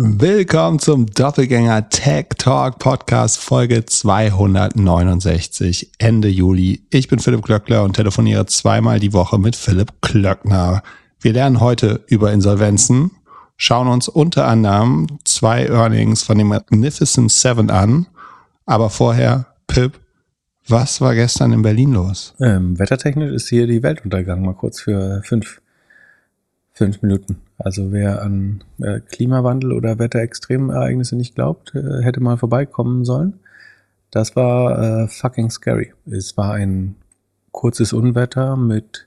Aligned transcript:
Willkommen 0.00 0.78
zum 0.78 1.06
Doppelgänger 1.06 1.88
Tech 1.88 2.26
Talk 2.38 2.78
Podcast 2.78 3.36
Folge 3.36 3.84
269 3.84 5.90
Ende 5.98 6.28
Juli. 6.28 6.82
Ich 6.90 7.08
bin 7.08 7.18
Philipp 7.18 7.42
Klöckler 7.42 7.82
und 7.82 7.96
telefoniere 7.96 8.46
zweimal 8.46 9.00
die 9.00 9.12
Woche 9.12 9.40
mit 9.40 9.56
Philipp 9.56 9.94
Klöckner. 10.00 10.84
Wir 11.20 11.32
lernen 11.32 11.58
heute 11.58 12.04
über 12.06 12.32
Insolvenzen, 12.32 13.10
schauen 13.56 13.88
uns 13.88 14.06
unter 14.06 14.46
anderem 14.46 15.08
zwei 15.24 15.66
Earnings 15.66 16.22
von 16.22 16.38
dem 16.38 16.46
Magnificent 16.46 17.32
Seven 17.32 17.68
an. 17.68 18.06
Aber 18.66 18.90
vorher, 18.90 19.46
Pip, 19.66 19.98
was 20.68 21.00
war 21.00 21.16
gestern 21.16 21.52
in 21.52 21.62
Berlin 21.62 21.94
los? 21.94 22.34
Ähm, 22.38 22.78
wettertechnisch 22.78 23.32
ist 23.32 23.48
hier 23.48 23.66
die 23.66 23.82
Welt 23.82 24.04
untergegangen, 24.04 24.44
mal 24.44 24.54
kurz 24.54 24.80
für 24.80 25.22
fünf, 25.24 25.60
fünf 26.72 27.02
Minuten. 27.02 27.47
Also 27.58 27.90
wer 27.90 28.22
an 28.22 28.62
äh, 28.78 29.00
Klimawandel 29.00 29.72
oder 29.72 29.98
Wetterextremereignisse 29.98 31.16
nicht 31.16 31.34
glaubt, 31.34 31.74
äh, 31.74 32.02
hätte 32.02 32.20
mal 32.20 32.36
vorbeikommen 32.36 33.04
sollen. 33.04 33.40
Das 34.10 34.36
war 34.36 34.78
äh, 35.02 35.08
fucking 35.08 35.50
scary. 35.50 35.92
Es 36.06 36.36
war 36.36 36.54
ein 36.54 36.94
kurzes 37.50 37.92
Unwetter 37.92 38.56
mit 38.56 39.06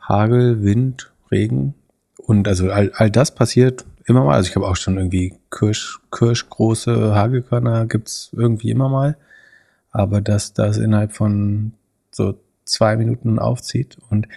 Hagel, 0.00 0.62
Wind, 0.62 1.12
Regen 1.30 1.74
und 2.16 2.48
also 2.48 2.70
all, 2.70 2.90
all 2.94 3.10
das 3.10 3.34
passiert 3.34 3.84
immer 4.06 4.24
mal. 4.24 4.34
Also 4.34 4.50
ich 4.50 4.56
habe 4.56 4.66
auch 4.66 4.76
schon 4.76 4.96
irgendwie 4.96 5.34
Kirsch, 5.50 6.00
Kirschgroße 6.10 7.14
Hagelkörner 7.14 7.86
gibt's 7.86 8.30
irgendwie 8.32 8.70
immer 8.70 8.88
mal. 8.88 9.16
Aber 9.90 10.20
dass 10.20 10.52
das 10.52 10.78
innerhalb 10.78 11.12
von 11.12 11.72
so 12.10 12.34
zwei 12.64 12.96
Minuten 12.96 13.38
aufzieht 13.38 13.98
und 14.10 14.28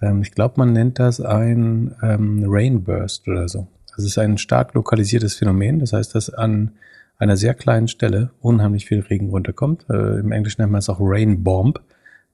ähm, 0.00 0.22
ich 0.22 0.32
glaube, 0.32 0.54
man 0.56 0.72
nennt 0.72 0.98
das 0.98 1.20
ein 1.20 1.94
ähm, 2.02 2.44
Rainburst 2.46 3.28
oder 3.28 3.48
so. 3.48 3.68
Das 3.96 4.04
ist 4.04 4.18
ein 4.18 4.38
stark 4.38 4.74
lokalisiertes 4.74 5.34
Phänomen. 5.34 5.80
Das 5.80 5.92
heißt, 5.92 6.14
dass 6.14 6.30
an 6.30 6.72
einer 7.18 7.36
sehr 7.36 7.54
kleinen 7.54 7.88
Stelle 7.88 8.30
unheimlich 8.40 8.86
viel 8.86 9.00
Regen 9.00 9.30
runterkommt. 9.30 9.86
Äh, 9.90 10.20
Im 10.20 10.32
Englischen 10.32 10.62
nennt 10.62 10.72
man 10.72 10.78
es 10.78 10.88
auch 10.88 10.98
Rain 11.00 11.42
Bomb. 11.42 11.80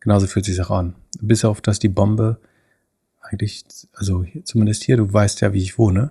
Genauso 0.01 0.27
fühlt 0.27 0.47
es 0.47 0.55
sich 0.55 0.65
auch 0.65 0.71
an. 0.71 0.95
Bis 1.21 1.45
auf, 1.45 1.63
dass 1.63 1.79
die 1.79 1.89
Bombe 1.89 2.39
eigentlich, 3.23 3.65
also 3.95 4.27
zumindest 4.45 4.83
hier, 4.83 4.99
du 4.99 5.11
weißt 5.11 5.41
ja, 5.41 5.55
wie 5.55 5.63
ich 5.63 5.79
wohne. 5.79 6.11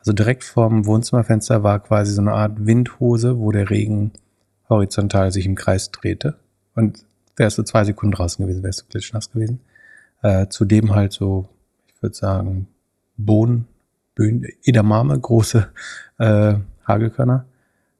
Also 0.00 0.12
direkt 0.12 0.42
vorm 0.42 0.86
Wohnzimmerfenster 0.86 1.62
war 1.62 1.80
quasi 1.80 2.12
so 2.12 2.20
eine 2.20 2.32
Art 2.32 2.66
Windhose, 2.66 3.38
wo 3.38 3.52
der 3.52 3.70
Regen 3.70 4.12
horizontal 4.68 5.30
sich 5.30 5.46
im 5.46 5.54
Kreis 5.54 5.92
drehte. 5.92 6.34
Und 6.74 7.04
wärst 7.36 7.58
du 7.58 7.62
zwei 7.62 7.84
Sekunden 7.84 8.16
draußen 8.16 8.44
gewesen, 8.44 8.64
wärst 8.64 8.82
du 8.82 8.84
klitschnass 8.86 9.30
gewesen. 9.30 9.60
Äh, 10.22 10.48
zudem 10.48 10.94
halt 10.94 11.12
so, 11.12 11.48
ich 11.94 12.02
würde 12.02 12.14
sagen, 12.14 12.68
Bohnen, 13.16 13.66
Böen, 14.14 14.46
Edamame, 14.64 15.18
große 15.18 15.68
äh, 16.18 16.54
Hagelkörner. 16.86 17.46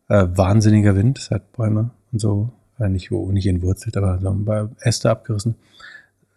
Äh, 0.09 0.27
wahnsinniger 0.31 0.97
Wind, 0.97 1.19
es 1.19 1.31
hat 1.31 1.53
Bäume 1.53 1.91
und 2.13 2.21
so, 2.21 2.51
äh, 2.79 2.89
nicht, 2.89 3.11
nicht 3.11 3.47
entwurzelt, 3.47 3.97
aber 3.97 4.19
so 4.21 4.33
bei 4.33 4.67
Äste 4.81 5.11
abgerissen. 5.11 5.57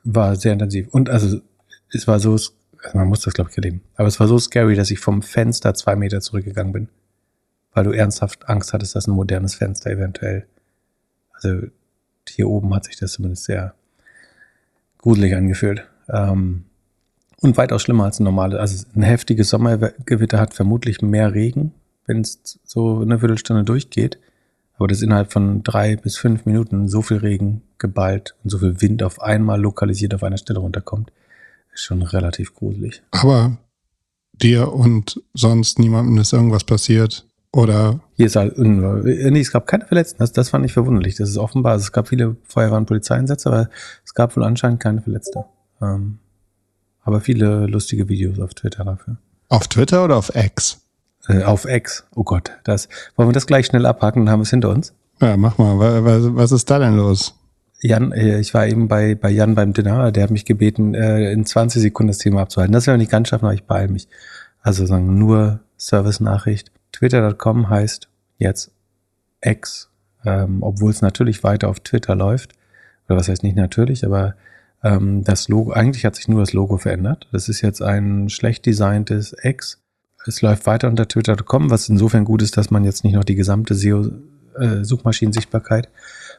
War 0.03 0.35
sehr 0.35 0.53
intensiv. 0.53 0.87
Und 0.89 1.09
also 1.09 1.39
es 1.93 2.07
war 2.07 2.19
so, 2.19 2.31
also 2.33 2.53
man 2.93 3.07
muss 3.07 3.21
das, 3.21 3.33
glaube 3.33 3.49
ich, 3.49 3.57
erleben. 3.57 3.81
Aber 3.95 4.07
es 4.07 4.19
war 4.19 4.27
so 4.27 4.37
scary, 4.39 4.75
dass 4.75 4.91
ich 4.91 4.99
vom 4.99 5.21
Fenster 5.21 5.73
zwei 5.73 5.95
Meter 5.95 6.21
zurückgegangen 6.21 6.73
bin. 6.73 6.89
Weil 7.73 7.85
du 7.85 7.91
ernsthaft 7.91 8.49
Angst 8.49 8.73
hattest, 8.73 8.95
dass 8.95 9.07
ein 9.07 9.11
modernes 9.11 9.55
Fenster 9.55 9.91
eventuell. 9.91 10.47
Also 11.31 11.67
hier 12.27 12.49
oben 12.49 12.73
hat 12.75 12.85
sich 12.85 12.97
das 12.97 13.13
zumindest 13.13 13.45
sehr 13.45 13.73
gruselig 15.01 15.35
angefühlt. 15.35 15.87
Ähm, 16.09 16.65
und 17.41 17.57
weitaus 17.57 17.81
schlimmer 17.81 18.05
als 18.05 18.19
ein 18.19 18.23
normales. 18.23 18.59
Also 18.59 18.85
ein 18.95 19.01
heftiges 19.01 19.49
Sommergewitter 19.49 20.39
hat 20.39 20.53
vermutlich 20.53 21.01
mehr 21.01 21.33
Regen, 21.33 21.73
wenn 22.05 22.21
es 22.21 22.59
so 22.63 22.99
eine 22.99 23.19
Viertelstunde 23.19 23.63
durchgeht. 23.63 24.19
Aber 24.75 24.87
das 24.87 25.01
innerhalb 25.01 25.31
von 25.31 25.63
drei 25.63 25.95
bis 25.95 26.17
fünf 26.17 26.45
Minuten 26.45 26.87
so 26.87 27.01
viel 27.01 27.17
Regen 27.17 27.61
geballt 27.77 28.35
und 28.43 28.49
so 28.49 28.59
viel 28.59 28.81
Wind 28.81 29.03
auf 29.03 29.21
einmal 29.21 29.59
lokalisiert 29.59 30.13
auf 30.13 30.23
einer 30.23 30.37
Stelle 30.37 30.59
runterkommt, 30.59 31.11
ist 31.73 31.81
schon 31.81 32.01
relativ 32.01 32.53
gruselig. 32.53 33.01
Aber 33.11 33.57
dir 34.33 34.71
und 34.71 35.21
sonst 35.33 35.79
niemandem 35.79 36.17
ist 36.17 36.33
irgendwas 36.33 36.63
passiert? 36.63 37.25
Oder? 37.53 37.99
Hier 38.13 38.27
ist 38.27 38.35
halt, 38.37 38.57
nee, 38.57 39.39
es 39.39 39.51
gab 39.51 39.67
keine 39.67 39.85
Verletzten. 39.85 40.19
Das, 40.19 40.31
das 40.31 40.49
fand 40.49 40.65
ich 40.65 40.73
verwunderlich. 40.73 41.15
Das 41.15 41.29
ist 41.29 41.37
offenbar, 41.37 41.73
also 41.73 41.83
es 41.83 41.91
gab 41.91 42.07
viele 42.07 42.37
Feuerwehr- 42.43 42.77
und 42.77 42.85
Polizeieinsätze, 42.85 43.49
aber 43.49 43.69
es 44.05 44.13
gab 44.13 44.35
wohl 44.37 44.43
anscheinend 44.43 44.79
keine 44.79 45.01
Verletzte. 45.01 45.45
Ähm, 45.81 46.19
aber 47.03 47.19
viele 47.19 47.65
lustige 47.67 48.07
Videos 48.07 48.39
auf 48.39 48.53
Twitter 48.53 48.85
dafür. 48.85 49.17
Auf 49.49 49.67
Twitter 49.67 50.05
oder 50.05 50.15
auf 50.15 50.33
X? 50.33 50.79
Äh, 51.27 51.43
auf 51.43 51.65
X. 51.65 52.05
Oh 52.15 52.23
Gott, 52.23 52.51
das, 52.63 52.87
wollen 53.15 53.29
wir 53.29 53.33
das 53.33 53.47
gleich 53.47 53.65
schnell 53.65 53.85
abhaken, 53.85 54.25
dann 54.25 54.31
haben 54.31 54.39
wir 54.39 54.43
es 54.43 54.49
hinter 54.49 54.69
uns? 54.69 54.93
Ja, 55.19 55.35
mach 55.35 55.57
mal. 55.57 55.77
Was, 55.77 56.35
was 56.35 56.51
ist 56.51 56.69
da 56.69 56.79
denn 56.79 56.95
los? 56.95 57.35
Jan, 57.81 58.11
äh, 58.11 58.39
ich 58.39 58.53
war 58.53 58.67
eben 58.67 58.87
bei, 58.87 59.15
bei 59.15 59.29
Jan 59.29 59.55
beim 59.55 59.73
Dinner, 59.73 60.11
der 60.11 60.23
hat 60.23 60.31
mich 60.31 60.45
gebeten, 60.45 60.93
äh, 60.93 61.31
in 61.31 61.45
20 61.45 61.81
Sekunden 61.81 62.09
das 62.09 62.19
Thema 62.19 62.41
abzuhalten. 62.41 62.73
Das 62.73 62.87
will 62.87 62.93
ich 62.93 62.99
nicht 62.99 63.11
ganz 63.11 63.27
schaffen, 63.27 63.45
aber 63.45 63.53
ich 63.53 63.65
beeile 63.65 63.89
mich. 63.89 64.07
Also 64.61 64.85
sagen 64.85 65.17
nur 65.17 65.59
Service-Nachricht. 65.77 66.71
Twitter.com 66.91 67.69
heißt 67.69 68.07
jetzt 68.37 68.71
X, 69.43 69.89
ähm, 70.25 70.61
obwohl 70.61 70.91
es 70.91 71.01
natürlich 71.01 71.43
weiter 71.43 71.69
auf 71.69 71.79
Twitter 71.79 72.15
läuft. 72.15 72.53
Oder 73.07 73.17
was 73.17 73.27
heißt 73.27 73.43
nicht 73.43 73.55
natürlich, 73.55 74.05
aber 74.05 74.35
ähm, 74.83 75.23
das 75.23 75.47
Logo, 75.47 75.71
eigentlich 75.71 76.05
hat 76.05 76.15
sich 76.15 76.27
nur 76.27 76.39
das 76.39 76.53
Logo 76.53 76.77
verändert. 76.77 77.27
Das 77.31 77.49
ist 77.49 77.61
jetzt 77.61 77.81
ein 77.81 78.29
schlecht 78.29 78.65
designtes 78.65 79.35
X. 79.41 79.79
Es 80.25 80.41
läuft 80.41 80.65
weiter 80.65 80.87
unter 80.87 81.07
Twitter.com, 81.07 81.69
was 81.71 81.89
insofern 81.89 82.25
gut 82.25 82.41
ist, 82.41 82.57
dass 82.57 82.69
man 82.69 82.83
jetzt 82.83 83.03
nicht 83.03 83.13
noch 83.13 83.23
die 83.23 83.35
gesamte 83.35 83.73
SEO 83.73 84.05
äh, 84.55 84.83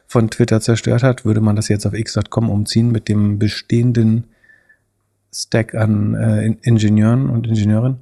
von 0.07 0.29
Twitter 0.29 0.61
zerstört 0.61 1.03
hat, 1.03 1.25
würde 1.25 1.41
man 1.41 1.55
das 1.55 1.67
jetzt 1.67 1.85
auf 1.85 1.93
x.com 1.93 2.49
umziehen 2.49 2.91
mit 2.91 3.09
dem 3.09 3.39
bestehenden 3.39 4.25
Stack 5.33 5.75
an 5.75 6.13
äh, 6.13 6.55
Ingenieuren 6.61 7.29
und 7.29 7.47
Ingenieurinnen 7.47 7.97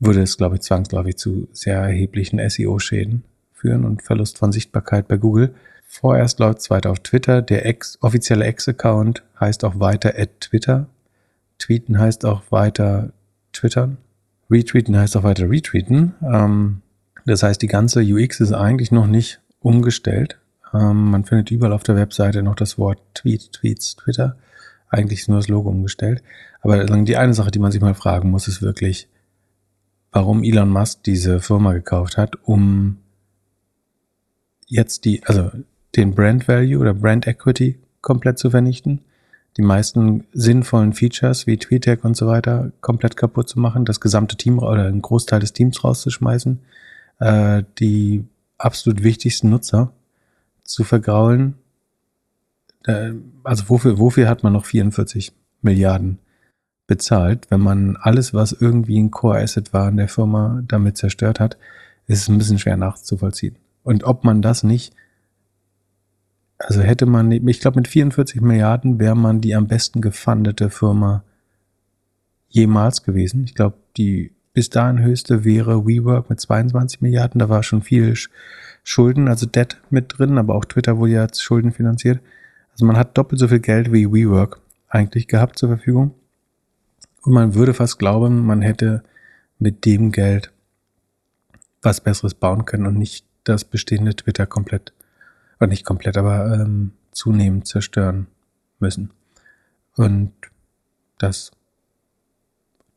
würde 0.00 0.22
es, 0.22 0.36
glaube 0.36 0.56
ich, 0.56 0.62
zwangsläufig 0.62 1.16
zu 1.16 1.48
sehr 1.52 1.78
erheblichen 1.78 2.40
SEO-Schäden 2.48 3.22
führen 3.52 3.84
und 3.84 4.02
Verlust 4.02 4.38
von 4.38 4.50
Sichtbarkeit 4.50 5.06
bei 5.06 5.18
Google. 5.18 5.54
Vorerst 5.86 6.38
läuft 6.38 6.60
es 6.60 6.70
weiter 6.70 6.90
auf 6.90 7.00
Twitter. 7.00 7.42
Der 7.42 7.66
Ex, 7.66 7.98
offizielle 8.00 8.44
Ex-Account 8.46 9.22
heißt 9.38 9.64
auch 9.64 9.78
weiter 9.78 10.14
at 10.16 10.40
Twitter. 10.40 10.86
Tweeten 11.58 11.98
heißt 11.98 12.24
auch 12.24 12.42
weiter 12.50 13.12
Twittern. 13.52 13.98
Retweeten 14.50 14.96
heißt 14.96 15.16
auch 15.16 15.22
weiter 15.22 15.48
Retweeten. 15.48 16.14
Ähm, 16.22 16.82
das 17.26 17.42
heißt, 17.42 17.60
die 17.60 17.66
ganze 17.66 18.00
UX 18.00 18.40
ist 18.40 18.52
eigentlich 18.52 18.90
noch 18.90 19.06
nicht 19.06 19.40
umgestellt. 19.60 20.38
Ähm, 20.72 21.10
man 21.10 21.24
findet 21.24 21.50
überall 21.50 21.72
auf 21.72 21.82
der 21.82 21.96
Webseite 21.96 22.42
noch 22.42 22.54
das 22.56 22.78
Wort 22.78 23.00
Tweet, 23.14 23.52
Tweets, 23.52 23.96
Twitter. 23.96 24.36
Eigentlich 24.88 25.20
ist 25.20 25.28
nur 25.28 25.38
das 25.38 25.48
Logo 25.48 25.70
umgestellt. 25.70 26.22
Aber 26.62 26.84
die 26.84 27.16
eine 27.16 27.34
Sache, 27.34 27.50
die 27.50 27.58
man 27.58 27.72
sich 27.72 27.80
mal 27.80 27.94
fragen 27.94 28.30
muss, 28.30 28.48
ist 28.48 28.62
wirklich, 28.62 29.08
warum 30.12 30.42
Elon 30.42 30.70
Musk 30.70 31.04
diese 31.04 31.40
Firma 31.40 31.72
gekauft 31.72 32.16
hat, 32.16 32.36
um 32.42 32.98
jetzt 34.66 35.04
die, 35.04 35.22
also 35.24 35.50
den 35.96 36.14
Brand 36.14 36.48
Value 36.48 36.78
oder 36.78 36.94
Brand 36.94 37.26
Equity 37.26 37.78
komplett 38.00 38.38
zu 38.38 38.50
vernichten, 38.50 39.00
die 39.56 39.62
meisten 39.62 40.26
sinnvollen 40.32 40.92
Features 40.92 41.46
wie 41.46 41.56
TweetDeck 41.56 42.04
und 42.04 42.16
so 42.16 42.26
weiter 42.26 42.72
komplett 42.80 43.16
kaputt 43.16 43.48
zu 43.48 43.58
machen, 43.58 43.84
das 43.84 44.00
gesamte 44.00 44.36
Team 44.36 44.58
oder 44.58 44.86
einen 44.86 45.02
Großteil 45.02 45.40
des 45.40 45.52
Teams 45.52 45.82
rauszuschmeißen, 45.82 46.60
äh, 47.18 47.64
die 47.78 48.24
absolut 48.58 49.02
wichtigsten 49.02 49.50
Nutzer 49.50 49.92
zu 50.62 50.84
vergraulen. 50.84 51.54
Äh, 52.84 53.12
also 53.42 53.68
wofür, 53.68 53.98
wofür 53.98 54.28
hat 54.28 54.44
man 54.44 54.52
noch 54.52 54.64
44 54.64 55.32
Milliarden 55.62 56.18
bezahlt. 56.90 57.46
Wenn 57.50 57.60
man 57.60 57.96
alles, 57.96 58.34
was 58.34 58.50
irgendwie 58.50 58.98
ein 58.98 59.12
Core 59.12 59.40
Asset 59.40 59.72
war 59.72 59.88
in 59.88 59.96
der 59.96 60.08
Firma, 60.08 60.60
damit 60.66 60.98
zerstört 60.98 61.38
hat, 61.38 61.56
ist 62.08 62.22
es 62.22 62.28
ein 62.28 62.36
bisschen 62.36 62.58
schwer 62.58 62.76
nachzuvollziehen. 62.76 63.54
Und 63.84 64.02
ob 64.02 64.24
man 64.24 64.42
das 64.42 64.64
nicht, 64.64 64.92
also 66.58 66.80
hätte 66.80 67.06
man, 67.06 67.30
ich 67.30 67.60
glaube, 67.60 67.78
mit 67.78 67.86
44 67.86 68.40
Milliarden 68.40 68.98
wäre 68.98 69.16
man 69.16 69.40
die 69.40 69.54
am 69.54 69.68
besten 69.68 70.00
gefundete 70.00 70.68
Firma 70.68 71.22
jemals 72.48 73.04
gewesen. 73.04 73.44
Ich 73.44 73.54
glaube, 73.54 73.76
die 73.96 74.32
bis 74.52 74.68
dahin 74.68 75.00
höchste 75.00 75.44
wäre 75.44 75.86
WeWork 75.86 76.28
mit 76.28 76.40
22 76.40 77.02
Milliarden. 77.02 77.38
Da 77.38 77.48
war 77.48 77.62
schon 77.62 77.82
viel 77.82 78.14
Schulden, 78.82 79.28
also 79.28 79.46
Debt 79.46 79.80
mit 79.90 80.18
drin, 80.18 80.38
aber 80.38 80.56
auch 80.56 80.64
Twitter 80.64 80.98
wurde 80.98 81.12
ja 81.12 81.22
als 81.22 81.40
Schulden 81.40 81.70
finanziert. 81.70 82.18
Also 82.72 82.84
man 82.84 82.96
hat 82.96 83.16
doppelt 83.16 83.38
so 83.38 83.46
viel 83.46 83.60
Geld 83.60 83.92
wie 83.92 84.10
WeWork 84.10 84.58
eigentlich 84.88 85.28
gehabt 85.28 85.56
zur 85.56 85.68
Verfügung. 85.68 86.16
Und 87.22 87.32
man 87.32 87.54
würde 87.54 87.74
fast 87.74 87.98
glauben, 87.98 88.46
man 88.46 88.62
hätte 88.62 89.02
mit 89.58 89.84
dem 89.84 90.12
Geld 90.12 90.52
was 91.82 92.00
Besseres 92.00 92.34
bauen 92.34 92.64
können 92.64 92.86
und 92.86 92.98
nicht 92.98 93.26
das 93.44 93.64
bestehende 93.64 94.14
Twitter 94.14 94.46
komplett, 94.46 94.92
oder 95.58 95.68
nicht 95.68 95.84
komplett, 95.84 96.16
aber 96.16 96.52
ähm, 96.54 96.92
zunehmend 97.12 97.66
zerstören 97.66 98.26
müssen. 98.78 99.10
Und 99.96 100.32
das, 101.18 101.50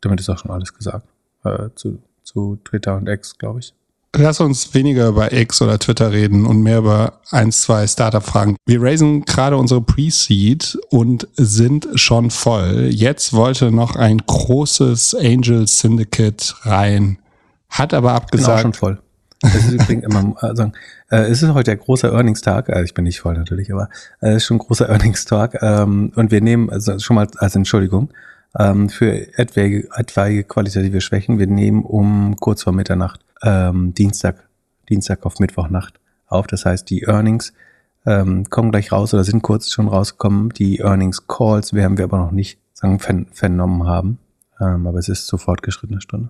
damit 0.01 0.19
ist 0.19 0.29
auch 0.29 0.37
schon 0.37 0.51
alles 0.51 0.73
gesagt 0.73 1.07
äh, 1.43 1.69
zu 1.75 2.01
zu 2.23 2.57
Twitter 2.63 2.97
und 2.97 3.07
X, 3.07 3.37
glaube 3.37 3.59
ich. 3.59 3.73
Lass 4.15 4.39
uns 4.39 4.75
weniger 4.75 5.07
über 5.07 5.33
X 5.33 5.59
oder 5.63 5.79
Twitter 5.79 6.11
reden 6.11 6.45
und 6.45 6.61
mehr 6.61 6.77
über 6.77 7.19
ein, 7.31 7.51
zwei 7.51 7.87
Startup-Fragen. 7.87 8.57
Wir 8.67 8.79
raisen 8.79 9.25
gerade 9.25 9.57
unsere 9.57 9.81
Pre-Seed 9.81 10.77
und 10.91 11.27
sind 11.35 11.87
schon 11.95 12.29
voll. 12.29 12.89
Jetzt 12.91 13.33
wollte 13.33 13.71
noch 13.71 13.95
ein 13.95 14.19
großes 14.19 15.15
Angel 15.15 15.67
Syndicate 15.67 16.55
rein, 16.61 17.17
hat 17.69 17.95
aber 17.95 18.13
abgesagt. 18.13 18.47
Bin 18.47 18.55
auch 18.55 18.61
schon 18.61 18.73
voll. 18.73 18.99
Das 19.41 19.55
ist 19.55 19.71
übrigens 19.71 20.05
immer, 20.05 20.35
also, 20.43 20.71
äh, 21.09 21.23
es 21.23 21.41
ist 21.41 21.49
heute 21.49 21.71
der 21.71 21.77
große 21.77 22.07
Earnings-Tag, 22.07 22.69
also 22.69 22.83
ich 22.83 22.93
bin 22.93 23.05
nicht 23.05 23.19
voll 23.19 23.33
natürlich, 23.33 23.73
aber 23.73 23.89
äh, 24.21 24.29
es 24.29 24.37
ist 24.37 24.45
schon 24.45 24.57
ein 24.57 24.59
großer 24.59 24.89
Earnings-Tag 24.89 25.57
ähm, 25.63 26.11
und 26.15 26.29
wir 26.29 26.39
nehmen, 26.39 26.69
also 26.69 26.99
schon 26.99 27.15
mal 27.15 27.27
als 27.37 27.55
Entschuldigung, 27.55 28.09
ähm, 28.57 28.89
für 28.89 29.37
etwaige, 29.37 29.89
etwaige 29.95 30.43
qualitative 30.43 31.01
Schwächen, 31.01 31.39
wir 31.39 31.47
nehmen 31.47 31.83
um 31.83 32.35
kurz 32.39 32.63
vor 32.63 32.73
Mitternacht 32.73 33.21
ähm, 33.41 33.93
Dienstag, 33.93 34.47
Dienstag 34.89 35.25
auf 35.25 35.39
Mittwochnacht 35.39 35.99
auf. 36.27 36.47
Das 36.47 36.65
heißt, 36.65 36.89
die 36.89 37.03
Earnings 37.03 37.53
ähm, 38.05 38.45
kommen 38.49 38.71
gleich 38.71 38.91
raus 38.91 39.13
oder 39.13 39.23
sind 39.23 39.41
kurz 39.41 39.71
schon 39.71 39.87
rausgekommen. 39.87 40.49
Die 40.49 40.79
Earnings 40.79 41.27
Calls 41.27 41.73
werden 41.73 41.97
wir 41.97 42.05
aber 42.05 42.17
noch 42.17 42.31
nicht 42.31 42.59
sagen, 42.73 42.99
ver 42.99 43.25
vernommen 43.31 43.87
haben. 43.87 44.19
Ähm, 44.59 44.87
aber 44.87 44.99
es 44.99 45.09
ist 45.09 45.27
zur 45.27 45.39
fortgeschrittene 45.39 46.01
Stunde. 46.01 46.29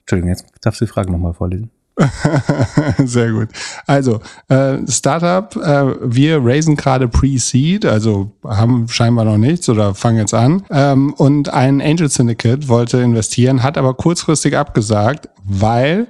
Entschuldigung, 0.00 0.30
jetzt 0.30 0.46
darfst 0.60 0.80
du 0.80 0.84
die 0.84 0.90
Frage 0.90 1.10
nochmal 1.10 1.34
vorlesen. 1.34 1.70
Sehr 3.04 3.32
gut. 3.32 3.48
Also, 3.86 4.20
äh, 4.48 4.78
Startup, 4.88 5.54
äh, 5.56 5.94
wir 6.02 6.40
raisen 6.42 6.76
gerade 6.76 7.08
Pre-Seed, 7.08 7.84
also 7.84 8.32
haben 8.44 8.88
scheinbar 8.88 9.24
noch 9.24 9.36
nichts 9.36 9.68
oder 9.68 9.94
fangen 9.94 10.18
jetzt 10.18 10.34
an. 10.34 10.62
Ähm, 10.70 11.12
und 11.14 11.48
ein 11.50 11.80
Angel 11.80 12.08
Syndicate 12.08 12.68
wollte 12.68 12.98
investieren, 12.98 13.62
hat 13.62 13.76
aber 13.76 13.94
kurzfristig 13.94 14.56
abgesagt, 14.56 15.28
weil 15.44 16.06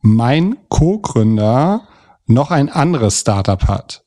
mein 0.00 0.56
Co-Gründer 0.68 1.82
noch 2.26 2.50
ein 2.50 2.68
anderes 2.68 3.20
Startup 3.20 3.66
hat. 3.66 4.04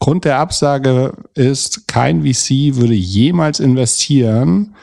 Grund 0.00 0.24
der 0.24 0.38
Absage 0.38 1.14
ist, 1.34 1.88
kein 1.88 2.22
VC 2.22 2.76
würde 2.76 2.94
jemals 2.94 3.60
investieren 3.60 4.74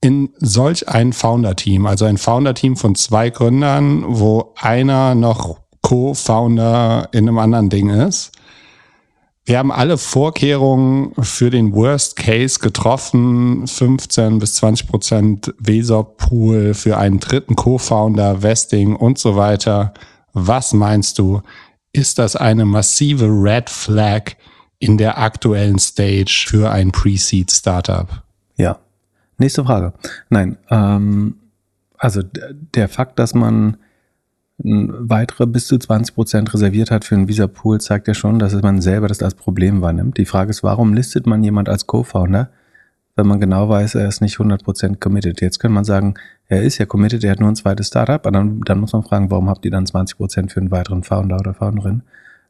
in 0.00 0.30
solch 0.38 0.88
ein 0.88 1.12
Founder-Team, 1.12 1.86
also 1.86 2.04
ein 2.04 2.18
Founder-Team 2.18 2.76
von 2.76 2.94
zwei 2.94 3.30
Gründern, 3.30 4.04
wo 4.06 4.54
einer 4.56 5.14
noch 5.14 5.60
Co-Founder 5.82 7.08
in 7.12 7.28
einem 7.28 7.38
anderen 7.38 7.70
Ding 7.70 7.90
ist. 7.90 8.32
Wir 9.48 9.58
haben 9.58 9.72
alle 9.72 9.96
Vorkehrungen 9.96 11.14
für 11.22 11.48
den 11.48 11.72
Worst 11.72 12.16
Case 12.16 12.58
getroffen. 12.58 13.66
15 13.66 14.38
bis 14.40 14.56
20 14.56 14.86
Prozent 14.88 15.54
Weser-Pool 15.58 16.74
für 16.74 16.98
einen 16.98 17.18
dritten 17.18 17.56
Co-Founder, 17.56 18.42
Vesting 18.42 18.94
und 18.94 19.18
so 19.18 19.36
weiter. 19.36 19.94
Was 20.34 20.74
meinst 20.74 21.18
du? 21.18 21.40
Ist 21.92 22.18
das 22.18 22.36
eine 22.36 22.66
massive 22.66 23.24
Red 23.24 23.70
Flag 23.70 24.32
in 24.78 24.98
der 24.98 25.16
aktuellen 25.16 25.78
Stage 25.78 26.44
für 26.46 26.70
ein 26.70 26.92
Pre-Seed 26.92 27.50
Startup? 27.50 28.22
Ja. 28.56 28.78
Nächste 29.38 29.64
Frage. 29.64 29.92
Nein, 30.28 30.58
ähm, 30.68 31.36
also 31.96 32.22
der 32.74 32.88
Fakt, 32.88 33.18
dass 33.18 33.34
man 33.34 33.76
weitere 34.60 35.46
bis 35.46 35.68
zu 35.68 35.78
20 35.78 36.14
Prozent 36.14 36.52
reserviert 36.52 36.90
hat 36.90 37.04
für 37.04 37.14
einen 37.14 37.28
Visa-Pool, 37.28 37.80
zeigt 37.80 38.08
ja 38.08 38.14
schon, 38.14 38.40
dass 38.40 38.60
man 38.60 38.80
selber 38.80 39.06
das 39.06 39.22
als 39.22 39.34
Problem 39.34 39.80
wahrnimmt. 39.82 40.18
Die 40.18 40.24
Frage 40.24 40.50
ist, 40.50 40.64
warum 40.64 40.94
listet 40.94 41.26
man 41.26 41.44
jemand 41.44 41.68
als 41.68 41.86
Co-Founder, 41.86 42.50
wenn 43.14 43.26
man 43.28 43.40
genau 43.40 43.68
weiß, 43.68 43.94
er 43.94 44.08
ist 44.08 44.20
nicht 44.20 44.34
100 44.34 44.64
Prozent 44.64 45.00
committed? 45.00 45.40
Jetzt 45.40 45.60
könnte 45.60 45.74
man 45.74 45.84
sagen, 45.84 46.14
er 46.48 46.62
ist 46.62 46.78
ja 46.78 46.86
committed, 46.86 47.22
er 47.22 47.32
hat 47.32 47.40
nur 47.40 47.48
ein 47.48 47.56
zweites 47.56 47.86
Startup, 47.86 48.26
aber 48.26 48.32
dann, 48.32 48.60
dann 48.62 48.80
muss 48.80 48.92
man 48.92 49.04
fragen, 49.04 49.30
warum 49.30 49.48
habt 49.48 49.64
ihr 49.64 49.70
dann 49.70 49.86
20 49.86 50.16
Prozent 50.16 50.52
für 50.52 50.58
einen 50.58 50.72
weiteren 50.72 51.04
Founder 51.04 51.36
oder 51.36 51.54
Founderin 51.54 52.02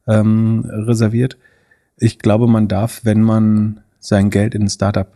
ähm, 0.07 0.65
reserviert? 0.67 1.37
Ich 1.99 2.19
glaube, 2.19 2.47
man 2.47 2.69
darf, 2.69 3.05
wenn 3.05 3.21
man 3.21 3.81
sein 3.99 4.31
Geld 4.31 4.55
in 4.55 4.63
ein 4.63 4.71
Startup 4.71 5.09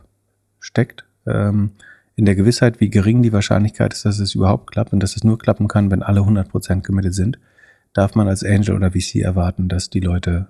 steckt, 0.58 1.06
ähm, 1.26 1.72
in 2.14 2.24
der 2.24 2.34
Gewissheit, 2.34 2.80
wie 2.80 2.90
gering 2.90 3.22
die 3.22 3.32
Wahrscheinlichkeit 3.32 3.92
ist, 3.92 4.04
dass 4.04 4.18
es 4.18 4.34
überhaupt 4.34 4.70
klappt 4.70 4.92
und 4.92 5.02
dass 5.02 5.16
es 5.16 5.24
nur 5.24 5.38
klappen 5.38 5.68
kann, 5.68 5.90
wenn 5.90 6.02
alle 6.02 6.20
100% 6.20 6.84
committed 6.84 7.14
sind, 7.14 7.38
darf 7.94 8.14
man 8.14 8.28
als 8.28 8.44
Angel 8.44 8.76
oder 8.76 8.92
VC 8.92 9.16
erwarten, 9.16 9.68
dass 9.68 9.90
die 9.90 10.00
Leute 10.00 10.48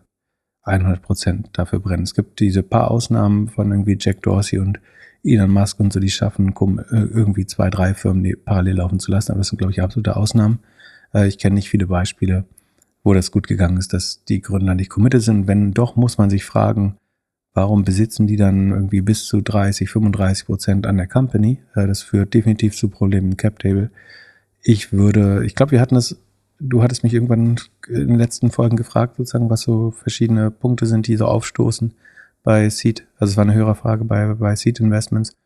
100% 0.64 1.46
dafür 1.52 1.80
brennen. 1.80 2.04
Es 2.04 2.14
gibt 2.14 2.40
diese 2.40 2.62
paar 2.62 2.90
Ausnahmen 2.90 3.48
von 3.48 3.70
irgendwie 3.70 3.96
Jack 3.98 4.22
Dorsey 4.22 4.58
und 4.58 4.80
Elon 5.24 5.50
Musk 5.50 5.78
und 5.78 5.92
so, 5.92 6.00
die 6.00 6.10
schaffen, 6.10 6.52
irgendwie 6.90 7.46
zwei, 7.46 7.70
drei 7.70 7.94
Firmen 7.94 8.32
parallel 8.44 8.76
laufen 8.76 8.98
zu 8.98 9.10
lassen, 9.10 9.32
aber 9.32 9.38
das 9.38 9.48
sind, 9.48 9.58
glaube 9.58 9.72
ich, 9.72 9.80
absolute 9.80 10.16
Ausnahmen. 10.16 10.60
Äh, 11.14 11.28
ich 11.28 11.38
kenne 11.38 11.54
nicht 11.54 11.68
viele 11.68 11.86
Beispiele, 11.86 12.44
wo 13.04 13.14
das 13.14 13.30
gut 13.30 13.46
gegangen 13.46 13.76
ist, 13.76 13.92
dass 13.92 14.24
die 14.24 14.40
Gründer 14.40 14.74
nicht 14.74 14.90
committed 14.90 15.22
sind. 15.22 15.46
Wenn 15.46 15.72
doch, 15.72 15.96
muss 15.96 16.18
man 16.18 16.30
sich 16.30 16.44
fragen, 16.44 16.96
Warum 17.54 17.84
besitzen 17.84 18.26
die 18.26 18.36
dann 18.36 18.70
irgendwie 18.70 19.02
bis 19.02 19.26
zu 19.26 19.42
30, 19.42 19.90
35 19.90 20.46
Prozent 20.46 20.86
an 20.86 20.96
der 20.96 21.06
Company? 21.06 21.58
Äh, 21.74 21.86
das 21.86 22.02
führt 22.02 22.32
definitiv 22.32 22.74
zu 22.76 22.88
Problemen 22.88 23.32
im 23.32 23.36
Cap 23.36 23.58
Table. 23.58 23.90
Ich 24.62 24.92
würde, 24.92 25.44
ich 25.44 25.54
glaube, 25.54 25.72
wir 25.72 25.80
hatten 25.80 25.94
das, 25.94 26.16
du 26.60 26.82
hattest 26.82 27.02
mich 27.02 27.12
irgendwann 27.12 27.56
in 27.88 28.08
den 28.08 28.18
letzten 28.18 28.50
Folgen 28.50 28.76
gefragt, 28.76 29.16
sozusagen, 29.16 29.50
was 29.50 29.60
so 29.62 29.90
verschiedene 29.90 30.50
Punkte 30.50 30.86
sind, 30.86 31.06
die 31.08 31.16
so 31.16 31.26
aufstoßen 31.26 31.92
bei 32.42 32.68
Seed. 32.70 33.06
Also 33.18 33.32
es 33.32 33.36
war 33.36 33.44
eine 33.44 33.54
höhere 33.54 33.74
Frage 33.74 34.04
bei, 34.04 34.34
bei 34.34 34.56
Seed 34.56 34.80
Investments. 34.80 35.36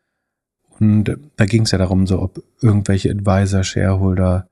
Und 0.79 1.17
da 1.35 1.45
ging 1.45 1.63
es 1.63 1.71
ja 1.71 1.77
darum, 1.77 2.07
so 2.07 2.21
ob 2.21 2.43
irgendwelche 2.61 3.09
Advisor, 3.11 3.63
Shareholder, 3.63 4.47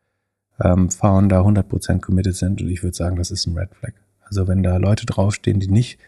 ähm, 0.59 0.89
Founder 0.89 1.41
100% 1.41 2.01
committed 2.01 2.35
sind. 2.35 2.61
Und 2.61 2.69
ich 2.69 2.83
würde 2.83 2.95
sagen, 2.95 3.15
das 3.15 3.31
ist 3.31 3.45
ein 3.45 3.57
Red 3.57 3.69
Flag. 3.75 3.93
Also 4.25 4.47
wenn 4.47 4.63
da 4.63 4.77
Leute 4.77 5.05
draufstehen, 5.05 5.59
die 5.59 5.67
nicht 5.67 5.99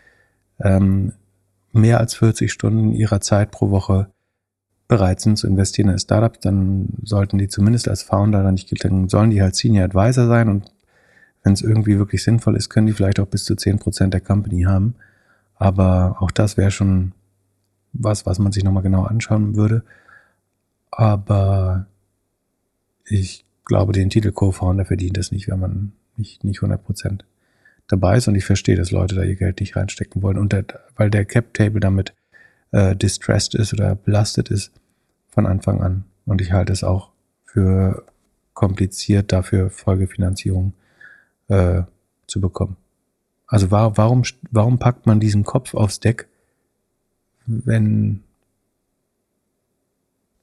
ähm, 0.60 1.14
mehr 1.74 2.00
als 2.00 2.16
40 2.16 2.52
Stunden 2.52 2.94
ihrer 2.94 3.22
Zeit 3.22 3.52
pro 3.52 3.70
Woche 3.70 4.08
bereit 4.88 5.20
sind 5.20 5.38
zu 5.38 5.48
investieren 5.48 5.90
in 5.90 6.00
Startups, 6.00 6.40
dann 6.40 6.88
sollten 7.04 7.38
die 7.38 7.50
zumindest 7.50 7.90
als 7.90 8.04
Founder 8.04 8.44
dann 8.44 8.54
nicht, 8.54 8.84
dann 8.84 9.10
sollen 9.10 9.32
die 9.32 9.42
halt 9.42 9.56
Senior 9.56 9.86
Advisor 9.86 10.28
sein 10.28 10.50
und 10.50 10.72
wenn 11.44 11.54
es 11.54 11.62
irgendwie 11.62 11.98
wirklich 11.98 12.24
sinnvoll 12.24 12.56
ist, 12.56 12.70
können 12.70 12.88
die 12.88 12.94
vielleicht 12.94 13.20
auch 13.20 13.28
bis 13.28 13.46
zu 13.46 13.54
10% 13.54 14.08
der 14.08 14.22
Company 14.22 14.64
haben. 14.64 14.96
Aber 15.56 16.18
auch 16.20 16.32
das 16.32 16.58
wäre 16.58 16.72
schon 16.72 17.14
was, 17.94 18.26
was 18.26 18.38
man 18.38 18.52
sich 18.52 18.64
nochmal 18.64 18.84
genau 18.84 19.04
anschauen 19.04 19.56
würde. 19.56 19.84
Aber 20.92 21.86
ich 23.06 23.46
glaube, 23.66 23.94
den 23.94 24.10
Titel 24.10 24.32
Co-Founder 24.32 24.86
verdient 24.86 25.18
es 25.18 25.32
nicht, 25.32 25.48
wenn 25.48 25.60
man 25.60 25.94
nicht, 26.18 26.44
nicht 26.44 26.60
100% 26.60 27.22
dabei 27.88 28.18
ist 28.18 28.28
und 28.28 28.36
ich 28.36 28.46
verstehe, 28.46 28.76
dass 28.76 28.92
Leute 28.92 29.16
da 29.16 29.24
ihr 29.24 29.36
Geld 29.36 29.60
nicht 29.60 29.76
reinstecken 29.76 30.22
wollen 30.22 30.38
und 30.38 30.54
der, 30.54 30.66
weil 30.96 31.10
der 31.10 31.26
Cap 31.26 31.54
Table 31.54 31.80
damit 31.80 32.14
äh, 32.72 32.96
distressed 32.96 33.56
ist 33.56 33.74
oder 33.74 33.96
belastet 33.96 34.50
ist 34.50 34.72
von 35.30 35.46
Anfang 35.46 35.82
an 35.82 36.04
und 36.26 36.42
ich 36.42 36.52
halte 36.52 36.74
es 36.74 36.84
auch 36.84 37.12
für 37.46 38.04
kompliziert 38.54 39.32
dafür 39.32 39.70
Folgefinanzierung 39.70 40.74
äh, 41.48 41.84
zu 42.28 42.42
bekommen. 42.42 42.76
Also 43.46 43.72
war, 43.72 43.98
warum 43.98 44.24
warum 44.52 44.80
packt 44.80 45.06
man 45.06 45.20
diesen 45.20 45.44
Kopf 45.44 45.74
aufs 45.74 46.00
Deck, 46.00 46.28
wenn 47.46 48.24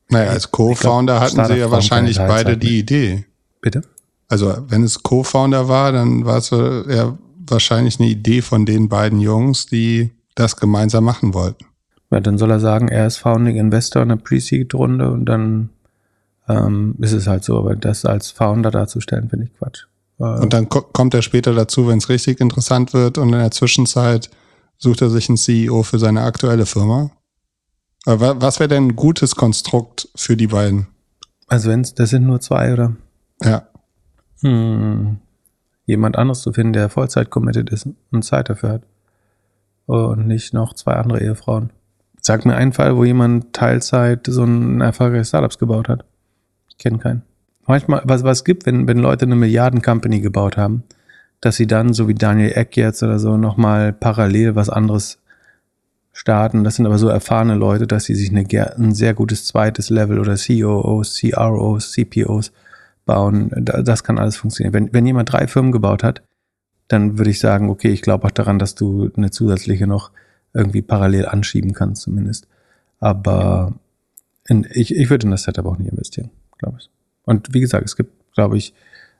naja, 0.08 0.30
als 0.30 0.50
Co-Founder 0.50 1.20
hatten 1.20 1.44
sie 1.44 1.56
ja 1.56 1.70
wahrscheinlich 1.70 2.18
beide 2.18 2.56
die 2.56 2.78
Idee. 2.78 3.24
Bitte? 3.60 3.82
Also, 4.28 4.54
wenn 4.68 4.84
es 4.84 5.02
Co-Founder 5.02 5.68
war, 5.68 5.92
dann 5.92 6.24
war 6.24 6.38
es 6.38 6.50
ja 6.50 7.18
wahrscheinlich 7.46 8.00
eine 8.00 8.08
Idee 8.08 8.42
von 8.42 8.66
den 8.66 8.88
beiden 8.88 9.20
Jungs, 9.20 9.66
die 9.66 10.12
das 10.34 10.56
gemeinsam 10.56 11.04
machen 11.04 11.34
wollten. 11.34 11.66
Ja, 12.10 12.20
dann 12.20 12.38
soll 12.38 12.50
er 12.50 12.60
sagen, 12.60 12.88
er 12.88 13.06
ist 13.06 13.18
Founding 13.18 13.56
Investor 13.56 14.02
in 14.02 14.10
der 14.10 14.16
Pre-Seed-Runde 14.16 15.10
und 15.10 15.24
dann 15.24 15.70
ähm, 16.48 16.94
ist 17.00 17.12
es 17.12 17.26
halt 17.26 17.44
so. 17.44 17.58
Aber 17.58 17.76
das 17.76 18.04
als 18.04 18.30
Founder 18.30 18.70
darzustellen, 18.70 19.28
finde 19.30 19.46
ich 19.46 19.54
Quatsch. 19.54 19.86
Äh, 20.18 20.24
und 20.24 20.52
dann 20.52 20.68
ko 20.68 20.82
kommt 20.82 21.14
er 21.14 21.22
später 21.22 21.54
dazu, 21.54 21.88
wenn 21.88 21.98
es 21.98 22.08
richtig 22.08 22.40
interessant 22.40 22.92
wird 22.92 23.18
und 23.18 23.32
in 23.32 23.38
der 23.38 23.50
Zwischenzeit 23.50 24.30
sucht 24.78 25.02
er 25.02 25.10
sich 25.10 25.28
einen 25.28 25.38
CEO 25.38 25.82
für 25.82 25.98
seine 25.98 26.22
aktuelle 26.22 26.66
Firma. 26.66 27.10
Aber 28.06 28.40
was 28.40 28.60
wäre 28.60 28.68
denn 28.68 28.88
ein 28.88 28.96
gutes 28.96 29.34
Konstrukt 29.34 30.08
für 30.14 30.36
die 30.36 30.48
beiden? 30.48 30.88
Also 31.46 31.70
wenn 31.70 31.80
es, 31.80 31.94
das 31.94 32.10
sind 32.10 32.26
nur 32.26 32.40
zwei, 32.40 32.72
oder? 32.72 32.94
Ja. 33.42 33.66
Hm 34.40 35.18
jemand 35.86 36.16
anderes 36.16 36.40
zu 36.40 36.52
finden, 36.52 36.72
der 36.72 36.88
Vollzeit 36.88 37.30
committed 37.30 37.70
ist 37.70 37.88
und 38.10 38.24
Zeit 38.24 38.48
dafür 38.48 38.70
hat. 38.70 38.82
Und 39.86 40.26
nicht 40.26 40.54
noch 40.54 40.72
zwei 40.74 40.94
andere 40.94 41.22
Ehefrauen. 41.22 41.70
Sag 42.20 42.46
mir 42.46 42.56
einen 42.56 42.72
Fall, 42.72 42.96
wo 42.96 43.04
jemand 43.04 43.52
Teilzeit 43.52 44.26
so 44.26 44.44
ein 44.44 44.80
erfolgreiches 44.80 45.28
Startups 45.28 45.58
gebaut 45.58 45.88
hat. 45.88 46.04
Ich 46.70 46.78
kenne 46.78 46.98
keinen. 46.98 47.22
Manchmal, 47.66 48.02
was, 48.04 48.24
was 48.24 48.44
gibt, 48.44 48.64
wenn, 48.66 48.88
wenn 48.88 48.98
Leute 48.98 49.26
eine 49.26 49.36
Milliarden-Company 49.36 50.20
gebaut 50.20 50.56
haben, 50.56 50.84
dass 51.40 51.56
sie 51.56 51.66
dann, 51.66 51.92
so 51.92 52.08
wie 52.08 52.14
Daniel 52.14 52.52
Eck 52.54 52.76
jetzt 52.76 53.02
oder 53.02 53.18
so, 53.18 53.36
nochmal 53.36 53.92
parallel 53.92 54.54
was 54.54 54.70
anderes 54.70 55.18
starten. 56.12 56.64
Das 56.64 56.76
sind 56.76 56.86
aber 56.86 56.96
so 56.96 57.08
erfahrene 57.08 57.54
Leute, 57.54 57.86
dass 57.86 58.04
sie 58.04 58.14
sich 58.14 58.30
eine, 58.30 58.46
ein 58.76 58.94
sehr 58.94 59.12
gutes 59.12 59.44
zweites 59.44 59.90
Level 59.90 60.18
oder 60.18 60.36
COOs, 60.36 61.20
CROs, 61.20 61.92
CPOs 61.92 62.52
bauen. 63.04 63.50
Das 63.54 64.04
kann 64.04 64.18
alles 64.18 64.36
funktionieren. 64.36 64.72
Wenn, 64.72 64.92
wenn 64.92 65.06
jemand 65.06 65.32
drei 65.32 65.46
Firmen 65.46 65.72
gebaut 65.72 66.02
hat, 66.02 66.22
dann 66.88 67.18
würde 67.18 67.30
ich 67.30 67.38
sagen, 67.38 67.70
okay, 67.70 67.90
ich 67.90 68.02
glaube 68.02 68.26
auch 68.26 68.30
daran, 68.30 68.58
dass 68.58 68.74
du 68.74 69.10
eine 69.16 69.30
zusätzliche 69.30 69.86
noch 69.86 70.10
irgendwie 70.52 70.82
parallel 70.82 71.26
anschieben 71.26 71.72
kannst, 71.72 72.02
zumindest. 72.02 72.46
Aber 73.00 73.74
in, 74.46 74.66
ich, 74.70 74.94
ich 74.94 75.10
würde 75.10 75.26
in 75.26 75.30
das 75.30 75.44
Setup 75.44 75.66
auch 75.66 75.78
nicht 75.78 75.90
investieren, 75.90 76.30
glaube 76.58 76.78
ich. 76.80 76.90
Und 77.24 77.54
wie 77.54 77.60
gesagt, 77.60 77.86
es 77.86 77.96
gibt, 77.96 78.12
glaube 78.34 78.56
ich, 78.56 78.74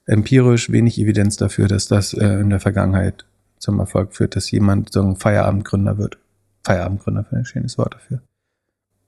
empirisch 0.07 0.71
wenig 0.71 0.99
Evidenz 0.99 1.37
dafür, 1.37 1.67
dass 1.67 1.87
das 1.87 2.13
äh, 2.13 2.41
in 2.41 2.51
der 2.51 2.61
Vergangenheit 2.61 3.25
zum 3.59 3.81
Erfolg 3.81 4.15
führt, 4.15 4.37
dass 4.37 4.51
jemand 4.51 4.93
so 4.93 5.03
ein 5.03 5.17
Feierabendgründer 5.17 5.97
wird. 5.97 6.19
Feierabendgründer 6.65 7.25
finde 7.25 7.43
ich 7.43 7.49
ein 7.49 7.53
schönes 7.53 7.79
Wort 7.79 7.95
dafür. 7.95 8.21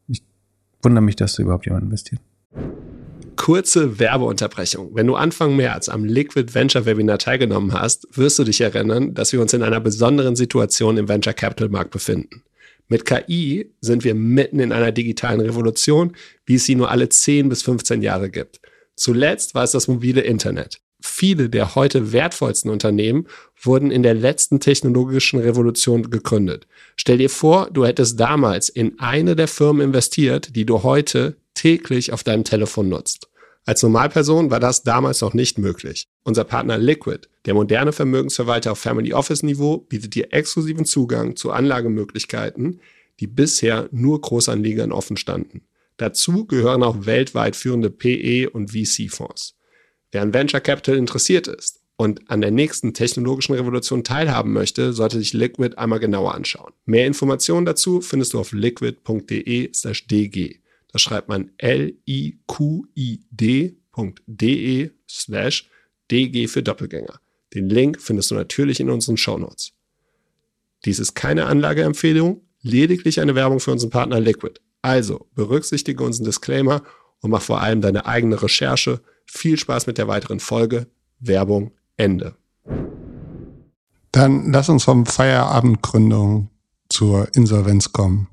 Ich 0.08 0.22
wundere 0.82 1.04
mich, 1.04 1.16
dass 1.16 1.34
da 1.34 1.42
überhaupt 1.42 1.66
jemand 1.66 1.84
investiert. 1.84 2.20
Kurze 3.36 3.98
Werbeunterbrechung. 3.98 4.94
Wenn 4.94 5.06
du 5.06 5.14
Anfang 5.14 5.56
März 5.56 5.88
am 5.88 6.04
Liquid 6.04 6.54
Venture 6.54 6.86
Webinar 6.86 7.18
teilgenommen 7.18 7.72
hast, 7.72 8.06
wirst 8.16 8.38
du 8.38 8.44
dich 8.44 8.60
erinnern, 8.60 9.14
dass 9.14 9.32
wir 9.32 9.40
uns 9.40 9.52
in 9.52 9.62
einer 9.62 9.80
besonderen 9.80 10.36
Situation 10.36 10.96
im 10.96 11.08
Venture 11.08 11.34
Capital 11.34 11.68
Markt 11.68 11.90
befinden. 11.90 12.42
Mit 12.88 13.04
KI 13.04 13.72
sind 13.80 14.04
wir 14.04 14.14
mitten 14.14 14.60
in 14.60 14.72
einer 14.72 14.92
digitalen 14.92 15.40
Revolution, 15.40 16.16
wie 16.44 16.54
es 16.54 16.66
sie 16.66 16.76
nur 16.76 16.90
alle 16.90 17.08
10 17.08 17.48
bis 17.48 17.62
15 17.62 18.02
Jahre 18.02 18.30
gibt. 18.30 18.60
Zuletzt 18.94 19.54
war 19.54 19.64
es 19.64 19.72
das 19.72 19.88
mobile 19.88 20.20
Internet. 20.20 20.80
Viele 21.00 21.50
der 21.50 21.74
heute 21.74 22.12
wertvollsten 22.12 22.70
Unternehmen 22.70 23.26
wurden 23.60 23.90
in 23.90 24.02
der 24.02 24.14
letzten 24.14 24.60
technologischen 24.60 25.40
Revolution 25.40 26.10
gegründet. 26.10 26.66
Stell 26.96 27.18
dir 27.18 27.30
vor, 27.30 27.68
du 27.70 27.84
hättest 27.84 28.18
damals 28.18 28.68
in 28.68 28.98
eine 28.98 29.36
der 29.36 29.48
Firmen 29.48 29.82
investiert, 29.82 30.56
die 30.56 30.64
du 30.64 30.82
heute 30.82 31.36
täglich 31.66 32.12
auf 32.12 32.22
deinem 32.22 32.44
Telefon 32.44 32.88
nutzt. 32.88 33.28
Als 33.64 33.82
Normalperson 33.82 34.52
war 34.52 34.60
das 34.60 34.84
damals 34.84 35.20
noch 35.20 35.34
nicht 35.34 35.58
möglich. 35.58 36.06
Unser 36.22 36.44
Partner 36.44 36.78
Liquid, 36.78 37.26
der 37.44 37.54
moderne 37.54 37.92
Vermögensverwalter 37.92 38.70
auf 38.70 38.78
Family 38.78 39.12
Office 39.12 39.42
Niveau, 39.42 39.78
bietet 39.78 40.14
dir 40.14 40.32
exklusiven 40.32 40.84
Zugang 40.84 41.34
zu 41.34 41.50
Anlagemöglichkeiten, 41.50 42.78
die 43.18 43.26
bisher 43.26 43.88
nur 43.90 44.20
Großanlegern 44.20 44.92
offen 44.92 45.16
standen. 45.16 45.62
Dazu 45.96 46.44
gehören 46.44 46.84
auch 46.84 47.04
weltweit 47.04 47.56
führende 47.56 47.90
PE 47.90 48.48
und 48.50 48.70
VC-Fonds. 48.70 49.56
Wer 50.12 50.22
an 50.22 50.32
Venture 50.32 50.60
Capital 50.60 50.96
interessiert 50.96 51.48
ist 51.48 51.80
und 51.96 52.30
an 52.30 52.42
der 52.42 52.52
nächsten 52.52 52.94
technologischen 52.94 53.56
Revolution 53.56 54.04
teilhaben 54.04 54.52
möchte, 54.52 54.92
sollte 54.92 55.18
sich 55.18 55.32
Liquid 55.32 55.78
einmal 55.78 55.98
genauer 55.98 56.32
anschauen. 56.32 56.74
Mehr 56.84 57.08
Informationen 57.08 57.66
dazu 57.66 58.02
findest 58.02 58.34
du 58.34 58.38
auf 58.38 58.52
liquid.de/dg. 58.52 60.60
Da 60.96 61.00
schreibt 61.00 61.28
man 61.28 61.50
l-i-q-i-d.de 61.58 62.00
slash 65.06 65.68
dg 66.10 66.48
für 66.48 66.62
Doppelgänger. 66.62 67.20
Den 67.52 67.68
Link 67.68 68.00
findest 68.00 68.30
du 68.30 68.34
natürlich 68.34 68.80
in 68.80 68.88
unseren 68.88 69.18
Shownotes. 69.18 69.74
Dies 70.86 70.98
ist 70.98 71.14
keine 71.14 71.44
Anlageempfehlung, 71.44 72.40
lediglich 72.62 73.20
eine 73.20 73.34
Werbung 73.34 73.60
für 73.60 73.72
unseren 73.72 73.90
Partner 73.90 74.20
Liquid. 74.20 74.58
Also 74.80 75.26
berücksichtige 75.34 76.02
unseren 76.02 76.24
Disclaimer 76.24 76.82
und 77.20 77.30
mach 77.30 77.42
vor 77.42 77.60
allem 77.60 77.82
deine 77.82 78.06
eigene 78.06 78.42
Recherche. 78.42 79.02
Viel 79.26 79.58
Spaß 79.58 79.86
mit 79.86 79.98
der 79.98 80.08
weiteren 80.08 80.40
Folge. 80.40 80.86
Werbung 81.18 81.72
Ende. 81.98 82.36
Dann 84.12 84.50
lass 84.50 84.70
uns 84.70 84.84
vom 84.84 85.04
Feierabendgründung 85.04 86.48
zur 86.88 87.28
Insolvenz 87.34 87.92
kommen. 87.92 88.28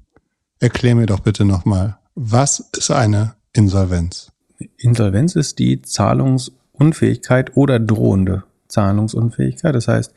Erklär 0.60 0.96
mir 0.96 1.08
doch 1.08 1.20
bitte 1.20 1.43
nochmal, 1.43 2.00
was 2.15 2.60
ist 2.77 2.91
eine 2.91 3.34
Insolvenz? 3.53 4.32
Insolvenz 4.77 5.36
ist 5.36 5.58
die 5.60 5.82
Zahlungsunfähigkeit 5.82 7.58
oder 7.58 7.79
drohende 7.79 8.43
Zahlungsunfähigkeit. 8.67 9.75
Das 9.75 9.88
heißt, 9.88 10.13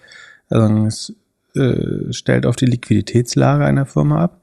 also 0.49 0.87
es 0.87 1.15
äh, 1.55 2.13
stellt 2.13 2.47
auf 2.47 2.57
die 2.57 2.67
Liquiditätslage 2.67 3.65
einer 3.65 3.87
Firma 3.87 4.23
ab. 4.23 4.41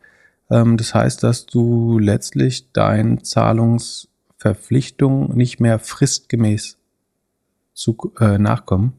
Ähm, 0.49 0.77
das 0.77 0.95
heißt, 0.95 1.21
dass 1.23 1.45
du 1.45 1.99
letztlich 1.99 2.71
deinen 2.71 3.23
Zahlungsverpflichtungen 3.23 5.35
nicht 5.35 5.59
mehr 5.59 5.79
fristgemäß 5.79 6.77
zu, 7.73 8.13
äh, 8.19 8.37
nachkommen 8.37 8.93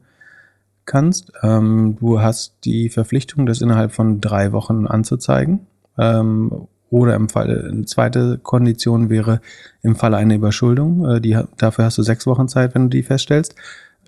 kannst. 0.85 1.31
Ähm, 1.43 1.97
du 1.99 2.21
hast 2.21 2.55
die 2.63 2.89
Verpflichtung, 2.89 3.45
das 3.45 3.61
innerhalb 3.61 3.91
von 3.91 4.21
drei 4.21 4.51
Wochen 4.51 4.87
anzuzeigen. 4.87 5.67
Ähm, 5.97 6.67
oder 6.95 7.15
im 7.15 7.27
Fall, 7.27 7.67
eine 7.69 7.83
zweite 7.83 8.39
Kondition 8.41 9.09
wäre 9.09 9.41
im 9.81 9.97
Falle 9.97 10.15
einer 10.15 10.35
Überschuldung. 10.35 11.05
Äh, 11.05 11.21
die, 11.21 11.37
dafür 11.57 11.83
hast 11.83 11.97
du 11.97 12.03
sechs 12.03 12.25
Wochen 12.25 12.47
Zeit, 12.47 12.73
wenn 12.73 12.83
du 12.83 12.89
die 12.89 13.03
feststellst. 13.03 13.53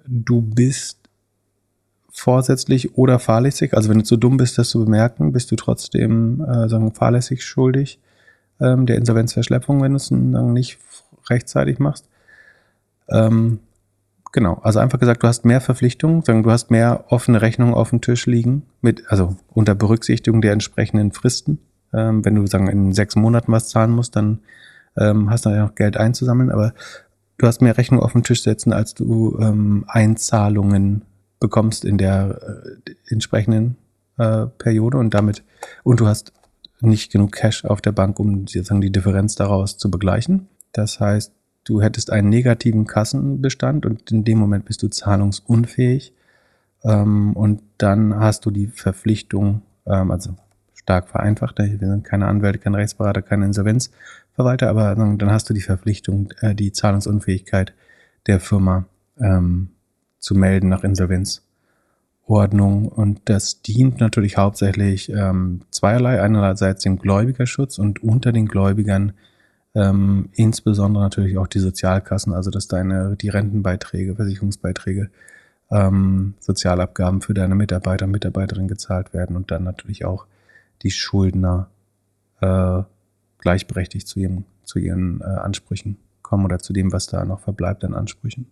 Du 0.06 0.42
bist 0.42 0.98
vorsätzlich 2.10 2.98
oder 2.98 3.20
fahrlässig. 3.20 3.74
Also 3.74 3.90
wenn 3.90 4.00
du 4.00 4.06
zu 4.06 4.16
dumm 4.16 4.38
bist, 4.38 4.58
das 4.58 4.70
zu 4.70 4.86
bemerken, 4.86 5.34
bist 5.34 5.52
du 5.52 5.58
trotzdem 5.58 6.42
äh, 6.42 6.70
sagen, 6.70 6.94
fahrlässig 6.94 7.44
schuldig 7.44 8.00
ähm, 8.62 8.86
der 8.86 8.96
Insolvenzverschleppung, 8.96 9.82
wenn 9.82 9.92
du 9.92 9.98
es 9.98 10.08
dann 10.08 10.54
nicht 10.54 10.80
rechtzeitig 11.30 11.80
machst. 11.80 12.08
Ähm, 13.10 13.60
genau, 14.32 14.62
also 14.64 14.80
einfach 14.80 15.00
gesagt, 15.00 15.24
du 15.24 15.28
hast 15.28 15.44
mehr 15.44 15.60
Verpflichtungen, 15.60 16.24
sagen, 16.24 16.44
du 16.44 16.52
hast 16.52 16.72
mehr 16.72 17.04
offene 17.10 17.42
Rechnungen 17.42 17.74
auf 17.74 17.90
dem 17.90 18.00
Tisch 18.00 18.28
liegen, 18.28 18.64
mit, 18.80 19.04
also 19.10 19.36
unter 19.54 19.76
Berücksichtigung 19.76 20.42
der 20.42 20.54
entsprechenden 20.54 21.12
Fristen. 21.12 21.60
Ähm, 21.94 22.24
wenn 22.26 22.36
du 22.36 22.46
sagen, 22.48 22.68
in 22.68 22.94
sechs 22.94 23.16
Monaten 23.16 23.52
was 23.52 23.70
zahlen 23.70 23.92
musst, 23.92 24.16
dann 24.16 24.40
ähm, 24.98 25.30
hast 25.30 25.46
du 25.46 25.50
ja 25.50 25.66
noch 25.66 25.76
Geld 25.76 25.98
einzusammeln, 25.98 26.52
aber 26.52 26.74
du 27.38 27.48
hast 27.48 27.62
mehr 27.62 27.78
Rechnung 27.78 28.02
auf 28.02 28.14
den 28.14 28.24
Tisch 28.24 28.44
setzen, 28.44 28.74
als 28.74 28.94
du 28.94 29.38
ähm, 29.40 29.86
Einzahlungen 29.88 31.04
bekommst 31.40 31.86
in 31.86 31.98
der 31.98 32.40
äh, 32.86 32.92
entsprechenden 33.14 33.78
äh, 34.18 34.48
Periode. 34.58 34.98
Und 34.98 35.14
damit 35.14 35.44
und 35.84 36.00
du 36.00 36.08
hast 36.08 36.34
nicht 36.80 37.12
genug 37.12 37.32
Cash 37.32 37.66
auf 37.66 37.82
der 37.82 37.92
Bank, 37.92 38.20
um 38.20 38.48
sozusagen 38.48 38.82
die 38.82 38.92
Differenz 38.92 39.36
daraus 39.36 39.78
zu 39.78 39.90
begleichen. 39.90 40.48
Das 40.74 41.00
heißt, 41.00 41.32
du 41.64 41.82
hättest 41.82 42.12
einen 42.12 42.30
negativen 42.30 42.86
Kassenbestand 42.86 43.86
und 43.86 44.12
in 44.12 44.24
dem 44.24 44.38
Moment 44.38 44.66
bist 44.66 44.84
du 44.84 44.88
zahlungsunfähig. 44.88 46.14
Ähm, 46.84 47.34
und 47.36 47.62
dann 47.78 48.20
hast 48.20 48.46
du 48.46 48.52
die 48.52 48.68
Verpflichtung, 48.68 49.62
ähm, 49.86 50.12
also 50.12 50.36
stark 50.88 51.10
vereinfacht. 51.10 51.60
Wir 51.60 51.78
sind 51.78 52.06
keine 52.06 52.28
Anwälte, 52.28 52.60
kein 52.60 52.74
Rechtsberater, 52.74 53.22
kein 53.22 53.42
Insolvenzverwalter, 53.42 54.70
aber 54.70 54.96
dann 54.96 55.30
hast 55.30 55.50
du 55.50 55.54
die 55.54 55.62
Verpflichtung, 55.62 56.32
äh, 56.40 56.56
die 56.56 56.72
Zahlungsunfähigkeit 56.72 57.74
der 58.26 58.40
Firma 58.40 58.86
ähm, 59.20 59.72
zu 60.18 60.34
melden 60.34 60.70
nach 60.70 60.86
Insolvenzordnung. 60.86 62.88
Und 62.88 63.20
das 63.26 63.62
dient 63.62 64.00
natürlich 64.00 64.38
hauptsächlich 64.38 65.10
ähm, 65.10 65.64
zweierlei. 65.72 66.22
Einerseits 66.22 66.84
dem 66.84 67.00
Gläubigerschutz 67.00 67.80
und 67.80 68.02
unter 68.02 68.32
den 68.32 68.46
Gläubigern 68.46 69.12
ähm, 69.76 70.30
insbesondere 70.36 71.04
natürlich 71.04 71.38
auch 71.38 71.48
die 71.48 71.60
Sozialkassen, 71.60 72.34
also 72.34 72.50
dass 72.50 72.70
deine 72.70 73.18
die 73.18 73.28
Rentenbeiträge, 73.28 74.16
Versicherungsbeiträge, 74.16 75.10
ähm, 75.70 76.36
Sozialabgaben 76.40 77.20
für 77.20 77.34
deine 77.34 77.56
Mitarbeiter 77.56 78.06
und 78.06 78.12
Mitarbeiterinnen 78.12 78.70
gezahlt 78.70 79.14
werden 79.14 79.36
und 79.36 79.52
dann 79.52 79.66
natürlich 79.66 80.06
auch 80.06 80.28
die 80.84 80.92
Schuldner 80.92 81.70
äh, 82.42 82.84
gleichberechtigt 83.40 84.08
zu, 84.08 84.20
ihrem, 84.20 84.46
zu 84.64 84.80
ihren 84.80 85.22
äh, 85.22 85.26
Ansprüchen 85.26 85.98
kommen 86.22 86.46
oder 86.46 86.60
zu 86.60 86.74
dem, 86.74 86.92
was 86.92 87.08
da 87.08 87.24
noch 87.26 87.40
verbleibt 87.40 87.84
an 87.84 87.94
Ansprüchen. 87.94 88.48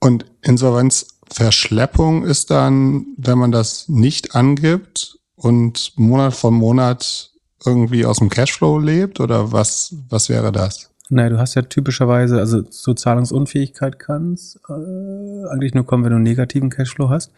Und 0.00 0.26
Insolvenzverschleppung 0.42 2.24
ist 2.24 2.50
dann, 2.50 3.06
wenn 3.16 3.38
man 3.38 3.50
das 3.50 3.88
nicht 3.88 4.34
angibt 4.34 5.18
und 5.34 5.92
Monat 5.96 6.34
von 6.34 6.54
Monat 6.54 7.32
irgendwie 7.64 8.06
aus 8.06 8.18
dem 8.18 8.28
Cashflow 8.28 8.78
lebt 8.78 9.20
oder 9.20 9.52
was, 9.52 9.94
was 10.08 10.28
wäre 10.28 10.52
das? 10.52 10.90
Naja, 11.08 11.30
du 11.30 11.38
hast 11.38 11.54
ja 11.54 11.62
typischerweise, 11.62 12.38
also 12.38 12.62
zur 12.62 12.96
Zahlungsunfähigkeit 12.96 13.98
kannst 13.98 14.60
äh, 14.68 15.48
eigentlich 15.50 15.74
nur 15.74 15.86
kommen, 15.86 16.04
wenn 16.04 16.10
du 16.10 16.16
einen 16.16 16.24
negativen 16.24 16.70
Cashflow 16.70 17.10
hast. 17.10 17.32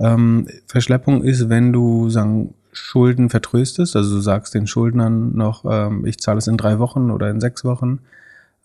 Ähm, 0.00 0.48
Verschleppung 0.66 1.22
ist, 1.22 1.48
wenn 1.48 1.72
du 1.72 2.10
sagen, 2.10 2.54
Schulden 2.74 3.30
vertröstest, 3.30 3.96
also 3.96 4.16
du 4.16 4.20
sagst 4.20 4.54
den 4.54 4.66
Schuldnern 4.66 5.34
noch, 5.34 5.64
ähm, 5.64 6.04
ich 6.06 6.18
zahle 6.18 6.38
es 6.38 6.46
in 6.46 6.56
drei 6.56 6.78
Wochen 6.78 7.10
oder 7.10 7.30
in 7.30 7.40
sechs 7.40 7.64
Wochen. 7.64 8.00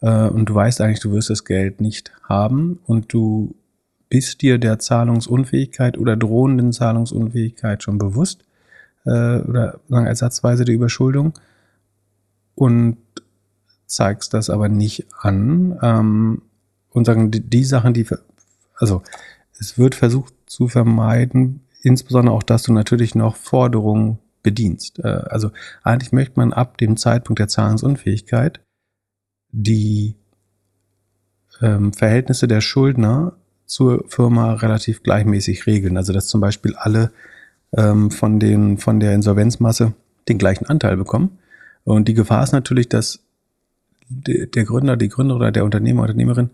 Äh, 0.01 0.27
und 0.27 0.47
du 0.49 0.55
weißt 0.55 0.81
eigentlich, 0.81 0.99
du 0.99 1.11
wirst 1.11 1.29
das 1.29 1.45
Geld 1.45 1.81
nicht 1.81 2.11
haben. 2.23 2.79
Und 2.85 3.13
du 3.13 3.55
bist 4.09 4.41
dir 4.41 4.57
der 4.57 4.79
Zahlungsunfähigkeit 4.79 5.97
oder 5.97 6.17
drohenden 6.17 6.73
Zahlungsunfähigkeit 6.73 7.83
schon 7.83 7.97
bewusst 7.97 8.43
äh, 9.05 9.39
oder 9.39 9.79
sagen 9.87 10.07
ersatzweise 10.07 10.65
die 10.65 10.73
Überschuldung. 10.73 11.33
Und 12.55 12.97
zeigst 13.85 14.33
das 14.33 14.49
aber 14.49 14.69
nicht 14.69 15.07
an 15.19 15.77
ähm, 15.81 16.41
und 16.89 17.05
sagen 17.05 17.31
die, 17.31 17.41
die 17.41 17.63
Sachen, 17.63 17.93
die 17.93 18.05
also 18.75 19.01
es 19.59 19.77
wird 19.77 19.95
versucht 19.95 20.33
zu 20.45 20.67
vermeiden, 20.67 21.61
insbesondere 21.81 22.35
auch, 22.35 22.43
dass 22.43 22.63
du 22.63 22.73
natürlich 22.73 23.15
noch 23.15 23.35
Forderungen 23.35 24.19
bedienst. 24.43 24.99
Äh, 24.99 25.07
also 25.07 25.51
eigentlich 25.83 26.11
möchte 26.11 26.39
man 26.39 26.53
ab 26.53 26.77
dem 26.77 26.97
Zeitpunkt 26.97 27.39
der 27.39 27.47
Zahlungsunfähigkeit 27.47 28.61
die 29.51 30.15
ähm, 31.61 31.93
Verhältnisse 31.93 32.47
der 32.47 32.61
Schuldner 32.61 33.33
zur 33.65 34.05
Firma 34.07 34.53
relativ 34.53 35.03
gleichmäßig 35.03 35.67
regeln. 35.67 35.97
Also 35.97 36.13
dass 36.13 36.27
zum 36.27 36.41
Beispiel 36.41 36.75
alle 36.75 37.11
ähm, 37.75 38.11
von, 38.11 38.39
den, 38.39 38.77
von 38.77 38.99
der 38.99 39.13
Insolvenzmasse 39.13 39.93
den 40.27 40.37
gleichen 40.37 40.65
Anteil 40.65 40.97
bekommen. 40.97 41.39
Und 41.83 42.07
die 42.07 42.13
Gefahr 42.13 42.43
ist 42.43 42.51
natürlich, 42.51 42.89
dass 42.89 43.19
der 44.09 44.63
Gründer, 44.65 44.97
die 44.97 45.09
Gründerin 45.09 45.41
oder 45.41 45.51
der 45.51 45.65
Unternehmer, 45.65 46.01
Unternehmerin 46.01 46.49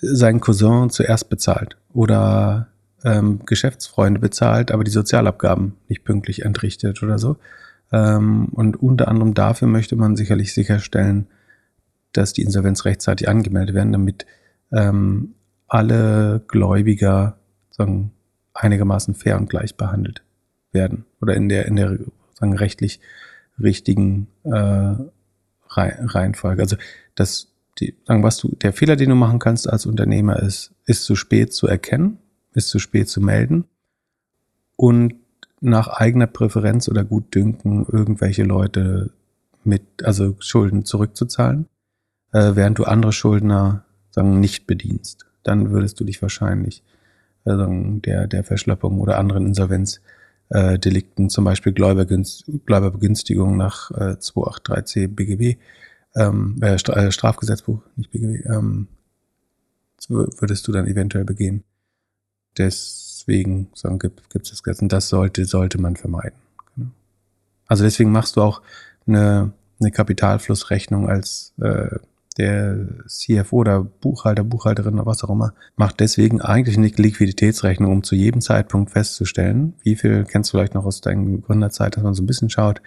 seinen 0.00 0.40
Cousin 0.40 0.90
zuerst 0.90 1.28
bezahlt 1.28 1.76
oder 1.92 2.68
ähm, 3.04 3.40
Geschäftsfreunde 3.44 4.20
bezahlt, 4.20 4.72
aber 4.72 4.84
die 4.84 4.90
Sozialabgaben 4.90 5.74
nicht 5.88 6.04
pünktlich 6.04 6.44
entrichtet 6.44 7.02
oder 7.02 7.18
so. 7.18 7.36
Ähm, 7.92 8.46
und 8.46 8.82
unter 8.82 9.08
anderem 9.08 9.34
dafür 9.34 9.68
möchte 9.68 9.96
man 9.96 10.16
sicherlich 10.16 10.54
sicherstellen, 10.54 11.26
dass 12.12 12.32
die 12.32 12.42
Insolvenz 12.42 12.84
rechtzeitig 12.84 13.28
angemeldet 13.28 13.74
werden, 13.74 13.92
damit 13.92 14.26
ähm, 14.72 15.34
alle 15.68 16.42
Gläubiger 16.48 17.38
sagen, 17.70 18.12
einigermaßen 18.54 19.14
fair 19.14 19.36
und 19.36 19.50
gleich 19.50 19.76
behandelt 19.76 20.22
werden 20.72 21.04
oder 21.20 21.34
in 21.34 21.48
der 21.48 21.66
in 21.66 21.76
der 21.76 21.98
sagen, 22.34 22.56
rechtlich 22.56 23.00
richtigen 23.60 24.28
äh, 24.44 24.94
Reihenfolge. 25.68 26.62
Also 26.62 26.76
das 27.14 27.48
die, 27.80 27.96
sagen, 28.06 28.22
was 28.22 28.38
du, 28.38 28.54
der 28.54 28.72
Fehler, 28.72 28.96
den 28.96 29.10
du 29.10 29.16
machen 29.16 29.40
kannst 29.40 29.68
als 29.68 29.86
Unternehmer 29.86 30.40
ist, 30.40 30.72
ist 30.86 31.04
zu 31.04 31.16
spät 31.16 31.52
zu 31.52 31.66
erkennen, 31.66 32.18
ist 32.54 32.68
zu 32.68 32.78
spät 32.78 33.08
zu 33.08 33.20
melden 33.20 33.64
und 34.76 35.14
nach 35.60 35.88
eigener 35.88 36.26
Präferenz 36.26 36.88
oder 36.88 37.04
Gutdünken 37.04 37.86
irgendwelche 37.90 38.44
Leute 38.44 39.10
mit, 39.64 39.82
also 40.02 40.36
Schulden 40.38 40.84
zurückzuzahlen, 40.84 41.66
äh, 42.32 42.52
während 42.54 42.78
du 42.78 42.84
andere 42.84 43.12
Schuldner 43.12 43.84
sagen, 44.10 44.40
nicht 44.40 44.66
bedienst. 44.66 45.26
Dann 45.42 45.70
würdest 45.70 45.98
du 46.00 46.04
dich 46.04 46.20
wahrscheinlich 46.20 46.82
äh, 47.44 47.56
der, 47.56 48.26
der 48.26 48.44
Verschleppung 48.44 49.00
oder 49.00 49.18
anderen 49.18 49.46
Insolvenzdelikten, 49.46 51.26
äh, 51.26 51.28
zum 51.28 51.44
Beispiel 51.44 51.72
Gläuberbegünstigung 51.72 53.56
nach 53.56 53.90
äh, 53.92 54.16
283c 54.18 55.08
BGB, 55.08 55.58
ähm, 56.14 56.56
äh, 56.60 56.74
äh, 56.74 57.10
Strafgesetzbuch, 57.10 57.80
nicht 57.96 58.10
BGB, 58.10 58.46
ähm, 58.46 58.88
würdest 60.08 60.68
du 60.68 60.72
dann 60.72 60.86
eventuell 60.86 61.24
begehen. 61.24 61.64
Deswegen 62.58 63.68
sagen, 63.74 63.98
gibt 63.98 64.20
es 64.32 64.50
das 64.50 64.62
Gesetz 64.62 64.82
und 64.82 64.92
das 64.92 65.08
sollte, 65.08 65.44
sollte 65.44 65.80
man 65.80 65.96
vermeiden. 65.96 66.38
Genau. 66.76 66.90
Also 67.66 67.84
deswegen 67.84 68.12
machst 68.12 68.36
du 68.36 68.42
auch 68.42 68.62
eine, 69.06 69.52
eine 69.80 69.90
Kapitalflussrechnung 69.90 71.08
als 71.08 71.52
äh, 71.60 71.98
der 72.36 72.88
CFO 73.06 73.58
oder 73.58 73.82
Buchhalter, 73.82 74.42
Buchhalterin 74.42 74.94
oder 74.94 75.06
was 75.06 75.22
auch 75.22 75.30
immer, 75.30 75.54
macht 75.76 76.00
deswegen 76.00 76.40
eigentlich 76.40 76.76
eine 76.76 76.88
Liquiditätsrechnung, 76.88 77.92
um 77.92 78.02
zu 78.02 78.16
jedem 78.16 78.40
Zeitpunkt 78.40 78.90
festzustellen, 78.90 79.74
wie 79.82 79.94
viel 79.94 80.24
kennst 80.24 80.52
du 80.52 80.56
vielleicht 80.56 80.74
noch 80.74 80.84
aus 80.84 81.00
deiner 81.00 81.38
Gründerzeit, 81.38 81.96
dass 81.96 82.02
man 82.02 82.14
so 82.14 82.22
ein 82.22 82.26
bisschen 82.26 82.50
schaut, 82.50 82.82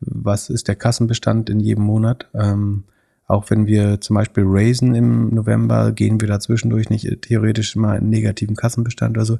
was 0.00 0.50
ist 0.50 0.68
der 0.68 0.76
Kassenbestand 0.76 1.50
in 1.50 1.58
jedem 1.58 1.84
Monat. 1.84 2.28
Ähm, 2.34 2.84
auch 3.26 3.50
wenn 3.50 3.66
wir 3.66 4.00
zum 4.00 4.14
Beispiel 4.14 4.44
raisen 4.46 4.94
im 4.94 5.34
November, 5.34 5.92
gehen 5.92 6.20
wir 6.20 6.28
da 6.28 6.38
zwischendurch 6.38 6.90
nicht 6.90 7.22
theoretisch 7.22 7.74
mal 7.74 7.98
in 7.98 8.08
negativen 8.08 8.56
Kassenbestand 8.56 9.16
oder 9.16 9.26
so. 9.26 9.38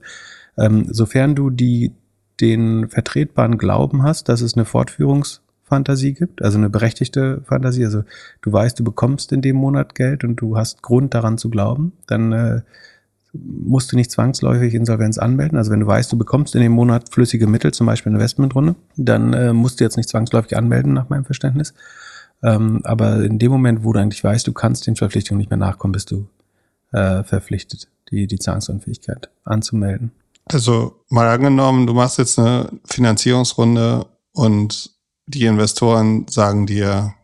Ähm, 0.58 0.86
sofern 0.90 1.34
du 1.34 1.50
die, 1.50 1.92
den 2.40 2.88
vertretbaren 2.88 3.58
Glauben 3.58 4.02
hast, 4.02 4.28
dass 4.28 4.40
es 4.40 4.54
eine 4.54 4.64
Fortführungsfantasie 4.64 6.14
gibt, 6.14 6.42
also 6.42 6.58
eine 6.58 6.68
berechtigte 6.68 7.42
Fantasie, 7.44 7.84
also 7.84 8.02
du 8.42 8.52
weißt, 8.52 8.78
du 8.78 8.84
bekommst 8.84 9.32
in 9.32 9.40
dem 9.40 9.56
Monat 9.56 9.94
Geld 9.94 10.24
und 10.24 10.36
du 10.36 10.56
hast 10.56 10.82
Grund 10.82 11.14
daran 11.14 11.38
zu 11.38 11.48
glauben, 11.48 11.92
dann 12.06 12.32
äh, 12.32 12.62
musst 13.32 13.92
du 13.92 13.96
nicht 13.96 14.10
zwangsläufig 14.10 14.74
Insolvenz 14.74 15.18
anmelden. 15.18 15.58
Also 15.58 15.70
wenn 15.70 15.80
du 15.80 15.86
weißt, 15.86 16.10
du 16.10 16.18
bekommst 16.18 16.54
in 16.54 16.62
dem 16.62 16.72
Monat 16.72 17.10
flüssige 17.10 17.46
Mittel, 17.46 17.72
zum 17.72 17.86
Beispiel 17.86 18.10
eine 18.10 18.18
Investmentrunde, 18.18 18.75
dann 18.96 19.32
äh, 19.32 19.52
musst 19.52 19.78
du 19.78 19.84
jetzt 19.84 19.96
nicht 19.96 20.08
zwangsläufig 20.08 20.56
anmelden, 20.56 20.92
nach 20.92 21.08
meinem 21.08 21.25
Verständnis. 21.25 21.75
Ähm, 22.42 22.80
aber 22.84 23.25
in 23.25 23.38
dem 23.38 23.50
Moment, 23.50 23.84
wo 23.84 23.92
du 23.92 24.00
eigentlich 24.00 24.22
weißt, 24.22 24.46
du 24.46 24.52
kannst 24.52 24.86
den 24.86 24.96
Verpflichtungen 24.96 25.38
nicht 25.38 25.50
mehr 25.50 25.56
nachkommen, 25.56 25.92
bist 25.92 26.10
du 26.10 26.28
äh, 26.92 27.22
verpflichtet, 27.25 27.88
die, 28.10 28.26
die 28.26 28.38
Zahlungsunfähigkeit 28.38 29.30
anzumelden. 29.44 30.12
Also 30.46 31.00
mal 31.08 31.28
angenommen, 31.28 31.86
du 31.86 31.94
machst 31.94 32.18
jetzt 32.18 32.38
eine 32.38 32.70
Finanzierungsrunde 32.84 34.06
und 34.32 34.90
die 35.26 35.44
Investoren 35.44 36.26
sagen 36.28 36.66
dir 36.66 37.14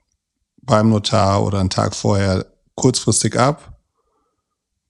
beim 0.63 0.91
Notar 0.91 1.45
oder 1.45 1.61
einen 1.61 1.71
Tag 1.71 1.95
vorher 1.95 2.47
kurzfristig 2.75 3.39
ab. 3.39 3.79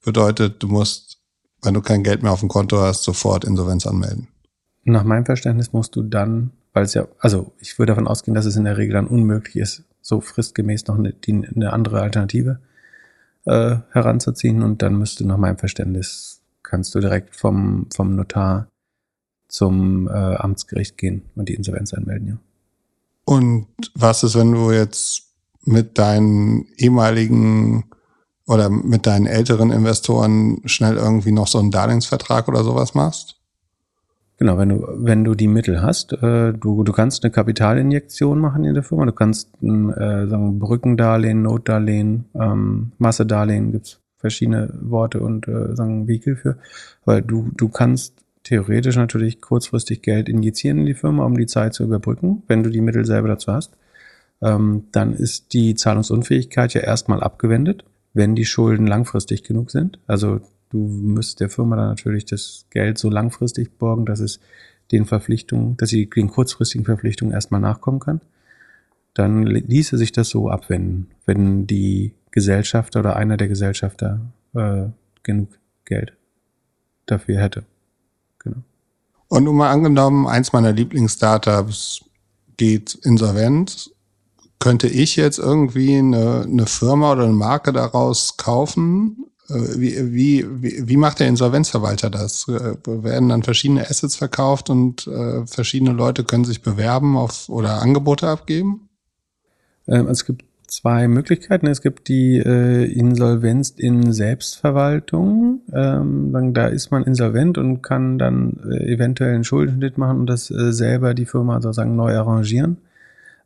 Bedeutet, 0.04 0.62
du 0.62 0.68
musst, 0.68 1.18
wenn 1.62 1.74
du 1.74 1.82
kein 1.82 2.02
Geld 2.02 2.22
mehr 2.22 2.32
auf 2.32 2.40
dem 2.40 2.48
Konto 2.48 2.80
hast, 2.80 3.04
sofort 3.04 3.44
Insolvenz 3.44 3.86
anmelden. 3.86 4.28
Nach 4.84 5.04
meinem 5.04 5.24
Verständnis 5.24 5.72
musst 5.72 5.94
du 5.94 6.02
dann, 6.02 6.52
weil 6.72 6.84
es 6.84 6.94
ja, 6.94 7.06
also 7.18 7.52
ich 7.58 7.78
würde 7.78 7.92
davon 7.92 8.08
ausgehen, 8.08 8.34
dass 8.34 8.46
es 8.46 8.56
in 8.56 8.64
der 8.64 8.78
Regel 8.78 8.94
dann 8.94 9.06
unmöglich 9.06 9.56
ist, 9.56 9.84
so 10.02 10.20
fristgemäß 10.20 10.86
noch 10.88 10.98
eine, 10.98 11.12
die, 11.12 11.32
eine 11.32 11.72
andere 11.72 12.02
Alternative 12.02 12.60
äh, 13.46 13.76
heranzuziehen 13.90 14.62
und 14.62 14.82
dann 14.82 14.96
müsste 14.96 15.26
nach 15.26 15.38
meinem 15.38 15.58
Verständnis 15.58 16.42
kannst 16.62 16.94
du 16.94 17.00
direkt 17.00 17.34
vom, 17.34 17.86
vom 17.94 18.16
Notar 18.16 18.68
zum 19.48 20.08
äh, 20.08 20.10
Amtsgericht 20.10 20.96
gehen 20.98 21.22
und 21.34 21.48
die 21.48 21.54
Insolvenz 21.54 21.94
anmelden, 21.94 22.28
ja. 22.28 22.38
Und 23.24 23.68
was 23.94 24.24
ist, 24.24 24.34
wenn 24.34 24.52
du 24.52 24.72
jetzt 24.72 25.28
mit 25.64 25.98
deinen 25.98 26.66
ehemaligen 26.76 27.84
oder 28.46 28.68
mit 28.68 29.06
deinen 29.06 29.26
älteren 29.26 29.70
Investoren 29.70 30.60
schnell 30.64 30.96
irgendwie 30.96 31.30
noch 31.30 31.46
so 31.46 31.58
einen 31.58 31.70
Darlehensvertrag 31.70 32.48
oder 32.48 32.64
sowas 32.64 32.94
machst? 32.94 33.36
Genau, 34.42 34.58
wenn 34.58 34.70
du, 34.70 34.84
wenn 34.96 35.22
du 35.22 35.36
die 35.36 35.46
Mittel 35.46 35.82
hast, 35.82 36.14
äh, 36.14 36.52
du, 36.52 36.82
du 36.82 36.92
kannst 36.92 37.22
eine 37.22 37.30
Kapitalinjektion 37.30 38.40
machen 38.40 38.64
in 38.64 38.74
der 38.74 38.82
Firma, 38.82 39.06
du 39.06 39.12
kannst 39.12 39.50
ein 39.62 39.90
äh, 39.90 40.26
sagen 40.26 40.58
Brückendarlehen, 40.58 41.42
Notdarlehen, 41.42 42.24
ähm, 42.34 42.90
Massedarlehen, 42.98 43.70
gibt's 43.70 44.00
verschiedene 44.16 44.76
Worte 44.80 45.20
und 45.20 45.46
äh, 45.46 45.76
sagen 45.76 46.08
Vehikel 46.08 46.34
für, 46.34 46.58
weil 47.04 47.22
du, 47.22 47.52
du 47.56 47.68
kannst 47.68 48.16
theoretisch 48.42 48.96
natürlich 48.96 49.40
kurzfristig 49.40 50.02
Geld 50.02 50.28
injizieren 50.28 50.78
in 50.78 50.86
die 50.86 50.94
Firma, 50.94 51.24
um 51.24 51.38
die 51.38 51.46
Zeit 51.46 51.72
zu 51.72 51.84
überbrücken, 51.84 52.42
wenn 52.48 52.64
du 52.64 52.70
die 52.70 52.80
Mittel 52.80 53.04
selber 53.04 53.28
dazu 53.28 53.52
hast. 53.52 53.76
Ähm, 54.42 54.86
dann 54.90 55.12
ist 55.12 55.52
die 55.52 55.76
Zahlungsunfähigkeit 55.76 56.74
ja 56.74 56.80
erstmal 56.80 57.20
abgewendet, 57.20 57.84
wenn 58.12 58.34
die 58.34 58.44
Schulden 58.44 58.88
langfristig 58.88 59.44
genug 59.44 59.70
sind. 59.70 60.00
Also 60.08 60.40
Du 60.72 60.78
müsst 60.78 61.40
der 61.40 61.50
Firma 61.50 61.76
dann 61.76 61.88
natürlich 61.88 62.24
das 62.24 62.64
Geld 62.70 62.96
so 62.96 63.10
langfristig 63.10 63.76
borgen, 63.76 64.06
dass 64.06 64.20
es 64.20 64.40
den 64.90 65.04
Verpflichtungen, 65.04 65.76
dass 65.76 65.90
sie 65.90 66.08
den 66.08 66.28
kurzfristigen 66.28 66.86
Verpflichtungen 66.86 67.34
erstmal 67.34 67.60
nachkommen 67.60 68.00
kann. 68.00 68.22
Dann 69.12 69.44
ließe 69.44 69.98
sich 69.98 70.12
das 70.12 70.30
so 70.30 70.48
abwenden, 70.48 71.10
wenn 71.26 71.66
die 71.66 72.14
Gesellschafter 72.30 73.00
oder 73.00 73.16
einer 73.16 73.36
der 73.36 73.48
Gesellschafter 73.48 74.20
äh, 74.54 74.84
genug 75.22 75.50
Geld 75.84 76.14
dafür 77.04 77.38
hätte. 77.38 77.64
Genau. 78.38 78.62
Und 79.28 79.44
nun 79.44 79.56
mal 79.56 79.70
angenommen, 79.70 80.26
eins 80.26 80.54
meiner 80.54 80.72
Lieblingsstartups 80.72 82.06
geht 82.56 82.94
insolvent. 83.02 83.90
Könnte 84.58 84.88
ich 84.88 85.16
jetzt 85.16 85.38
irgendwie 85.38 85.98
eine, 85.98 86.44
eine 86.44 86.66
Firma 86.66 87.12
oder 87.12 87.24
eine 87.24 87.32
Marke 87.34 87.74
daraus 87.74 88.38
kaufen 88.38 89.26
wie, 89.54 90.12
wie, 90.12 90.88
wie, 90.88 90.96
macht 90.96 91.20
der 91.20 91.28
Insolvenzverwalter 91.28 92.10
das? 92.10 92.46
Äh, 92.48 92.74
werden 92.86 93.28
dann 93.28 93.42
verschiedene 93.42 93.88
Assets 93.88 94.16
verkauft 94.16 94.70
und 94.70 95.06
äh, 95.06 95.46
verschiedene 95.46 95.92
Leute 95.92 96.24
können 96.24 96.44
sich 96.44 96.62
bewerben 96.62 97.16
auf 97.16 97.48
oder 97.48 97.82
Angebote 97.82 98.28
abgeben? 98.28 98.88
Ähm, 99.86 100.08
es 100.08 100.24
gibt 100.24 100.44
zwei 100.66 101.06
Möglichkeiten. 101.06 101.66
Es 101.66 101.82
gibt 101.82 102.08
die 102.08 102.38
äh, 102.38 102.84
Insolvenz 102.84 103.70
in 103.70 104.12
Selbstverwaltung. 104.12 105.60
Ähm, 105.72 106.54
da 106.54 106.66
ist 106.68 106.90
man 106.90 107.04
insolvent 107.04 107.58
und 107.58 107.82
kann 107.82 108.18
dann 108.18 108.58
äh, 108.70 108.92
eventuell 108.92 109.34
einen 109.34 109.44
Schuldenschnitt 109.44 109.98
machen 109.98 110.20
und 110.20 110.26
das 110.26 110.50
äh, 110.50 110.72
selber 110.72 111.14
die 111.14 111.26
Firma 111.26 111.60
sozusagen 111.60 111.94
neu 111.94 112.16
arrangieren. 112.16 112.78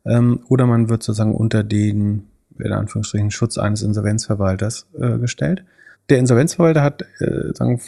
Ähm, 0.05 0.39
oder 0.47 0.65
man 0.65 0.89
wird 0.89 1.03
sozusagen 1.03 1.35
unter 1.35 1.63
den 1.63 2.23
in 2.59 2.73
Anführungsstrichen 2.73 3.31
Schutz 3.31 3.57
eines 3.57 3.81
Insolvenzverwalters 3.81 4.87
äh, 4.97 5.17
gestellt. 5.17 5.63
Der 6.09 6.19
Insolvenzverwalter 6.19 6.81
hat 6.81 7.03
äh, 7.19 7.53
sagen, 7.53 7.81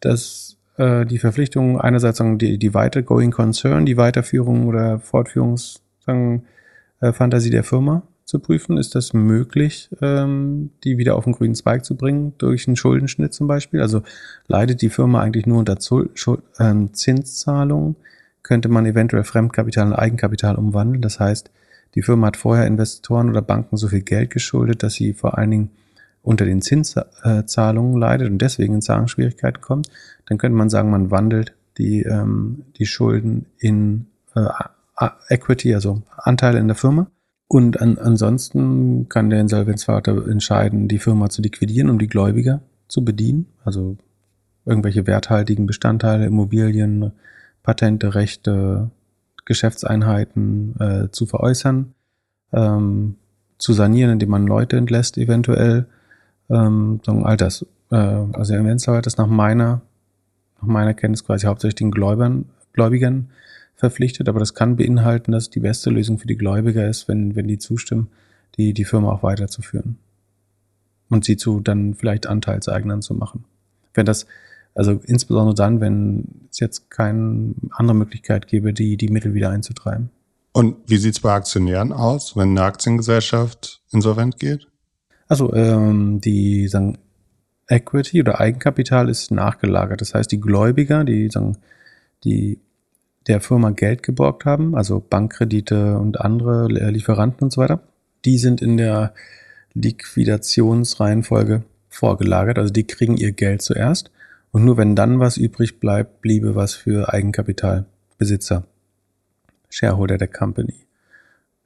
das, 0.00 0.56
äh, 0.76 1.04
die 1.04 1.18
Verpflichtung, 1.18 1.80
einerseits 1.80 2.18
sagen, 2.18 2.38
die, 2.38 2.58
die 2.58 2.74
weiter 2.74 3.02
Going 3.02 3.30
Concern, 3.30 3.84
die 3.84 3.96
Weiterführung 3.96 4.66
oder 4.66 5.00
Fortführungsfantasie 5.00 7.48
äh, 7.48 7.50
der 7.50 7.64
Firma 7.64 8.02
zu 8.24 8.38
prüfen. 8.38 8.78
Ist 8.78 8.94
das 8.94 9.12
möglich, 9.12 9.90
ähm, 10.00 10.70
die 10.84 10.96
wieder 10.96 11.16
auf 11.16 11.24
den 11.24 11.34
grünen 11.34 11.54
Zweig 11.54 11.84
zu 11.84 11.96
bringen, 11.96 12.32
durch 12.38 12.66
einen 12.66 12.76
Schuldenschnitt 12.76 13.34
zum 13.34 13.46
Beispiel? 13.46 13.82
Also 13.82 14.02
leidet 14.46 14.80
die 14.80 14.88
Firma 14.88 15.20
eigentlich 15.20 15.46
nur 15.46 15.58
unter 15.58 15.78
Zul 15.78 16.10
ähm, 16.58 16.94
Zinszahlungen? 16.94 17.96
Könnte 18.42 18.70
man 18.70 18.86
eventuell 18.86 19.24
Fremdkapital 19.24 19.88
in 19.88 19.92
Eigenkapital 19.92 20.56
umwandeln? 20.56 21.02
Das 21.02 21.20
heißt, 21.20 21.50
die 21.94 22.02
Firma 22.02 22.28
hat 22.28 22.38
vorher 22.38 22.66
Investoren 22.66 23.28
oder 23.28 23.42
Banken 23.42 23.76
so 23.76 23.88
viel 23.88 24.00
Geld 24.00 24.30
geschuldet, 24.30 24.82
dass 24.82 24.94
sie 24.94 25.12
vor 25.12 25.36
allen 25.36 25.50
Dingen 25.50 25.70
unter 26.22 26.44
den 26.44 26.62
Zinszahlungen 26.62 27.98
leidet 27.98 28.30
und 28.30 28.38
deswegen 28.38 28.74
in 28.74 28.82
Zahlungsschwierigkeiten 28.82 29.60
kommt, 29.60 29.88
dann 30.26 30.38
könnte 30.38 30.56
man 30.56 30.70
sagen, 30.70 30.90
man 30.90 31.10
wandelt 31.10 31.54
die, 31.78 32.02
ähm, 32.02 32.64
die 32.78 32.86
Schulden 32.86 33.46
in 33.58 34.06
äh, 34.34 34.46
Equity, 35.28 35.74
also 35.74 36.02
Anteile 36.16 36.58
in 36.58 36.68
der 36.68 36.76
Firma. 36.76 37.10
Und 37.48 37.80
an, 37.80 37.98
ansonsten 37.98 39.08
kann 39.08 39.30
der 39.30 39.40
Insolvenzvater 39.40 40.28
entscheiden, 40.28 40.88
die 40.88 40.98
Firma 40.98 41.30
zu 41.30 41.42
liquidieren, 41.42 41.90
um 41.90 41.98
die 41.98 42.06
Gläubiger 42.06 42.60
zu 42.86 43.04
bedienen. 43.04 43.46
Also 43.64 43.96
irgendwelche 44.64 45.06
werthaltigen 45.06 45.66
Bestandteile, 45.66 46.26
Immobilien, 46.26 47.12
Patente, 47.62 48.14
Rechte, 48.14 48.90
Geschäftseinheiten 49.46 50.76
äh, 50.78 51.08
zu 51.10 51.26
veräußern, 51.26 51.94
ähm, 52.52 53.16
zu 53.58 53.72
sanieren, 53.72 54.12
indem 54.12 54.30
man 54.30 54.46
Leute 54.46 54.76
entlässt 54.76 55.18
eventuell. 55.18 55.86
Ähm, 56.50 57.00
all 57.06 57.36
das. 57.36 57.64
Äh, 57.90 57.96
also 57.96 58.52
der 58.52 58.60
Insolvenzverwalter 58.60 59.06
ist 59.06 59.18
nach 59.18 59.26
meiner, 59.26 59.82
nach 60.60 60.68
meiner 60.68 60.94
Kenntnis 60.94 61.24
quasi 61.24 61.46
hauptsächlich 61.46 61.76
den 61.76 61.90
Gläubern, 61.90 62.46
Gläubigern 62.72 63.30
verpflichtet, 63.76 64.28
aber 64.28 64.38
das 64.40 64.54
kann 64.54 64.76
beinhalten, 64.76 65.32
dass 65.32 65.50
die 65.50 65.60
beste 65.60 65.90
Lösung 65.90 66.18
für 66.18 66.26
die 66.26 66.36
Gläubiger 66.36 66.86
ist, 66.86 67.08
wenn, 67.08 67.34
wenn 67.34 67.48
die 67.48 67.58
zustimmen, 67.58 68.08
die, 68.56 68.74
die 68.74 68.84
Firma 68.84 69.10
auch 69.10 69.22
weiterzuführen. 69.22 69.96
Und 71.08 71.24
sie 71.24 71.36
zu 71.36 71.60
dann 71.60 71.94
vielleicht 71.94 72.26
Anteilseignern 72.26 73.02
zu 73.02 73.14
machen. 73.14 73.44
Wenn 73.94 74.06
das, 74.06 74.26
also 74.74 75.00
insbesondere 75.04 75.54
dann, 75.54 75.80
wenn 75.80 76.46
es 76.50 76.60
jetzt 76.60 76.90
keine 76.90 77.54
andere 77.70 77.96
Möglichkeit 77.96 78.46
gäbe, 78.46 78.72
die, 78.72 78.96
die 78.96 79.08
Mittel 79.08 79.34
wieder 79.34 79.50
einzutreiben. 79.50 80.10
Und 80.52 80.76
wie 80.86 80.98
sieht 80.98 81.14
es 81.14 81.20
bei 81.20 81.32
Aktionären 81.32 81.92
aus, 81.92 82.36
wenn 82.36 82.50
eine 82.50 82.62
Aktiengesellschaft 82.62 83.82
insolvent 83.92 84.38
geht? 84.38 84.69
Also 85.30 85.54
ähm, 85.54 86.20
die 86.20 86.66
sagen, 86.66 86.98
Equity 87.68 88.20
oder 88.20 88.40
Eigenkapital 88.40 89.08
ist 89.08 89.30
nachgelagert. 89.30 90.00
Das 90.00 90.12
heißt, 90.12 90.32
die 90.32 90.40
Gläubiger, 90.40 91.04
die 91.04 91.30
sagen, 91.30 91.56
die 92.24 92.58
der 93.28 93.40
Firma 93.40 93.70
Geld 93.70 94.02
geborgt 94.02 94.44
haben, 94.44 94.74
also 94.74 94.98
Bankkredite 94.98 95.98
und 95.98 96.20
andere 96.20 96.66
Lieferanten 96.66 97.44
und 97.44 97.52
so 97.52 97.60
weiter, 97.60 97.80
die 98.24 98.38
sind 98.38 98.60
in 98.60 98.76
der 98.76 99.14
Liquidationsreihenfolge 99.74 101.62
vorgelagert. 101.88 102.58
Also 102.58 102.72
die 102.72 102.88
kriegen 102.88 103.16
ihr 103.16 103.30
Geld 103.30 103.62
zuerst 103.62 104.10
und 104.50 104.64
nur 104.64 104.78
wenn 104.78 104.96
dann 104.96 105.20
was 105.20 105.36
übrig 105.36 105.78
bleibt, 105.78 106.22
bliebe 106.22 106.56
was 106.56 106.74
für 106.74 107.12
Eigenkapitalbesitzer, 107.12 108.64
Shareholder 109.68 110.18
der 110.18 110.26
Company 110.26 110.74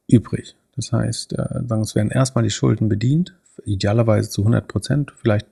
übrig. 0.06 0.54
Das 0.76 0.92
heißt, 0.92 1.32
äh, 1.38 1.60
es 1.80 1.94
werden 1.94 2.10
erstmal 2.10 2.44
die 2.44 2.50
Schulden 2.50 2.90
bedient, 2.90 3.34
idealerweise 3.64 4.30
zu 4.30 4.42
100 4.42 4.68
Prozent, 4.68 5.12
vielleicht 5.16 5.46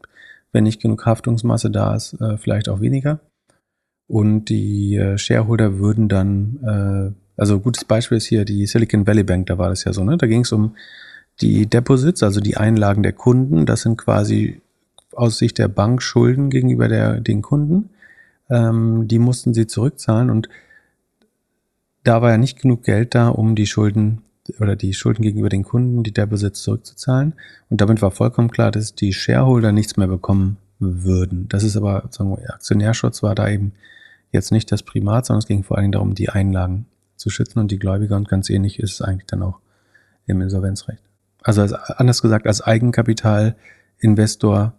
wenn 0.53 0.65
nicht 0.65 0.83
genug 0.83 1.07
Haftungsmasse 1.07 1.71
da 1.71 1.95
ist, 1.95 2.21
äh, 2.21 2.37
vielleicht 2.37 2.69
auch 2.69 2.81
weniger. 2.81 3.21
Und 4.07 4.47
die 4.47 4.97
äh, 4.97 5.17
Shareholder 5.17 5.79
würden 5.79 6.09
dann, 6.09 6.59
äh, 6.63 7.41
also 7.41 7.61
gutes 7.61 7.85
Beispiel 7.85 8.19
ist 8.19 8.27
hier 8.27 8.45
die 8.45 8.67
Silicon 8.67 9.07
Valley 9.07 9.25
Bank, 9.25 9.47
da 9.47 9.57
war 9.57 9.71
das 9.71 9.85
ja 9.85 9.93
so, 9.93 10.05
ne? 10.05 10.19
Da 10.19 10.27
ging 10.27 10.43
es 10.43 10.53
um 10.53 10.77
die 11.41 11.67
Deposits, 11.67 12.23
also 12.23 12.41
die 12.41 12.59
Einlagen 12.59 13.03
der 13.03 13.15
Kunden. 13.15 13.65
Das 13.65 13.83
sind 13.83 13.97
quasi 13.97 14.61
aus 15.15 15.39
Sicht 15.39 15.59
der 15.59 15.69
Bank 15.69 16.03
Schulden 16.03 16.51
gegenüber 16.51 16.89
der, 16.89 17.21
den 17.21 17.41
Kunden. 17.41 17.91
Ähm, 18.51 19.09
die 19.09 19.19
mussten 19.19 19.55
sie 19.55 19.67
zurückzahlen 19.67 20.31
und 20.31 20.49
da 22.05 22.21
war 22.21 22.31
ja 22.31 22.39
nicht 22.39 22.61
genug 22.61 22.83
Geld 22.83 23.15
da, 23.15 23.29
um 23.29 23.55
die 23.55 23.67
Schulden 23.67 24.23
oder 24.59 24.77
die 24.77 24.95
Schulden 24.95 25.23
gegenüber 25.23 25.49
den 25.49 25.63
Kunden, 25.63 26.03
die 26.03 26.13
Deposits 26.13 26.63
zurückzuzahlen. 26.63 27.35
Und 27.71 27.81
damit 27.81 28.03
war 28.03 28.11
vollkommen 28.11 28.51
klar, 28.51 28.71
dass 28.71 28.95
die 28.95 29.13
Shareholder 29.13 29.73
nichts 29.73 29.97
mehr 29.97 30.09
bekommen 30.09 30.57
würden. 30.79 31.49
Das 31.49 31.63
ist 31.63 31.77
aber, 31.77 32.09
sagen 32.11 32.37
wir, 32.37 32.53
Aktionärschutz 32.53 33.23
war 33.23 33.35
da 33.35 33.49
eben 33.49 33.73
jetzt 34.33 34.51
nicht 34.51 34.73
das 34.73 34.83
Primat, 34.83 35.27
sondern 35.27 35.39
es 35.39 35.47
ging 35.47 35.63
vor 35.63 35.77
allen 35.77 35.85
Dingen 35.85 35.93
darum, 35.93 36.15
die 36.15 36.31
Einlagen 36.31 36.87
zu 37.17 37.31
schützen 37.31 37.61
und 37.61 37.71
die 37.71 37.79
Gläubiger 37.79 38.17
und 38.17 38.29
ganz 38.29 38.51
ähnlich 38.51 38.81
ist 38.81 38.95
es 38.95 39.03
eigentlich 39.03 39.27
dann 39.27 39.43
auch 39.43 39.61
im 40.27 40.41
Insolvenzrecht. 40.41 41.03
Also 41.43 41.63
als, 41.63 41.73
anders 41.73 42.23
gesagt, 42.23 42.47
als 42.47 42.63
Eigenkapitalinvestor 42.63 44.75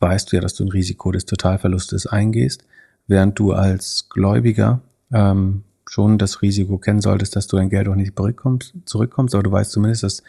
weißt 0.00 0.32
du 0.32 0.36
ja, 0.36 0.42
dass 0.42 0.54
du 0.54 0.64
ein 0.64 0.70
Risiko 0.70 1.12
des 1.12 1.26
Totalverlustes 1.26 2.06
eingehst, 2.06 2.64
während 3.06 3.38
du 3.38 3.52
als 3.52 4.08
Gläubiger 4.08 4.80
ähm, 5.12 5.64
schon 5.94 6.18
das 6.18 6.42
Risiko 6.42 6.78
kennen 6.78 7.00
solltest, 7.00 7.36
dass 7.36 7.46
du 7.46 7.56
dein 7.56 7.70
Geld 7.70 7.86
auch 7.86 7.94
nicht 7.94 8.16
zurückkommst, 8.16 8.74
zurückkommst 8.84 9.34
aber 9.34 9.44
du 9.44 9.52
weißt 9.52 9.70
zumindest, 9.70 10.02
dass 10.02 10.22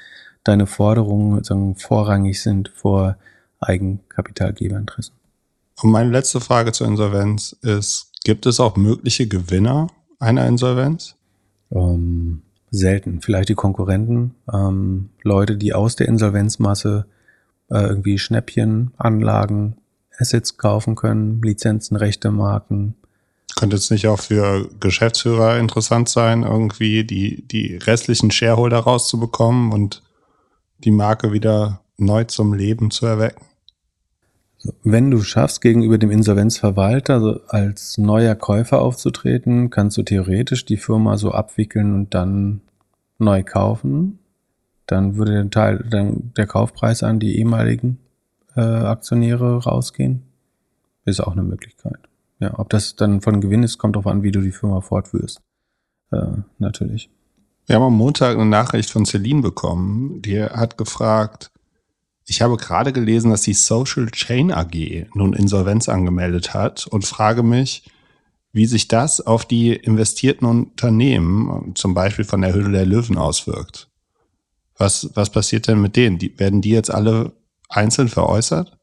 deine 0.43 0.67
Forderungen 0.67 1.37
sozusagen 1.37 1.75
vorrangig 1.75 2.39
sind 2.39 2.69
vor 2.75 3.17
Eigenkapitalgeberinteressen. 3.61 5.15
Und 5.81 5.89
meine 5.89 6.11
letzte 6.11 6.39
Frage 6.39 6.71
zur 6.71 6.85
Insolvenz 6.85 7.55
ist, 7.63 8.11
gibt 8.23 8.45
es 8.45 8.59
auch 8.59 8.77
mögliche 8.77 9.27
Gewinner 9.27 9.87
einer 10.19 10.47
Insolvenz? 10.47 11.15
Ähm, 11.71 12.43
selten. 12.69 13.21
Vielleicht 13.21 13.49
die 13.49 13.55
Konkurrenten, 13.55 14.35
ähm, 14.53 15.09
Leute, 15.23 15.57
die 15.57 15.73
aus 15.73 15.95
der 15.95 16.07
Insolvenzmasse 16.07 17.07
äh, 17.71 17.79
irgendwie 17.79 18.19
Schnäppchen, 18.19 18.91
Anlagen, 18.97 19.77
Assets 20.19 20.57
kaufen 20.57 20.95
können, 20.95 21.41
Lizenzen, 21.41 21.97
Rechte, 21.97 22.29
Marken. 22.29 22.93
Könnte 23.57 23.77
es 23.77 23.89
nicht 23.89 24.07
auch 24.07 24.19
für 24.19 24.69
Geschäftsführer 24.81 25.57
interessant 25.57 26.09
sein, 26.09 26.43
irgendwie 26.43 27.05
die, 27.05 27.47
die 27.47 27.77
restlichen 27.77 28.29
Shareholder 28.29 28.79
rauszubekommen 28.79 29.71
und 29.71 30.03
die 30.79 30.91
Marke 30.91 31.31
wieder 31.31 31.81
neu 31.97 32.25
zum 32.25 32.53
Leben 32.53 32.91
zu 32.91 33.05
erwecken? 33.05 33.45
Wenn 34.83 35.11
du 35.11 35.21
schaffst, 35.21 35.61
gegenüber 35.61 35.97
dem 35.97 36.11
Insolvenzverwalter 36.11 37.41
als 37.47 37.97
neuer 37.97 38.35
Käufer 38.35 38.81
aufzutreten, 38.81 39.69
kannst 39.69 39.95
du 39.97 40.03
theoretisch 40.03 40.65
die 40.65 40.77
Firma 40.77 41.17
so 41.17 41.31
abwickeln 41.31 41.93
und 41.93 42.13
dann 42.13 42.61
neu 43.19 43.43
kaufen. 43.43 44.19
Dann 44.87 45.15
würde 45.15 45.33
der 45.33 45.49
Teil, 45.49 45.85
dann 45.89 46.33
der 46.35 46.47
Kaufpreis 46.47 47.03
an 47.03 47.19
die 47.19 47.37
ehemaligen 47.37 47.99
äh, 48.55 48.61
Aktionäre 48.61 49.63
rausgehen. 49.63 50.23
Ist 51.05 51.21
auch 51.21 51.33
eine 51.33 51.43
Möglichkeit. 51.43 51.99
Ja, 52.39 52.59
ob 52.59 52.69
das 52.69 52.95
dann 52.95 53.21
von 53.21 53.41
Gewinn 53.41 53.63
ist, 53.63 53.77
kommt 53.77 53.95
darauf 53.95 54.07
an, 54.07 54.23
wie 54.23 54.31
du 54.31 54.41
die 54.41 54.51
Firma 54.51 54.81
fortführst. 54.81 55.41
Äh, 56.11 56.37
natürlich. 56.59 57.09
Wir 57.65 57.77
haben 57.77 57.83
am 57.83 57.97
Montag 57.97 58.35
eine 58.35 58.45
Nachricht 58.45 58.89
von 58.89 59.05
Celine 59.05 59.41
bekommen, 59.41 60.21
die 60.21 60.43
hat 60.43 60.77
gefragt, 60.77 61.51
ich 62.27 62.41
habe 62.41 62.57
gerade 62.57 62.91
gelesen, 62.91 63.31
dass 63.31 63.41
die 63.41 63.53
Social 63.53 64.07
Chain 64.09 64.51
AG 64.51 65.07
nun 65.13 65.33
Insolvenz 65.33 65.89
angemeldet 65.89 66.53
hat 66.53 66.87
und 66.87 67.05
frage 67.05 67.43
mich, 67.43 67.89
wie 68.51 68.65
sich 68.65 68.87
das 68.87 69.21
auf 69.21 69.45
die 69.45 69.73
investierten 69.73 70.47
Unternehmen, 70.47 71.73
zum 71.75 71.93
Beispiel 71.93 72.25
von 72.25 72.41
der 72.41 72.53
Höhle 72.53 72.71
der 72.71 72.85
Löwen, 72.85 73.17
auswirkt. 73.17 73.89
Was, 74.77 75.09
was 75.13 75.29
passiert 75.29 75.67
denn 75.67 75.81
mit 75.81 75.95
denen? 75.95 76.17
Die, 76.17 76.37
werden 76.39 76.61
die 76.61 76.69
jetzt 76.69 76.89
alle 76.89 77.33
einzeln 77.69 78.07
veräußert? 78.07 78.77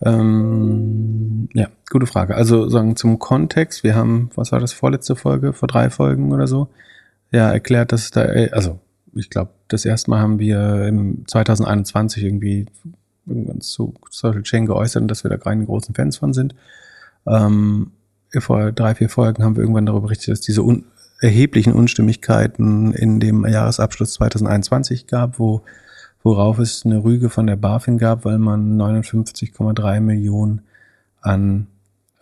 Ähm, 0.00 1.48
ja, 1.54 1.68
gute 1.90 2.06
Frage. 2.06 2.34
Also 2.36 2.68
sagen 2.68 2.96
zum 2.96 3.18
Kontext, 3.18 3.82
wir 3.82 3.94
haben, 3.94 4.30
was 4.34 4.52
war 4.52 4.60
das 4.60 4.72
vorletzte 4.72 5.16
Folge, 5.16 5.52
vor 5.52 5.68
drei 5.68 5.90
Folgen 5.90 6.32
oder 6.32 6.46
so, 6.46 6.68
ja, 7.30 7.50
erklärt, 7.50 7.92
dass 7.92 8.10
da, 8.10 8.22
also 8.52 8.78
ich 9.14 9.30
glaube, 9.30 9.50
das 9.68 9.84
erste 9.84 10.10
Mal 10.10 10.20
haben 10.20 10.38
wir 10.38 10.86
im 10.86 11.26
2021 11.26 12.24
irgendwie 12.24 12.66
irgendwann 13.26 13.60
zu 13.60 13.94
Social 14.10 14.42
Chain 14.42 14.66
geäußert 14.66 15.02
und 15.02 15.08
dass 15.08 15.24
wir 15.24 15.30
da 15.30 15.36
keine 15.36 15.66
großen 15.66 15.94
Fans 15.94 16.16
von 16.16 16.32
sind. 16.32 16.54
Ähm, 17.26 17.92
vor 18.38 18.72
drei, 18.72 18.94
vier 18.94 19.08
Folgen 19.08 19.42
haben 19.42 19.56
wir 19.56 19.62
irgendwann 19.62 19.86
darüber 19.86 20.06
berichtet, 20.06 20.28
dass 20.28 20.40
diese 20.40 20.62
un 20.62 20.84
erheblichen 21.20 21.72
Unstimmigkeiten 21.72 22.92
in 22.92 23.18
dem 23.18 23.44
Jahresabschluss 23.44 24.12
2021 24.14 25.08
gab, 25.08 25.40
wo, 25.40 25.62
worauf 26.22 26.58
es 26.58 26.84
eine 26.84 27.02
Rüge 27.02 27.30
von 27.30 27.46
der 27.46 27.56
BaFin 27.56 27.98
gab, 27.98 28.24
weil 28.24 28.38
man 28.38 28.76
59,3 28.76 30.00
Millionen 30.00 30.62
an, 31.20 31.66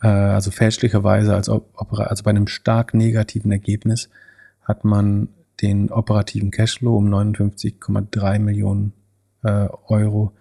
äh, 0.02 0.08
also 0.08 0.50
fälschlicherweise, 0.50 1.34
als, 1.34 1.48
also 1.48 2.22
bei 2.24 2.30
einem 2.30 2.46
stark 2.46 2.94
negativen 2.94 3.52
Ergebnis, 3.52 4.08
hat 4.62 4.84
man 4.84 5.28
den 5.62 5.90
operativen 5.90 6.50
Cashflow 6.50 6.96
um 6.96 7.08
59,3 7.12 8.38
Millionen 8.38 8.92
äh, 9.42 9.68
Euro 9.86 10.32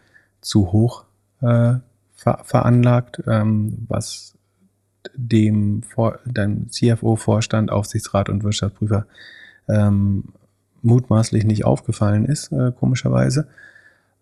zu 0.42 0.72
hoch 0.72 1.06
äh, 1.42 1.76
ver 2.14 2.40
veranlagt, 2.44 3.22
ähm, 3.28 3.86
was 3.88 4.34
dem, 5.14 5.84
Vor 5.84 6.20
dem 6.26 6.70
CFO-Vorstand, 6.72 7.72
Aufsichtsrat 7.72 8.30
und 8.30 8.44
Wirtschaftsprüfer 8.44 9.06
ähm, 9.68 10.26
mutmaßlich 10.86 11.46
nicht 11.46 11.66
aufgefallen 11.66 12.26
ist, 12.26 12.52
äh, 12.52 12.72
komischerweise. 12.72 13.48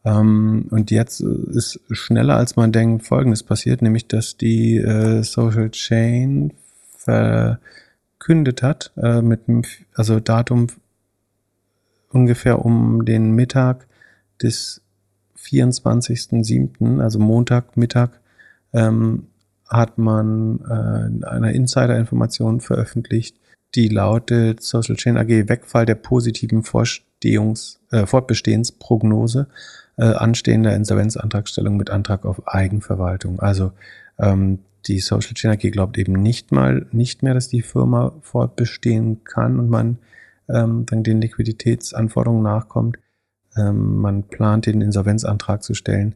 Ähm, 0.06 0.68
und 0.72 0.92
jetzt 0.92 1.22
ist 1.22 1.80
schneller 1.92 2.36
als 2.36 2.56
man 2.56 2.72
denkt 2.72 3.06
Folgendes 3.06 3.44
passiert, 3.44 3.82
nämlich 3.82 4.08
dass 4.08 4.38
die 4.38 4.78
äh, 4.78 5.24
Social 5.24 5.70
Chain 5.70 6.54
verkündet 6.98 8.64
hat, 8.64 8.92
äh, 8.98 9.22
mit 9.22 9.48
dem 9.48 9.64
also 9.94 10.20
Datum 10.20 10.68
ungefähr 12.10 12.64
um 12.64 13.06
den 13.06 13.32
Mittag 13.32 13.88
des 14.42 14.82
24.07., 15.38 17.02
also 17.02 17.20
Montag, 17.20 17.76
Mittag, 17.76 18.20
ähm, 18.72 19.28
hat 19.68 19.98
man 19.98 20.60
äh, 20.62 21.26
eine 21.26 21.54
Insider-Information 21.54 22.62
veröffentlicht, 22.62 23.36
die 23.76 23.88
lautet 23.88 24.62
Social 24.62 24.96
Chain 24.96 25.18
AG 25.18 25.50
Wegfall 25.50 25.86
der 25.86 25.96
positiven 25.96 26.64
Vorstehungs, 26.64 27.80
äh, 27.92 28.06
Fortbestehensprognose 28.06 29.48
äh, 29.98 30.06
anstehender 30.06 30.76
Insolvenzantragstellung 30.76 31.78
mit 31.78 31.90
Antrag 31.90 32.26
auf 32.26 32.48
Eigenverwaltung. 32.48 33.40
Also 33.40 33.72
ähm, 34.20 34.60
die 34.88 35.00
Social 35.00 35.34
Chain 35.34 35.52
AG 35.52 35.72
glaubt 35.72 35.98
eben 35.98 36.14
nicht 36.14 36.52
mal, 36.52 36.88
nicht 36.92 37.24
mehr, 37.24 37.34
dass 37.34 37.48
die 37.48 37.62
Firma 37.62 38.14
fortbestehen 38.22 39.24
kann 39.24 39.60
und 39.60 39.70
man 39.70 39.98
ähm, 40.50 40.86
dann 40.86 41.04
den 41.04 41.22
Liquiditätsanforderungen 41.22 42.44
nachkommt. 42.44 42.98
Ähm, 43.56 43.98
man 43.98 44.24
plant 44.24 44.66
den 44.66 44.82
Insolvenzantrag 44.82 45.64
zu 45.64 45.74
stellen 45.74 46.16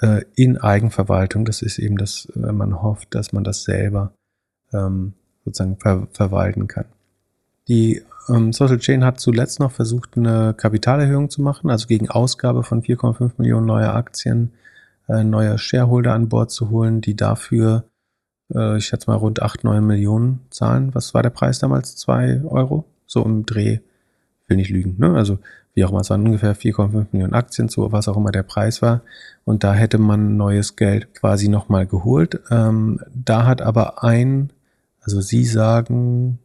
äh, 0.00 0.22
in 0.36 0.58
Eigenverwaltung. 0.58 1.44
Das 1.44 1.62
ist 1.62 1.78
eben 1.78 1.96
das, 1.96 2.28
wenn 2.34 2.56
man 2.56 2.82
hofft, 2.82 3.14
dass 3.14 3.32
man 3.32 3.42
das 3.42 3.64
selber 3.64 4.12
ähm, 4.72 5.14
sozusagen 5.44 5.76
ver 5.78 6.08
verwalten 6.12 6.66
kann. 6.68 6.86
Die 7.68 8.02
ähm, 8.28 8.52
Social 8.52 8.78
Chain 8.78 9.04
hat 9.04 9.20
zuletzt 9.20 9.60
noch 9.60 9.72
versucht, 9.72 10.16
eine 10.16 10.54
Kapitalerhöhung 10.54 11.30
zu 11.30 11.42
machen, 11.42 11.70
also 11.70 11.86
gegen 11.86 12.10
Ausgabe 12.10 12.62
von 12.62 12.82
4,5 12.82 13.32
Millionen 13.38 13.66
neuer 13.66 13.94
Aktien 13.94 14.52
äh, 15.08 15.24
neue 15.24 15.58
Shareholder 15.58 16.14
an 16.14 16.28
Bord 16.28 16.50
zu 16.50 16.70
holen, 16.70 17.00
die 17.00 17.16
dafür, 17.16 17.84
äh, 18.54 18.78
ich 18.78 18.86
schätze 18.86 19.10
mal, 19.10 19.16
rund 19.16 19.42
8, 19.42 19.64
9 19.64 19.84
Millionen 19.84 20.40
zahlen. 20.50 20.94
Was 20.94 21.14
war 21.14 21.22
der 21.22 21.30
Preis 21.30 21.58
damals? 21.58 21.96
2 21.96 22.42
Euro? 22.44 22.84
So 23.06 23.24
im 23.24 23.44
Dreh. 23.46 23.80
Will 24.46 24.56
nicht 24.58 24.70
lügen, 24.70 24.96
ne? 24.98 25.14
Also 25.14 25.38
wie 25.74 25.84
auch 25.84 25.90
immer, 25.90 26.00
es 26.00 26.10
waren 26.10 26.24
ungefähr 26.24 26.54
4,5 26.54 27.06
Millionen 27.12 27.34
Aktien, 27.34 27.68
so 27.68 27.90
was 27.90 28.06
auch 28.08 28.16
immer 28.16 28.30
der 28.30 28.44
Preis 28.44 28.80
war. 28.80 29.02
Und 29.44 29.64
da 29.64 29.74
hätte 29.74 29.98
man 29.98 30.36
neues 30.36 30.76
Geld 30.76 31.14
quasi 31.14 31.48
nochmal 31.48 31.86
geholt. 31.86 32.40
Ähm, 32.50 33.00
da 33.12 33.44
hat 33.46 33.60
aber 33.60 34.04
ein, 34.04 34.52
also 35.04 35.20
Sie 35.20 35.44
sagen, 35.44 36.38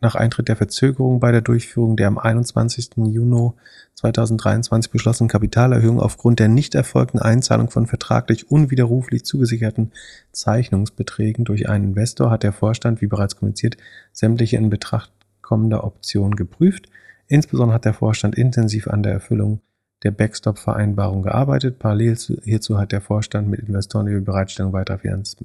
nach 0.00 0.14
Eintritt 0.14 0.48
der 0.48 0.56
Verzögerung 0.56 1.20
bei 1.20 1.30
der 1.30 1.42
Durchführung 1.42 1.96
der 1.96 2.08
am 2.08 2.18
21. 2.18 2.92
Juni 2.96 3.50
2023 3.94 4.90
beschlossenen 4.90 5.28
Kapitalerhöhung 5.28 6.00
aufgrund 6.00 6.38
der 6.38 6.48
nicht 6.48 6.74
erfolgten 6.74 7.18
Einzahlung 7.18 7.68
von 7.68 7.86
vertraglich 7.86 8.50
unwiderruflich 8.50 9.24
zugesicherten 9.24 9.92
Zeichnungsbeträgen 10.32 11.44
durch 11.44 11.68
einen 11.68 11.84
Investor 11.84 12.30
hat 12.30 12.44
der 12.44 12.52
Vorstand, 12.52 13.02
wie 13.02 13.08
bereits 13.08 13.36
kommuniziert, 13.36 13.76
sämtliche 14.12 14.56
in 14.56 14.70
Betracht 14.70 15.12
kommende 15.42 15.84
Optionen 15.84 16.36
geprüft. 16.36 16.88
Insbesondere 17.26 17.74
hat 17.74 17.84
der 17.84 17.94
Vorstand 17.94 18.36
intensiv 18.36 18.88
an 18.88 19.02
der 19.02 19.12
Erfüllung 19.12 19.60
der 20.02 20.10
Backstop-Vereinbarung 20.12 21.22
gearbeitet. 21.22 21.78
Parallel 21.78 22.16
hierzu 22.44 22.78
hat 22.78 22.92
der 22.92 23.00
Vorstand 23.00 23.48
mit 23.48 23.60
Investoren 23.60 24.06
über 24.06 24.32
Bereitstellung 24.32 24.72
weiterer 24.72 24.98
Finanz 24.98 25.36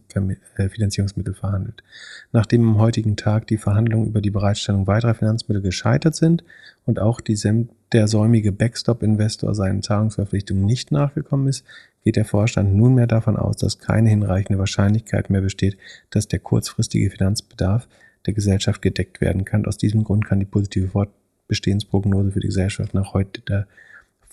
äh, 0.56 0.70
Finanzierungsmittel 0.70 1.34
verhandelt. 1.34 1.84
Nachdem 2.32 2.68
am 2.68 2.78
heutigen 2.78 3.18
Tag 3.18 3.48
die 3.48 3.58
Verhandlungen 3.58 4.08
über 4.08 4.22
die 4.22 4.30
Bereitstellung 4.30 4.88
weiterer 4.88 5.14
Finanzmittel 5.14 5.62
gescheitert 5.62 6.16
sind 6.16 6.44
und 6.86 7.00
auch 7.00 7.20
der 7.22 8.08
säumige 8.08 8.52
Backstop-Investor 8.52 9.56
seinen 9.56 9.82
Zahlungsverpflichtungen 9.82 10.66
nicht 10.66 10.92
nachgekommen 10.92 11.48
ist, 11.48 11.66
geht 12.04 12.16
der 12.16 12.26
Vorstand 12.26 12.76
nunmehr 12.76 13.08
davon 13.08 13.36
aus, 13.36 13.58
dass 13.58 13.80
keine 13.80 14.10
hinreichende 14.10 14.60
Wahrscheinlichkeit 14.60 15.30
mehr 15.30 15.42
besteht, 15.42 15.78
dass 16.12 16.28
der 16.28 16.40
kurzfristige 16.40 17.10
Finanzbedarf 17.10 17.88
der 18.26 18.34
Gesellschaft 18.34 18.82
gedeckt 18.82 19.22
werden 19.22 19.44
kann. 19.44 19.66
Aus 19.66 19.78
diesem 19.78 20.04
Grund 20.04 20.26
kann 20.26 20.40
die 20.40 20.46
positive 20.46 20.88
Fortbestehensprognose 20.88 22.32
für 22.32 22.40
die 22.40 22.48
Gesellschaft 22.48 22.94
nach 22.94 23.14
heute 23.14 23.42
der 23.42 23.68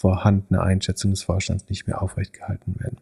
vorhandene 0.03 0.61
Einschätzung 0.61 1.13
des 1.13 1.23
Vorstands 1.23 1.69
nicht 1.69 1.87
mehr 1.87 2.03
aufrechtgehalten 2.03 2.75
werden. 2.81 2.99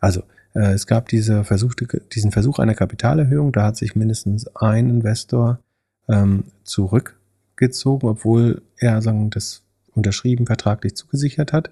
Also 0.00 0.22
äh, 0.54 0.72
es 0.72 0.86
gab 0.86 1.08
diese 1.08 1.44
versuchte, 1.44 1.86
diesen 2.12 2.30
Versuch 2.30 2.58
einer 2.58 2.74
Kapitalerhöhung, 2.74 3.52
da 3.52 3.64
hat 3.64 3.76
sich 3.78 3.96
mindestens 3.96 4.46
ein 4.54 4.90
Investor 4.90 5.60
ähm, 6.08 6.44
zurückgezogen, 6.64 8.06
obwohl 8.06 8.60
er 8.76 9.00
sagen, 9.00 9.30
das 9.30 9.62
unterschrieben 9.94 10.46
vertraglich 10.46 10.94
zugesichert 10.94 11.54
hat. 11.54 11.70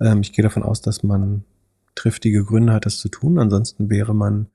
Ähm, 0.00 0.22
ich 0.22 0.32
gehe 0.32 0.42
davon 0.42 0.62
aus, 0.62 0.80
dass 0.80 1.02
man 1.02 1.44
triftige 1.94 2.42
Gründe 2.42 2.72
hat, 2.72 2.86
das 2.86 2.98
zu 2.98 3.10
tun. 3.10 3.38
Ansonsten 3.38 3.90
wäre 3.90 4.14
man 4.14 4.46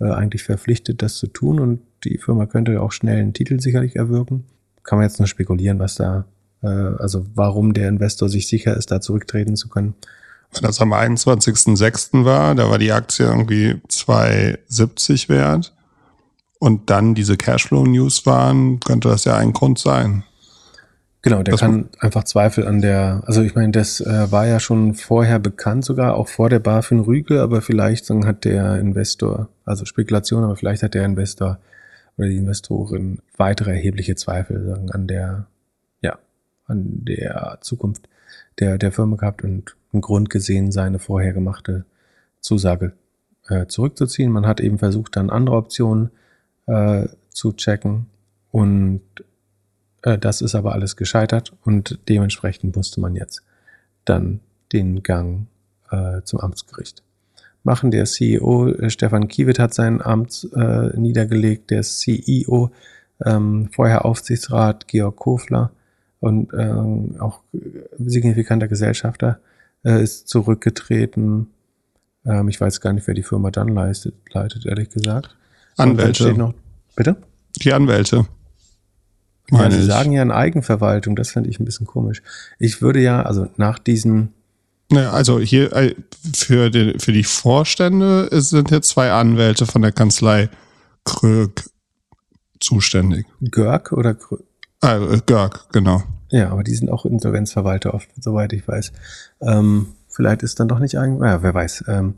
äh, 0.00 0.10
eigentlich 0.10 0.42
verpflichtet, 0.42 1.02
das 1.02 1.16
zu 1.16 1.26
tun 1.26 1.60
und 1.60 1.82
die 2.04 2.16
Firma 2.16 2.46
könnte 2.46 2.80
auch 2.80 2.92
schnell 2.92 3.20
einen 3.20 3.34
Titel 3.34 3.60
sicherlich 3.60 3.96
erwirken. 3.96 4.44
Kann 4.84 4.98
man 4.98 5.06
jetzt 5.06 5.18
nur 5.18 5.28
spekulieren, 5.28 5.78
was 5.80 5.96
da 5.96 6.24
also 6.66 7.26
warum 7.34 7.72
der 7.72 7.88
Investor 7.88 8.28
sich 8.28 8.48
sicher 8.48 8.76
ist, 8.76 8.90
da 8.90 9.00
zurücktreten 9.00 9.56
zu 9.56 9.68
können. 9.68 9.94
Wenn 10.52 10.62
das 10.62 10.80
am 10.80 10.92
21.06. 10.92 12.24
war, 12.24 12.54
da 12.54 12.70
war 12.70 12.78
die 12.78 12.92
Aktie 12.92 13.26
irgendwie 13.26 13.80
2,70 13.88 15.28
wert 15.28 15.74
und 16.58 16.90
dann 16.90 17.14
diese 17.14 17.36
Cashflow-News 17.36 18.26
waren, 18.26 18.80
könnte 18.80 19.08
das 19.08 19.24
ja 19.24 19.36
ein 19.36 19.52
Grund 19.52 19.78
sein. 19.78 20.24
Genau, 21.22 21.42
der 21.42 21.52
das 21.52 21.60
kann 21.60 21.88
einfach 21.98 22.24
Zweifel 22.24 22.66
an 22.66 22.80
der, 22.80 23.22
also 23.26 23.42
ich 23.42 23.54
meine, 23.54 23.72
das 23.72 24.00
äh, 24.00 24.30
war 24.30 24.46
ja 24.46 24.60
schon 24.60 24.94
vorher 24.94 25.38
bekannt, 25.38 25.84
sogar 25.84 26.14
auch 26.14 26.28
vor 26.28 26.48
der 26.48 26.60
BaFin 26.60 27.00
Rüge, 27.00 27.42
aber 27.42 27.60
vielleicht 27.60 28.06
sagen, 28.06 28.24
hat 28.24 28.44
der 28.44 28.78
Investor, 28.78 29.48
also 29.64 29.84
Spekulation, 29.84 30.44
aber 30.44 30.56
vielleicht 30.56 30.82
hat 30.82 30.94
der 30.94 31.04
Investor 31.04 31.58
oder 32.16 32.28
die 32.28 32.36
Investorin 32.36 33.18
weitere 33.36 33.72
erhebliche 33.72 34.14
Zweifel 34.14 34.64
sagen, 34.64 34.90
an 34.92 35.06
der 35.08 35.46
an 36.68 37.04
der 37.04 37.58
Zukunft 37.60 38.08
der, 38.60 38.78
der 38.78 38.92
Firma 38.92 39.16
gehabt 39.16 39.42
und 39.42 39.76
einen 39.92 40.02
Grund 40.02 40.30
gesehen, 40.30 40.70
seine 40.70 40.98
vorher 40.98 41.32
gemachte 41.32 41.84
Zusage 42.40 42.92
äh, 43.48 43.66
zurückzuziehen. 43.66 44.30
Man 44.30 44.46
hat 44.46 44.60
eben 44.60 44.78
versucht, 44.78 45.16
dann 45.16 45.30
andere 45.30 45.56
Optionen 45.56 46.10
äh, 46.66 47.08
zu 47.30 47.52
checken 47.52 48.06
und 48.50 49.02
äh, 50.02 50.18
das 50.18 50.40
ist 50.40 50.54
aber 50.54 50.72
alles 50.72 50.96
gescheitert 50.96 51.54
und 51.64 51.98
dementsprechend 52.08 52.76
musste 52.76 53.00
man 53.00 53.16
jetzt 53.16 53.42
dann 54.04 54.40
den 54.72 55.02
Gang 55.02 55.46
äh, 55.90 56.22
zum 56.22 56.40
Amtsgericht 56.40 57.02
machen. 57.62 57.90
Der 57.90 58.04
CEO 58.04 58.68
äh, 58.68 58.90
Stefan 58.90 59.28
Kiewit 59.28 59.58
hat 59.58 59.74
sein 59.74 60.02
Amt 60.02 60.48
äh, 60.54 60.98
niedergelegt, 60.98 61.70
der 61.70 61.82
CEO, 61.82 62.70
ähm, 63.24 63.68
vorher 63.72 64.04
Aufsichtsrat 64.04 64.88
Georg 64.88 65.16
Kofler 65.16 65.72
und 66.20 66.52
ähm, 66.52 67.16
auch 67.20 67.40
signifikanter 67.98 68.68
Gesellschafter 68.68 69.40
äh, 69.84 70.02
ist 70.02 70.28
zurückgetreten. 70.28 71.48
Ähm, 72.24 72.48
ich 72.48 72.60
weiß 72.60 72.80
gar 72.80 72.92
nicht, 72.92 73.06
wer 73.06 73.14
die 73.14 73.22
Firma 73.22 73.50
dann 73.50 73.68
leistet, 73.68 74.14
leitet, 74.32 74.66
ehrlich 74.66 74.90
gesagt. 74.90 75.36
Anwälte. 75.76 76.34
Noch, 76.34 76.54
bitte? 76.96 77.16
Die 77.62 77.72
Anwälte. 77.72 78.26
Ja, 79.50 79.70
Sie 79.70 79.78
ich. 79.78 79.86
sagen 79.86 80.12
ja 80.12 80.22
in 80.22 80.30
Eigenverwaltung, 80.30 81.16
das 81.16 81.30
finde 81.30 81.48
ich 81.48 81.58
ein 81.58 81.64
bisschen 81.64 81.86
komisch. 81.86 82.22
Ich 82.58 82.82
würde 82.82 83.00
ja, 83.00 83.22
also 83.22 83.48
nach 83.56 83.78
diesen 83.78 84.34
naja, 84.90 85.10
also 85.10 85.38
hier 85.38 85.72
äh, 85.74 85.94
für 86.34 86.70
die, 86.70 86.94
für 86.98 87.12
die 87.12 87.24
Vorstände 87.24 88.28
sind 88.40 88.70
jetzt 88.70 88.88
zwei 88.88 89.12
Anwälte 89.12 89.66
von 89.66 89.82
der 89.82 89.92
Kanzlei 89.92 90.48
Krög 91.04 91.68
zuständig. 92.58 93.26
Görg 93.40 93.92
oder 93.92 94.14
Krög? 94.14 94.47
Ah, 94.80 94.96
äh, 94.96 95.20
Görg, 95.26 95.66
genau. 95.72 96.02
Ja, 96.30 96.50
aber 96.50 96.62
die 96.62 96.74
sind 96.74 96.90
auch 96.90 97.04
Insolvenzverwalter 97.04 97.94
oft, 97.94 98.08
soweit 98.20 98.52
ich 98.52 98.66
weiß. 98.66 98.92
Ähm, 99.40 99.88
vielleicht 100.08 100.42
ist 100.42 100.60
dann 100.60 100.68
doch 100.68 100.78
nicht 100.78 100.98
ein, 100.98 101.20
ja, 101.20 101.42
wer 101.42 101.54
weiß. 101.54 101.84
Ähm, 101.88 102.14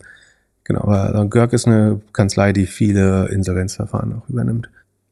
genau, 0.64 0.82
aber 0.82 1.26
Görg 1.26 1.52
ist 1.52 1.66
eine 1.66 2.00
Kanzlei, 2.12 2.52
die 2.52 2.66
viele 2.66 3.28
Insolvenzverfahren 3.28 4.14
auch 4.14 4.28
übernimmt. 4.28 4.68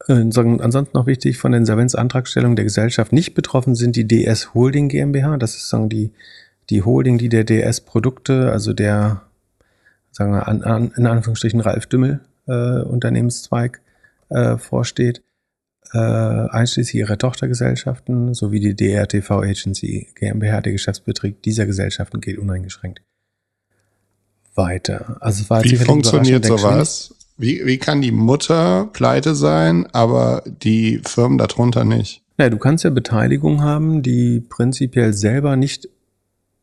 Äh, 0.08 0.14
ansonsten 0.14 0.96
noch 0.96 1.06
wichtig, 1.06 1.38
von 1.38 1.52
der 1.52 1.60
Insolvenzantragstellung 1.60 2.56
der 2.56 2.64
Gesellschaft 2.64 3.12
nicht 3.12 3.34
betroffen 3.34 3.74
sind 3.74 3.96
die 3.96 4.06
DS 4.06 4.52
Holding 4.54 4.88
GmbH. 4.88 5.36
Das 5.38 5.54
ist 5.54 5.68
sagen 5.68 5.88
die, 5.88 6.10
die 6.70 6.82
Holding, 6.82 7.18
die 7.18 7.28
der 7.28 7.44
DS 7.44 7.80
Produkte, 7.80 8.50
also 8.52 8.72
der, 8.72 9.22
sagen 10.10 10.32
wir, 10.32 10.48
an, 10.48 10.62
an, 10.62 10.92
in 10.96 11.06
Anführungsstrichen 11.06 11.60
Ralf 11.60 11.86
Dümmel 11.86 12.20
äh, 12.46 12.82
Unternehmenszweig 12.82 13.80
äh, 14.28 14.56
vorsteht 14.58 15.22
äh, 15.92 15.98
einschließlich 15.98 16.94
ihrer 16.94 17.18
Tochtergesellschaften 17.18 18.34
sowie 18.34 18.60
die 18.60 18.74
DRTV 18.74 19.30
Agency 19.42 20.08
GmbH, 20.14 20.60
der 20.60 20.72
Geschäftsbetrieb 20.72 21.42
dieser 21.42 21.66
Gesellschaften 21.66 22.20
geht 22.20 22.38
uneingeschränkt 22.38 23.02
weiter. 24.58 25.16
Also 25.20 25.48
war 25.48 25.64
wie 25.64 25.76
funktioniert 25.76 26.44
sowas? 26.44 27.14
Wie, 27.38 27.64
wie 27.64 27.78
kann 27.78 28.02
die 28.02 28.10
Mutter 28.10 28.90
pleite 28.92 29.34
sein, 29.34 29.86
aber 29.92 30.42
die 30.44 31.00
Firmen 31.04 31.38
darunter 31.38 31.84
nicht? 31.84 32.22
Ja, 32.36 32.50
du 32.50 32.58
kannst 32.58 32.84
ja 32.84 32.90
Beteiligungen 32.90 33.62
haben, 33.62 34.02
die 34.02 34.40
prinzipiell 34.40 35.14
selber 35.14 35.56
nicht 35.56 35.88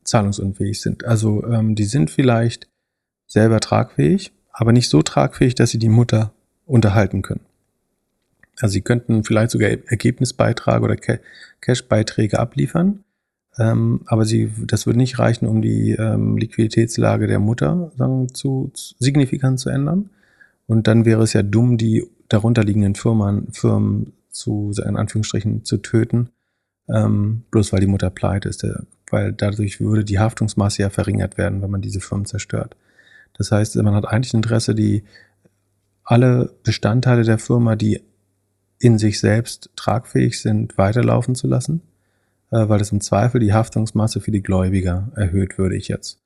zahlungsunfähig 0.04 0.82
sind. 0.82 1.06
Also 1.06 1.44
ähm, 1.46 1.76
die 1.76 1.86
sind 1.86 2.12
vielleicht 2.12 2.68
selber 3.26 3.60
tragfähig, 3.62 4.34
aber 4.52 4.74
nicht 4.74 4.90
so 4.90 5.02
tragfähig, 5.02 5.56
dass 5.56 5.72
sie 5.72 5.80
die 5.80 5.90
Mutter 5.90 6.34
unterhalten 6.66 7.22
können. 7.22 7.45
Also 8.60 8.74
sie 8.74 8.82
könnten 8.82 9.24
vielleicht 9.24 9.52
sogar 9.52 9.70
Ergebnisbeiträge 9.70 10.82
oder 10.82 10.96
Cash-Beiträge 11.62 12.40
abliefern, 12.40 13.04
Ähm, 13.58 14.02
aber 14.08 14.26
sie, 14.26 14.52
das 14.66 14.86
würde 14.86 15.00
nicht 15.00 15.18
reichen, 15.18 15.48
um 15.48 15.62
die 15.62 15.92
ähm, 15.92 16.38
Liquiditätslage 16.38 17.28
der 17.28 17.40
Mutter 17.40 17.92
sagen, 17.98 18.34
zu, 18.34 18.70
zu, 18.74 18.96
signifikant 19.00 19.60
zu 19.60 19.70
ändern. 19.70 20.10
Und 20.68 20.88
dann 20.88 21.06
wäre 21.06 21.24
es 21.24 21.34
ja 21.34 21.44
dumm, 21.44 21.78
die 21.78 22.04
darunterliegenden 22.28 22.96
Firmen, 22.96 23.48
Firmen 23.54 24.14
zu, 24.30 24.74
in 24.86 24.98
Anführungsstrichen, 24.98 25.64
zu 25.64 25.78
töten, 25.78 26.30
ähm, 26.90 27.44
bloß 27.52 27.72
weil 27.72 27.80
die 27.80 27.88
Mutter 27.88 28.10
pleite 28.10 28.50
ist. 28.50 28.66
Weil 29.10 29.32
dadurch 29.32 29.80
würde 29.80 30.04
die 30.04 30.20
Haftungsmasse 30.20 30.82
ja 30.82 30.90
verringert 30.90 31.38
werden, 31.38 31.62
wenn 31.62 31.72
man 31.72 31.82
diese 31.82 32.02
Firmen 32.02 32.26
zerstört. 32.26 32.76
Das 33.38 33.52
heißt, 33.52 33.76
man 33.78 33.96
hat 33.96 34.06
eigentlich 34.06 34.34
Interesse, 34.34 34.76
die 34.76 35.04
alle 36.04 36.54
Bestandteile 36.64 37.24
der 37.24 37.38
Firma, 37.38 37.76
die 37.76 38.02
in 38.86 39.00
sich 39.00 39.20
selbst 39.20 39.72
tragfähig 39.76 40.40
sind, 40.40 40.78
weiterlaufen 40.78 41.34
zu 41.34 41.48
lassen, 41.48 41.82
äh, 42.52 42.70
weil 42.70 42.80
es 42.82 42.92
im 42.92 43.02
Zweifel 43.02 43.40
die 43.40 43.52
Haftungsmasse 43.52 44.22
für 44.22 44.30
die 44.30 44.44
Gläubiger 44.44 45.12
erhöht, 45.16 45.58
würde 45.58 45.76
ich 45.76 45.88
jetzt 45.88 46.20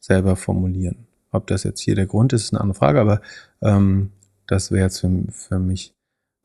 selber 0.00 0.34
formulieren. 0.34 1.06
Ob 1.30 1.46
das 1.46 1.62
jetzt 1.62 1.80
hier 1.80 1.94
der 1.94 2.06
Grund 2.06 2.32
ist, 2.32 2.42
ist 2.42 2.52
eine 2.52 2.62
andere 2.62 2.78
Frage, 2.78 3.00
aber 3.00 3.20
ähm, 3.62 4.10
das 4.48 4.72
wäre 4.72 4.86
jetzt 4.86 4.98
für, 4.98 5.10
für 5.30 5.60
mich 5.60 5.94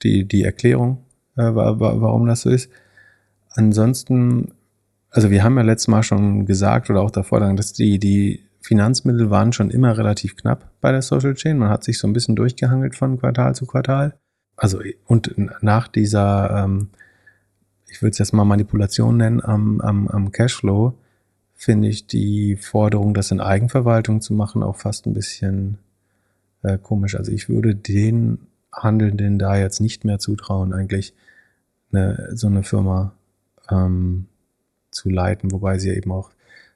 die, 0.03 0.27
die 0.27 0.43
Erklärung, 0.43 1.03
äh, 1.35 1.55
warum 1.55 2.27
das 2.27 2.41
so 2.41 2.51
ist. 2.51 2.69
Ansonsten, 3.49 4.51
also 5.09 5.31
wir 5.31 5.43
haben 5.43 5.57
ja 5.57 5.63
letztes 5.63 5.87
Mal 5.87 6.03
schon 6.03 6.45
gesagt 6.45 6.91
oder 6.91 7.01
auch 7.01 7.09
davor, 7.09 7.39
dass 7.39 7.73
die, 7.73 7.97
die 7.97 8.43
Finanzmittel 8.61 9.31
waren 9.31 9.51
schon 9.51 9.71
immer 9.71 9.97
relativ 9.97 10.35
knapp 10.35 10.69
bei 10.79 10.91
der 10.91 11.01
Social 11.01 11.33
Chain. 11.33 11.57
Man 11.57 11.69
hat 11.69 11.83
sich 11.83 11.97
so 11.97 12.07
ein 12.07 12.13
bisschen 12.13 12.35
durchgehangelt 12.35 12.95
von 12.95 13.17
Quartal 13.17 13.55
zu 13.55 13.65
Quartal. 13.65 14.19
Also 14.57 14.79
und 15.05 15.35
nach 15.61 15.87
dieser, 15.87 16.63
ähm, 16.63 16.89
ich 17.87 18.01
würde 18.01 18.11
es 18.11 18.17
jetzt 18.19 18.33
mal 18.33 18.45
Manipulation 18.45 19.17
nennen, 19.17 19.43
am, 19.43 19.81
am, 19.81 20.07
am 20.07 20.31
Cashflow, 20.31 20.93
finde 21.53 21.87
ich 21.87 22.07
die 22.07 22.55
Forderung, 22.57 23.13
das 23.13 23.31
in 23.31 23.39
Eigenverwaltung 23.39 24.21
zu 24.21 24.33
machen, 24.33 24.63
auch 24.63 24.75
fast 24.77 25.05
ein 25.05 25.13
bisschen 25.13 25.77
äh, 26.63 26.77
komisch. 26.77 27.15
Also 27.15 27.31
ich 27.31 27.49
würde 27.49 27.75
den 27.75 28.39
Handelnden 28.71 29.39
da 29.39 29.57
jetzt 29.57 29.79
nicht 29.79 30.03
mehr 30.05 30.19
zutrauen, 30.19 30.73
eigentlich 30.73 31.13
eine, 31.91 32.29
so 32.33 32.47
eine 32.47 32.63
Firma 32.63 33.13
ähm, 33.69 34.27
zu 34.91 35.09
leiten, 35.09 35.51
wobei 35.51 35.77
sie 35.79 35.89
eben 35.89 36.11
auch 36.11 36.31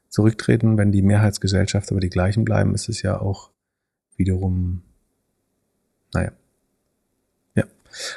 zurücktreten. 0.10 0.78
Wenn 0.78 0.92
die 0.92 1.02
Mehrheitsgesellschaft 1.02 1.92
aber 1.92 2.00
die 2.00 2.10
gleichen 2.10 2.46
bleiben, 2.46 2.74
ist 2.74 2.90
es 2.90 3.02
ja 3.02 3.20
auch 3.20 3.52
wiederum, 4.16 4.82
naja. 6.14 6.32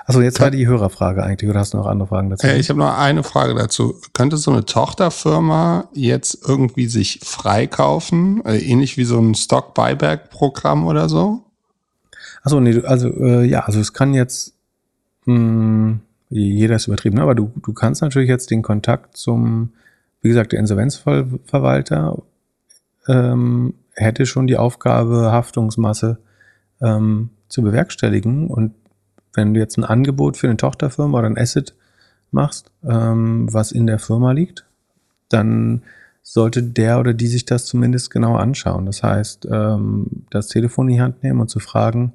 Also 0.04 0.20
jetzt 0.20 0.40
war 0.40 0.50
die 0.50 0.66
Hörerfrage 0.66 1.22
eigentlich, 1.22 1.48
oder 1.48 1.60
hast 1.60 1.74
du 1.74 1.78
noch 1.78 1.86
andere 1.86 2.08
Fragen 2.08 2.30
dazu? 2.30 2.46
ich 2.46 2.68
habe 2.68 2.78
noch 2.78 2.96
eine 2.96 3.22
Frage 3.22 3.54
dazu. 3.54 4.00
Könnte 4.12 4.36
so 4.36 4.50
eine 4.50 4.64
Tochterfirma 4.64 5.88
jetzt 5.92 6.38
irgendwie 6.46 6.86
sich 6.86 7.20
freikaufen, 7.22 8.44
äh, 8.44 8.58
ähnlich 8.58 8.96
wie 8.96 9.04
so 9.04 9.18
ein 9.18 9.34
Stock-Buyback-Programm 9.34 10.86
oder 10.86 11.08
so? 11.08 11.44
Achso, 12.42 12.60
nee, 12.60 12.82
also 12.84 13.08
äh, 13.08 13.44
ja, 13.44 13.60
also 13.60 13.80
es 13.80 13.92
kann 13.92 14.14
jetzt, 14.14 14.54
mh, 15.26 15.34
hm, 15.36 16.00
jeder 16.28 16.76
ist 16.76 16.86
übertrieben, 16.86 17.16
ne? 17.16 17.22
aber 17.22 17.34
du, 17.34 17.52
du 17.62 17.72
kannst 17.72 18.00
natürlich 18.00 18.28
jetzt 18.28 18.50
den 18.50 18.62
Kontakt 18.62 19.16
zum, 19.16 19.72
wie 20.22 20.28
gesagt, 20.28 20.52
der 20.52 20.60
Insolvenzverwalter 20.60 22.22
ähm, 23.06 23.74
hätte 23.94 24.26
schon 24.26 24.46
die 24.46 24.56
Aufgabe, 24.56 25.30
Haftungsmasse 25.30 26.18
ähm, 26.80 27.30
zu 27.48 27.62
bewerkstelligen. 27.62 28.48
Und 28.48 28.72
wenn 29.34 29.54
du 29.54 29.60
jetzt 29.60 29.78
ein 29.78 29.84
Angebot 29.84 30.36
für 30.36 30.48
eine 30.48 30.56
Tochterfirma 30.56 31.18
oder 31.18 31.28
ein 31.28 31.38
Asset 31.38 31.74
machst, 32.30 32.70
ähm, 32.88 33.52
was 33.52 33.72
in 33.72 33.86
der 33.86 33.98
Firma 33.98 34.32
liegt, 34.32 34.64
dann 35.28 35.82
sollte 36.22 36.62
der 36.62 37.00
oder 37.00 37.14
die 37.14 37.26
sich 37.26 37.44
das 37.44 37.66
zumindest 37.66 38.10
genau 38.10 38.36
anschauen. 38.36 38.86
Das 38.86 39.02
heißt, 39.02 39.48
ähm, 39.50 40.06
das 40.30 40.48
Telefon 40.48 40.88
in 40.88 40.94
die 40.94 41.00
Hand 41.00 41.22
nehmen 41.22 41.40
und 41.40 41.48
zu 41.48 41.58
fragen, 41.58 42.12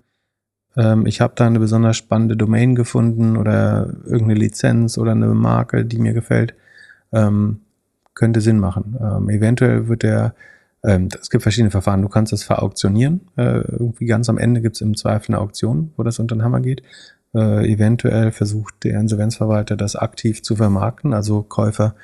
ähm, 0.78 1.06
ich 1.06 1.20
habe 1.20 1.34
da 1.36 1.46
eine 1.46 1.60
besonders 1.60 1.98
spannende 1.98 2.38
Domain 2.38 2.76
gefunden 2.76 3.36
oder 3.36 3.94
irgendeine 4.06 4.40
Lizenz 4.40 4.98
oder 4.98 5.12
eine 5.12 5.28
Marke, 5.28 5.84
die 5.84 5.98
mir 5.98 6.14
gefällt, 6.14 6.54
ähm, 7.12 7.62
könnte 8.14 8.42
Sinn 8.42 8.60
machen. 8.60 8.98
Ähm, 9.00 9.30
eventuell 9.30 9.88
wird 9.88 10.04
der, 10.04 10.36
ähm, 10.84 11.10
es 11.20 11.30
gibt 11.30 11.44
verschiedene 11.44 11.72
Verfahren, 11.72 12.02
du 12.02 12.10
kannst 12.10 12.34
das 12.34 12.44
verauktionieren. 12.44 13.22
Äh, 13.36 13.62
irgendwie 13.72 14.06
ganz 14.06 14.30
am 14.30 14.38
Ende 14.38 14.62
gibt 14.62 14.76
es 14.76 14.82
im 14.82 14.96
Zweifel 14.96 15.34
eine 15.34 15.42
Auktion, 15.42 15.92
wo 15.98 16.04
das 16.04 16.20
unter 16.20 16.36
den 16.36 16.44
Hammer 16.44 16.62
geht. 16.62 16.84
Äh, 17.34 17.72
eventuell 17.72 18.32
versucht 18.32 18.84
der 18.84 19.00
Insolvenzverwalter 19.00 19.76
das 19.76 19.96
aktiv 19.96 20.44
zu 20.44 20.56
vermarkten, 20.56 21.14
also 21.14 21.44
Käufer 21.44 21.96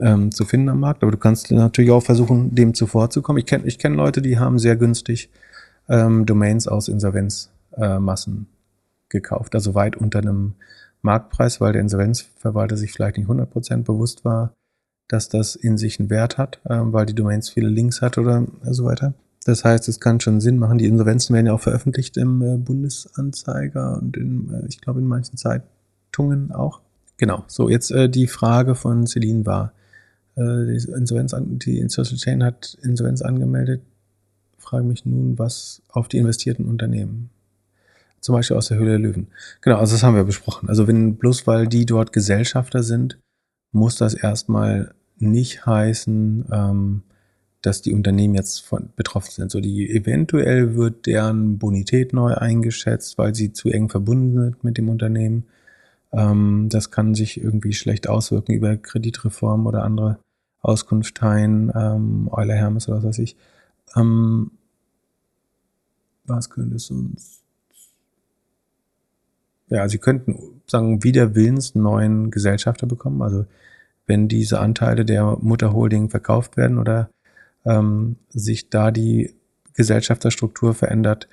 ähm, 0.00 0.32
zu 0.32 0.44
finden 0.44 0.68
am 0.68 0.80
Markt. 0.80 1.02
Aber 1.02 1.12
du 1.12 1.18
kannst 1.18 1.50
natürlich 1.50 1.90
auch 1.90 2.02
versuchen, 2.02 2.54
dem 2.54 2.74
zuvorzukommen. 2.74 3.40
Ich 3.40 3.46
kenne 3.46 3.66
ich 3.66 3.78
kenn 3.78 3.94
Leute, 3.94 4.20
die 4.20 4.38
haben 4.38 4.58
sehr 4.58 4.76
günstig 4.76 5.30
ähm, 5.88 6.26
Domains 6.26 6.68
aus 6.68 6.88
Insolvenz 6.88 7.50
äh, 7.72 7.98
gekauft, 9.08 9.54
also 9.54 9.74
weit 9.74 9.96
unter 9.96 10.18
einem 10.18 10.54
Marktpreis, 11.02 11.60
weil 11.60 11.72
der 11.72 11.82
Insolvenzverwalter 11.82 12.76
sich 12.76 12.92
vielleicht 12.92 13.16
nicht 13.16 13.28
100% 13.28 13.84
bewusst 13.84 14.24
war, 14.24 14.52
dass 15.08 15.28
das 15.28 15.56
in 15.56 15.78
sich 15.78 15.98
einen 15.98 16.10
Wert 16.10 16.38
hat, 16.38 16.60
äh, 16.64 16.78
weil 16.80 17.06
die 17.06 17.14
Domains 17.14 17.48
viele 17.48 17.68
Links 17.68 18.02
hat 18.02 18.18
oder 18.18 18.46
so 18.62 18.84
weiter. 18.84 19.14
Das 19.44 19.64
heißt, 19.64 19.88
es 19.88 20.00
kann 20.00 20.20
schon 20.20 20.40
Sinn 20.40 20.58
machen. 20.58 20.78
Die 20.78 20.86
Insolvenzen 20.86 21.34
werden 21.34 21.46
ja 21.46 21.54
auch 21.54 21.60
veröffentlicht 21.60 22.16
im 22.16 22.42
äh, 22.42 22.56
Bundesanzeiger 22.58 23.98
und 23.98 24.16
in, 24.16 24.52
äh, 24.52 24.66
ich 24.68 24.80
glaube, 24.80 25.00
in 25.00 25.06
manchen 25.06 25.36
Zeitungen 25.36 26.52
auch. 26.52 26.80
Genau. 27.16 27.44
So, 27.46 27.68
jetzt 27.68 27.90
äh, 27.90 28.08
die 28.08 28.26
Frage 28.26 28.74
von 28.74 29.06
Celine 29.06 29.46
war, 29.46 29.72
äh, 30.36 30.66
die 30.66 30.90
Insolvenz, 30.92 31.34
die 31.38 31.88
Social 31.88 32.16
Chain 32.16 32.44
hat 32.44 32.76
Insolvenz 32.82 33.22
angemeldet. 33.22 33.82
Frage 34.58 34.84
mich 34.84 35.06
nun, 35.06 35.38
was 35.38 35.82
auf 35.88 36.08
die 36.08 36.18
investierten 36.18 36.66
Unternehmen 36.66 37.30
zum 38.20 38.34
Beispiel 38.34 38.56
aus 38.56 38.68
der 38.68 38.78
Höhle 38.78 38.90
der 38.90 38.98
Löwen. 38.98 39.28
Genau, 39.60 39.78
also 39.78 39.94
das 39.94 40.02
haben 40.02 40.16
wir 40.16 40.24
besprochen. 40.24 40.68
Also 40.68 40.86
wenn 40.86 41.16
bloß 41.16 41.46
weil 41.46 41.66
die 41.66 41.86
dort 41.86 42.12
Gesellschafter 42.12 42.82
sind, 42.82 43.18
muss 43.72 43.96
das 43.96 44.14
erstmal 44.14 44.94
nicht 45.18 45.66
heißen, 45.66 46.46
ähm, 46.50 47.02
dass 47.62 47.82
die 47.82 47.92
Unternehmen 47.92 48.34
jetzt 48.34 48.60
von, 48.60 48.90
betroffen 48.96 49.30
sind. 49.32 49.50
So 49.50 49.60
die 49.60 49.90
eventuell 49.90 50.74
wird 50.76 51.06
deren 51.06 51.58
Bonität 51.58 52.12
neu 52.12 52.34
eingeschätzt, 52.34 53.18
weil 53.18 53.34
sie 53.34 53.52
zu 53.52 53.68
eng 53.68 53.88
verbunden 53.88 54.40
sind 54.40 54.64
mit 54.64 54.78
dem 54.78 54.88
Unternehmen. 54.88 55.44
Ähm, 56.12 56.68
das 56.70 56.90
kann 56.90 57.14
sich 57.14 57.40
irgendwie 57.40 57.72
schlecht 57.72 58.08
auswirken 58.08 58.52
über 58.52 58.76
Kreditreform 58.76 59.66
oder 59.66 59.82
andere 59.82 60.18
Auskunfteien, 60.60 61.72
ähm, 61.74 62.28
Euler 62.30 62.54
Hermes 62.54 62.88
oder 62.88 62.98
was 62.98 63.04
weiß 63.04 63.18
ich. 63.18 63.36
Ähm, 63.96 64.52
was 66.26 66.50
könnte 66.50 66.76
es 66.76 66.86
sonst? 66.86 67.42
ja, 69.70 69.88
sie 69.88 69.98
könnten 69.98 70.60
sagen, 70.66 71.02
wieder 71.04 71.34
Willens 71.34 71.74
neuen 71.74 72.30
Gesellschafter 72.30 72.86
bekommen. 72.86 73.22
Also 73.22 73.46
wenn 74.08 74.26
diese 74.26 74.58
Anteile 74.58 75.04
der 75.04 75.38
Mutterholding 75.40 76.10
verkauft 76.10 76.56
werden 76.56 76.78
oder 76.78 77.10
ähm, 77.64 78.16
sich 78.30 78.70
da 78.70 78.90
die 78.90 79.34
Gesellschafterstruktur 79.74 80.74
verändert, 80.74 81.28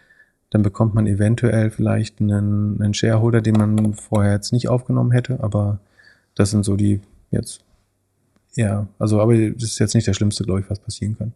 dann 0.52 0.62
bekommt 0.62 0.94
man 0.94 1.08
eventuell 1.08 1.72
vielleicht 1.72 2.22
einen, 2.22 2.80
einen 2.82 2.94
Shareholder, 2.94 3.42
den 3.42 3.56
man 3.56 3.94
vorher 3.96 4.34
jetzt 4.34 4.54
nicht 4.54 4.70
aufgenommen 4.70 5.12
hätte. 5.12 5.40
Aber 5.42 5.80
das 6.36 6.52
sind 6.52 6.64
so 6.64 6.76
die 6.76 7.02
jetzt, 7.32 7.62
ja, 8.56 8.88
also 9.00 9.20
aber 9.20 9.36
das 9.36 9.64
ist 9.64 9.80
jetzt 9.80 9.96
nicht 9.96 10.08
der 10.08 10.14
Schlimmste, 10.14 10.44
glaube 10.44 10.62
ich, 10.62 10.70
was 10.70 10.80
passieren 10.80 11.18
kann. 11.18 11.34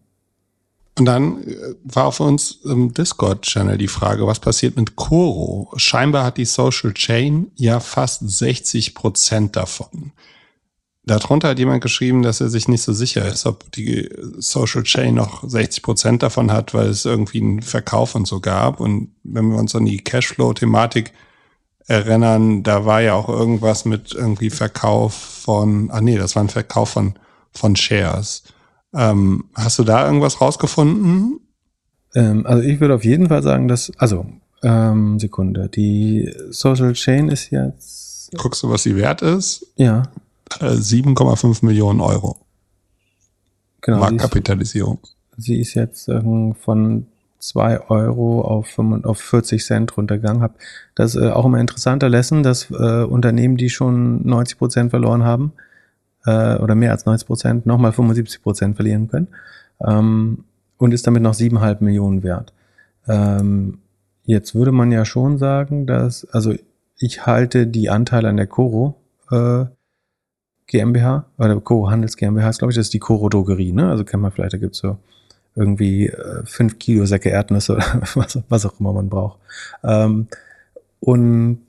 Und 1.00 1.06
dann 1.06 1.44
äh, 1.44 1.76
war 1.84 2.06
auf 2.06 2.20
uns 2.20 2.60
im 2.66 2.94
Discord-Channel 2.94 3.78
die 3.78 3.88
Frage, 3.88 4.28
was 4.28 4.40
passiert 4.40 4.76
mit 4.76 4.96
Koro? 4.96 5.72
Scheinbar 5.78 6.26
hat 6.26 6.38
die 6.38 6.46
Social 6.46 6.94
Chain 6.94 7.52
ja 7.56 7.80
fast 7.80 8.30
60 8.30 8.94
Prozent 8.96 9.56
davon. 9.56 10.12
Darunter 11.10 11.50
hat 11.50 11.60
jemand 11.60 11.82
geschrieben, 11.82 12.22
dass 12.22 12.40
er 12.40 12.50
sich 12.50 12.68
nicht 12.68 12.84
so 12.84 12.94
sicher 12.94 13.26
ist, 13.26 13.46
ob 13.46 13.72
die 13.72 14.10
Social 14.38 14.84
Chain 14.84 15.16
noch 15.16 15.44
60 15.48 15.82
Prozent 15.82 16.24
davon 16.24 16.52
hat, 16.52 16.74
weil 16.74 16.88
es 16.88 17.06
irgendwie 17.06 17.42
einen 17.42 17.62
Verkauf 17.62 18.14
und 18.14 18.28
so 18.28 18.40
gab. 18.40 18.80
Und 18.80 19.12
wenn 19.24 19.50
wir 19.50 19.58
uns 19.58 19.76
an 19.76 19.86
die 19.86 20.04
Cashflow-Thematik 20.04 21.12
erinnern, 21.88 22.62
da 22.62 22.86
war 22.86 23.02
ja 23.02 23.16
auch 23.16 23.28
irgendwas 23.28 23.86
mit 23.86 24.14
irgendwie 24.14 24.52
Verkauf 24.52 25.14
von, 25.16 25.90
ah 25.92 26.02
nee, 26.02 26.18
das 26.18 26.36
war 26.36 26.44
ein 26.44 26.50
Verkauf 26.50 26.90
von, 26.90 27.16
von 27.52 27.76
Shares. 27.76 28.44
Ähm, 28.94 29.46
hast 29.56 29.80
du 29.80 29.84
da 29.84 30.06
irgendwas 30.06 30.40
rausgefunden? 30.40 31.40
Ähm, 32.14 32.46
also 32.46 32.62
ich 32.62 32.80
würde 32.80 32.94
auf 32.94 33.04
jeden 33.04 33.30
Fall 33.30 33.42
sagen, 33.42 33.68
dass, 33.68 33.92
also, 33.98 34.28
ähm, 34.62 35.18
Sekunde, 35.18 35.70
die 35.70 36.32
Social 36.50 36.94
Chain 36.94 37.30
ist 37.30 37.50
jetzt. 37.50 38.32
Guckst 38.38 38.62
du, 38.62 38.70
was 38.70 38.84
sie 38.84 38.96
wert 38.96 39.24
ist? 39.24 39.66
Ja. 39.76 40.04
Äh, 40.60 40.76
7,5 40.76 41.66
Millionen 41.66 42.02
Euro. 42.02 42.38
Genau. 43.82 44.00
Marktkapitalisierung. 44.00 45.00
Sie 45.38 45.38
ist, 45.38 45.46
sie 45.46 45.60
ist 45.60 45.74
jetzt 45.76 46.08
ähm, 46.10 46.56
von 46.56 47.08
2 47.40 47.90
Euro 47.90 48.42
auf, 48.42 48.68
5, 48.68 49.06
auf 49.06 49.20
40 49.20 49.66
Cent 49.66 49.98
runtergegangen. 49.98 50.42
Hab 50.42 50.56
das 50.96 51.16
äh, 51.16 51.30
auch 51.30 51.46
immer 51.46 51.60
interessanter 51.60 52.10
Lesson, 52.10 52.44
dass 52.44 52.70
äh, 52.72 53.04
Unternehmen, 53.04 53.58
die 53.58 53.70
schon 53.70 54.28
90 54.28 54.58
Prozent 54.58 54.90
verloren 54.90 55.24
haben, 55.24 55.54
äh, 56.26 56.58
oder 56.58 56.76
mehr 56.76 56.92
als 56.92 57.06
90 57.06 57.28
Prozent 57.28 57.66
nochmal 57.66 57.94
75 57.94 58.42
Prozent 58.42 58.76
verlieren 58.76 59.08
können 59.08 59.28
ähm, 59.86 60.44
und 60.78 60.94
ist 60.94 61.08
damit 61.08 61.22
noch 61.22 61.34
7,5 61.34 61.84
Millionen 61.84 62.24
wert. 62.24 62.54
Ähm, 63.08 63.80
jetzt 64.24 64.56
würde 64.56 64.72
man 64.72 64.92
ja 64.92 65.06
schon 65.06 65.38
sagen, 65.38 65.88
dass, 65.88 66.26
also 66.26 66.54
ich 66.98 67.26
halte 67.26 67.68
die 67.68 67.90
Anteile 67.90 68.30
an 68.30 68.38
der 68.38 68.48
Coro 68.48 68.96
äh, 69.32 69.66
GmbH 70.70 71.26
oder 71.38 71.60
Coro 71.60 71.90
Handels 71.90 72.16
GmbH 72.16 72.50
ist, 72.50 72.60
glaube 72.60 72.72
ich, 72.72 72.76
das 72.78 72.88
ist 72.88 72.94
die 72.94 73.00
Coro 73.00 73.28
Drogerie, 73.28 73.74
ne? 73.74 73.90
Also 73.90 74.06
kennt 74.06 74.22
man 74.22 74.32
vielleicht, 74.32 74.54
da 74.54 74.58
gibt's 74.58 74.78
so 74.78 74.98
irgendwie 75.56 76.08
äh, 76.08 76.46
fünf 76.46 76.80
Kilo 76.80 77.06
Säcke 77.06 77.30
Erdnüsse 77.30 77.74
oder 77.76 77.86
was, 78.16 78.40
was 78.48 78.66
auch 78.66 78.80
immer 78.80 78.94
man 78.94 79.10
braucht. 79.10 79.40
Ähm, 79.84 80.28
und 81.00 81.62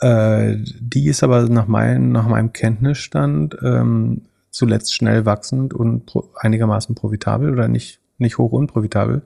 äh, 0.00 0.56
die 0.80 1.06
ist 1.08 1.22
aber 1.22 1.48
nach, 1.48 1.66
mein, 1.66 2.12
nach 2.12 2.26
meinem 2.26 2.52
Kenntnisstand 2.52 3.56
ähm, 3.62 4.22
zuletzt 4.50 4.94
schnell 4.94 5.26
wachsend 5.26 5.74
und 5.74 6.06
pro, 6.06 6.24
einigermaßen 6.36 6.94
profitabel 6.94 7.52
oder 7.52 7.68
nicht, 7.68 8.00
nicht 8.18 8.38
hoch 8.38 8.52
unprofitabel 8.52 9.22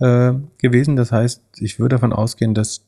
äh, 0.00 0.32
gewesen. 0.58 0.96
Das 0.96 1.12
heißt, 1.12 1.42
ich 1.60 1.78
würde 1.78 1.94
davon 1.96 2.12
ausgehen, 2.12 2.54
dass 2.54 2.84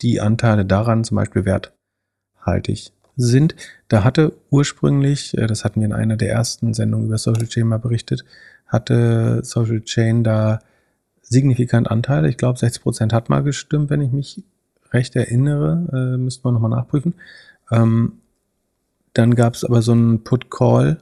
die 0.00 0.20
Anteile 0.20 0.64
daran 0.64 1.02
zum 1.04 1.16
Beispiel 1.16 1.44
werthaltig 1.44 2.92
sind. 3.16 3.56
Da 3.88 4.04
hatte 4.04 4.32
ursprünglich, 4.50 5.36
äh, 5.36 5.46
das 5.46 5.64
hatten 5.64 5.80
wir 5.80 5.86
in 5.86 5.92
einer 5.92 6.16
der 6.16 6.30
ersten 6.30 6.74
Sendungen 6.74 7.06
über 7.06 7.18
Social 7.18 7.46
Chain 7.46 7.66
mal 7.66 7.78
berichtet, 7.78 8.24
hatte 8.66 9.40
Social 9.42 9.82
Chain 9.82 10.24
da 10.24 10.60
signifikant 11.22 11.90
Anteile. 11.90 12.28
Ich 12.28 12.36
glaube, 12.36 12.58
60 12.58 12.82
Prozent 12.82 13.12
hat 13.12 13.28
mal 13.28 13.42
gestimmt, 13.42 13.90
wenn 13.90 14.00
ich 14.00 14.12
mich 14.12 14.44
recht 14.92 15.16
erinnere. 15.16 16.14
Äh, 16.14 16.18
müsste 16.18 16.42
man 16.44 16.54
nochmal 16.54 16.70
nachprüfen. 16.70 17.14
Ähm, 17.70 18.12
dann 19.14 19.34
gab 19.34 19.54
es 19.54 19.64
aber 19.64 19.82
so 19.82 19.94
ein 19.94 20.24
Put-Call 20.24 20.98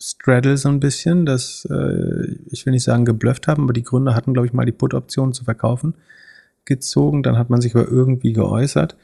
Straddle 0.00 0.56
so 0.56 0.68
ein 0.68 0.80
bisschen, 0.80 1.26
dass 1.26 1.66
äh, 1.70 2.36
ich 2.50 2.64
will 2.64 2.72
nicht 2.72 2.84
sagen 2.84 3.04
geblufft 3.04 3.48
haben, 3.48 3.64
aber 3.64 3.72
die 3.72 3.82
Gründer 3.82 4.14
hatten, 4.14 4.32
glaube 4.32 4.46
ich, 4.46 4.52
mal 4.52 4.64
die 4.64 4.72
Put-Option 4.72 5.32
zu 5.32 5.44
verkaufen 5.44 5.94
gezogen. 6.64 7.22
Dann 7.22 7.36
hat 7.36 7.50
man 7.50 7.60
sich 7.60 7.74
aber 7.74 7.88
irgendwie 7.88 8.32
geäußert. 8.32 8.96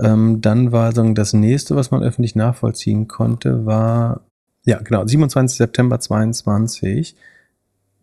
Ähm, 0.00 0.40
dann 0.40 0.72
war 0.72 0.92
sagen, 0.92 1.14
das 1.14 1.32
nächste, 1.32 1.76
was 1.76 1.90
man 1.90 2.02
öffentlich 2.02 2.36
nachvollziehen 2.36 3.08
konnte, 3.08 3.66
war, 3.66 4.20
ja 4.64 4.78
genau, 4.78 5.06
27. 5.06 5.56
September 5.56 5.98
22 5.98 7.16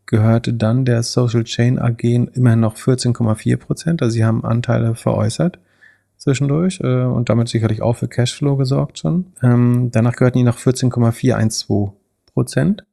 gehörte 0.05 0.53
dann 0.53 0.85
der 0.85 1.03
Social 1.03 1.43
Chain 1.43 1.79
AG 1.79 2.03
immerhin 2.03 2.59
noch 2.59 2.75
14,4 2.75 3.57
Prozent. 3.57 4.01
Also 4.01 4.13
sie 4.13 4.25
haben 4.25 4.43
Anteile 4.43 4.95
veräußert 4.95 5.59
zwischendurch 6.17 6.79
äh, 6.81 7.03
und 7.03 7.29
damit 7.29 7.49
sicherlich 7.49 7.81
auch 7.81 7.93
für 7.93 8.07
Cashflow 8.07 8.55
gesorgt 8.57 8.99
schon. 8.99 9.33
Ähm, 9.41 9.89
danach 9.91 10.15
gehörten 10.15 10.37
die 10.37 10.43
noch 10.43 10.57
14,412 10.57 11.91
Prozent. 12.33 12.85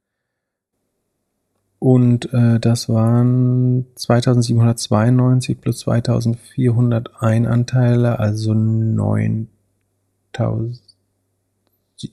Und 1.83 2.33
äh, 2.33 2.59
das 2.61 2.89
waren 2.89 3.87
2792 3.97 5.61
plus 5.61 5.81
2401 5.81 7.49
Anteile, 7.49 8.21
also 8.21 8.55
9000, 8.55 9.49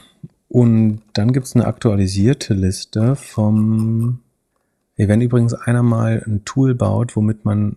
Und 0.48 1.02
dann 1.12 1.32
gibt's 1.32 1.54
eine 1.54 1.66
aktualisierte 1.66 2.54
Liste 2.54 3.16
vom, 3.16 4.20
wenn 4.96 5.20
übrigens 5.20 5.54
einer 5.54 5.82
mal 5.82 6.22
ein 6.26 6.44
Tool 6.44 6.74
baut, 6.74 7.16
womit 7.16 7.44
man 7.44 7.76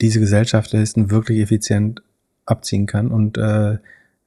diese 0.00 0.20
Gesellschafterlisten 0.20 1.10
wirklich 1.10 1.40
effizient 1.40 2.02
abziehen 2.44 2.86
kann 2.86 3.08
und 3.08 3.38
äh, 3.38 3.78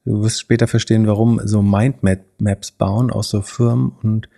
du 0.06 0.24
wirst 0.24 0.40
später 0.40 0.68
verstehen, 0.68 1.08
warum 1.08 1.42
so 1.44 1.62
Mindmaps 1.62 2.72
bauen 2.72 3.12
aus 3.12 3.30
so 3.30 3.42
Firmen 3.42 3.92
und 4.02 4.30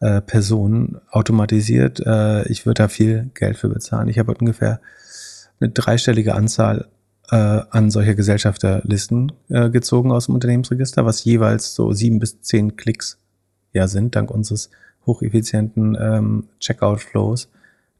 äh, 0.00 0.20
Personen 0.20 1.00
automatisiert. 1.10 2.00
Äh, 2.04 2.48
ich 2.48 2.66
würde 2.66 2.82
da 2.82 2.88
viel 2.88 3.30
Geld 3.34 3.56
für 3.56 3.68
bezahlen. 3.68 4.08
Ich 4.08 4.18
habe 4.18 4.34
ungefähr 4.34 4.80
eine 5.60 5.70
dreistellige 5.70 6.34
Anzahl 6.34 6.88
äh, 7.30 7.36
an 7.36 7.90
solcher 7.90 8.14
Gesellschafterlisten 8.14 9.32
äh, 9.48 9.70
gezogen 9.70 10.12
aus 10.12 10.26
dem 10.26 10.34
Unternehmensregister, 10.34 11.04
was 11.04 11.24
jeweils 11.24 11.74
so 11.74 11.92
sieben 11.92 12.18
bis 12.18 12.40
zehn 12.42 12.76
Klicks 12.76 13.18
ja 13.72 13.88
sind, 13.88 14.14
dank 14.14 14.30
unseres 14.30 14.70
hocheffizienten 15.06 15.96
ähm, 16.00 16.48
Checkout-Flows 16.60 17.48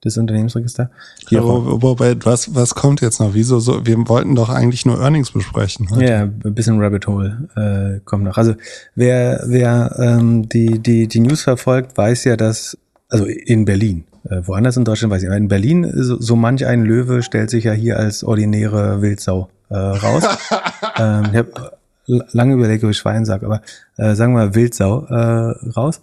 des 0.07 0.17
Unternehmensregisters. 0.17 0.89
Ja, 1.29 1.43
wobei, 1.43 2.17
was, 2.25 2.55
was 2.55 2.75
kommt 2.75 3.01
jetzt 3.01 3.21
noch? 3.21 3.35
Wieso 3.35 3.61
so? 3.61 3.85
Wir 3.85 3.97
wollten 4.09 4.35
doch 4.35 4.49
eigentlich 4.49 4.87
nur 4.87 5.01
Earnings 5.01 5.31
besprechen. 5.31 5.91
Heute. 5.91 6.05
Ja, 6.05 6.23
ein 6.23 6.55
bisschen 6.55 6.81
Rabbit 6.81 7.07
Hole 7.07 7.49
äh, 7.57 8.01
kommt 8.05 8.25
noch. 8.25 8.39
Also 8.39 8.55
wer, 8.95 9.43
wer 9.47 9.97
ähm, 9.99 10.49
die, 10.49 10.79
die, 10.79 11.07
die 11.09 11.21
News 11.21 11.43
verfolgt, 11.43 11.97
weiß 11.99 12.25
ja, 12.25 12.37
dass, 12.37 12.79
also 13.09 13.27
in 13.27 13.65
Berlin, 13.65 14.05
äh, 14.31 14.41
woanders 14.45 14.77
in 14.77 14.85
Deutschland 14.85 15.13
weiß 15.13 15.23
ich, 15.23 15.29
aber 15.29 15.37
in 15.37 15.49
Berlin, 15.49 15.91
so, 15.95 16.21
so 16.21 16.37
manch 16.37 16.65
ein 16.67 16.83
Löwe 16.83 17.23
stellt 17.23 17.51
sich 17.51 17.65
ja 17.65 17.73
hier 17.73 17.99
als 17.99 18.25
ordinäre 18.25 19.03
Wildsau 19.03 19.49
äh, 19.69 19.77
raus. 19.77 20.25
ähm, 20.99 21.25
ich 21.33 21.37
habe 21.37 21.73
lange 22.07 22.55
überlegt, 22.55 22.85
ob 22.85 22.91
ich 22.91 22.97
Schwein 22.97 23.25
sage, 23.25 23.47
aber 23.47 23.63
äh, 23.97 24.15
sagen 24.15 24.33
wir 24.33 24.47
mal 24.47 24.55
Wildsau 24.55 25.07
äh, 25.07 25.71
raus. 25.71 26.01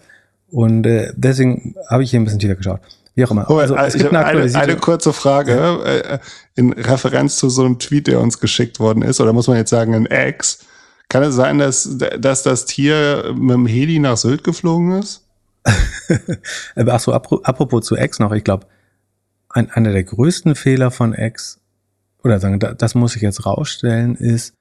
Und 0.51 0.85
äh, 0.85 1.11
deswegen 1.15 1.75
habe 1.89 2.03
ich 2.03 2.11
hier 2.11 2.19
ein 2.19 2.25
bisschen 2.25 2.39
tiefer 2.39 2.55
geschaut. 2.55 2.79
Wie 3.15 3.25
auch 3.25 3.31
immer. 3.31 3.49
Oh, 3.49 3.57
also, 3.57 3.75
es 3.75 3.93
gibt 3.93 4.09
eine, 4.09 4.25
eine, 4.25 4.55
eine, 4.55 4.75
kurze 4.75 5.13
Frage 5.13 5.55
ja. 5.55 5.83
Äh, 5.83 6.19
in 6.55 6.73
Referenz 6.73 7.37
zu 7.37 7.49
so 7.49 7.63
einem 7.63 7.77
Tweet, 7.77 8.07
der 8.07 8.19
uns 8.19 8.39
geschickt 8.39 8.79
worden 8.79 9.03
ist, 9.03 9.21
oder 9.21 9.33
muss 9.33 9.47
man 9.47 9.57
jetzt 9.57 9.69
sagen 9.69 9.93
ein 9.93 10.05
Ex. 10.07 10.65
Kann 11.09 11.21
es 11.21 11.35
sein, 11.35 11.59
dass, 11.59 11.97
dass 11.97 12.41
das 12.41 12.65
Tier 12.65 13.33
mit 13.35 13.53
dem 13.53 13.67
Heli 13.67 13.99
nach 13.99 14.17
Sylt 14.17 14.43
geflogen 14.43 14.93
ist? 14.93 15.27
Ach 16.75 16.99
so, 16.99 17.13
apropos 17.13 17.85
zu 17.85 17.95
Ex 17.95 18.19
noch, 18.19 18.31
ich 18.31 18.43
glaube, 18.43 18.65
ein, 19.49 19.69
einer 19.69 19.91
der 19.91 20.03
größten 20.03 20.55
Fehler 20.55 20.89
von 20.89 21.13
Ex, 21.13 21.59
oder 22.23 22.39
sagen, 22.39 22.59
das 22.59 22.95
muss 22.95 23.15
ich 23.15 23.21
jetzt 23.21 23.45
rausstellen, 23.45 24.15
ist, 24.15 24.55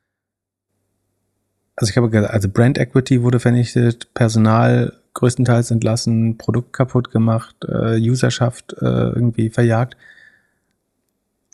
also 1.75 1.91
ich 1.91 1.97
habe 1.97 2.11
gesagt, 2.11 2.35
also 2.35 2.51
Brand 2.51 2.77
Equity 2.77 3.23
wurde 3.23 3.41
vernichtet, 3.41 4.13
Personal 4.13 5.02
größtenteils 5.15 5.71
entlassen, 5.71 6.39
Produkt 6.39 6.73
kaputt 6.73 7.11
gemacht, 7.11 7.57
äh, 7.69 7.99
Userschaft 7.99 8.75
äh, 8.81 8.85
irgendwie 9.11 9.51
verjagt. 9.51 9.97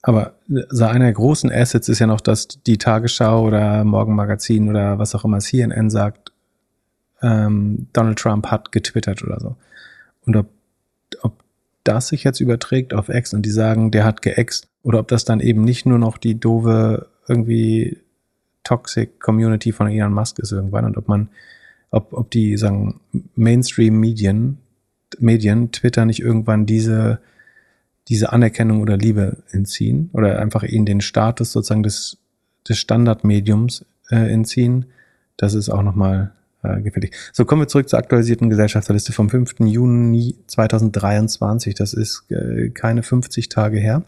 Aber 0.03 0.35
so 0.47 0.85
einer 0.85 1.07
der 1.07 1.13
großen 1.13 1.51
Assets 1.51 1.89
ist 1.89 1.99
ja 1.99 2.07
noch, 2.07 2.21
dass 2.21 2.47
die 2.49 2.79
Tagesschau 2.79 3.45
oder 3.45 3.85
Morgenmagazin 3.85 4.69
oder 4.69 4.99
was 4.99 5.15
auch 5.15 5.25
immer 5.25 5.41
CNN 5.41 5.91
sagt, 5.91 6.33
ähm, 7.21 7.89
Donald 7.93 8.19
Trump 8.19 8.47
hat 8.47 8.71
getwittert 8.71 9.23
oder 9.23 9.41
so. 9.41 9.57
Und 10.25 10.37
ob, 10.37 10.47
ob 11.23 11.43
das 11.85 12.09
sich 12.09 12.23
jetzt 12.23 12.41
überträgt 12.41 12.95
auf 12.95 13.09
X 13.09 13.35
und 13.35 13.43
die 13.43 13.51
sagen, 13.51 13.91
der 13.91 14.05
hat 14.05 14.23
geext, 14.23 14.69
oder 14.83 15.01
ob 15.01 15.09
das 15.09 15.25
dann 15.25 15.41
eben 15.41 15.65
nicht 15.65 15.85
nur 15.85 15.99
noch 15.99 16.17
die 16.17 16.39
doofe 16.39 17.09
irgendwie 17.27 17.99
Toxic 18.63 19.21
Community 19.21 19.73
von 19.73 19.89
Elon 19.89 20.13
Musk 20.13 20.39
ist 20.39 20.53
irgendwann 20.53 20.85
und 20.85 20.97
ob 20.97 21.09
man 21.09 21.29
ob, 21.91 22.13
ob 22.13 22.31
die 22.31 22.57
sagen 22.57 23.01
Mainstream-Medien, 23.35 24.59
Medien, 25.19 25.73
Twitter 25.73 26.05
nicht 26.05 26.21
irgendwann 26.21 26.67
diese, 26.67 27.21
diese 28.09 28.33
Anerkennung 28.33 28.81
oder 28.81 28.97
Liebe 28.97 29.43
entziehen 29.51 30.11
oder 30.13 30.39
einfach 30.39 30.63
ihnen 30.63 30.87
den 30.87 31.01
Status 31.01 31.53
sozusagen 31.53 31.83
des, 31.83 32.19
des 32.69 32.79
Standardmediums 32.79 33.85
äh, 34.11 34.33
entziehen, 34.33 34.87
das 35.37 35.55
ist 35.55 35.71
auch 35.71 35.83
nochmal 35.83 36.33
äh, 36.63 36.81
gefährlich. 36.81 37.13
So, 37.33 37.45
kommen 37.45 37.63
wir 37.63 37.69
zurück 37.69 37.89
zur 37.89 37.99
aktualisierten 37.99 38.51
Gesellschafterliste 38.51 39.13
vom 39.13 39.31
5. 39.31 39.61
Juni 39.61 40.37
2023. 40.47 41.75
Das 41.75 41.95
ist 41.95 42.25
äh, 42.31 42.71
keine 42.71 43.03
50 43.03 43.49
Tage 43.49 43.79
her. 43.79 44.05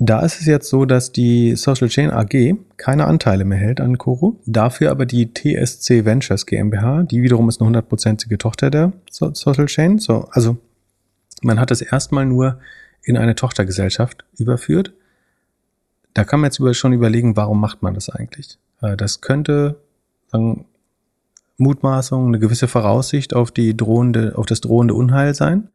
Da 0.00 0.20
ist 0.20 0.40
es 0.40 0.46
jetzt 0.46 0.68
so, 0.68 0.84
dass 0.84 1.10
die 1.10 1.56
Social 1.56 1.88
Chain 1.88 2.10
AG 2.10 2.56
keine 2.76 3.06
Anteile 3.06 3.44
mehr 3.44 3.58
hält 3.58 3.80
an 3.80 3.98
Koro, 3.98 4.38
dafür 4.46 4.92
aber 4.92 5.06
die 5.06 5.34
TSC 5.34 6.04
Ventures 6.04 6.46
GmbH, 6.46 7.02
die 7.02 7.22
wiederum 7.22 7.48
ist 7.48 7.60
eine 7.60 7.66
hundertprozentige 7.66 8.38
Tochter 8.38 8.70
der 8.70 8.92
Social 9.10 9.66
Chain. 9.66 9.98
So, 9.98 10.28
also 10.30 10.56
man 11.42 11.58
hat 11.58 11.72
es 11.72 11.80
erstmal 11.80 12.26
nur 12.26 12.60
in 13.02 13.16
eine 13.16 13.34
Tochtergesellschaft 13.34 14.24
überführt. 14.36 14.92
Da 16.14 16.24
kann 16.24 16.40
man 16.40 16.50
jetzt 16.52 16.76
schon 16.76 16.92
überlegen, 16.92 17.36
warum 17.36 17.60
macht 17.60 17.82
man 17.82 17.94
das 17.94 18.08
eigentlich? 18.08 18.58
Äh, 18.80 18.96
das 18.96 19.20
könnte 19.20 19.80
Mutmaßung, 21.56 22.28
eine 22.28 22.38
gewisse 22.38 22.68
Voraussicht 22.68 23.34
auf 23.34 23.50
die 23.50 23.76
drohende, 23.76 24.36
auf 24.36 24.46
das 24.46 24.60
drohende 24.60 24.94
Unheil 24.94 25.34
sein. 25.34 25.68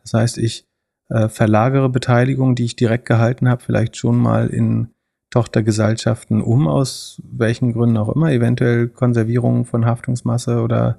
Das 0.00 0.14
heißt, 0.14 0.38
ich 0.38 0.66
äh, 1.08 1.28
verlagere 1.28 1.88
Beteiligung, 1.88 2.54
die 2.54 2.64
ich 2.64 2.76
direkt 2.76 3.06
gehalten 3.06 3.48
habe, 3.48 3.62
vielleicht 3.62 3.96
schon 3.96 4.16
mal 4.16 4.48
in 4.48 4.88
Tochtergesellschaften 5.30 6.40
um, 6.40 6.68
aus 6.68 7.20
welchen 7.28 7.72
Gründen 7.72 7.96
auch 7.96 8.14
immer, 8.14 8.30
eventuell 8.30 8.88
Konservierung 8.88 9.64
von 9.64 9.84
Haftungsmasse 9.84 10.62
oder 10.62 10.98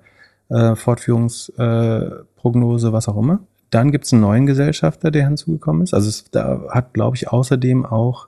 äh, 0.50 0.76
Fortführungsprognose, 0.76 2.88
äh, 2.90 2.92
was 2.92 3.08
auch 3.08 3.18
immer. 3.18 3.40
Dann 3.70 3.92
gibt 3.92 4.06
es 4.06 4.14
einen 4.14 4.22
neuen 4.22 4.46
Gesellschafter, 4.46 5.10
der 5.10 5.26
hinzugekommen 5.26 5.84
ist. 5.84 5.94
Also 5.94 6.10
es, 6.10 6.30
da 6.32 6.66
hat, 6.70 6.94
glaube 6.94 7.16
ich, 7.16 7.30
außerdem 7.30 7.86
auch 7.86 8.28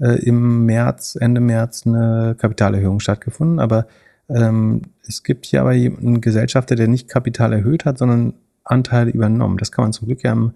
äh, 0.00 0.24
im 0.24 0.64
März, 0.64 1.16
Ende 1.20 1.40
März 1.40 1.86
eine 1.86 2.36
Kapitalerhöhung 2.38 3.00
stattgefunden. 3.00 3.58
Aber 3.58 3.86
ähm, 4.28 4.82
es 5.06 5.22
gibt 5.22 5.46
hier 5.46 5.60
aber 5.60 5.70
einen 5.70 6.20
Gesellschafter, 6.20 6.76
der 6.76 6.88
nicht 6.88 7.08
Kapital 7.08 7.52
erhöht 7.52 7.84
hat, 7.84 7.98
sondern 7.98 8.34
Anteile 8.64 9.10
übernommen. 9.10 9.58
Das 9.58 9.72
kann 9.72 9.84
man 9.84 9.92
zum 9.92 10.06
Glück 10.06 10.22
ja 10.22 10.32
im, 10.32 10.52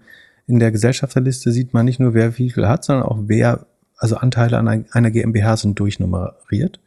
in 0.47 0.59
der 0.59 0.71
Gesellschafterliste 0.71 1.51
sieht 1.51 1.73
man 1.73 1.85
nicht 1.85 1.99
nur, 1.99 2.13
wer 2.13 2.37
wie 2.37 2.49
viel 2.49 2.67
hat, 2.67 2.85
sondern 2.85 3.05
auch 3.05 3.19
wer, 3.23 3.65
also 3.97 4.15
Anteile 4.15 4.57
an 4.57 4.85
einer 4.91 5.11
GmbH 5.11 5.57
sind 5.57 5.77
durchnummeriert. 5.77 6.79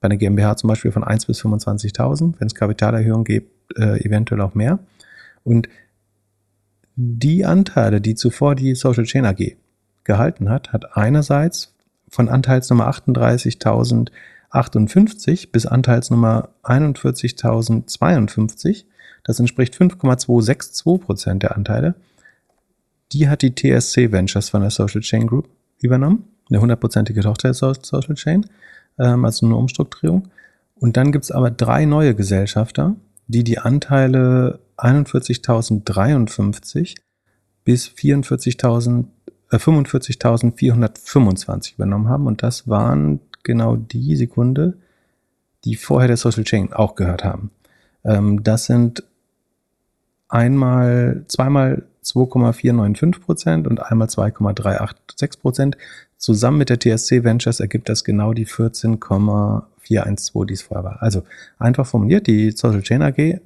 Bei 0.00 0.06
einer 0.06 0.16
GmbH 0.16 0.56
zum 0.56 0.68
Beispiel 0.68 0.92
von 0.92 1.04
1 1.04 1.26
bis 1.26 1.42
25.000, 1.42 2.34
wenn 2.38 2.46
es 2.46 2.54
Kapitalerhöhung 2.54 3.24
gibt, 3.24 3.76
äh, 3.76 4.00
eventuell 4.04 4.40
auch 4.40 4.54
mehr. 4.54 4.78
Und 5.42 5.68
die 6.94 7.44
Anteile, 7.44 8.00
die 8.00 8.14
zuvor 8.14 8.54
die 8.54 8.76
Social 8.76 9.02
Chain 9.04 9.26
AG 9.26 9.56
gehalten 10.04 10.48
hat, 10.48 10.72
hat 10.72 10.96
einerseits 10.96 11.74
von 12.08 12.28
Anteilsnummer 12.28 12.88
38.058 12.90 15.50
bis 15.50 15.66
Anteilsnummer 15.66 16.50
41.052, 16.62 18.84
das 19.24 19.40
entspricht 19.40 19.74
5,262 19.74 21.00
Prozent 21.04 21.42
der 21.42 21.56
Anteile, 21.56 21.96
die 23.12 23.28
hat 23.28 23.42
die 23.42 23.54
TSC 23.54 24.10
Ventures 24.12 24.48
von 24.50 24.62
der 24.62 24.70
Social 24.70 25.00
Chain 25.00 25.26
Group 25.26 25.48
übernommen, 25.80 26.24
eine 26.48 26.60
hundertprozentige 26.60 27.22
Tochter 27.22 27.48
der 27.48 27.54
Social 27.54 28.14
Chain, 28.14 28.46
ähm, 28.98 29.24
also 29.24 29.46
eine 29.46 29.56
Umstrukturierung. 29.56 30.28
Und 30.76 30.96
dann 30.96 31.10
gibt 31.12 31.24
es 31.24 31.30
aber 31.30 31.50
drei 31.50 31.84
neue 31.84 32.14
Gesellschafter, 32.14 32.96
die 33.26 33.44
die 33.44 33.58
Anteile 33.58 34.60
41.053 34.78 36.96
bis 37.64 37.86
44.000 37.86 39.04
äh, 39.50 39.56
45.425 39.56 41.74
übernommen 41.74 42.08
haben. 42.08 42.26
Und 42.26 42.42
das 42.42 42.66
waren 42.68 43.20
genau 43.42 43.76
die 43.76 44.16
Sekunde, 44.16 44.78
die 45.64 45.76
vorher 45.76 46.08
der 46.08 46.16
Social 46.16 46.44
Chain 46.44 46.72
auch 46.72 46.94
gehört 46.94 47.22
haben. 47.24 47.50
Ähm, 48.04 48.42
das 48.42 48.64
sind 48.66 49.04
einmal, 50.28 51.24
zweimal 51.28 51.84
2,495 52.02 53.22
Prozent 53.22 53.66
und 53.66 53.80
einmal 53.80 54.08
2,386 54.08 55.40
Prozent. 55.40 55.76
Zusammen 56.16 56.58
mit 56.58 56.68
der 56.68 56.78
TSC 56.78 57.24
Ventures 57.24 57.60
ergibt 57.60 57.88
das 57.88 58.04
genau 58.04 58.34
die 58.34 58.46
14,412, 58.46 60.46
die 60.46 60.54
es 60.54 60.62
vorher 60.62 60.84
war. 60.84 61.02
Also 61.02 61.22
einfach 61.58 61.86
formuliert, 61.86 62.26
die 62.26 62.50
Social 62.50 62.82
Chain 62.82 63.02
AG 63.02 63.40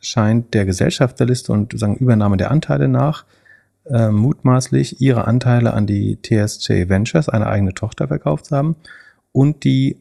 scheint 0.00 0.54
der 0.54 0.64
Gesellschafterliste 0.64 1.52
und 1.52 1.78
sagen 1.78 1.96
Übernahme 1.96 2.36
der 2.36 2.50
Anteile 2.50 2.88
nach 2.88 3.24
äh, 3.86 4.10
mutmaßlich 4.10 5.00
ihre 5.00 5.26
Anteile 5.26 5.74
an 5.74 5.86
die 5.86 6.18
TSJ 6.22 6.88
Ventures, 6.88 7.28
eine 7.28 7.46
eigene 7.46 7.74
Tochter, 7.74 8.08
verkauft 8.08 8.46
zu 8.46 8.56
haben 8.56 8.76
und 9.32 9.64
die 9.64 9.98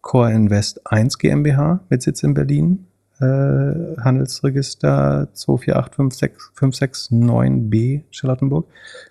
Core 0.00 0.32
Invest 0.32 0.90
1 0.90 1.18
GmbH 1.18 1.80
mit 1.88 2.02
Sitz 2.02 2.22
in 2.22 2.34
Berlin, 2.34 2.86
äh, 3.22 3.96
Handelsregister 4.00 5.28
2485669b 5.34 8.02
Charlottenburg, 8.10 8.66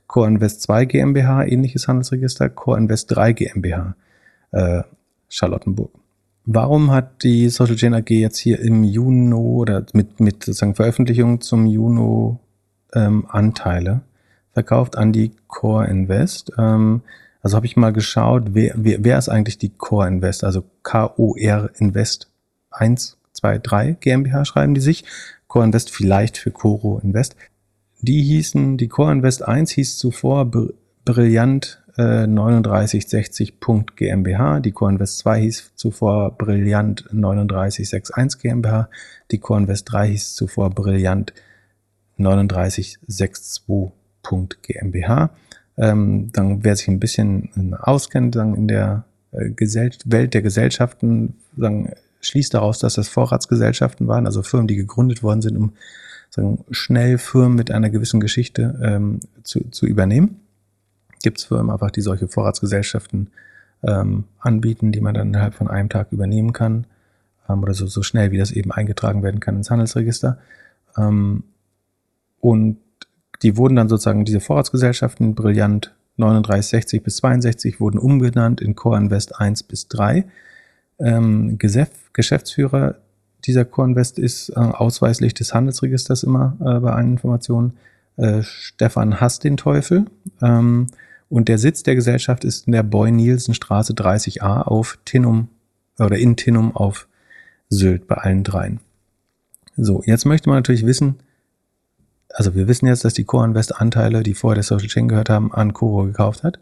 Core 0.07 0.27
Invest 0.27 0.63
2 0.63 0.85
GmbH, 0.85 1.45
ähnliches 1.45 1.87
Handelsregister, 1.87 2.49
Core 2.49 2.77
Invest 2.77 3.15
3 3.15 3.31
GmbH, 3.33 3.95
äh, 4.51 4.83
Charlottenburg. 5.29 5.91
Warum 6.45 6.91
hat 6.91 7.23
die 7.23 7.49
Social 7.49 7.75
Chain 7.75 7.93
AG 7.93 8.09
jetzt 8.09 8.39
hier 8.39 8.59
im 8.59 8.83
Juni 8.83 9.33
oder 9.33 9.85
mit, 9.93 10.19
mit 10.19 10.43
sozusagen 10.43 10.75
Veröffentlichung 10.75 11.39
zum 11.39 11.65
Juni 11.65 12.35
ähm, 12.93 13.25
Anteile 13.29 14.01
verkauft 14.51 14.97
an 14.97 15.13
die 15.13 15.31
Core 15.47 15.87
Invest? 15.87 16.51
Ähm, 16.57 17.03
also 17.41 17.55
habe 17.55 17.65
ich 17.65 17.77
mal 17.77 17.93
geschaut, 17.93 18.53
wer, 18.53 18.73
wer, 18.75 19.01
wer 19.03 19.17
ist 19.17 19.29
eigentlich 19.29 19.57
die 19.57 19.69
Core 19.69 20.07
Invest? 20.07 20.43
Also 20.43 20.63
K-O-R 20.83 21.69
Invest 21.77 22.29
1, 22.71 23.11
2, 23.11 23.20
3 23.41 23.97
GmbH 23.99 24.45
schreiben 24.45 24.73
die 24.73 24.81
sich. 24.81 25.03
Core 25.47 25.65
Invest 25.65 25.89
vielleicht 25.91 26.37
für 26.37 26.51
Coro 26.51 26.99
Invest. 27.03 27.35
Die 27.99 28.21
hießen, 28.23 28.77
die 28.77 28.87
Core 28.87 29.11
Invest 29.11 29.47
1 29.47 29.71
hieß 29.71 29.97
zuvor 29.97 30.49
Brillant 31.05 31.81
3960 31.95 33.59
GmbH. 33.95 34.59
Die 34.59 34.71
CoreInvest 34.71 35.19
2 35.19 35.41
hieß 35.41 35.71
zuvor 35.75 36.37
Brillant 36.37 37.05
3961 37.11 38.41
GmbH. 38.41 38.89
Die 39.31 39.39
CoreInvest 39.39 39.91
3 39.91 40.07
hieß 40.09 40.35
zuvor 40.35 40.69
Brillant 40.69 41.33
3962 42.17 42.99
GmbH. 44.61 45.31
Ähm, 45.77 46.31
dann, 46.33 46.63
wer 46.63 46.75
sich 46.75 46.87
ein 46.87 46.99
bisschen 46.99 47.75
auskennt, 47.79 48.35
dann 48.35 48.55
in 48.55 48.67
der 48.67 49.05
äh, 49.31 49.49
Welt 50.05 50.33
der 50.33 50.41
Gesellschaften, 50.41 51.35
dann 51.55 51.89
schließt 52.21 52.53
daraus, 52.53 52.79
dass 52.79 52.95
das 52.95 53.09
Vorratsgesellschaften 53.09 54.07
waren, 54.07 54.25
also 54.25 54.43
Firmen, 54.43 54.67
die 54.67 54.75
gegründet 54.75 55.23
worden 55.23 55.41
sind, 55.41 55.57
um 55.57 55.73
sagen, 56.29 56.63
schnell 56.71 57.17
Firmen 57.17 57.55
mit 57.55 57.71
einer 57.71 57.89
gewissen 57.89 58.19
Geschichte 58.19 58.79
ähm, 58.81 59.19
zu, 59.43 59.69
zu 59.69 59.85
übernehmen 59.85 60.41
gibt 61.21 61.39
es 61.39 61.45
Firmen 61.45 61.71
einfach, 61.71 61.91
die 61.91 62.01
solche 62.01 62.27
Vorratsgesellschaften 62.27 63.29
ähm, 63.83 64.25
anbieten, 64.39 64.91
die 64.91 65.01
man 65.01 65.13
dann 65.13 65.29
innerhalb 65.29 65.53
von 65.53 65.67
einem 65.67 65.89
Tag 65.89 66.11
übernehmen 66.11 66.53
kann 66.53 66.85
ähm, 67.49 67.63
oder 67.63 67.73
so, 67.73 67.87
so 67.87 68.03
schnell, 68.03 68.31
wie 68.31 68.37
das 68.37 68.51
eben 68.51 68.71
eingetragen 68.71 69.23
werden 69.23 69.39
kann 69.39 69.55
ins 69.55 69.69
Handelsregister. 69.69 70.37
Ähm, 70.97 71.43
und 72.39 72.77
die 73.43 73.57
wurden 73.57 73.75
dann 73.75 73.89
sozusagen, 73.89 74.25
diese 74.25 74.39
Vorratsgesellschaften, 74.39 75.35
Brillant 75.35 75.93
3960 76.17 77.03
bis 77.03 77.17
62, 77.17 77.79
wurden 77.79 77.97
umgenannt 77.97 78.61
in 78.61 78.75
Core 78.75 78.97
Invest 78.97 79.39
1 79.39 79.63
bis 79.63 79.87
3. 79.87 80.25
Ähm, 81.03 81.57
Geschäftsführer 81.57 82.95
dieser 83.45 83.65
Core 83.65 83.89
Invest 83.89 84.19
ist 84.19 84.49
äh, 84.49 84.59
ausweislich 84.59 85.33
des 85.33 85.53
Handelsregisters 85.53 86.23
immer 86.23 86.57
äh, 86.59 86.79
bei 86.79 86.91
allen 86.91 87.11
Informationen 87.13 87.73
äh, 88.17 88.43
Stefan 88.43 89.19
Hass 89.19 89.39
den 89.39 89.57
Teufel. 89.57 90.05
Ähm, 90.41 90.87
und 91.29 91.47
der 91.47 91.57
Sitz 91.57 91.83
der 91.83 91.95
Gesellschaft 91.95 92.43
ist 92.43 92.67
in 92.67 92.73
der 92.73 92.83
Boy-Nielsen-Straße 92.83 93.93
30a 93.93 94.63
auf 94.63 94.99
Tinnum 95.05 95.47
oder 95.97 96.17
in 96.17 96.35
Tinnum 96.35 96.75
auf 96.75 97.07
Sylt 97.69 98.05
bei 98.07 98.15
allen 98.15 98.43
dreien. 98.43 98.79
So, 99.77 100.03
jetzt 100.05 100.25
möchte 100.25 100.49
man 100.49 100.57
natürlich 100.57 100.85
wissen, 100.85 101.15
also 102.29 102.53
wir 102.53 102.67
wissen 102.67 102.87
jetzt, 102.87 103.05
dass 103.05 103.13
die 103.13 103.23
Core 103.23 103.45
Invest 103.45 103.79
Anteile, 103.79 104.23
die 104.23 104.33
vorher 104.33 104.55
der 104.55 104.63
Social 104.63 104.87
Chain 104.87 105.07
gehört 105.07 105.29
haben, 105.29 105.53
an 105.53 105.73
Coro 105.73 106.03
gekauft 106.03 106.43
hat. 106.43 106.59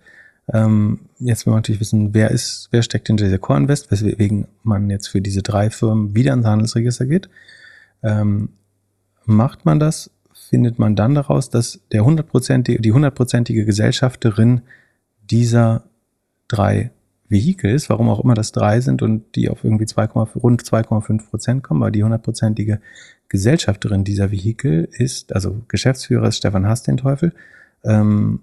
Ähm, 0.52 1.00
jetzt 1.20 1.46
will 1.46 1.52
man 1.52 1.60
natürlich 1.60 1.82
wissen, 1.82 2.14
wer 2.14 2.32
ist, 2.32 2.70
wer 2.72 2.82
steckt 2.82 3.08
hinter 3.08 3.26
dieser 3.26 3.38
Core 3.38 3.60
Invest, 3.60 3.92
weswegen 3.92 4.48
man 4.64 4.90
jetzt 4.90 5.08
für 5.08 5.22
diese 5.22 5.44
drei 5.44 5.70
Firmen 5.70 6.16
wieder 6.16 6.34
ins 6.34 6.46
Handelsregister 6.46 7.06
geht. 7.06 7.30
Ähm, 8.02 8.50
macht 9.26 9.66
man 9.66 9.80
das 9.80 10.12
findet 10.50 10.80
man 10.80 10.96
dann 10.96 11.14
daraus, 11.14 11.50
dass 11.50 11.80
der 11.92 12.04
hundertprozentige, 12.04 12.82
die 12.82 12.92
hundertprozentige 12.92 13.66
Gesellschafterin 13.66 14.62
dieser 15.30 15.84
drei 16.48 16.92
Vehikel 17.28 17.72
ist, 17.72 17.90
warum 17.90 18.10
auch 18.10 18.24
immer 18.24 18.34
das 18.34 18.52
drei 18.52 18.82
sind 18.82 19.04
und 19.04 19.36
die 19.36 19.50
auf 19.50 19.64
irgendwie 19.64 19.86
2, 19.86 20.06
rund 20.06 20.64
2,5 20.64 21.30
Prozent 21.30 21.64
kommen, 21.64 21.84
aber 21.84 21.92
die 21.92 22.04
hundertprozentige 22.04 22.82
Gesellschafterin 23.28 24.04
dieser 24.04 24.32
Vehikel 24.32 24.90
ist, 24.92 25.34
also 25.34 25.62
Geschäftsführer 25.68 26.30
ist 26.30 26.38
Stefan 26.38 26.66
Haas 26.66 26.82
den 26.82 26.98
Teufel. 26.98 27.34
Ähm, 27.84 28.40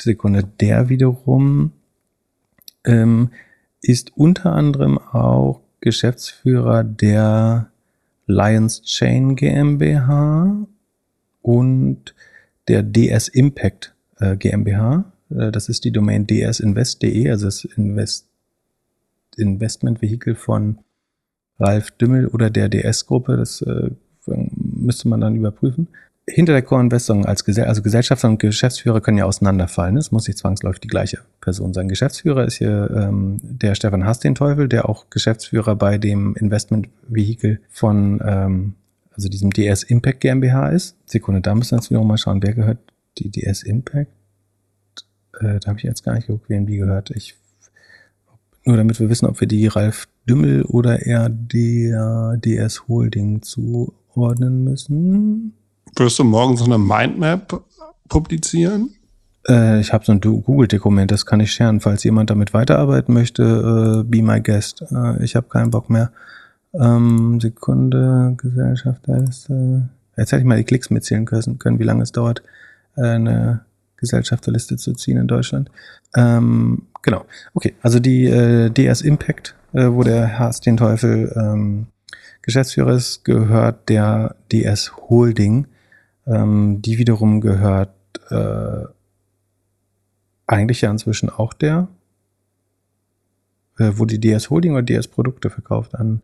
Sekunde, 0.00 0.44
der 0.60 0.88
wiederum 0.88 1.72
ähm, 2.84 3.30
ist 3.82 4.16
unter 4.16 4.52
anderem 4.52 4.98
auch 4.98 5.60
Geschäftsführer 5.80 6.84
der 6.84 7.70
Lions 8.26 8.82
Chain 8.82 9.36
GmbH 9.36 10.66
und 11.42 12.14
der 12.68 12.82
DS 12.82 13.28
Impact 13.28 13.94
äh, 14.18 14.36
GmbH. 14.36 15.12
Äh, 15.30 15.52
das 15.52 15.68
ist 15.68 15.84
die 15.84 15.92
Domain 15.92 16.26
dsinvest.de, 16.26 17.30
also 17.30 17.46
das 17.46 17.64
Invest 17.64 18.26
Investmentvehikel 19.36 20.34
von 20.34 20.78
Ralf 21.58 21.90
Dümmel 21.92 22.26
oder 22.26 22.48
der 22.48 22.68
DS-Gruppe. 22.68 23.36
Das 23.36 23.60
äh, 23.62 23.90
müsste 24.26 25.08
man 25.08 25.20
dann 25.20 25.36
überprüfen. 25.36 25.88
Hinter 26.28 26.52
der 26.52 26.62
Co-Investung 26.62 27.24
als 27.24 27.44
Gesell 27.44 27.66
also 27.66 27.82
Gesellschafter 27.82 28.28
und 28.28 28.38
Geschäftsführer 28.38 29.00
können 29.00 29.18
ja 29.18 29.24
auseinanderfallen. 29.24 29.96
Es 29.96 30.10
muss 30.10 30.26
nicht 30.26 30.38
zwangsläufig 30.38 30.80
die 30.80 30.88
gleiche 30.88 31.20
Person 31.40 31.72
sein. 31.72 31.88
Geschäftsführer 31.88 32.44
ist 32.44 32.56
hier 32.56 32.90
ähm, 32.94 33.38
der 33.42 33.74
Stefan 33.74 34.04
Hastenteufel, 34.04 34.68
der 34.68 34.88
auch 34.88 35.08
Geschäftsführer 35.10 35.76
bei 35.76 35.98
dem 35.98 36.34
Investmentvehikel 36.34 37.60
von 37.70 38.20
ähm, 38.24 38.74
also 39.12 39.28
diesem 39.28 39.50
DS 39.50 39.84
Impact 39.84 40.20
GmbH 40.20 40.70
ist. 40.70 40.96
Sekunde, 41.06 41.40
da 41.40 41.54
müssen 41.54 41.72
wir 41.72 41.78
jetzt 41.78 41.90
wieder 41.90 42.02
mal 42.02 42.18
schauen, 42.18 42.42
wer 42.42 42.52
gehört 42.52 42.78
die 43.18 43.30
DS 43.30 43.62
Impact? 43.62 44.10
Äh, 45.40 45.60
da 45.60 45.68
habe 45.68 45.78
ich 45.78 45.84
jetzt 45.84 46.04
gar 46.04 46.14
nicht 46.14 46.26
geguckt, 46.26 46.48
wem 46.48 46.66
die 46.66 46.76
gehört. 46.76 47.10
Ich 47.10 47.36
nur 48.64 48.76
damit 48.76 48.98
wir 48.98 49.08
wissen, 49.08 49.26
ob 49.26 49.40
wir 49.40 49.46
die 49.46 49.68
Ralf 49.68 50.08
Dümmel 50.28 50.64
oder 50.64 51.06
eher 51.06 51.28
der 51.28 52.36
DS 52.38 52.88
Holding 52.88 53.40
zuordnen 53.42 54.64
müssen. 54.64 55.54
Wirst 55.94 56.18
du 56.18 56.24
morgen 56.24 56.56
so 56.56 56.64
eine 56.64 56.78
Mindmap 56.78 57.62
publizieren? 58.08 58.96
Äh, 59.48 59.80
ich 59.80 59.92
habe 59.92 60.04
so 60.04 60.12
ein 60.12 60.20
Google-Dokument, 60.20 61.10
das 61.10 61.26
kann 61.26 61.40
ich 61.40 61.52
scheren. 61.52 61.80
Falls 61.80 62.04
jemand 62.04 62.30
damit 62.30 62.52
weiterarbeiten 62.52 63.14
möchte, 63.14 64.02
äh, 64.02 64.04
be 64.04 64.22
my 64.22 64.40
guest. 64.40 64.84
Äh, 64.90 65.22
ich 65.24 65.36
habe 65.36 65.48
keinen 65.48 65.70
Bock 65.70 65.88
mehr. 65.90 66.12
Ähm, 66.74 67.40
Sekunde, 67.40 68.34
Gesellschaft, 68.36 69.02
da 69.06 69.16
ist, 69.16 69.48
äh, 69.48 69.80
jetzt 70.16 70.32
hätte 70.32 70.40
ich 70.40 70.44
mal 70.44 70.58
die 70.58 70.64
Klicks 70.64 70.90
mitzählen 70.90 71.24
können, 71.24 71.58
können 71.58 71.78
wie 71.78 71.84
lange 71.84 72.02
es 72.02 72.12
dauert, 72.12 72.42
äh, 72.96 73.02
eine 73.02 73.64
Gesellschafterliste 73.96 74.76
zu 74.76 74.92
ziehen 74.92 75.16
in 75.16 75.26
Deutschland. 75.26 75.70
Ähm, 76.14 76.82
genau. 77.02 77.24
Okay, 77.54 77.74
also 77.80 77.98
die 77.98 78.26
äh, 78.26 78.68
DS 78.68 79.00
Impact, 79.00 79.54
wo 79.72 80.02
der 80.02 80.38
Haas 80.38 80.60
den 80.60 80.78
Teufel 80.78 81.32
ähm, 81.36 81.86
Geschäftsführer 82.40 82.92
ist, 82.92 83.24
gehört 83.24 83.88
der 83.90 84.36
DS 84.50 84.92
Holding. 85.08 85.66
Ähm, 86.26 86.82
die 86.82 86.98
wiederum 86.98 87.40
gehört 87.40 87.94
äh, 88.30 88.84
eigentlich 90.46 90.80
ja 90.80 90.90
inzwischen 90.90 91.30
auch 91.30 91.52
der, 91.52 91.88
äh, 93.78 93.92
wo 93.94 94.04
die 94.04 94.20
DS 94.20 94.50
Holding 94.50 94.72
oder 94.72 94.82
DS 94.82 95.08
Produkte 95.08 95.50
verkauft 95.50 95.94
an, 95.94 96.22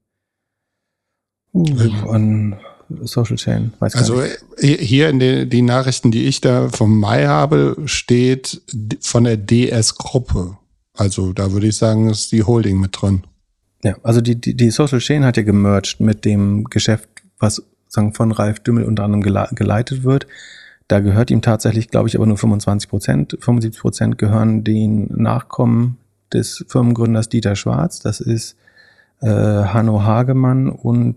uh, 1.55 2.09
an 2.09 2.57
Social 3.03 3.37
Chain. 3.37 3.73
Weiß 3.79 3.95
also 3.95 4.23
hier 4.59 5.09
in 5.09 5.19
den 5.19 5.49
die 5.49 5.63
Nachrichten, 5.63 6.11
die 6.11 6.25
ich 6.25 6.41
da 6.41 6.69
vom 6.69 6.99
Mai 6.99 7.27
habe, 7.27 7.77
steht 7.87 8.63
von 9.01 9.25
der 9.25 9.37
DS-Gruppe. 9.37 10.59
Also 10.95 11.33
da 11.33 11.53
würde 11.53 11.69
ich 11.69 11.77
sagen, 11.77 12.11
ist 12.11 12.33
die 12.33 12.43
Holding 12.43 12.79
mit 12.79 13.01
drin. 13.01 13.23
Ja, 13.83 13.97
also 14.03 14.21
die, 14.21 14.41
die, 14.41 14.55
die 14.55 14.71
Social 14.71 15.01
Chain 15.01 15.25
hat 15.25 15.37
ja 15.37 15.43
gemerged 15.43 16.01
mit 16.01 16.25
dem 16.25 16.65
Geschäft, 16.65 17.09
was 17.39 17.63
sagen, 17.93 18.15
von 18.15 18.33
Ralf 18.33 18.61
Dümmel 18.61 18.85
unter 18.85 19.05
anderem 19.05 19.23
geleitet 19.23 20.05
wird. 20.05 20.27
Da 20.89 21.01
gehört 21.01 21.31
ihm 21.31 21.43
tatsächlich, 21.43 21.89
glaube 21.89 22.09
ich, 22.09 22.17
aber 22.17 22.27
nur 22.27 22.39
25 22.39 22.89
Prozent. 22.89 23.37
75 23.41 23.81
Prozent 23.81 24.19
gehören 24.19 24.65
den 24.65 25.07
Nachkommen 25.15 25.99
des 26.33 26.65
Firmengründers 26.69 27.29
Dieter 27.29 27.57
Schwarz. 27.57 28.01
Das 28.01 28.21
ist 28.21 28.57
äh, 29.21 29.27
Hanno 29.29 30.03
Hagemann 30.03 30.69
und 30.69 31.17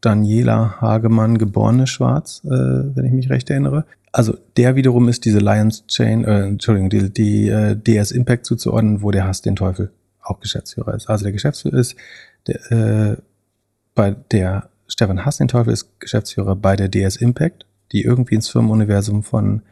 Daniela 0.00 0.80
Hagemann, 0.80 1.38
geborene 1.38 1.86
Schwarz, 1.86 2.42
äh, 2.44 2.48
wenn 2.50 3.04
ich 3.04 3.12
mich 3.12 3.30
recht 3.30 3.50
erinnere. 3.50 3.84
Also 4.12 4.36
der 4.56 4.76
wiederum 4.76 5.08
ist 5.08 5.24
diese 5.24 5.38
Lions 5.38 5.86
Chain, 5.86 6.24
äh, 6.24 6.46
Entschuldigung, 6.46 6.90
die, 6.90 7.10
die 7.10 7.48
äh, 7.48 7.76
DS 7.76 8.10
Impact 8.10 8.46
zuzuordnen, 8.46 9.02
wo 9.02 9.10
der 9.10 9.26
Hass 9.26 9.42
den 9.42 9.56
Teufel 9.56 9.90
auch 10.22 10.40
Geschäftsführer 10.40 10.94
ist. 10.94 11.08
Also 11.08 11.24
der 11.24 11.32
Geschäftsführer 11.32 11.78
ist 11.78 11.96
der, 12.46 12.70
äh, 12.70 13.16
bei 13.94 14.14
der 14.30 14.68
Stefan 14.88 15.24
Hass 15.24 15.36
den 15.36 15.48
Teufel 15.48 15.72
ist 15.72 16.00
Geschäftsführer 16.00 16.56
bei 16.56 16.74
der 16.74 16.88
DS 16.88 17.16
Impact, 17.16 17.66
die 17.92 18.02
irgendwie 18.02 18.34
ins 18.34 18.48
Firmenuniversum 18.48 19.22
von 19.22 19.62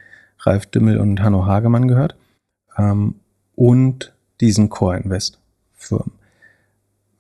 Ralf 0.41 0.67
Dümmel 0.67 0.99
und 0.99 1.23
Hanno 1.23 1.47
Hagemann 1.47 1.89
gehört. 1.89 2.17
Ähm, 2.77 3.17
und 3.55 4.13
diesen 4.41 4.69
Core 4.69 4.99
Invest 4.99 5.39
Firmen. 5.75 6.13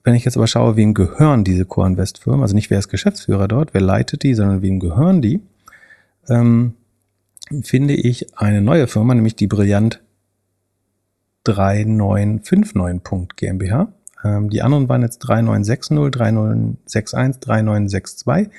Wenn 0.04 0.14
ich 0.14 0.24
jetzt 0.24 0.36
aber 0.36 0.46
schaue, 0.46 0.76
wem 0.76 0.94
gehören 0.94 1.42
diese 1.42 1.64
Core 1.64 1.88
Invest 1.88 2.18
Firmen, 2.18 2.42
also 2.42 2.54
nicht 2.54 2.70
wer 2.70 2.78
ist 2.78 2.88
Geschäftsführer 2.88 3.48
dort, 3.48 3.74
wer 3.74 3.80
leitet 3.80 4.22
die, 4.22 4.34
sondern 4.34 4.62
wem 4.62 4.78
gehören 4.78 5.22
die, 5.22 5.40
ähm, 6.28 6.74
finde 7.62 7.94
ich 7.94 8.38
eine 8.38 8.60
neue 8.60 8.86
Firma, 8.86 9.14
nämlich 9.14 9.36
die 9.36 9.46
Brillant 9.46 10.02
3959. 11.44 13.36
GmbH. 13.36 13.92
Ähm, 14.26 14.50
die 14.50 14.62
anderen 14.62 14.88
waren 14.88 15.02
jetzt 15.02 15.18
3960, 15.18 15.96
3961, 16.10 17.40
3962 17.40 18.50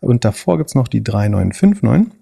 und 0.00 0.24
davor 0.24 0.58
gibt's 0.58 0.74
noch 0.74 0.88
die 0.88 1.02
3959. 1.02 2.12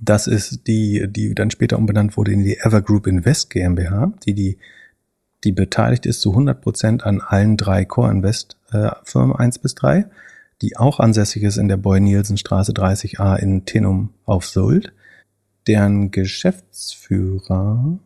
Das 0.00 0.26
ist 0.26 0.66
die, 0.66 1.06
die 1.08 1.34
dann 1.34 1.50
später 1.50 1.78
umbenannt 1.78 2.16
wurde 2.16 2.32
in 2.32 2.42
die 2.42 2.58
Evergroup 2.58 3.06
Invest 3.06 3.50
GmbH, 3.50 4.12
die 4.24 4.34
die 4.34 4.58
die 5.44 5.52
beteiligt 5.52 6.06
ist 6.06 6.20
zu 6.22 6.30
100 6.30 6.60
Prozent 6.60 7.04
an 7.04 7.20
allen 7.20 7.56
drei 7.56 7.84
Core 7.84 8.10
Invest 8.10 8.56
äh, 8.72 8.90
Firmen 9.04 9.36
1 9.36 9.58
bis 9.60 9.74
3, 9.76 10.06
die 10.60 10.76
auch 10.76 10.98
ansässig 10.98 11.42
ist 11.42 11.56
in 11.56 11.68
der 11.68 11.76
Boy-Nielsen-Straße 11.76 12.72
30a 12.72 13.36
in 13.36 13.64
Tenum 13.64 14.10
auf 14.24 14.46
Sylt. 14.46 14.92
Deren 15.66 16.10
Geschäftsführer, 16.10 17.98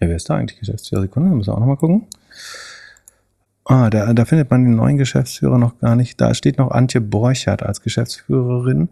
ja, 0.00 0.08
wer 0.08 0.16
ist 0.16 0.30
da 0.30 0.36
eigentlich 0.36 0.58
Geschäftsführer? 0.58 1.02
Sekunde, 1.02 1.30
müssen 1.30 1.48
wir 1.48 1.54
auch 1.54 1.60
nochmal 1.60 1.76
gucken. 1.76 2.06
Ah, 3.68 3.90
da, 3.90 4.12
da 4.14 4.24
findet 4.24 4.48
man 4.48 4.64
den 4.64 4.76
neuen 4.76 4.96
Geschäftsführer 4.96 5.58
noch 5.58 5.80
gar 5.80 5.96
nicht. 5.96 6.20
Da 6.20 6.34
steht 6.34 6.56
noch 6.56 6.70
Antje 6.70 7.00
Borchardt 7.00 7.64
als 7.64 7.82
Geschäftsführerin. 7.82 8.90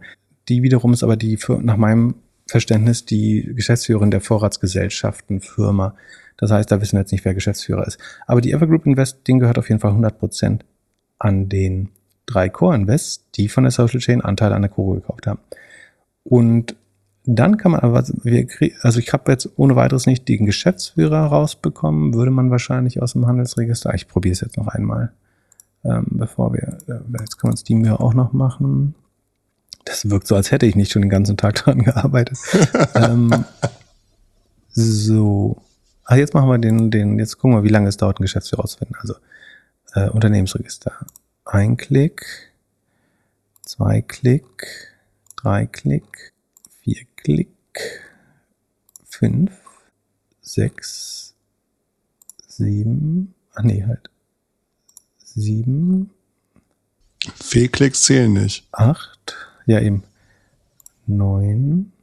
Die 0.49 0.63
wiederum 0.63 0.91
ist 0.91 1.01
aber 1.01 1.15
die, 1.15 1.39
nach 1.61 1.77
meinem 1.77 2.15
Verständnis, 2.45 3.05
die 3.05 3.53
Geschäftsführerin 3.55 4.11
der 4.11 4.19
Vorratsgesellschaftenfirma. 4.19 5.95
Das 6.35 6.51
heißt, 6.51 6.69
da 6.69 6.81
wissen 6.81 6.97
wir 6.97 6.99
jetzt 6.99 7.13
nicht, 7.13 7.23
wer 7.23 7.33
Geschäftsführer 7.33 7.87
ist. 7.87 7.97
Aber 8.27 8.41
die 8.41 8.51
Evergroup 8.51 8.85
Invest, 8.85 9.25
Ding 9.25 9.39
gehört 9.39 9.57
auf 9.57 9.69
jeden 9.69 9.79
Fall 9.79 9.93
100% 9.93 10.59
an 11.19 11.47
den 11.47 11.89
drei 12.25 12.49
Core 12.49 12.75
Invests, 12.75 13.23
die 13.35 13.47
von 13.47 13.63
der 13.63 13.71
Social 13.71 14.01
Chain 14.01 14.19
Anteile 14.19 14.55
an 14.55 14.61
der 14.61 14.71
Kuro 14.71 14.95
gekauft 14.95 15.25
haben. 15.25 15.39
Und 16.25 16.75
dann 17.27 17.57
kann 17.57 17.71
man 17.71 17.81
aber, 17.81 18.03
also 18.81 18.99
ich 18.99 19.13
habe 19.13 19.31
jetzt 19.31 19.49
ohne 19.57 19.75
weiteres 19.75 20.05
nicht 20.05 20.27
den 20.27 20.45
Geschäftsführer 20.45 21.25
rausbekommen, 21.25 22.13
würde 22.13 22.31
man 22.31 22.51
wahrscheinlich 22.51 23.01
aus 23.01 23.13
dem 23.13 23.25
Handelsregister. 23.27 23.93
Ich 23.93 24.07
probiere 24.07 24.33
es 24.33 24.41
jetzt 24.41 24.57
noch 24.57 24.67
einmal, 24.67 25.11
ähm, 25.83 26.05
bevor 26.09 26.53
wir, 26.53 26.77
äh, 26.87 27.01
jetzt 27.19 27.39
können 27.39 27.49
wir 27.49 27.53
uns 27.53 27.63
die 27.63 27.75
Mühe 27.75 27.99
auch 27.99 28.13
noch 28.13 28.33
machen. 28.33 28.95
Das 29.85 30.09
wirkt 30.09 30.27
so, 30.27 30.35
als 30.35 30.51
hätte 30.51 30.65
ich 30.65 30.75
nicht 30.75 30.91
schon 30.91 31.01
den 31.01 31.09
ganzen 31.09 31.37
Tag 31.37 31.55
daran 31.65 31.83
gearbeitet. 31.83 32.37
ähm, 32.95 33.45
so, 34.69 35.57
Ah, 36.07 36.17
jetzt 36.17 36.35
machen 36.35 36.49
wir 36.49 36.59
den, 36.59 36.91
den, 36.91 37.17
jetzt 37.17 37.39
gucken 37.39 37.57
wir, 37.57 37.63
wie 37.63 37.69
lange 37.69 37.89
es 37.89 37.97
dauert, 37.97 38.19
ein 38.19 38.23
Geschäftsführer 38.23 38.63
auszufinden. 38.63 38.95
Also 38.99 39.15
äh, 39.95 40.07
Unternehmensregister. 40.09 40.91
Ein 41.45 41.77
Klick, 41.77 42.53
zwei 43.63 44.01
Klick, 44.01 44.93
drei 45.35 45.65
Klick, 45.65 46.33
Klick, 47.25 47.49
fünf, 49.03 49.51
sechs, 50.41 51.33
sieben, 52.45 53.33
ach 53.55 53.63
nee, 53.63 53.83
halt. 53.83 54.11
Sieben. 55.17 56.11
Fehlklicks 57.33 58.03
zählen 58.03 58.31
nicht. 58.31 58.67
Acht, 58.71 59.35
ja 59.65 59.79
eben. 59.79 60.03
Neun, 61.07 61.93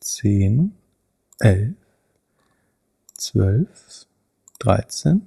zehn, 0.00 0.72
elf, 1.38 1.76
12, 3.14 3.68
13, 4.58 5.22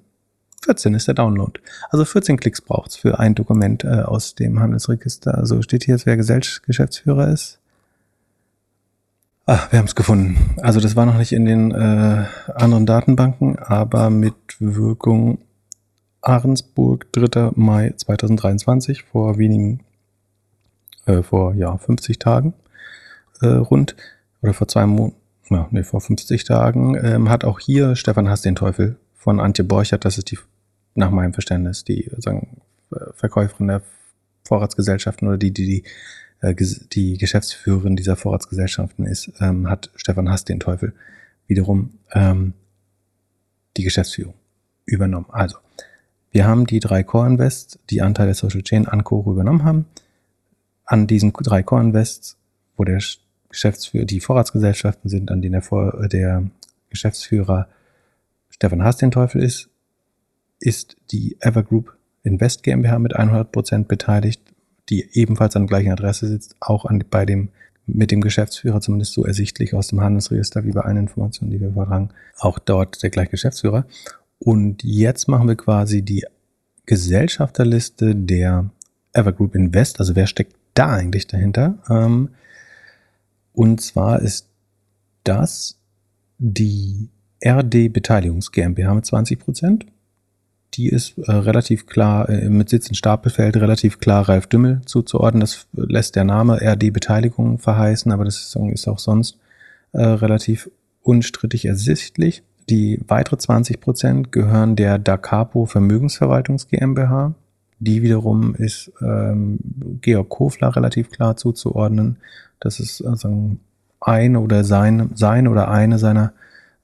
14 0.61 0.93
ist 0.93 1.07
der 1.07 1.15
Download. 1.15 1.57
Also 1.89 2.03
14 2.03 2.35
Klicks 2.35 2.59
braucht's 2.59 2.97
für 2.97 3.17
ein 3.17 3.33
Dokument 3.33 3.85
äh, 3.85 4.01
aus 4.01 4.35
dem 4.35 4.59
Handelsregister. 4.59 5.37
Also 5.37 5.61
steht 5.61 5.85
hier 5.85 5.95
jetzt, 5.95 6.05
wer 6.05 6.17
Geschäftsführer 6.17 7.31
ist. 7.31 7.61
Ah, 9.47 9.67
wir 9.69 9.77
haben 9.77 9.85
es 9.85 9.95
gefunden. 9.95 10.55
Also 10.61 10.79
das 10.79 10.95
war 10.95 11.05
noch 11.05 11.17
nicht 11.17 11.31
in 11.31 11.45
den 11.45 11.71
äh, 11.71 12.25
anderen 12.55 12.87
Datenbanken, 12.87 13.59
aber 13.59 14.09
mit 14.09 14.33
Wirkung 14.59 15.37
Ahrensburg, 16.21 17.11
3. 17.11 17.51
Mai 17.53 17.93
2023, 17.95 19.03
vor 19.03 19.37
wenigen, 19.37 19.81
äh, 21.05 21.21
vor 21.21 21.53
ja 21.53 21.77
50 21.77 22.17
Tagen 22.17 22.55
äh, 23.41 23.47
rund 23.47 23.95
oder 24.41 24.53
vor 24.53 24.67
zwei 24.67 24.87
Monaten 24.87 25.17
ja, 25.49 25.67
nee, 25.69 25.83
vor 25.83 26.01
50 26.01 26.43
Tagen, 26.43 26.95
ähm, 26.95 27.29
hat 27.29 27.45
auch 27.45 27.59
hier 27.59 27.95
Stefan 27.95 28.29
Hass 28.29 28.41
den 28.41 28.55
Teufel 28.55 28.97
von 29.13 29.39
Antje 29.39 29.63
Borchert, 29.63 30.05
das 30.05 30.17
ist 30.17 30.31
die, 30.31 30.39
nach 30.95 31.11
meinem 31.11 31.33
Verständnis, 31.33 31.83
die 31.83 32.09
sagen, 32.17 32.61
Verkäuferin 33.13 33.67
der 33.67 33.81
Vorratsgesellschaften 34.43 35.27
oder 35.27 35.37
die, 35.37 35.51
die, 35.51 35.65
die, 35.65 35.79
äh, 35.81 35.89
die 36.41 37.17
Geschäftsführerin 37.17 37.95
dieser 37.95 38.15
Vorratsgesellschaften 38.15 39.05
ist, 39.05 39.31
ähm, 39.39 39.69
hat 39.69 39.89
Stefan 39.95 40.29
Hass 40.29 40.45
den 40.45 40.59
Teufel 40.59 40.93
wiederum 41.47 41.97
ähm, 42.11 42.53
die 43.77 43.83
Geschäftsführung 43.83 44.35
übernommen. 44.85 45.27
Also, 45.29 45.57
wir 46.31 46.45
haben 46.45 46.65
die 46.67 46.79
drei 46.79 47.03
Core 47.03 47.27
Invests, 47.27 47.79
die 47.89 48.01
Anteile 48.01 48.27
der 48.27 48.35
Social 48.35 48.61
Chain 48.61 48.87
an 48.87 49.03
Core 49.03 49.31
übernommen 49.31 49.63
haben. 49.63 49.85
An 50.85 51.07
diesen 51.07 51.33
drei 51.33 51.63
Core 51.63 51.81
Invests, 51.81 52.37
wo 52.77 52.83
der 52.83 53.01
Geschäftsführer, 53.49 54.05
die 54.05 54.19
Vorratsgesellschaften 54.19 55.09
sind, 55.09 55.31
an 55.31 55.41
denen 55.41 55.53
der, 55.53 55.61
Vor 55.61 56.07
der 56.09 56.43
Geschäftsführer 56.89 57.67
Stefan 58.49 58.83
Haas 58.83 58.97
den 58.97 59.11
Teufel 59.11 59.41
ist, 59.41 59.69
ist 60.59 60.97
die 61.11 61.37
Evergroup 61.39 61.95
Invest 62.23 62.63
GmbH 62.63 62.99
mit 62.99 63.15
100 63.15 63.51
Prozent 63.51 63.87
beteiligt, 63.87 64.41
die 64.89 65.09
ebenfalls 65.13 65.55
an 65.55 65.63
der 65.63 65.69
gleichen 65.69 65.91
Adresse 65.91 66.27
sitzt, 66.27 66.55
auch 66.59 66.85
an, 66.85 67.03
bei 67.09 67.25
dem 67.25 67.49
mit 67.87 68.11
dem 68.11 68.21
Geschäftsführer, 68.21 68.81
zumindest 68.81 69.13
so 69.13 69.25
ersichtlich 69.25 69.73
aus 69.73 69.87
dem 69.87 70.01
Handelsregister 70.01 70.65
wie 70.65 70.71
bei 70.71 70.81
allen 70.81 70.97
Informationen, 70.97 71.51
die 71.51 71.61
wir 71.61 71.73
vortragen, 71.73 72.09
auch 72.39 72.57
dort 72.57 73.03
der 73.03 73.11
gleiche 73.11 73.31
Geschäftsführer. 73.31 73.85
Und 74.39 74.83
jetzt 74.83 75.27
machen 75.27 75.47
wir 75.47 75.55
quasi 75.55 76.01
die 76.01 76.25
Gesellschafterliste 76.85 78.15
der 78.15 78.69
Evergroup 79.13 79.55
Invest, 79.55 79.99
also 79.99 80.15
wer 80.15 80.27
steckt 80.27 80.55
da 80.73 80.93
eigentlich 80.93 81.27
dahinter? 81.27 81.77
Ähm, 81.89 82.29
und 83.53 83.81
zwar 83.81 84.21
ist 84.21 84.49
das 85.23 85.77
die 86.37 87.09
RD 87.43 87.93
Beteiligungs 87.93 88.51
GmbH 88.51 88.93
mit 88.93 89.05
20 89.05 89.39
Prozent. 89.39 89.85
Die 90.75 90.89
ist 90.89 91.17
äh, 91.17 91.31
relativ 91.31 91.85
klar 91.85 92.27
äh, 92.29 92.49
mit 92.49 92.69
Sitz 92.69 92.89
in 92.89 92.95
Stapelfeld 92.95 93.55
relativ 93.57 93.99
klar 93.99 94.27
Ralf 94.27 94.47
Dümmel 94.47 94.81
zuzuordnen. 94.85 95.41
Das 95.41 95.67
lässt 95.73 96.15
der 96.15 96.25
Name 96.25 96.59
RD 96.61 96.91
Beteiligung 96.91 97.59
verheißen, 97.59 98.11
aber 98.11 98.25
das 98.25 98.55
ist, 98.55 98.87
auch 98.87 98.99
sonst 98.99 99.37
äh, 99.93 100.03
relativ 100.03 100.69
unstrittig 101.01 101.65
ersichtlich. 101.65 102.43
Die 102.69 102.99
weitere 103.07 103.37
20 103.37 103.79
Prozent 103.79 104.31
gehören 104.31 104.75
der 104.75 104.97
Dacapo 104.97 105.65
Vermögensverwaltungs 105.65 106.67
GmbH. 106.67 107.35
Die 107.79 108.01
wiederum 108.01 108.55
ist 108.55 108.91
ähm, 109.01 109.59
Georg 110.01 110.29
Kofler 110.29 110.75
relativ 110.75 111.11
klar 111.11 111.37
zuzuordnen. 111.37 112.17
Das 112.59 112.79
ist 112.79 113.01
also 113.05 113.57
eine 113.99 114.39
oder 114.39 114.63
sein, 114.63 115.11
sein 115.13 115.47
oder 115.47 115.69
eine 115.69 115.99
seiner 115.99 116.33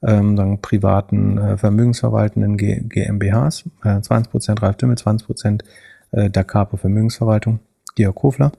ähm, 0.02 0.36
sagen, 0.36 0.60
privaten 0.60 1.38
äh, 1.38 1.56
vermögensverwaltenden 1.56 2.56
G 2.56 2.80
GmbHs. 2.80 3.64
Äh, 3.84 3.88
20% 3.88 4.62
Ralf 4.62 4.76
Dümmel, 4.76 4.96
20% 4.96 5.62
äh, 6.12 6.30
Dacapo 6.30 6.76
Vermögensverwaltung, 6.76 7.60
Georg 7.94 8.16
Kofler 8.16 8.52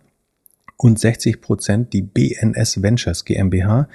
und 0.77 0.99
60% 0.99 1.89
die 1.89 2.01
BNS 2.01 2.81
Ventures 2.81 3.25
GmbH 3.25 3.87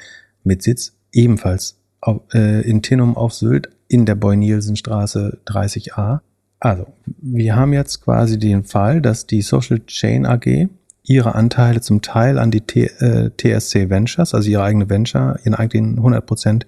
mit 0.44 0.62
Sitz 0.62 0.94
ebenfalls 1.12 1.76
auf, 2.00 2.22
äh, 2.32 2.62
in 2.62 2.82
Tinnum 2.82 3.16
auf 3.16 3.34
Sylt 3.34 3.70
in 3.88 4.06
der 4.06 4.14
Boy-Nielsen-Straße 4.14 5.38
30a. 5.46 6.20
Also, 6.60 6.86
wir 7.06 7.56
haben 7.56 7.72
jetzt 7.72 8.02
quasi 8.02 8.38
den 8.38 8.64
Fall, 8.64 9.00
dass 9.00 9.26
die 9.26 9.42
Social 9.42 9.80
Chain 9.86 10.26
AG 10.26 10.68
ihre 11.04 11.34
Anteile 11.34 11.80
zum 11.80 12.02
Teil 12.02 12.38
an 12.38 12.50
die 12.50 12.60
T, 12.60 12.84
äh, 12.84 13.30
TSC 13.36 13.88
Ventures, 13.88 14.34
also 14.34 14.50
ihre 14.50 14.62
eigene 14.62 14.90
Venture, 14.90 15.38
ihren 15.44 15.54
eigenen 15.54 15.98
100% 15.98 16.64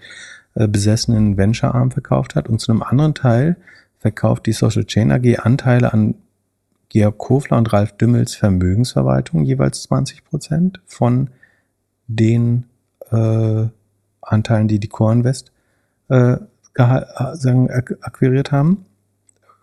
äh, 0.55 0.67
besessenen 0.69 1.37
Venture-Arm 1.37 1.91
verkauft 1.91 2.35
hat 2.35 2.49
und 2.49 2.61
zu 2.61 2.73
einem 2.73 2.83
anderen 2.83 3.15
Teil 3.15 3.57
verkauft 3.99 4.47
die 4.47 4.53
Social 4.53 4.85
Chain 4.85 5.13
AG 5.13 5.39
Anteile 5.39 5.93
an 5.93 6.15
Georg 6.89 7.19
Kofler 7.19 7.57
und 7.59 7.73
Ralf 7.73 7.97
Dümmels 7.97 8.35
Vermögensverwaltung, 8.35 9.45
jeweils 9.45 9.89
20% 9.89 10.79
von 10.87 11.31
den 12.09 12.65
äh, 13.11 13.67
Anteilen, 14.21 14.69
die 14.69 14.81
die 14.81 14.89
Core 14.89 15.13
Invest 15.13 15.53
äh, 16.09 16.37
sagen, 16.75 17.71
akquiriert 18.01 18.53
haben. 18.53 18.87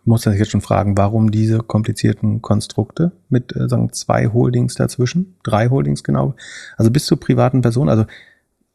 Muss 0.05 0.25
man 0.25 0.33
sich 0.33 0.39
jetzt 0.39 0.51
schon 0.51 0.61
fragen, 0.61 0.97
warum 0.97 1.31
diese 1.31 1.59
komplizierten 1.59 2.41
Konstrukte 2.41 3.11
mit 3.27 3.53
äh, 3.55 3.67
sagen 3.67 3.91
zwei 3.91 4.27
Holdings 4.27 4.75
dazwischen, 4.75 5.35
drei 5.43 5.67
Holdings 5.67 6.03
genau, 6.03 6.35
also 6.77 6.91
bis 6.91 7.05
zu 7.05 7.17
privaten 7.17 7.61
Personen. 7.61 7.89
Also 7.89 8.05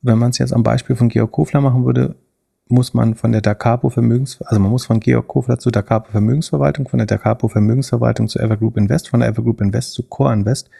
wenn 0.03 0.19
man 0.19 0.31
es 0.31 0.39
jetzt 0.39 0.53
am 0.53 0.63
Beispiel 0.63 0.97
von 0.97 1.09
Georg 1.09 1.33
Kofler 1.33 1.61
machen 1.61 1.85
würde, 1.85 2.17
muss 2.69 2.95
man 2.95 3.15
von 3.15 3.33
der 3.33 3.41
Dacapo 3.41 3.91
Vermögens, 3.91 4.41
also 4.43 4.61
man 4.61 4.71
muss 4.71 4.87
von 4.87 5.01
Georg 5.01 5.29
Kofler 5.29 5.59
zu 5.59 5.71
Dacapo 5.71 6.11
Vermögensverwaltung, 6.11 6.89
von 6.89 6.99
der 6.99 7.07
Dacapo 7.07 7.49
Vermögensverwaltung 7.49 8.29
zu 8.29 8.39
Evergroup 8.39 8.77
Invest, 8.77 9.09
von 9.09 9.21
der 9.21 9.29
Evergroup 9.29 9.61
Invest 9.61 9.93
zu 9.93 10.03
Core 10.05 10.33
Invest 10.33 10.71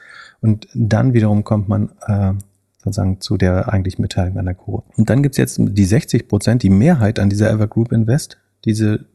und 0.41 0.69
dann 0.75 1.13
wiederum 1.13 1.45
kommt 1.45 1.69
man 1.69 1.91
äh, 2.07 2.33
sozusagen 2.79 3.21
zu 3.21 3.37
der 3.37 3.73
eigentlichen 3.73 4.03
Beteiligung 4.03 4.39
an 4.39 4.47
der 4.47 4.55
Core. 4.55 4.83
Und 4.97 5.09
dann 5.09 5.23
gibt's 5.23 5.39
jetzt 5.39 5.59
die 5.61 5.85
60 5.85 6.27
Prozent, 6.29 6.63
die 6.63 6.71
Mehrheit 6.71 7.21
an 7.21 7.31
dieser 7.31 7.51
Evergroup 7.51 7.93
Invest, 7.93 8.39
diese, 8.65 9.07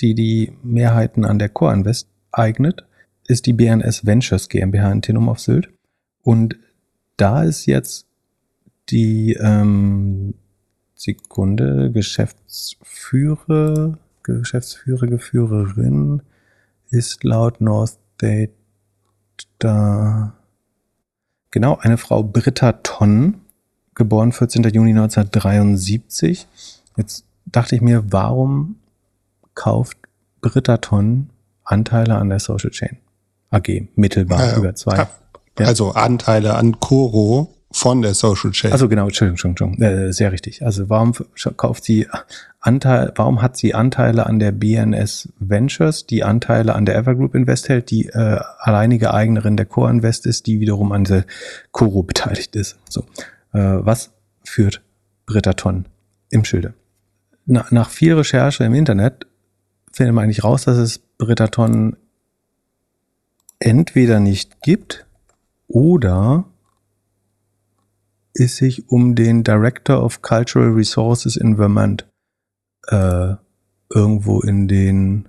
die 0.00 0.14
die 0.14 0.52
Mehrheiten 0.62 1.24
an 1.24 1.38
der 1.38 1.50
Core 1.50 1.74
Invest 1.74 2.08
eignet, 2.32 2.84
ist 3.28 3.46
die 3.46 3.52
BNS 3.52 4.06
Ventures 4.06 4.48
GmbH 4.48 4.90
in 4.90 5.02
Tinum 5.02 5.28
auf 5.28 5.38
Sylt. 5.38 5.68
Und 6.22 6.56
da 7.16 7.44
ist 7.44 7.66
jetzt 7.66 8.06
die 8.90 9.34
ähm, 9.34 10.34
Sekunde 10.94 11.90
Geschäftsführer, 11.92 13.98
Geschäftsführer, 14.22 15.06
Geführerin 15.06 16.22
ist 16.90 17.24
laut 17.24 17.60
North 17.60 17.98
Date 18.20 18.50
da 19.58 20.34
genau 21.50 21.78
eine 21.78 21.96
Frau 21.96 22.22
Britta 22.22 22.72
Tonn, 22.72 23.40
geboren 23.94 24.32
14. 24.32 24.62
Juni 24.64 24.90
1973. 24.90 26.46
Jetzt 26.96 27.24
dachte 27.46 27.76
ich 27.76 27.80
mir, 27.80 28.12
warum 28.12 28.76
kauft 29.54 29.96
Britta 30.40 30.78
Tonn 30.78 31.30
Anteile 31.64 32.16
an 32.16 32.28
der 32.28 32.40
Social 32.40 32.70
Chain 32.70 32.98
AG 33.50 33.88
mittelbar 33.94 34.46
ja, 34.46 34.56
über 34.56 34.74
zwei? 34.74 35.06
Also 35.58 35.92
Anteile 35.92 36.54
an 36.54 36.80
Coro 36.80 37.54
von 37.72 38.02
der 38.02 38.14
Social 38.14 38.50
Chain. 38.50 38.72
Also 38.72 38.88
genau, 38.88 39.06
Entschuldigung, 39.06 39.50
Entschuldigung, 39.50 39.82
äh, 39.82 40.12
sehr 40.12 40.32
richtig. 40.32 40.64
Also 40.64 40.88
warum 40.88 41.12
kauft 41.56 41.84
sie 41.84 42.08
Anteil, 42.58 43.12
warum 43.14 43.40
hat 43.42 43.56
sie 43.56 43.74
Anteile 43.74 44.26
an 44.26 44.38
der 44.38 44.52
BNS 44.52 45.30
Ventures, 45.38 46.06
die 46.06 46.24
Anteile 46.24 46.74
an 46.74 46.84
der 46.84 46.96
Evergroup 46.96 47.34
Invest 47.34 47.68
hält, 47.68 47.90
die 47.90 48.06
äh, 48.06 48.40
alleinige 48.58 49.14
Eignerin 49.14 49.56
der 49.56 49.66
Core 49.66 49.90
Invest 49.90 50.26
ist, 50.26 50.46
die 50.46 50.60
wiederum 50.60 50.92
an 50.92 51.04
der 51.04 51.24
Coro 51.70 52.02
beteiligt 52.02 52.56
ist. 52.56 52.78
So, 52.88 53.02
äh, 53.52 53.58
was 53.60 54.10
führt 54.44 54.82
Britta 55.26 55.54
Tonn 55.54 55.86
im 56.28 56.44
Schilde? 56.44 56.74
Na, 57.46 57.66
nach 57.70 57.88
viel 57.88 58.14
Recherche 58.14 58.64
im 58.64 58.74
Internet 58.74 59.26
findet 59.92 60.14
man 60.14 60.24
eigentlich 60.24 60.44
raus, 60.44 60.64
dass 60.64 60.76
es 60.76 60.98
Britta 61.18 61.48
Tonn 61.48 61.96
entweder 63.58 64.20
nicht 64.20 64.60
gibt 64.62 65.06
oder 65.68 66.44
es 68.34 68.56
sich 68.56 68.88
um 68.88 69.14
den 69.14 69.44
Director 69.44 70.02
of 70.02 70.22
Cultural 70.22 70.70
Resources 70.70 71.36
in 71.36 71.56
Vermont 71.56 72.06
äh, 72.88 73.34
irgendwo 73.92 74.40
in 74.40 74.68
den 74.68 75.28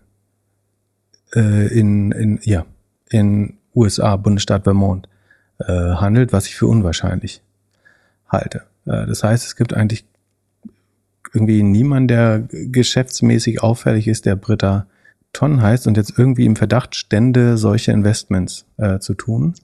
äh, 1.36 1.68
in, 1.68 2.12
in 2.12 2.39
ja 2.43 2.66
in 3.10 3.58
USA 3.76 4.16
Bundesstaat 4.16 4.64
Vermont 4.64 5.08
äh, 5.60 5.95
handelt, 5.95 6.34
was 6.34 6.47
ich 6.47 6.56
für 6.56 6.68
unwahrscheinlich 6.68 7.41
halte. 8.28 8.64
Äh, 8.86 9.06
das 9.06 9.24
heißt, 9.24 9.45
es 9.45 9.56
gibt 9.56 9.74
eigentlich 9.74 10.06
irgendwie 11.34 11.64
niemand, 11.64 12.12
der 12.12 12.47
geschäftsmäßig 12.52 13.62
auffällig 13.64 14.08
ist, 14.08 14.26
der 14.26 14.36
Britta 14.36 14.88
Ton 15.34 15.62
heißt 15.62 15.88
und 15.88 15.95
jetzt 15.95 16.18
irgendwie 16.18 16.45
im 16.45 16.58
Verdacht 16.58 16.95
stände, 16.95 17.58
solche 17.58 17.93
Investments 17.93 18.66
äh, 18.78 18.99
zu 18.99 19.14
tun. 19.14 19.56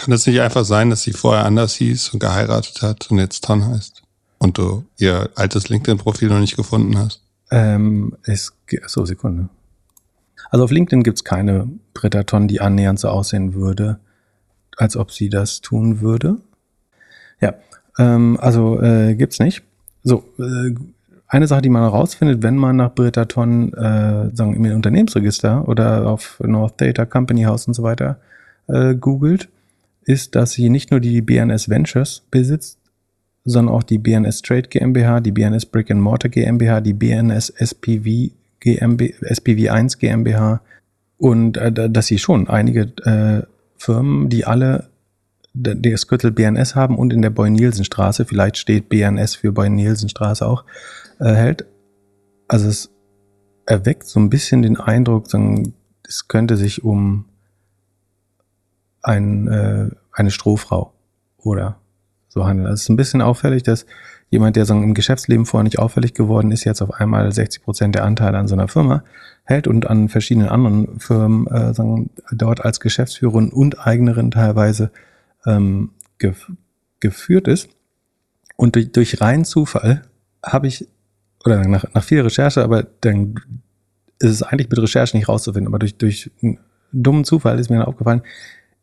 Kann 0.00 0.14
es 0.14 0.26
nicht 0.26 0.40
einfach 0.40 0.64
sein, 0.64 0.88
dass 0.88 1.02
sie 1.02 1.12
vorher 1.12 1.44
anders 1.44 1.74
hieß 1.74 2.14
und 2.14 2.20
geheiratet 2.20 2.80
hat 2.80 3.10
und 3.10 3.18
jetzt 3.18 3.44
Ton 3.44 3.66
heißt? 3.66 4.02
Und 4.38 4.56
du 4.56 4.86
ihr 4.96 5.28
altes 5.34 5.68
LinkedIn-Profil 5.68 6.30
noch 6.30 6.38
nicht 6.38 6.56
gefunden 6.56 6.96
hast? 6.96 7.22
Ähm, 7.50 8.16
es, 8.22 8.54
so, 8.86 9.04
Sekunde. 9.04 9.50
Also 10.48 10.64
auf 10.64 10.70
LinkedIn 10.70 11.02
gibt's 11.02 11.22
keine 11.22 11.68
Britta 11.92 12.22
Ton, 12.22 12.48
die 12.48 12.62
annähernd 12.62 12.98
so 12.98 13.08
aussehen 13.08 13.52
würde, 13.52 14.00
als 14.78 14.96
ob 14.96 15.12
sie 15.12 15.28
das 15.28 15.60
tun 15.60 16.00
würde. 16.00 16.38
Ja, 17.42 17.56
ähm, 17.98 18.38
also 18.40 18.80
äh, 18.80 19.14
gibt's 19.14 19.38
nicht. 19.38 19.62
So, 20.02 20.24
äh, 20.38 20.74
eine 21.26 21.46
Sache, 21.46 21.60
die 21.60 21.68
man 21.68 21.82
herausfindet, 21.82 22.42
wenn 22.42 22.56
man 22.56 22.76
nach 22.76 22.94
Britta 22.94 23.26
Ton 23.26 23.74
äh, 23.74 24.34
sagen, 24.34 24.54
im 24.54 24.74
Unternehmensregister 24.74 25.68
oder 25.68 26.06
auf 26.06 26.40
North 26.42 26.80
Data 26.80 27.04
Company 27.04 27.42
House 27.42 27.68
und 27.68 27.74
so 27.74 27.82
weiter 27.82 28.18
äh, 28.66 28.94
googelt, 28.94 29.50
ist, 30.04 30.34
dass 30.34 30.52
sie 30.52 30.70
nicht 30.70 30.90
nur 30.90 31.00
die 31.00 31.20
BNS 31.20 31.68
Ventures 31.68 32.22
besitzt, 32.30 32.78
sondern 33.44 33.74
auch 33.74 33.82
die 33.82 33.98
BNS 33.98 34.42
Trade 34.42 34.68
GmbH, 34.68 35.20
die 35.20 35.32
BNS 35.32 35.66
Brick 35.66 35.90
and 35.90 36.00
Mortar 36.00 36.30
GmbH, 36.30 36.80
die 36.80 36.92
BNS 36.92 37.50
SPV 37.50 38.32
GmbH, 38.60 39.14
SPV1 39.26 39.98
GmbH 39.98 40.60
und 41.16 41.56
äh, 41.56 41.90
dass 41.90 42.06
sie 42.06 42.18
schon 42.18 42.48
einige 42.48 42.92
äh, 43.04 43.46
Firmen, 43.76 44.28
die 44.28 44.44
alle 44.44 44.90
das 45.52 46.06
Gürtel 46.06 46.30
BNS 46.30 46.76
haben 46.76 46.96
und 46.96 47.12
in 47.12 47.22
der 47.22 47.30
Boy-Nielsen-Straße, 47.30 48.24
vielleicht 48.24 48.56
steht 48.56 48.88
BNS 48.88 49.34
für 49.34 49.52
Boy-Nielsen-Straße 49.52 50.46
auch, 50.46 50.64
äh, 51.18 51.32
hält. 51.32 51.66
Also 52.46 52.68
es 52.68 52.90
erweckt 53.66 54.06
so 54.06 54.20
ein 54.20 54.30
bisschen 54.30 54.62
den 54.62 54.76
Eindruck, 54.76 55.26
es 56.06 56.28
könnte 56.28 56.56
sich 56.56 56.84
um 56.84 57.24
ein, 59.02 59.48
äh, 59.48 59.90
eine 60.12 60.30
Strohfrau 60.30 60.92
oder 61.38 61.78
so 62.28 62.46
handeln. 62.46 62.66
Also 62.66 62.74
es 62.74 62.82
ist 62.82 62.88
ein 62.88 62.96
bisschen 62.96 63.22
auffällig, 63.22 63.62
dass 63.62 63.86
jemand, 64.30 64.56
der 64.56 64.64
so 64.64 64.74
im 64.74 64.94
Geschäftsleben 64.94 65.46
vorher 65.46 65.64
nicht 65.64 65.78
auffällig 65.78 66.14
geworden 66.14 66.52
ist, 66.52 66.64
jetzt 66.64 66.80
auf 66.80 66.92
einmal 66.94 67.30
60 67.32 67.62
Prozent 67.62 67.94
der 67.94 68.04
Anteile 68.04 68.38
an 68.38 68.48
so 68.48 68.54
einer 68.54 68.68
Firma 68.68 69.02
hält 69.44 69.66
und 69.66 69.88
an 69.88 70.08
verschiedenen 70.08 70.48
anderen 70.48 71.00
Firmen 71.00 71.46
äh, 71.48 71.74
sagen, 71.74 72.10
dort 72.30 72.64
als 72.64 72.80
Geschäftsführerin 72.80 73.50
und 73.50 73.84
Eignerin 73.86 74.30
teilweise 74.30 74.90
ähm, 75.44 75.90
gef 76.18 76.50
geführt 77.00 77.48
ist. 77.48 77.70
Und 78.56 78.76
durch, 78.76 78.92
durch 78.92 79.22
reinen 79.22 79.46
Zufall 79.46 80.02
habe 80.44 80.66
ich, 80.66 80.86
oder 81.44 81.66
nach, 81.66 81.84
nach 81.94 82.04
viel 82.04 82.20
Recherche, 82.20 82.62
aber 82.62 82.86
dann 83.00 83.40
ist 84.18 84.30
es 84.30 84.42
eigentlich 84.42 84.68
mit 84.68 84.78
Recherche 84.78 85.16
nicht 85.16 85.28
rauszufinden, 85.28 85.68
aber 85.68 85.78
durch, 85.78 85.96
durch 85.96 86.30
einen 86.42 86.58
dummen 86.92 87.24
Zufall 87.24 87.58
ist 87.58 87.70
mir 87.70 87.78
dann 87.78 87.86
aufgefallen, 87.86 88.20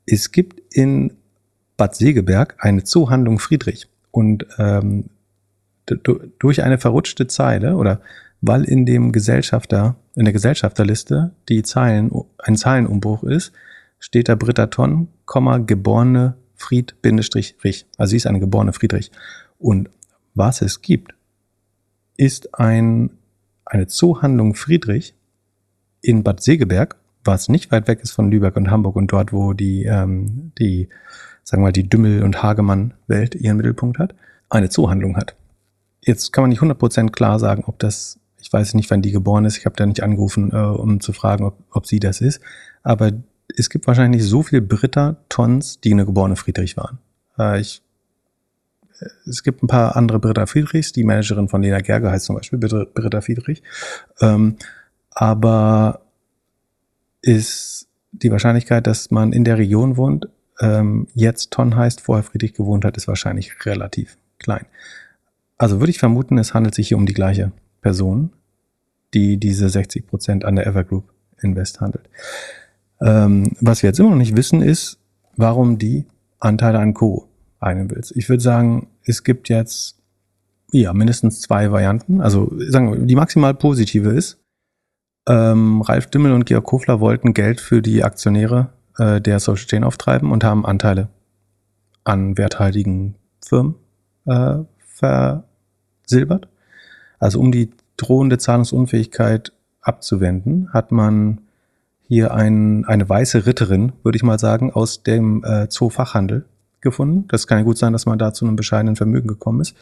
es 0.07 0.31
gibt 0.31 0.61
in 0.73 1.13
Bad 1.75 1.95
Segeberg 1.95 2.55
eine 2.59 2.83
Zoohandlung 2.83 3.37
Friedrich. 3.37 3.87
Und 4.09 4.47
ähm, 4.57 5.09
durch 6.39 6.63
eine 6.63 6.79
verrutschte 6.79 7.27
Zeile 7.27 7.75
oder 7.75 8.01
weil 8.41 8.63
in 8.63 8.85
dem 8.85 9.11
Gesellschafter, 9.11 9.95
in 10.15 10.25
der 10.25 10.33
Gesellschafterliste 10.33 11.31
die 11.49 11.63
Zeilen, 11.63 12.11
ein 12.39 12.55
Zeilenumbruch 12.55 13.23
ist, 13.23 13.51
steht 13.99 14.29
da 14.29 14.35
Britta 14.35 14.67
Tonn, 14.67 15.07
geborene 15.25 16.35
Fried-Rich. 16.55 17.85
Also 17.97 18.11
sie 18.11 18.17
ist 18.17 18.27
eine 18.27 18.39
geborene 18.39 18.73
Friedrich. 18.73 19.11
Und 19.59 19.89
was 20.33 20.61
es 20.61 20.81
gibt, 20.81 21.13
ist 22.15 22.59
ein, 22.59 23.11
eine 23.65 23.87
Zoohandlung 23.87 24.55
Friedrich 24.55 25.15
in 26.01 26.23
Bad 26.23 26.41
Segeberg, 26.41 26.95
was 27.27 27.49
nicht 27.49 27.71
weit 27.71 27.87
weg 27.87 27.99
ist 28.01 28.11
von 28.11 28.31
Lübeck 28.31 28.55
und 28.55 28.71
Hamburg 28.71 28.95
und 28.95 29.11
dort, 29.11 29.33
wo 29.33 29.53
die, 29.53 29.83
ähm, 29.83 30.51
die 30.57 30.89
sagen 31.43 31.61
wir 31.61 31.67
mal, 31.67 31.71
die 31.71 31.87
Dümmel- 31.87 32.23
und 32.23 32.41
Hagemann-Welt 32.41 33.35
ihren 33.35 33.57
Mittelpunkt 33.57 33.99
hat, 33.99 34.15
eine 34.49 34.69
Zoohandlung 34.69 35.15
hat. 35.15 35.35
Jetzt 36.01 36.33
kann 36.33 36.43
man 36.43 36.49
nicht 36.49 36.61
100% 36.61 37.11
klar 37.11 37.39
sagen, 37.39 37.63
ob 37.67 37.79
das, 37.79 38.19
ich 38.39 38.51
weiß 38.51 38.73
nicht, 38.73 38.89
wann 38.89 39.01
die 39.01 39.11
geboren 39.11 39.45
ist, 39.45 39.57
ich 39.57 39.65
habe 39.65 39.75
da 39.75 39.85
nicht 39.85 40.03
angerufen, 40.03 40.51
äh, 40.51 40.57
um 40.57 40.99
zu 40.99 41.13
fragen, 41.13 41.45
ob, 41.45 41.57
ob 41.71 41.85
sie 41.85 41.99
das 41.99 42.21
ist, 42.21 42.41
aber 42.83 43.11
es 43.55 43.69
gibt 43.69 43.87
wahrscheinlich 43.87 44.23
so 44.23 44.43
viel 44.43 44.61
Britta 44.61 45.17
Tons, 45.29 45.79
die 45.79 45.93
eine 45.93 46.05
geborene 46.05 46.35
Friedrich 46.35 46.75
waren. 46.77 46.99
Äh, 47.37 47.61
ich, 47.61 47.81
äh, 48.99 49.05
es 49.29 49.43
gibt 49.43 49.63
ein 49.63 49.67
paar 49.67 49.95
andere 49.95 50.19
Britta 50.19 50.45
Friedrichs, 50.45 50.91
die 50.91 51.03
Managerin 51.03 51.49
von 51.49 51.61
Lena 51.61 51.79
Gerge 51.79 52.11
heißt 52.11 52.25
zum 52.25 52.35
Beispiel 52.35 52.59
Britta 52.59 53.21
Friedrich, 53.21 53.63
ähm, 54.21 54.57
aber 55.11 56.01
ist 57.21 57.87
die 58.11 58.31
Wahrscheinlichkeit, 58.31 58.87
dass 58.87 59.11
man 59.11 59.33
in 59.33 59.43
der 59.43 59.57
Region 59.57 59.97
wohnt, 59.97 60.27
ähm, 60.59 61.07
jetzt 61.13 61.51
Ton 61.51 61.75
heißt, 61.75 62.01
vorher 62.01 62.23
Friedrich 62.23 62.53
gewohnt 62.53 62.85
hat, 62.85 62.97
ist 62.97 63.07
wahrscheinlich 63.07 63.65
relativ 63.65 64.17
klein. 64.39 64.65
Also 65.57 65.79
würde 65.79 65.91
ich 65.91 65.99
vermuten, 65.99 66.37
es 66.37 66.53
handelt 66.53 66.75
sich 66.75 66.87
hier 66.87 66.97
um 66.97 67.05
die 67.05 67.13
gleiche 67.13 67.51
Person, 67.81 68.31
die 69.13 69.37
diese 69.37 69.69
60 69.69 70.07
Prozent 70.07 70.45
an 70.45 70.55
der 70.55 70.67
Evergroup 70.67 71.11
Invest 71.41 71.81
handelt. 71.81 72.09
Ähm, 73.01 73.55
was 73.61 73.83
wir 73.83 73.89
jetzt 73.89 73.99
immer 73.99 74.09
noch 74.09 74.17
nicht 74.17 74.35
wissen, 74.35 74.61
ist, 74.61 74.99
warum 75.35 75.77
die 75.77 76.05
Anteile 76.39 76.79
an 76.79 76.93
Co. 76.93 77.27
einen 77.59 77.89
willst. 77.91 78.15
Ich 78.15 78.29
würde 78.29 78.41
sagen, 78.41 78.87
es 79.03 79.23
gibt 79.23 79.49
jetzt 79.49 79.97
ja 80.71 80.93
mindestens 80.93 81.41
zwei 81.41 81.71
Varianten. 81.71 82.21
Also 82.21 82.51
sagen 82.57 82.91
wir, 82.91 82.99
die 82.99 83.15
maximal 83.15 83.53
positive 83.53 84.09
ist, 84.09 84.39
ähm, 85.27 85.81
Ralf 85.81 86.07
Dimmel 86.07 86.33
und 86.33 86.45
Georg 86.45 86.65
Kofler 86.65 86.99
wollten 86.99 87.33
Geld 87.33 87.61
für 87.61 87.81
die 87.81 88.03
Aktionäre 88.03 88.69
äh, 88.97 89.21
der 89.21 89.39
Social 89.39 89.67
Chain 89.67 89.83
auftreiben 89.83 90.31
und 90.31 90.43
haben 90.43 90.65
Anteile 90.65 91.09
an 92.03 92.37
werthaltigen 92.37 93.15
Firmen 93.45 93.75
äh, 94.25 94.59
versilbert. 94.79 96.47
Also 97.19 97.39
um 97.39 97.51
die 97.51 97.71
drohende 97.97 98.37
Zahlungsunfähigkeit 98.37 99.51
abzuwenden, 99.81 100.71
hat 100.73 100.91
man 100.91 101.41
hier 102.07 102.33
ein, 102.33 102.85
eine 102.85 103.07
weiße 103.07 103.45
Ritterin, 103.45 103.91
würde 104.03 104.15
ich 104.15 104.23
mal 104.23 104.39
sagen, 104.39 104.71
aus 104.71 105.03
dem 105.03 105.43
äh, 105.43 105.67
Zoofachhandel 105.67 106.45
gefunden. 106.79 107.27
Das 107.27 107.47
kann 107.47 107.57
ja 107.57 107.63
gut 107.63 107.77
sein, 107.77 107.91
dass 107.93 108.05
man 108.05 108.17
da 108.17 108.33
zu 108.33 108.45
einem 108.45 108.55
bescheidenen 108.55 108.95
Vermögen 108.95 109.27
gekommen 109.27 109.61
ist. 109.61 109.75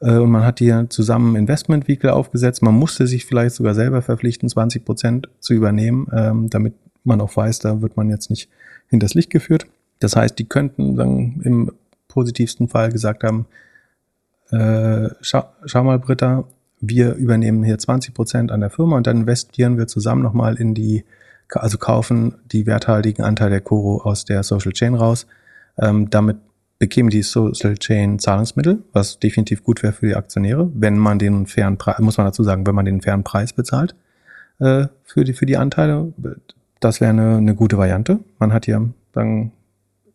Äh, 0.00 0.16
und 0.16 0.30
man 0.30 0.44
hat 0.44 0.58
hier 0.58 0.86
zusammen 0.88 1.36
Investment 1.36 1.86
Vehicle 1.88 2.12
aufgesetzt. 2.12 2.62
Man 2.62 2.74
musste 2.74 3.06
sich 3.06 3.26
vielleicht 3.26 3.54
sogar 3.54 3.74
selber 3.74 4.02
verpflichten, 4.02 4.48
20 4.48 4.84
Prozent 4.84 5.28
zu 5.38 5.54
übernehmen, 5.54 6.08
ähm, 6.12 6.50
damit 6.50 6.74
man 7.04 7.20
auch 7.20 7.36
weiß, 7.36 7.60
da 7.60 7.80
wird 7.80 7.96
man 7.96 8.10
jetzt 8.10 8.30
nicht 8.30 8.48
hinters 8.88 9.14
Licht 9.14 9.30
geführt. 9.30 9.66
Das 10.00 10.16
heißt, 10.16 10.38
die 10.38 10.48
könnten 10.48 10.96
dann 10.96 11.40
im 11.44 11.72
positivsten 12.08 12.68
Fall 12.68 12.90
gesagt 12.90 13.22
haben, 13.24 13.46
äh, 14.50 15.08
schau, 15.20 15.44
schau 15.64 15.84
mal, 15.84 15.98
Britta, 15.98 16.44
wir 16.80 17.14
übernehmen 17.14 17.62
hier 17.62 17.78
20 17.78 18.14
Prozent 18.14 18.50
an 18.50 18.60
der 18.60 18.70
Firma 18.70 18.96
und 18.96 19.06
dann 19.06 19.18
investieren 19.18 19.78
wir 19.78 19.86
zusammen 19.86 20.22
nochmal 20.22 20.56
in 20.56 20.74
die, 20.74 21.04
also 21.50 21.78
kaufen 21.78 22.36
die 22.50 22.66
werthaltigen 22.66 23.22
Anteile 23.22 23.50
der 23.50 23.60
Coro 23.60 24.02
aus 24.02 24.24
der 24.24 24.42
Social 24.42 24.72
Chain 24.72 24.94
raus. 24.94 25.26
Ähm, 25.78 26.10
damit 26.10 26.38
bekämen 26.80 27.10
die 27.10 27.22
Social 27.22 27.76
Chain 27.76 28.18
Zahlungsmittel, 28.18 28.82
was 28.92 29.20
definitiv 29.20 29.62
gut 29.62 29.82
wäre 29.82 29.92
für 29.92 30.06
die 30.06 30.16
Aktionäre, 30.16 30.68
wenn 30.74 30.98
man 30.98 31.18
den 31.18 31.46
fairen 31.46 31.76
Preis, 31.76 32.00
muss 32.00 32.16
man 32.16 32.26
dazu 32.26 32.42
sagen, 32.42 32.66
wenn 32.66 32.74
man 32.74 32.86
den 32.86 33.02
fairen 33.02 33.22
Preis 33.22 33.52
bezahlt 33.52 33.94
äh, 34.58 34.86
für, 35.04 35.22
die, 35.22 35.34
für 35.34 35.46
die 35.46 35.58
Anteile. 35.58 36.12
Das 36.80 37.00
wäre 37.00 37.10
eine, 37.10 37.36
eine 37.36 37.54
gute 37.54 37.76
Variante. 37.76 38.20
Man 38.38 38.52
hat 38.52 38.64
hier 38.64 38.88
dann 39.12 39.52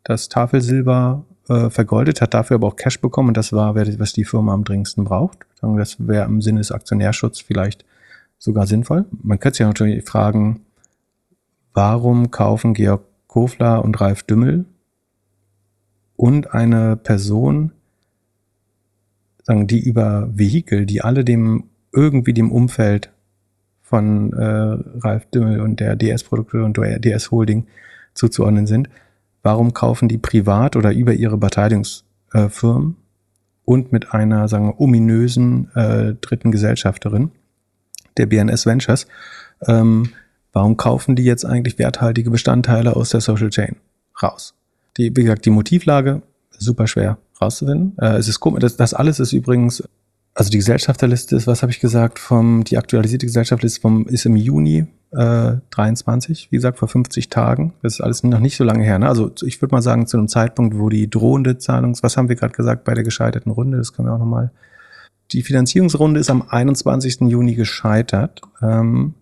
das 0.04 0.28
Tafelsilber 0.28 1.24
äh, 1.50 1.70
vergoldet, 1.70 2.20
hat 2.20 2.34
dafür 2.34 2.56
aber 2.56 2.68
auch 2.68 2.76
Cash 2.76 3.00
bekommen 3.00 3.30
und 3.30 3.38
das 3.38 3.54
war, 3.54 3.76
was 3.76 4.14
die 4.14 4.26
Firma 4.26 4.52
am 4.54 4.64
dringendsten 4.64 5.04
braucht. 5.04 5.46
Das 5.62 5.98
wäre 6.00 6.26
im 6.26 6.42
Sinne 6.42 6.60
des 6.60 6.72
Aktionärschutzes 6.72 7.46
vielleicht 7.46 7.86
sogar 8.40 8.66
sinnvoll. 8.66 9.06
Man 9.22 9.40
könnte 9.40 9.58
sich 9.58 9.62
ja 9.62 9.68
natürlich 9.68 10.04
fragen, 10.04 10.62
warum 11.76 12.32
kaufen 12.32 12.74
Georg 12.74 13.04
Kofler 13.28 13.84
und 13.84 14.02
Ralf 14.02 14.24
Dümmel 14.24 14.66
und 16.16 16.54
eine 16.54 16.96
Person, 16.96 17.72
sagen, 19.44 19.68
die 19.68 19.80
über 19.80 20.30
Vehikel, 20.34 20.86
die 20.86 21.02
alle 21.02 21.24
dem 21.24 21.66
irgendwie 21.92 22.34
dem 22.34 22.52
Umfeld 22.52 23.12
von 23.82 24.34
äh, 24.34 24.78
Ralf 25.00 25.28
Dümmel 25.28 25.62
und 25.62 25.80
der 25.80 25.96
DS-Produkte 25.96 26.64
und 26.64 26.78
der 26.78 27.00
DS-Holding 27.00 27.68
zuzuordnen 28.14 28.68
sind. 28.68 28.90
Warum 29.44 29.74
kaufen 29.74 30.10
die 30.10 30.18
privat 30.18 30.76
oder 30.76 30.92
über 30.92 31.14
ihre 31.14 31.38
Beteiligungsfirmen 31.38 32.96
und 33.64 33.92
mit 33.92 34.14
einer, 34.14 34.48
sagen 34.48 34.68
wir, 34.68 34.80
ominösen 34.80 35.70
äh, 35.76 36.16
dritten 36.16 36.52
Gesellschafterin, 36.52 37.32
der 38.18 38.26
BNS 38.26 38.66
Ventures, 38.66 39.08
ähm, 39.68 40.10
warum 40.52 40.78
kaufen 40.78 41.16
die 41.16 41.24
jetzt 41.24 41.46
eigentlich 41.46 41.78
werthaltige 41.78 42.32
Bestandteile 42.32 42.96
aus 42.96 43.10
der 43.10 43.22
Social 43.22 43.50
Chain 43.50 43.76
raus? 44.22 44.56
Die, 44.98 45.16
wie 45.16 45.24
gesagt, 45.24 45.46
die 45.46 45.50
Motivlage 45.50 46.22
super 46.58 46.88
schwer 46.88 47.18
rauszufinden. 47.42 47.98
Äh, 48.00 48.18
es 48.18 48.28
ist 48.28 48.40
komisch, 48.40 48.62
das, 48.62 48.78
das 48.78 48.94
alles 48.94 49.20
ist 49.20 49.34
übrigens 49.34 49.84
also 50.36 50.52
die 50.52 50.58
Gesellschafterliste 50.58 51.38
ist, 51.38 51.48
was 51.48 51.62
habe 51.62 51.72
ich 51.72 51.80
gesagt, 51.80 52.20
vom, 52.20 52.66
die 52.66 52.78
aktualisierte 52.78 53.26
Gesellschafterliste 53.26 53.80
vom, 53.80 54.06
ist 54.06 54.26
im 54.26 54.36
Juni 54.36 54.86
äh, 55.12 55.54
23, 55.70 56.52
wie 56.52 56.58
gesagt, 56.58 56.78
vor 56.78 56.90
50 56.90 57.30
Tagen. 57.30 57.74
Das 57.82 57.94
ist 57.94 58.02
alles 58.02 58.22
noch 58.24 58.42
nicht 58.42 58.58
so 58.58 58.66
lange 58.66 58.84
her. 58.84 59.00
Ne? 59.00 59.08
Also 59.08 59.32
ich 59.46 59.62
würde 59.62 59.74
mal 59.74 59.82
sagen, 59.82 60.08
zu 60.08 60.18
einem 60.18 60.28
Zeitpunkt, 60.28 60.78
wo 60.78 60.90
die 60.90 61.10
drohende 61.10 61.58
Zahlungs, 61.58 62.04
was 62.04 62.18
haben 62.18 62.28
wir 62.28 62.36
gerade 62.36 62.54
gesagt 62.54 62.84
bei 62.84 62.94
der 62.94 63.06
gescheiterten 63.06 63.52
Runde, 63.52 63.78
das 63.78 63.94
können 63.94 64.10
wir 64.10 64.14
auch 64.14 64.20
nochmal. 64.20 64.52
Die 65.32 65.42
Finanzierungsrunde 65.42 66.20
ist 66.20 66.30
am 66.30 66.44
21. 66.50 67.22
Juni 67.22 67.56
gescheitert. 67.56 68.42
Ähm, 68.62 69.14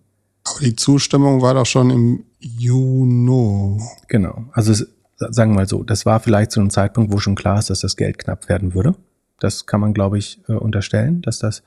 Aber 0.44 0.60
die 0.64 0.74
Zustimmung 0.74 1.40
war 1.42 1.54
doch 1.54 1.64
schon 1.64 1.90
im 1.90 2.24
Juni. 2.40 3.80
Genau. 4.08 4.46
Also 4.52 4.72
es, 4.72 4.88
sagen 5.16 5.52
wir 5.52 5.56
mal 5.56 5.68
so, 5.68 5.82
das 5.82 6.06
war 6.06 6.20
vielleicht 6.20 6.50
zu 6.50 6.60
einem 6.60 6.70
Zeitpunkt, 6.70 7.12
wo 7.12 7.18
schon 7.18 7.34
klar 7.34 7.58
ist, 7.58 7.70
dass 7.70 7.80
das 7.80 7.96
Geld 7.96 8.18
knapp 8.18 8.48
werden 8.48 8.74
würde. 8.74 8.94
Das 9.38 9.66
kann 9.66 9.80
man, 9.80 9.94
glaube 9.94 10.18
ich, 10.18 10.40
äh, 10.48 10.52
unterstellen, 10.52 11.22
dass 11.22 11.38
das 11.38 11.62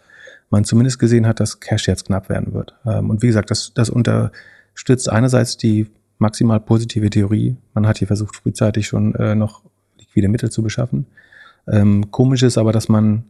man 0.50 0.64
zumindest 0.64 1.00
gesehen 1.00 1.28
hat, 1.28 1.40
dass 1.40 1.60
Cash 1.60 1.88
jetzt 1.88 2.06
knapp 2.06 2.30
werden 2.30 2.54
wird. 2.54 2.74
Ähm, 2.86 3.10
und 3.10 3.22
wie 3.22 3.28
gesagt, 3.28 3.52
das, 3.52 3.74
das 3.74 3.90
unterstützt 3.90 5.10
einerseits 5.10 5.58
die 5.58 5.88
maximal 6.20 6.60
positive 6.60 7.10
Theorie. 7.10 7.58
Man 7.74 7.88
hat 7.88 7.98
hier 7.98 8.08
versucht, 8.08 8.36
frühzeitig 8.36 8.88
schon 8.88 9.14
äh, 9.16 9.36
noch 9.36 9.62
liquide 10.00 10.30
Mittel 10.30 10.50
zu 10.50 10.64
beschaffen. 10.64 11.06
Ähm, 11.68 12.12
komisch 12.12 12.44
ist 12.44 12.58
aber, 12.58 12.72
dass 12.72 12.90
man, 12.90 13.24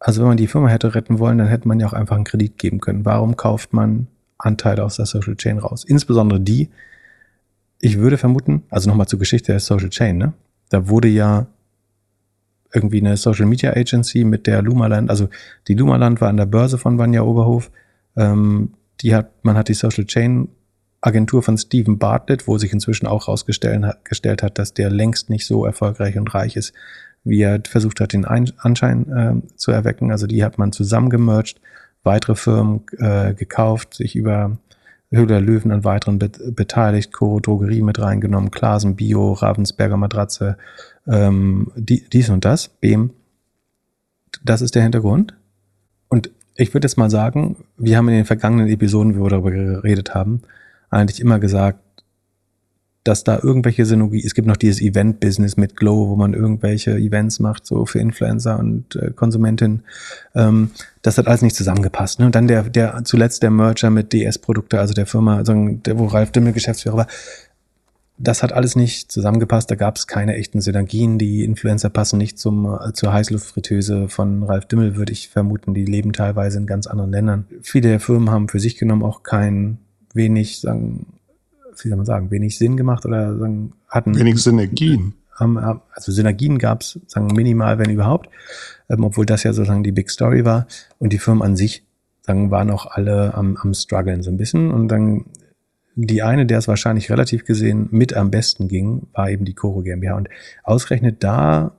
also 0.00 0.20
wenn 0.20 0.28
man 0.28 0.36
die 0.36 0.48
Firma 0.48 0.68
hätte 0.68 0.94
retten 0.94 1.18
wollen, 1.18 1.38
dann 1.38 1.48
hätte 1.48 1.68
man 1.68 1.80
ja 1.80 1.86
auch 1.86 1.92
einfach 1.92 2.16
einen 2.16 2.24
Kredit 2.24 2.58
geben 2.58 2.80
können. 2.80 3.04
Warum 3.04 3.36
kauft 3.36 3.72
man 3.72 4.08
Anteile 4.38 4.84
aus 4.84 4.96
der 4.96 5.06
Social 5.06 5.36
Chain 5.36 5.58
raus? 5.58 5.84
Insbesondere 5.84 6.40
die, 6.40 6.68
ich 7.86 7.98
würde 7.98 8.18
vermuten, 8.18 8.64
also 8.68 8.90
nochmal 8.90 9.06
zur 9.06 9.20
Geschichte 9.20 9.52
der 9.52 9.60
Social 9.60 9.90
Chain, 9.90 10.18
ne? 10.18 10.32
Da 10.70 10.88
wurde 10.88 11.06
ja 11.06 11.46
irgendwie 12.74 13.00
eine 13.00 13.16
Social 13.16 13.46
Media 13.46 13.70
Agency 13.76 14.24
mit 14.24 14.48
der 14.48 14.60
Lumaland, 14.60 15.08
also 15.08 15.28
die 15.68 15.74
Lumaland 15.74 16.20
war 16.20 16.28
an 16.28 16.36
der 16.36 16.46
Börse 16.46 16.78
von 16.78 16.98
Vanja 16.98 17.22
Oberhof. 17.22 17.70
Ähm, 18.16 18.72
die 19.00 19.14
hat, 19.14 19.30
man 19.44 19.56
hat 19.56 19.68
die 19.68 19.74
Social 19.74 20.04
Chain 20.04 20.48
Agentur 21.00 21.44
von 21.44 21.56
Stephen 21.56 21.98
Bartlett, 21.98 22.48
wo 22.48 22.58
sich 22.58 22.72
inzwischen 22.72 23.06
auch 23.06 23.28
herausgestellt 23.28 24.42
hat, 24.42 24.58
dass 24.58 24.74
der 24.74 24.90
längst 24.90 25.30
nicht 25.30 25.46
so 25.46 25.64
erfolgreich 25.64 26.18
und 26.18 26.34
reich 26.34 26.56
ist, 26.56 26.72
wie 27.22 27.40
er 27.40 27.60
versucht 27.64 28.00
hat, 28.00 28.12
den 28.12 28.24
Ein 28.24 28.52
Anschein 28.56 29.12
äh, 29.12 29.56
zu 29.56 29.70
erwecken. 29.70 30.10
Also 30.10 30.26
die 30.26 30.42
hat 30.42 30.58
man 30.58 30.72
zusammengemerged, 30.72 31.60
weitere 32.02 32.34
Firmen 32.34 32.80
äh, 32.98 33.34
gekauft, 33.34 33.94
sich 33.94 34.16
über 34.16 34.58
Höhler 35.10 35.40
Löwen 35.40 35.70
an 35.70 35.84
weiteren 35.84 36.18
bet 36.18 36.40
beteiligt, 36.54 37.12
Coro 37.12 37.40
Drogerie 37.40 37.82
mit 37.82 38.00
reingenommen, 38.00 38.50
Klasen 38.50 38.96
Bio, 38.96 39.32
Ravensberger 39.32 39.96
Matratze, 39.96 40.56
ähm, 41.06 41.70
die, 41.76 42.08
dies 42.08 42.28
und 42.28 42.44
das, 42.44 42.68
BEM. 42.68 43.10
Das 44.44 44.62
ist 44.62 44.74
der 44.74 44.82
Hintergrund. 44.82 45.34
Und 46.08 46.30
ich 46.56 46.74
würde 46.74 46.86
jetzt 46.86 46.96
mal 46.96 47.10
sagen, 47.10 47.64
wir 47.76 47.96
haben 47.96 48.08
in 48.08 48.14
den 48.14 48.24
vergangenen 48.24 48.68
Episoden, 48.68 49.18
wo 49.18 49.24
wir 49.24 49.30
darüber 49.30 49.50
geredet 49.50 50.14
haben, 50.14 50.42
eigentlich 50.90 51.20
immer 51.20 51.38
gesagt, 51.38 51.80
dass 53.06 53.22
da 53.22 53.38
irgendwelche 53.40 53.86
Synergie, 53.86 54.22
es 54.24 54.34
gibt 54.34 54.48
noch 54.48 54.56
dieses 54.56 54.80
Event-Business 54.80 55.56
mit 55.56 55.76
Glow, 55.76 56.08
wo 56.08 56.16
man 56.16 56.34
irgendwelche 56.34 56.96
Events 56.96 57.38
macht, 57.38 57.64
so 57.64 57.86
für 57.86 58.00
Influencer 58.00 58.58
und 58.58 58.96
äh, 58.96 59.12
Konsumentinnen. 59.12 59.84
Ähm, 60.34 60.70
das 61.02 61.16
hat 61.16 61.28
alles 61.28 61.42
nicht 61.42 61.54
zusammengepasst. 61.54 62.18
Ne? 62.18 62.26
Und 62.26 62.34
dann 62.34 62.48
der, 62.48 62.64
der 62.64 63.04
zuletzt 63.04 63.44
der 63.44 63.50
Merger 63.50 63.90
mit 63.90 64.12
DS-Produkte, 64.12 64.80
also 64.80 64.92
der 64.92 65.06
Firma, 65.06 65.36
also 65.36 65.54
der, 65.68 65.98
wo 65.98 66.06
Ralf 66.06 66.32
Dimmel 66.32 66.52
Geschäftsführer 66.52 66.96
war. 66.96 67.06
Das 68.18 68.42
hat 68.42 68.52
alles 68.52 68.74
nicht 68.76 69.12
zusammengepasst. 69.12 69.70
Da 69.70 69.74
gab 69.74 69.96
es 69.96 70.06
keine 70.06 70.34
echten 70.34 70.60
Synergien. 70.60 71.18
Die 71.18 71.44
Influencer 71.44 71.90
passen 71.90 72.18
nicht 72.18 72.38
zum, 72.38 72.66
äh, 72.66 72.92
zur 72.92 73.12
Heißluftfritteuse 73.12 74.08
von 74.08 74.42
Ralf 74.42 74.66
Dimmel, 74.66 74.96
würde 74.96 75.12
ich 75.12 75.28
vermuten. 75.28 75.74
Die 75.74 75.84
leben 75.84 76.12
teilweise 76.12 76.58
in 76.58 76.66
ganz 76.66 76.88
anderen 76.88 77.12
Ländern. 77.12 77.44
Viele 77.62 77.90
der 77.90 78.00
Firmen 78.00 78.30
haben 78.30 78.48
für 78.48 78.58
sich 78.58 78.78
genommen 78.78 79.04
auch 79.04 79.22
kein 79.22 79.78
wenig, 80.12 80.60
sagen, 80.60 81.06
wie 81.84 81.88
soll 81.88 81.96
man 81.96 82.06
sagen, 82.06 82.30
wenig 82.30 82.58
Sinn 82.58 82.76
gemacht 82.76 83.04
oder 83.04 83.36
sagen, 83.38 83.72
hatten. 83.88 84.18
Wenig 84.18 84.42
Synergien. 84.42 85.14
also 85.38 86.12
Synergien 86.12 86.58
gab 86.58 86.80
es, 86.80 86.98
sagen, 87.06 87.26
minimal, 87.28 87.78
wenn 87.78 87.90
überhaupt, 87.90 88.30
ähm, 88.88 89.04
obwohl 89.04 89.26
das 89.26 89.42
ja 89.42 89.52
sozusagen 89.52 89.84
die 89.84 89.92
Big 89.92 90.10
Story 90.10 90.44
war. 90.44 90.66
Und 90.98 91.12
die 91.12 91.18
Firmen 91.18 91.42
an 91.42 91.56
sich, 91.56 91.84
sagen, 92.22 92.50
waren 92.50 92.70
auch 92.70 92.86
alle 92.86 93.34
am, 93.34 93.56
am 93.56 93.74
struggeln 93.74 94.22
so 94.22 94.30
ein 94.30 94.36
bisschen. 94.36 94.70
Und 94.70 94.88
dann 94.88 95.26
die 95.96 96.22
eine, 96.22 96.46
der 96.46 96.58
es 96.58 96.68
wahrscheinlich 96.68 97.10
relativ 97.10 97.44
gesehen 97.44 97.88
mit 97.90 98.14
am 98.14 98.30
besten 98.30 98.68
ging, 98.68 99.06
war 99.12 99.30
eben 99.30 99.44
die 99.44 99.54
Coro 99.54 99.80
GmbH. 99.80 100.16
Und 100.16 100.28
ausgerechnet 100.62 101.24
da 101.24 101.72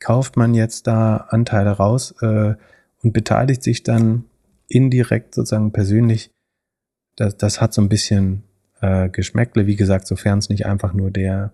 kauft 0.00 0.36
man 0.36 0.54
jetzt 0.54 0.86
da 0.86 1.28
Anteile 1.28 1.70
raus 1.70 2.14
äh, 2.20 2.54
und 3.02 3.12
beteiligt 3.12 3.62
sich 3.62 3.82
dann 3.82 4.24
indirekt 4.68 5.34
sozusagen 5.34 5.72
persönlich. 5.72 6.30
Das, 7.16 7.36
das 7.36 7.60
hat 7.60 7.72
so 7.72 7.80
ein 7.80 7.88
bisschen 7.88 8.42
äh, 8.80 9.08
Geschmäckle. 9.08 9.66
Wie 9.66 9.76
gesagt, 9.76 10.06
sofern 10.06 10.38
es 10.38 10.48
nicht 10.48 10.66
einfach 10.66 10.92
nur 10.92 11.10
der, 11.10 11.52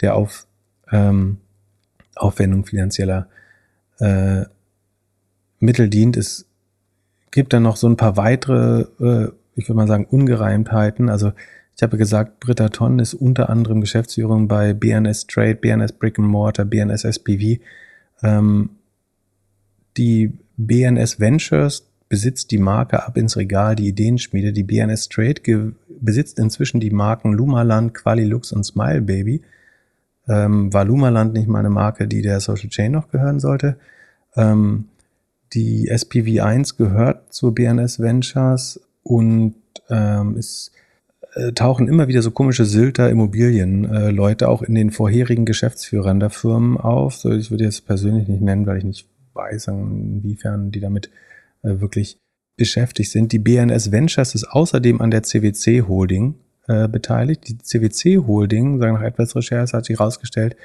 der 0.00 0.14
Auf, 0.14 0.46
ähm, 0.90 1.38
Aufwendung 2.16 2.66
finanzieller 2.66 3.28
äh, 3.98 4.44
Mittel 5.60 5.88
dient. 5.88 6.16
Es 6.16 6.46
gibt 7.30 7.52
dann 7.52 7.62
noch 7.62 7.76
so 7.76 7.88
ein 7.88 7.96
paar 7.96 8.16
weitere, 8.16 8.82
äh, 9.00 9.30
ich 9.54 9.68
würde 9.68 9.76
mal 9.76 9.88
sagen, 9.88 10.06
Ungereimtheiten. 10.06 11.08
Also 11.08 11.32
ich 11.76 11.82
habe 11.82 11.96
gesagt, 11.96 12.40
Britta 12.40 12.70
Tonn 12.70 12.98
ist 12.98 13.14
unter 13.14 13.50
anderem 13.50 13.80
Geschäftsführerin 13.80 14.48
bei 14.48 14.72
BNS 14.72 15.26
Trade, 15.26 15.56
BNS 15.56 15.92
Brick 15.92 16.18
and 16.18 16.28
Mortar, 16.28 16.64
BNS 16.64 17.04
SPV. 17.04 17.60
Ähm, 18.22 18.70
die 19.96 20.32
BNS 20.56 21.20
Ventures 21.20 21.87
besitzt 22.08 22.50
die 22.50 22.58
Marke 22.58 23.04
ab 23.06 23.16
ins 23.16 23.36
Regal, 23.36 23.76
die 23.76 23.88
Ideenschmiede. 23.88 24.52
Die 24.52 24.62
BNS 24.62 25.08
Trade 25.08 25.74
besitzt 26.00 26.38
inzwischen 26.38 26.80
die 26.80 26.90
Marken 26.90 27.32
Lumaland, 27.32 27.94
Qualilux 27.94 28.52
und 28.52 28.64
Smile 28.64 29.02
Baby. 29.02 29.42
Ähm, 30.28 30.72
war 30.72 30.84
Lumaland 30.84 31.34
nicht 31.34 31.48
mal 31.48 31.60
eine 31.60 31.70
Marke, 31.70 32.06
die 32.06 32.22
der 32.22 32.40
Social 32.40 32.68
Chain 32.68 32.92
noch 32.92 33.10
gehören 33.10 33.40
sollte? 33.40 33.76
Ähm, 34.36 34.88
die 35.54 35.90
SPV1 35.90 36.76
gehört 36.76 37.32
zur 37.32 37.54
BNS 37.54 38.00
Ventures 38.00 38.80
und 39.02 39.54
ähm, 39.88 40.36
ist 40.36 40.72
äh, 41.34 41.52
tauchen 41.52 41.88
immer 41.88 42.08
wieder 42.08 42.22
so 42.22 42.30
komische 42.30 42.64
Sylter 42.64 43.10
Immobilien 43.10 43.84
äh, 43.84 44.44
auch 44.44 44.62
in 44.62 44.74
den 44.74 44.90
vorherigen 44.90 45.44
Geschäftsführern 45.44 46.20
der 46.20 46.30
Firmen 46.30 46.76
auf. 46.76 47.16
So, 47.16 47.32
ich 47.32 47.50
würde 47.50 47.64
jetzt 47.64 47.86
persönlich 47.86 48.28
nicht 48.28 48.42
nennen, 48.42 48.66
weil 48.66 48.78
ich 48.78 48.84
nicht 48.84 49.08
weiß, 49.34 49.68
inwiefern 49.68 50.70
die 50.70 50.80
damit 50.80 51.10
äh, 51.62 51.80
wirklich 51.80 52.18
beschäftigt 52.56 53.10
sind. 53.10 53.32
Die 53.32 53.38
BNS 53.38 53.92
Ventures 53.92 54.34
ist 54.34 54.44
außerdem 54.44 55.00
an 55.00 55.10
der 55.10 55.22
CWC 55.22 55.86
Holding 55.88 56.34
äh, 56.66 56.88
beteiligt. 56.88 57.48
Die 57.48 57.58
CWC 57.58 58.26
Holding, 58.26 58.78
sagen 58.78 58.94
nach 58.94 59.02
etwas 59.02 59.34
Recherche, 59.34 59.76
hat 59.76 59.86
sich 59.86 59.98
herausgestellt, 59.98 60.56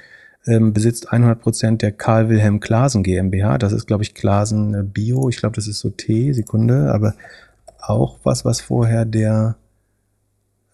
ähm, 0.46 0.72
besitzt 0.72 1.10
100 1.10 1.40
Prozent 1.40 1.82
der 1.82 1.92
Karl 1.92 2.28
Wilhelm 2.28 2.60
Klasen 2.60 3.02
GmbH. 3.02 3.58
Das 3.58 3.72
ist, 3.72 3.86
glaube 3.86 4.02
ich, 4.02 4.14
Klasen 4.14 4.74
äh, 4.74 4.82
Bio. 4.82 5.28
Ich 5.28 5.38
glaube, 5.38 5.56
das 5.56 5.66
ist 5.66 5.78
so 5.78 5.90
Tee, 5.90 6.32
Sekunde, 6.32 6.92
aber 6.92 7.14
auch 7.78 8.18
was, 8.24 8.44
was 8.44 8.60
vorher 8.60 9.04
der, 9.04 9.56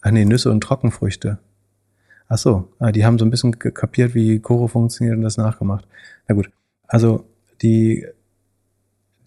ach 0.00 0.10
nee, 0.10 0.24
Nüsse 0.24 0.50
und 0.50 0.62
Trockenfrüchte. 0.62 1.38
Ach 2.28 2.38
so, 2.38 2.68
ah, 2.78 2.92
die 2.92 3.04
haben 3.04 3.18
so 3.18 3.24
ein 3.24 3.30
bisschen 3.30 3.58
kapiert, 3.58 4.14
wie 4.14 4.38
Koro 4.38 4.68
funktioniert 4.68 5.16
und 5.16 5.22
das 5.22 5.36
nachgemacht. 5.36 5.86
Na 6.28 6.34
gut, 6.34 6.50
also 6.86 7.24
die 7.60 8.06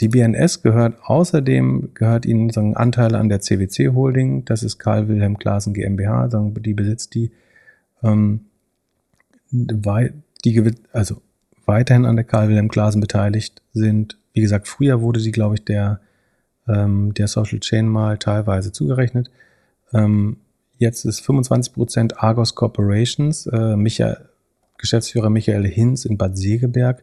die 0.04 0.10
BNS 0.10 0.64
gehört 0.64 0.98
außerdem, 1.02 1.92
gehört 1.94 2.26
ihnen 2.26 2.50
so 2.50 2.60
ein 2.60 2.76
Anteil 2.76 3.16
an 3.16 3.30
der 3.30 3.40
CWC 3.40 3.94
Holding, 3.94 4.44
das 4.44 4.62
ist 4.62 4.78
Karl 4.78 5.08
Wilhelm 5.08 5.40
Klaasen 5.40 5.74
GmbH, 5.74 6.28
die 6.28 6.74
besitzt 6.74 7.16
die, 7.16 7.32
ähm, 8.04 8.42
die, 9.50 10.72
also 10.92 11.22
weiterhin 11.66 12.06
an 12.06 12.18
der 12.18 12.26
Karl 12.26 12.50
Wilhelm 12.50 12.68
Klaasen 12.68 13.00
beteiligt 13.00 13.62
sind. 13.72 14.18
Wie 14.34 14.42
gesagt, 14.42 14.68
früher 14.68 15.00
wurde 15.00 15.22
sie, 15.22 15.32
glaube 15.32 15.56
ich, 15.56 15.64
der, 15.64 16.02
ähm, 16.68 17.14
der 17.14 17.30
Social 17.30 17.62
Chain 17.62 17.88
mal 17.88 18.18
teilweise 18.18 18.74
zugerechnet. 18.74 19.32
Ähm, 19.94 20.36
jetzt 20.80 21.06
ist 21.06 21.22
25% 21.22 22.16
Argos 22.18 22.56
Corporations, 22.56 23.48
äh, 23.48 23.78
Michael, 23.78 24.18
Geschäftsführer 24.78 25.30
Michael 25.30 25.66
Hinz 25.66 26.04
in 26.04 26.18
Bad 26.18 26.38
Segeberg. 26.38 27.02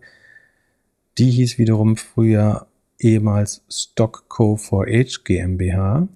Die 1.17 1.31
hieß 1.31 1.57
wiederum 1.57 1.97
früher 1.97 2.67
ehemals 3.01 3.63
Stockco 3.69 4.55
4H 4.55 5.25
GmbH. 5.25 6.09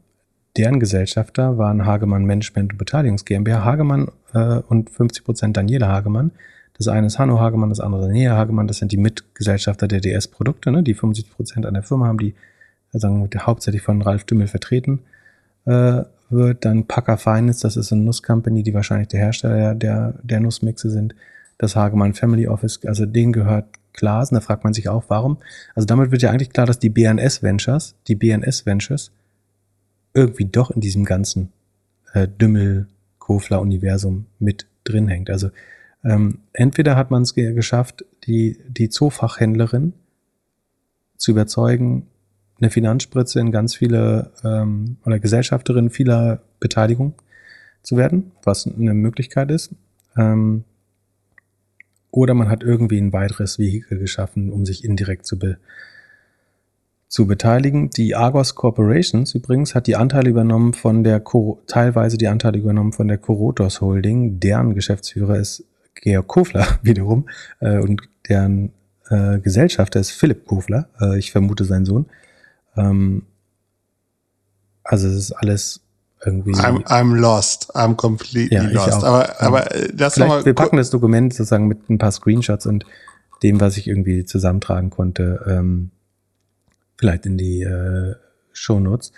Deren 0.57 0.78
Gesellschafter 0.78 1.59
waren 1.59 1.85
Hagemann 1.85 2.24
Management 2.24 2.72
und 2.72 2.78
Beteiligungs 2.78 3.24
GmbH. 3.24 3.64
Hagemann 3.64 4.09
äh, 4.32 4.61
und 4.68 4.91
50 4.91 5.24
Prozent 5.24 5.57
Daniela 5.57 5.89
Hagemann. 5.89 6.30
Das 6.76 6.89
eine 6.89 7.07
ist 7.07 7.18
Hanno 7.18 7.41
Hagemann, 7.41 7.70
das 7.70 7.80
andere 7.80 8.07
Daniela 8.07 8.37
Hagemann. 8.37 8.68
Das 8.68 8.78
sind 8.78 8.93
die 8.93 8.97
Mitgesellschafter 8.97 9.89
der 9.89 10.01
DS-Produkte, 10.01 10.70
ne, 10.70 10.82
die 10.82 10.95
75 10.95 11.35
Prozent 11.35 11.66
an 11.66 11.74
der 11.74 11.82
Firma 11.82 12.07
haben, 12.07 12.18
die 12.18 12.35
sagen, 12.93 13.28
hauptsächlich 13.37 13.82
von 13.82 14.03
Ralf 14.03 14.24
Dümmel 14.24 14.47
vertreten 14.47 15.01
äh, 15.64 16.03
wird. 16.30 16.64
Dann 16.64 16.87
Packer 16.87 17.16
Finance, 17.16 17.62
das 17.62 17.76
ist 17.76 17.93
eine 17.93 18.03
Nusscompany, 18.03 18.62
die 18.62 18.74
wahrscheinlich 18.74 19.09
der 19.09 19.20
Hersteller 19.20 19.74
der, 19.74 20.14
der 20.22 20.41
Nussmixe 20.41 20.91
sind. 20.91 21.14
Das 21.59 21.76
Hagemann 21.76 22.14
Family 22.14 22.47
Office, 22.47 22.80
also 22.85 23.07
denen 23.07 23.32
gehört 23.32 23.66
Glasen. 23.95 24.34
Da 24.34 24.40
fragt 24.40 24.64
man 24.64 24.74
sich 24.74 24.88
auch, 24.88 25.05
warum. 25.09 25.38
Also 25.74 25.86
damit 25.86 26.11
wird 26.11 26.22
ja 26.22 26.30
eigentlich 26.30 26.51
klar, 26.51 26.66
dass 26.66 26.78
die 26.78 26.90
BNS 26.90 27.42
Ventures, 27.42 27.95
die 28.07 28.14
BNS 28.14 28.66
Ventures, 28.66 29.11
irgendwie 30.12 30.45
doch 30.45 30.70
in 30.70 30.80
diesem 30.80 31.05
ganzen 31.05 31.53
äh, 32.12 32.28
Dümmel-Kofler-Universum 32.28 34.26
mit 34.38 34.66
drin 34.84 35.09
hängt. 35.09 35.30
Also 35.30 35.51
ähm, 36.05 36.40
entweder 36.53 36.97
hat 36.97 37.11
man 37.11 37.22
es 37.22 37.34
geschafft, 37.34 38.05
die, 38.26 38.59
die 38.68 38.90
Zoofachhändlerin 38.90 39.95
zu 41.16 41.30
überzeugen, 41.30 42.07
eine 42.61 42.70
Finanzspritze 42.70 43.40
in 43.40 43.51
ganz 43.51 43.74
viele 43.74 44.30
ähm, 44.45 44.99
oder 45.05 45.18
Gesellschafterin 45.18 45.90
vieler 45.90 46.42
Beteiligung 46.61 47.14
zu 47.82 47.97
werden, 47.97 48.32
was 48.42 48.66
eine 48.66 48.95
Möglichkeit 48.95 49.51
ist. 49.51 49.74
Ähm, 50.16 50.64
oder 52.14 52.34
man 52.34 52.48
hat 52.48 52.62
irgendwie 52.62 52.98
ein 52.98 53.12
weiteres 53.12 53.58
Vehikel 53.58 53.98
geschaffen, 53.98 54.50
um 54.50 54.64
sich 54.64 54.84
indirekt 54.84 55.26
zu, 55.26 55.38
be 55.38 55.58
zu 57.08 57.26
beteiligen. 57.26 57.90
Die 57.90 58.14
Argos 58.14 58.54
Corporations 58.54 59.34
übrigens 59.34 59.74
hat 59.74 59.88
die 59.88 59.96
Anteile 59.96 60.30
übernommen 60.30 60.74
von 60.74 61.02
der, 61.02 61.18
Co 61.18 61.60
teilweise 61.66 62.16
die 62.16 62.28
Anteile 62.28 62.58
übernommen 62.58 62.92
von 62.92 63.08
der 63.08 63.18
Corotos 63.18 63.80
Holding. 63.80 64.38
Deren 64.38 64.74
Geschäftsführer 64.74 65.38
ist 65.38 65.64
Georg 65.96 66.28
Kofler 66.28 66.66
wiederum 66.82 67.28
äh, 67.58 67.78
und 67.78 68.02
deren 68.28 68.70
äh, 69.10 69.40
Gesellschafter 69.40 69.98
ist 69.98 70.12
Philipp 70.12 70.46
Kofler. 70.46 70.88
Äh, 71.00 71.18
ich 71.18 71.32
vermute 71.32 71.64
sein 71.64 71.84
Sohn. 71.84 72.06
Ähm, 72.76 73.22
also 74.84 75.08
es 75.08 75.14
ist 75.14 75.32
alles 75.32 75.84
irgendwie. 76.24 76.52
I'm, 76.52 76.84
I'm 76.86 77.14
lost. 77.14 77.74
I'm 77.74 77.96
completely 77.96 78.56
ja, 78.56 78.62
lost. 78.64 79.04
Aber, 79.04 79.40
aber 79.40 79.74
äh, 79.74 79.92
das 79.94 80.14
Vielleicht, 80.14 80.44
Wir 80.44 80.54
packen 80.54 80.76
das 80.76 80.90
Dokument 80.90 81.32
sozusagen 81.32 81.66
mit 81.66 81.88
ein 81.90 81.98
paar 81.98 82.12
Screenshots 82.12 82.66
und 82.66 82.84
dem, 83.42 83.60
was 83.60 83.76
ich 83.76 83.88
irgendwie 83.88 84.24
zusammentragen 84.24 84.90
konnte, 84.90 85.44
ähm, 85.46 85.90
vielleicht 86.96 87.26
in 87.26 87.36
die 87.36 87.62
äh, 87.62 88.14
Show 88.52 88.80
Notes. 88.80 89.12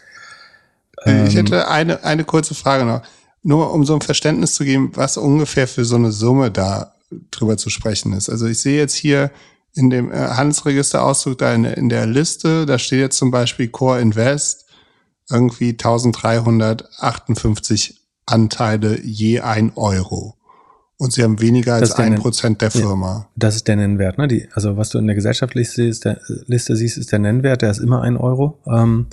Ähm, 1.05 1.27
ich 1.27 1.37
hätte 1.37 1.69
eine, 1.69 2.05
eine 2.05 2.25
kurze 2.25 2.55
Frage 2.55 2.85
noch. 2.85 3.03
Nur 3.43 3.73
um 3.73 3.85
so 3.85 3.95
ein 3.95 4.01
Verständnis 4.01 4.55
zu 4.55 4.65
geben, 4.65 4.91
was 4.95 5.17
ungefähr 5.17 5.69
für 5.69 5.85
so 5.85 5.95
eine 5.95 6.11
Summe 6.11 6.51
da 6.51 6.95
drüber 7.31 7.57
zu 7.57 7.71
sprechen 7.71 8.13
ist. 8.13 8.29
Also 8.29 8.47
ich 8.47 8.59
sehe 8.59 8.77
jetzt 8.77 8.95
hier 8.95 9.31
in 9.75 9.91
dem 9.91 10.11
äh, 10.11 10.17
Handelsregisterauszug 10.17 11.39
da 11.39 11.55
in, 11.55 11.65
in 11.65 11.89
der 11.89 12.07
Liste, 12.07 12.67
da 12.67 12.79
steht 12.79 13.01
jetzt 13.01 13.19
zum 13.19 13.31
Beispiel 13.31 13.69
Core 13.69 14.01
Invest 14.01 14.66
irgendwie 15.31 15.71
1358 15.71 18.01
Anteile 18.27 19.01
je 19.03 19.41
ein 19.41 19.73
Euro. 19.77 20.35
Und 20.99 21.13
sie 21.13 21.23
haben 21.23 21.41
weniger 21.41 21.75
als 21.75 21.95
ein 21.97 22.15
Prozent 22.15 22.63
der 22.63 22.71
Firma. 22.71 23.07
Ja, 23.07 23.29
das 23.37 23.57
ist 23.57 23.69
der 23.69 23.77
Nennwert, 23.77 24.17
ne? 24.17 24.29
Die, 24.29 24.49
also 24.53 24.79
was 24.79 24.89
du 24.89 24.99
in 24.99 25.07
der 25.07 25.15
Gesellschaftsliste 25.15 25.85
ist, 25.85 26.07
der, 26.07 26.21
Liste 26.47 26.75
siehst, 26.75 26.97
ist 26.97 27.13
der 27.13 27.19
Nennwert, 27.19 27.61
der 27.61 27.71
ist 27.71 27.81
immer 27.81 28.03
ein 28.03 28.17
Euro. 28.17 28.59
Ähm, 28.67 29.07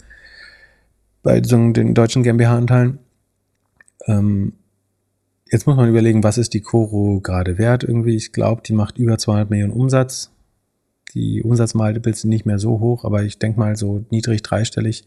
bei 1.24 1.44
so 1.44 1.58
den 1.72 1.94
deutschen 1.94 2.24
GmbH-Anteilen. 2.24 3.00
Ähm, 4.08 4.54
jetzt 5.52 5.68
muss 5.68 5.76
man 5.76 5.90
überlegen, 5.90 6.24
was 6.24 6.38
ist 6.38 6.54
die 6.54 6.62
Coro 6.62 7.20
gerade 7.22 7.58
wert 7.58 7.84
irgendwie. 7.84 8.16
Ich 8.16 8.32
glaube, 8.32 8.62
die 8.66 8.74
macht 8.74 8.98
über 8.98 9.18
200 9.18 9.50
Millionen 9.50 9.74
Umsatz. 9.74 10.32
Die 11.14 11.44
Umsatzmultiples 11.44 12.22
sind 12.22 12.30
nicht 12.30 12.46
mehr 12.46 12.60
so 12.60 12.80
hoch, 12.80 13.04
aber 13.04 13.24
ich 13.24 13.40
denke 13.40 13.60
mal, 13.60 13.76
so 13.76 14.06
niedrig 14.10 14.42
dreistellig 14.42 15.06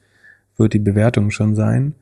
wird 0.56 0.72
die 0.72 0.78
Bewertung 0.78 1.30
schon 1.30 1.54
sein. 1.54 1.94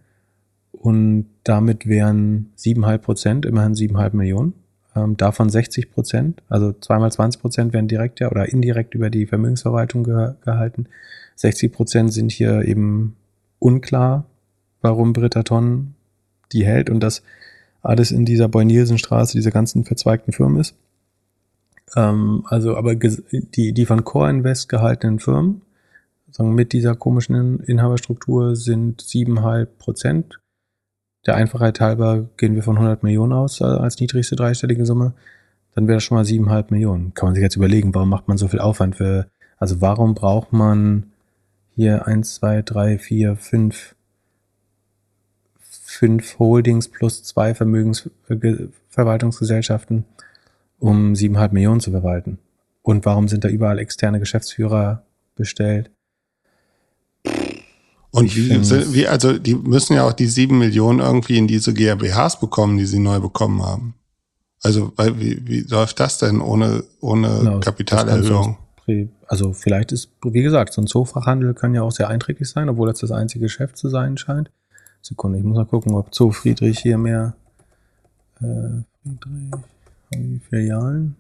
Und 0.73 1.27
damit 1.45 1.87
wären 1.87 2.51
7,5 2.59 2.99
Prozent, 2.99 3.47
immerhin 3.47 3.75
7,5 3.75 4.17
Millionen. 4.17 4.55
Ähm, 4.97 5.17
davon 5.17 5.49
60 5.49 5.91
Prozent, 5.91 6.43
also 6.49 6.73
zweimal 6.73 7.11
20 7.11 7.41
Prozent 7.41 7.73
werden 7.73 7.89
direkt 7.89 8.21
ja 8.21 8.31
oder 8.31 8.49
indirekt 8.49 8.95
über 8.95 9.11
die 9.11 9.27
Vermögensverwaltung 9.27 10.05
ge 10.05 10.35
gehalten. 10.45 10.87
60 11.37 11.73
Prozent 11.73 12.13
sind 12.13 12.31
hier 12.31 12.63
eben 12.63 13.17
unklar, 13.59 14.25
warum 14.83 15.13
Britta 15.13 15.43
Tonn 15.43 15.95
die 16.53 16.65
hält 16.65 16.91
und 16.91 17.01
das 17.01 17.23
alles 17.83 18.13
in 18.13 18.25
dieser 18.25 18.49
Boy-Nielsen-Straße, 18.49 19.37
dieser 19.37 19.51
ganzen 19.51 19.85
verzweigten 19.85 20.33
Firmen 20.33 20.61
ist. 20.61 20.75
Ähm, 21.97 22.45
also, 22.49 22.77
aber 22.77 22.95
die, 22.95 23.73
die 23.73 23.87
von 23.87 24.05
Core 24.05 24.31
Invest 24.31 24.69
gehaltenen 24.69 25.19
Firmen, 25.19 25.63
sagen 26.35 26.55
mit 26.55 26.73
dieser 26.73 26.95
komischen 26.95 27.61
Inhaberstruktur 27.61 28.57
sind 28.57 29.03
7,5 29.03 29.67
Prozent 29.79 30.39
der 31.27 31.35
Einfachheit 31.37 31.81
halber 31.81 32.29
gehen 32.37 32.55
wir 32.55 32.63
von 32.63 32.77
100 32.77 33.03
Millionen 33.03 33.33
aus 33.33 33.61
äh, 33.61 33.65
als 33.65 33.99
niedrigste 33.99 34.37
dreistellige 34.37 34.87
Summe. 34.87 35.15
Dann 35.75 35.89
wäre 35.89 35.97
das 35.97 36.05
schon 36.05 36.17
mal 36.17 36.25
7,5 36.25 36.67
Millionen. 36.71 37.15
Kann 37.15 37.29
man 37.29 37.35
sich 37.35 37.43
jetzt 37.43 37.57
überlegen, 37.57 37.95
warum 37.95 38.11
macht 38.11 38.29
man 38.29 38.37
so 38.37 38.49
viel 38.49 38.61
Aufwand 38.61 38.97
für, 38.97 39.27
also 39.57 39.81
warum 39.81 40.15
braucht 40.15 40.53
man 40.53 41.13
hier 41.75 42.07
1, 42.07 42.35
2, 42.37 42.63
3, 42.63 42.99
4, 42.99 43.37
5, 43.37 43.97
5 45.61 46.39
Holdings 46.39 46.89
plus 46.89 47.25
zwei 47.25 47.55
Vermögensverwaltungsgesellschaften, 47.55 50.05
um 50.79 51.15
7,5 51.15 51.53
Millionen 51.53 51.81
zu 51.81 51.91
verwalten? 51.91 52.39
Und 52.83 53.07
warum 53.07 53.29
sind 53.29 53.45
da 53.45 53.49
überall 53.49 53.79
externe 53.79 54.21
Geschäftsführer 54.21 55.05
bestellt? 55.37 55.91
Und 58.15 58.37
wie, 58.37 58.95
wie, 58.95 59.09
also 59.09 59.37
die 59.39 59.57
müssen 59.57 59.95
ja 59.95 60.07
auch 60.07 60.13
die 60.13 60.29
sieben 60.29 60.59
Millionen 60.59 61.01
irgendwie 61.01 61.37
in 61.37 61.49
diese 61.49 61.75
GmbHs 61.75 62.39
bekommen, 62.39 62.79
die 62.79 62.87
sie 62.87 63.01
neu 63.01 63.19
bekommen 63.19 63.61
haben. 63.61 63.95
Also 64.63 64.93
weil, 64.95 65.19
wie, 65.19 65.45
wie 65.49 65.61
läuft 65.63 65.99
das 65.99 66.19
denn 66.19 66.41
ohne, 66.41 66.85
ohne 67.01 67.39
genau, 67.39 67.59
Kapitalerhöhung? 67.59 68.57
Also 69.27 69.53
vielleicht 69.53 69.91
ist, 69.91 70.11
wie 70.23 70.43
gesagt, 70.43 70.75
so 70.75 70.81
ein 70.81 70.87
Zoofachhandel 70.87 71.55
kann 71.55 71.75
ja 71.75 71.83
auch 71.83 71.91
sehr 71.91 72.09
einträglich 72.09 72.49
sein, 72.49 72.69
obwohl 72.69 72.87
das 72.87 73.01
das 73.01 73.11
einzige 73.11 73.47
Geschäft 73.47 73.77
zu 73.77 73.89
sein 73.89 74.17
scheint. 74.17 74.49
Sekunde, 75.03 75.39
ich 75.39 75.45
muss 75.45 75.57
mal 75.57 75.67
gucken, 75.67 75.95
ob 75.95 76.15
Zoo 76.15 76.31
Friedrich 76.31 76.79
hier 76.79 76.99
mehr 76.99 77.35
äh, 78.41 78.85
Friedrich, 79.03 79.51
haben 80.15 80.33
die 80.35 80.41
Filialen? 80.49 81.17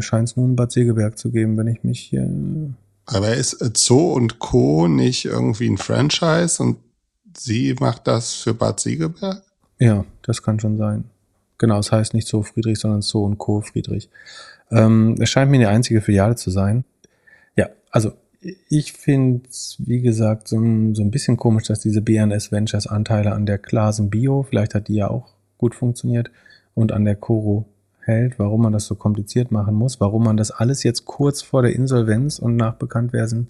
Scheint 0.00 0.28
es 0.28 0.36
nur 0.36 0.46
ein 0.46 0.54
Bad 0.54 0.70
Segeberg 0.70 1.18
zu 1.18 1.32
geben, 1.32 1.56
wenn 1.56 1.66
ich 1.66 1.82
mich 1.82 1.98
hier 1.98 2.22
aber 3.06 3.34
ist 3.34 3.76
Zoo 3.76 4.12
und 4.12 4.38
Co. 4.38 4.88
nicht 4.88 5.24
irgendwie 5.24 5.68
ein 5.68 5.78
Franchise 5.78 6.62
und 6.62 6.78
sie 7.36 7.74
macht 7.78 8.06
das 8.06 8.34
für 8.34 8.54
Bad 8.54 8.80
Siegeberg? 8.80 9.42
Ja, 9.78 10.04
das 10.22 10.42
kann 10.42 10.60
schon 10.60 10.78
sein. 10.78 11.04
Genau, 11.58 11.78
es 11.78 11.92
heißt 11.92 12.14
nicht 12.14 12.28
Zoo 12.28 12.42
Friedrich, 12.42 12.78
sondern 12.78 13.02
Zoo 13.02 13.24
und 13.24 13.38
Co. 13.38 13.60
Friedrich. 13.60 14.08
Ähm, 14.70 15.16
es 15.20 15.30
scheint 15.30 15.50
mir 15.50 15.58
die 15.58 15.66
einzige 15.66 16.00
Filiale 16.00 16.36
zu 16.36 16.50
sein. 16.50 16.84
Ja, 17.56 17.68
also 17.90 18.12
ich 18.68 18.92
finde 18.92 19.42
es, 19.48 19.76
wie 19.78 20.00
gesagt, 20.00 20.48
so 20.48 20.58
ein, 20.58 20.94
so 20.94 21.02
ein 21.02 21.10
bisschen 21.10 21.36
komisch, 21.36 21.64
dass 21.64 21.80
diese 21.80 22.02
BNS 22.02 22.52
Ventures 22.52 22.86
Anteile 22.86 23.32
an 23.32 23.46
der 23.46 23.58
Klasen 23.58 24.10
Bio, 24.10 24.42
vielleicht 24.42 24.74
hat 24.74 24.88
die 24.88 24.94
ja 24.94 25.08
auch 25.08 25.32
gut 25.58 25.74
funktioniert, 25.74 26.30
und 26.74 26.92
an 26.92 27.04
der 27.04 27.16
Coro 27.16 27.66
hält, 28.06 28.38
warum 28.38 28.62
man 28.62 28.72
das 28.72 28.86
so 28.86 28.94
kompliziert 28.94 29.50
machen 29.50 29.74
muss, 29.74 30.00
warum 30.00 30.24
man 30.24 30.36
das 30.36 30.50
alles 30.50 30.82
jetzt 30.82 31.04
kurz 31.04 31.42
vor 31.42 31.62
der 31.62 31.74
Insolvenz 31.74 32.38
und 32.38 32.56
nach 32.56 32.74
Bekanntwerden 32.74 33.48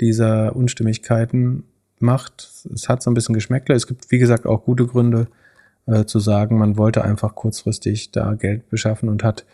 dieser 0.00 0.54
Unstimmigkeiten 0.54 1.64
macht. 1.98 2.50
Es 2.72 2.88
hat 2.88 3.02
so 3.02 3.10
ein 3.10 3.14
bisschen 3.14 3.34
Geschmäckle. 3.34 3.74
Es 3.74 3.86
gibt, 3.86 4.10
wie 4.10 4.18
gesagt, 4.18 4.46
auch 4.46 4.64
gute 4.64 4.86
Gründe 4.86 5.28
äh, 5.86 6.04
zu 6.04 6.18
sagen, 6.18 6.58
man 6.58 6.76
wollte 6.76 7.04
einfach 7.04 7.34
kurzfristig 7.34 8.10
da 8.10 8.34
Geld 8.34 8.68
beschaffen 8.68 9.08
und 9.08 9.24
hat, 9.24 9.44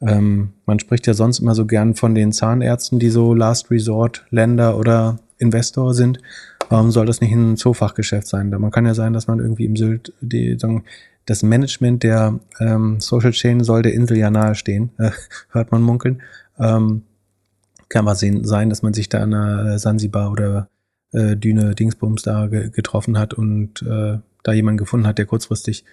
ähm, 0.00 0.52
man 0.66 0.78
spricht 0.78 1.06
ja 1.06 1.14
sonst 1.14 1.38
immer 1.38 1.54
so 1.54 1.66
gern 1.66 1.94
von 1.94 2.14
den 2.14 2.32
Zahnärzten, 2.32 2.98
die 2.98 3.10
so 3.10 3.34
Last 3.34 3.70
Resort 3.70 4.26
Länder 4.30 4.78
oder 4.78 5.18
Investor 5.38 5.94
sind. 5.94 6.18
Warum 6.68 6.90
soll 6.90 7.06
das 7.06 7.20
nicht 7.20 7.32
ein 7.32 7.56
Zoofachgeschäft 7.56 8.26
sein? 8.26 8.50
Man 8.50 8.70
kann 8.70 8.86
ja 8.86 8.94
sein, 8.94 9.12
dass 9.12 9.28
man 9.28 9.38
irgendwie 9.38 9.66
im 9.66 9.76
Sylt 9.76 10.12
die, 10.20 10.58
sagen, 10.58 10.84
das 11.26 11.42
Management 11.42 12.02
der 12.02 12.38
ähm, 12.60 13.00
Social 13.00 13.32
Chain 13.32 13.62
soll 13.62 13.82
der 13.82 13.94
Insel 13.94 14.16
ja 14.16 14.30
nahestehen, 14.30 14.90
äh, 14.98 15.10
hört 15.50 15.72
man 15.72 15.82
munkeln. 15.82 16.22
Ähm, 16.58 17.02
kann 17.88 18.04
mal 18.04 18.16
sehen, 18.16 18.44
sein, 18.44 18.68
dass 18.70 18.82
man 18.82 18.94
sich 18.94 19.08
da 19.08 19.22
an 19.22 19.30
der 19.30 19.78
Sansibar 19.78 20.32
oder 20.32 20.68
äh, 21.12 21.36
Düne 21.36 21.74
Dingsbums 21.74 22.22
da 22.22 22.46
ge 22.46 22.70
getroffen 22.70 23.18
hat 23.18 23.34
und 23.34 23.82
äh, 23.82 24.18
da 24.42 24.52
jemanden 24.52 24.78
gefunden 24.78 25.06
hat, 25.06 25.18
der 25.18 25.26
kurzfristig 25.26 25.84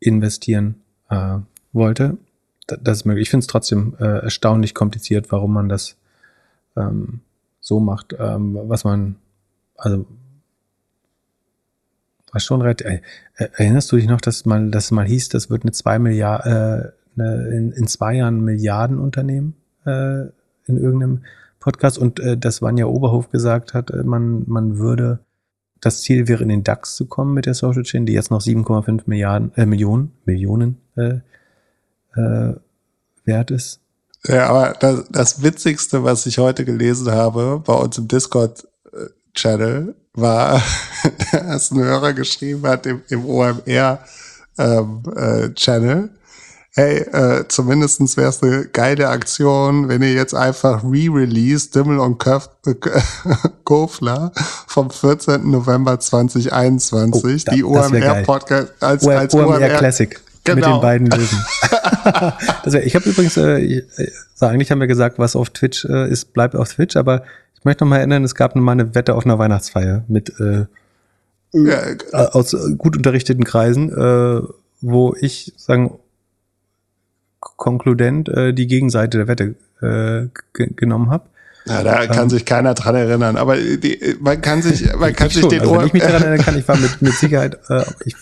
investieren 0.00 0.76
äh, 1.10 1.38
wollte. 1.72 2.18
das 2.66 2.98
ist 2.98 3.04
möglich. 3.04 3.24
Ich 3.24 3.30
finde 3.30 3.44
es 3.44 3.48
trotzdem 3.48 3.94
äh, 3.98 4.22
erstaunlich 4.22 4.74
kompliziert, 4.74 5.30
warum 5.30 5.52
man 5.52 5.68
das 5.68 5.96
ähm, 6.76 7.20
so 7.60 7.80
macht, 7.80 8.14
ähm, 8.18 8.58
was 8.64 8.84
man, 8.84 9.16
also 9.76 10.06
war 12.36 12.40
schon 12.40 12.60
relativ. 12.60 12.86
Äh, 12.86 13.00
erinnerst 13.36 13.90
du 13.90 13.96
dich 13.96 14.06
noch, 14.06 14.20
dass 14.20 14.44
mal, 14.44 14.70
dass 14.70 14.90
mal 14.90 15.06
hieß, 15.06 15.30
das 15.30 15.48
wird 15.48 15.62
eine 15.62 15.72
zwei 15.72 15.98
Milliarden, 15.98 16.52
äh, 16.52 16.92
eine, 17.18 17.48
in, 17.48 17.72
in 17.72 17.86
zwei 17.86 18.14
Jahren 18.14 18.42
Milliardenunternehmen 18.42 19.54
äh, 19.86 20.26
in 20.66 20.76
irgendeinem 20.76 21.24
Podcast 21.60 21.96
und 21.98 22.20
äh, 22.20 22.36
dass 22.36 22.60
Vanja 22.60 22.86
Oberhof 22.86 23.30
gesagt 23.30 23.72
hat, 23.72 23.90
äh, 23.90 24.02
man, 24.02 24.44
man 24.46 24.76
würde, 24.76 25.20
das 25.80 26.02
Ziel 26.02 26.28
wäre 26.28 26.42
in 26.42 26.50
den 26.50 26.62
DAX 26.62 26.94
zu 26.94 27.06
kommen 27.06 27.32
mit 27.32 27.46
der 27.46 27.54
Social 27.54 27.84
Chain, 27.84 28.04
die 28.04 28.12
jetzt 28.12 28.30
noch 28.30 28.42
7,5 28.42 29.04
Milliarden, 29.06 29.52
äh, 29.54 29.64
Millionen, 29.64 30.12
Millionen 30.26 30.76
äh, 30.96 31.20
äh, 32.16 32.54
wert 33.24 33.50
ist. 33.50 33.80
Ja, 34.26 34.48
aber 34.48 34.74
das, 34.78 35.08
das 35.10 35.42
Witzigste, 35.42 36.04
was 36.04 36.26
ich 36.26 36.36
heute 36.36 36.66
gelesen 36.66 37.10
habe 37.12 37.62
bei 37.64 37.74
uns 37.74 37.96
im 37.96 38.08
Discord-Channel, 38.08 39.94
war, 40.16 40.62
dass 41.32 41.70
ein 41.70 41.78
Hörer 41.78 42.12
geschrieben 42.12 42.66
hat 42.66 42.86
im, 42.86 43.02
im 43.08 43.24
OMR 43.24 44.00
ähm, 44.58 45.02
äh, 45.14 45.50
Channel. 45.54 46.10
Hey, 46.78 46.98
äh, 46.98 47.48
zumindestens 47.48 48.18
wäre 48.18 48.28
es 48.28 48.42
eine 48.42 48.66
geile 48.66 49.08
Aktion, 49.08 49.88
wenn 49.88 50.02
ihr 50.02 50.12
jetzt 50.12 50.34
einfach 50.34 50.84
re-release 50.84 51.70
Dimmel 51.70 51.98
und 51.98 52.18
Köf 52.18 52.50
äh, 52.66 52.74
Kofler 53.64 54.30
vom 54.66 54.90
14. 54.90 55.50
November 55.50 55.98
2021, 55.98 57.14
oh, 57.14 57.44
da, 57.46 57.52
die 57.54 57.64
OMR-Podcast 57.64 58.74
als, 58.80 59.08
als 59.08 59.32
OMR, 59.32 59.56
OMR 59.56 59.68
Classic. 59.70 60.20
Genau. 60.44 60.56
Mit 60.56 60.66
den 60.66 60.80
beiden 60.80 61.06
Löwen. 61.06 61.44
also 62.62 62.78
ich 62.78 62.94
habe 62.94 63.08
übrigens, 63.08 63.38
äh, 63.38 63.58
ich, 63.58 63.84
also 64.34 64.46
eigentlich 64.46 64.70
haben 64.70 64.80
wir 64.80 64.86
gesagt, 64.86 65.18
was 65.18 65.34
auf 65.34 65.48
Twitch 65.50 65.86
äh, 65.86 66.10
ist, 66.10 66.34
bleibt 66.34 66.54
auf 66.54 66.74
Twitch, 66.74 66.96
aber 66.96 67.22
möchte 67.66 67.84
noch 67.84 67.90
mal 67.90 67.98
erinnern, 67.98 68.24
es 68.24 68.34
gab 68.34 68.56
mal 68.56 68.72
eine 68.72 68.94
Wette 68.94 69.14
auf 69.14 69.26
einer 69.26 69.38
Weihnachtsfeier 69.38 70.04
mit 70.08 70.32
äh, 70.40 70.64
ja, 71.52 71.82
äh, 71.90 71.96
aus 72.12 72.56
gut 72.78 72.96
unterrichteten 72.96 73.44
Kreisen, 73.44 73.92
äh, 73.92 74.40
wo 74.80 75.14
ich 75.20 75.52
sagen 75.56 75.98
konkludent 77.40 78.28
äh, 78.28 78.54
die 78.54 78.66
Gegenseite 78.66 79.18
der 79.18 79.28
Wette 79.28 79.54
äh, 79.82 80.28
genommen 80.52 81.10
habe. 81.10 81.28
Ja, 81.66 81.82
da 81.82 82.06
kann 82.06 82.24
ähm, 82.24 82.30
sich 82.30 82.44
keiner 82.44 82.74
dran 82.74 82.94
erinnern, 82.94 83.36
aber 83.36 83.56
die, 83.56 84.16
man 84.20 84.40
kann 84.40 84.62
sich, 84.62 84.94
man 84.98 85.12
kann 85.12 85.28
sich 85.28 85.40
schon. 85.40 85.50
den 85.50 85.60
also, 85.60 85.72
Ohr. 85.72 85.80
Wenn 85.80 85.86
ich 85.88 85.92
mich 85.92 86.02
daran 86.02 86.22
erinnern 86.22 86.44
kann, 86.44 86.56
ich 86.56 86.68
war 86.68 86.76
mit, 86.76 87.02
mit 87.02 87.12
Sicherheit, 87.18 87.58
äh, 87.68 87.82
ich, 88.04 88.14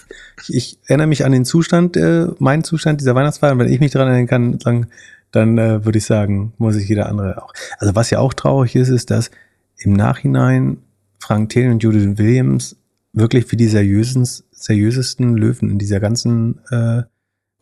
ich, 0.42 0.54
ich 0.54 0.78
erinnere 0.86 1.08
mich 1.08 1.26
an 1.26 1.32
den 1.32 1.44
Zustand, 1.44 1.96
äh, 1.98 2.28
meinen 2.38 2.64
Zustand 2.64 3.02
dieser 3.02 3.14
Weihnachtsfeier, 3.14 3.52
und 3.52 3.58
wenn 3.58 3.70
ich 3.70 3.80
mich 3.80 3.92
daran 3.92 4.08
erinnern 4.08 4.26
kann, 4.26 4.60
sagen, 4.60 4.86
dann 5.34 5.58
äh, 5.58 5.84
würde 5.84 5.98
ich 5.98 6.06
sagen, 6.06 6.52
muss 6.58 6.76
ich 6.76 6.88
jeder 6.88 7.08
andere 7.08 7.42
auch. 7.42 7.52
Also 7.78 7.94
was 7.94 8.10
ja 8.10 8.18
auch 8.18 8.34
traurig 8.34 8.76
ist, 8.76 8.88
ist, 8.88 9.10
dass 9.10 9.30
im 9.78 9.92
Nachhinein 9.92 10.78
Frank 11.18 11.50
Thelen 11.50 11.72
und 11.72 11.82
Judith 11.82 12.18
Williams 12.18 12.76
wirklich 13.12 13.50
wie 13.50 13.56
die 13.56 13.68
seriösesten 13.68 15.36
Löwen 15.36 15.70
in 15.70 15.78
dieser 15.78 16.00
ganzen 16.00 16.60
äh, 16.70 17.02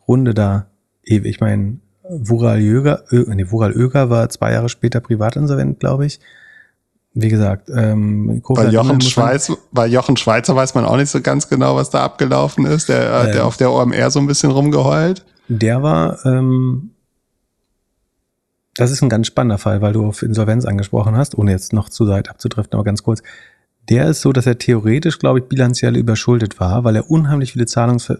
Runde 0.07 0.33
da, 0.33 0.67
ich 1.03 1.39
meine, 1.39 1.77
Vural 2.03 2.59
Jöger, 2.59 3.03
Ö, 3.11 3.25
nee, 3.33 3.49
Vural 3.49 3.71
Öger 3.71 4.09
war 4.09 4.29
zwei 4.29 4.51
Jahre 4.51 4.69
später 4.69 4.99
privatinsolvent, 4.99 5.79
glaube 5.79 6.05
ich. 6.05 6.19
Wie 7.13 7.29
gesagt, 7.29 7.69
ähm, 7.69 8.41
bei 8.49 8.69
Jochen, 8.69 8.99
Schweiz, 8.99 9.51
bei 9.71 9.85
Jochen 9.85 10.17
Schweizer 10.17 10.55
weiß 10.55 10.73
man 10.73 10.83
auch 10.83 10.97
nicht 10.97 11.09
so 11.09 11.21
ganz 11.21 11.47
genau, 11.47 11.75
was 11.75 11.91
da 11.91 12.03
abgelaufen 12.03 12.65
ist. 12.65 12.89
Der, 12.89 13.27
äh, 13.27 13.31
der 13.31 13.45
auf 13.45 13.55
der 13.55 13.71
OMR 13.71 14.09
so 14.09 14.19
ein 14.19 14.25
bisschen 14.25 14.49
rumgeheult. 14.49 15.23
Der 15.47 15.83
war, 15.83 16.25
ähm, 16.25 16.92
das 18.75 18.91
ist 18.91 19.01
ein 19.01 19.09
ganz 19.09 19.27
spannender 19.27 19.57
Fall, 19.57 19.81
weil 19.81 19.93
du 19.93 20.05
auf 20.05 20.23
Insolvenz 20.23 20.65
angesprochen 20.65 21.15
hast, 21.15 21.37
ohne 21.37 21.51
jetzt 21.51 21.73
noch 21.73 21.89
zu 21.89 22.07
weit 22.07 22.29
abzudriften, 22.29 22.75
aber 22.75 22.83
ganz 22.83 23.03
kurz. 23.03 23.21
Der 23.89 24.07
ist 24.07 24.21
so, 24.21 24.31
dass 24.31 24.45
er 24.45 24.57
theoretisch, 24.57 25.19
glaube 25.19 25.39
ich, 25.39 25.45
bilanziell 25.45 25.97
überschuldet 25.97 26.59
war, 26.59 26.83
weil 26.83 26.95
er 26.95 27.09
unheimlich 27.09 27.51
viele 27.51 27.65
Zahlungs 27.65 28.11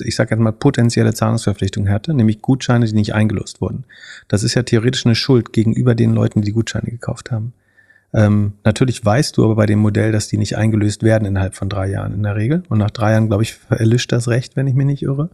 ich 0.00 0.14
sage 0.14 0.30
jetzt 0.30 0.40
mal, 0.40 0.52
potenzielle 0.52 1.14
Zahlungsverpflichtungen 1.14 1.92
hatte, 1.92 2.14
nämlich 2.14 2.40
Gutscheine, 2.40 2.86
die 2.86 2.92
nicht 2.92 3.14
eingelöst 3.14 3.60
wurden. 3.60 3.84
Das 4.28 4.42
ist 4.42 4.54
ja 4.54 4.62
theoretisch 4.62 5.06
eine 5.06 5.14
Schuld 5.14 5.52
gegenüber 5.52 5.94
den 5.94 6.12
Leuten, 6.12 6.40
die 6.40 6.46
die 6.46 6.52
Gutscheine 6.52 6.90
gekauft 6.90 7.30
haben. 7.30 7.52
Ähm, 8.14 8.54
natürlich 8.64 9.04
weißt 9.04 9.36
du 9.36 9.44
aber 9.44 9.56
bei 9.56 9.66
dem 9.66 9.80
Modell, 9.80 10.12
dass 10.12 10.28
die 10.28 10.38
nicht 10.38 10.56
eingelöst 10.56 11.02
werden 11.02 11.26
innerhalb 11.26 11.54
von 11.54 11.68
drei 11.68 11.88
Jahren 11.88 12.14
in 12.14 12.22
der 12.22 12.36
Regel. 12.36 12.62
Und 12.68 12.78
nach 12.78 12.90
drei 12.90 13.12
Jahren, 13.12 13.28
glaube 13.28 13.42
ich, 13.42 13.58
erlischt 13.68 14.12
das 14.12 14.28
Recht, 14.28 14.56
wenn 14.56 14.66
ich 14.66 14.74
mich 14.74 14.86
nicht 14.86 15.02
irre. 15.02 15.30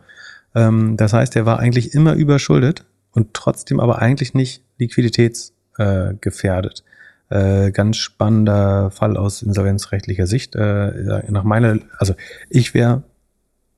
Ähm, 0.54 0.96
das 0.96 1.12
heißt, 1.12 1.36
er 1.36 1.46
war 1.46 1.58
eigentlich 1.58 1.94
immer 1.94 2.14
überschuldet 2.14 2.84
und 3.14 3.32
trotzdem 3.32 3.80
aber 3.80 4.00
eigentlich 4.00 4.34
nicht 4.34 4.62
liquiditätsgefährdet. 4.78 6.84
Äh, 7.30 7.66
äh, 7.66 7.70
ganz 7.72 7.96
spannender 7.96 8.90
Fall 8.90 9.16
aus 9.16 9.42
insolvenzrechtlicher 9.42 10.26
Sicht. 10.26 10.54
Äh, 10.54 11.22
nach 11.30 11.44
meiner, 11.44 11.78
also 11.98 12.14
ich 12.50 12.74
wäre 12.74 13.02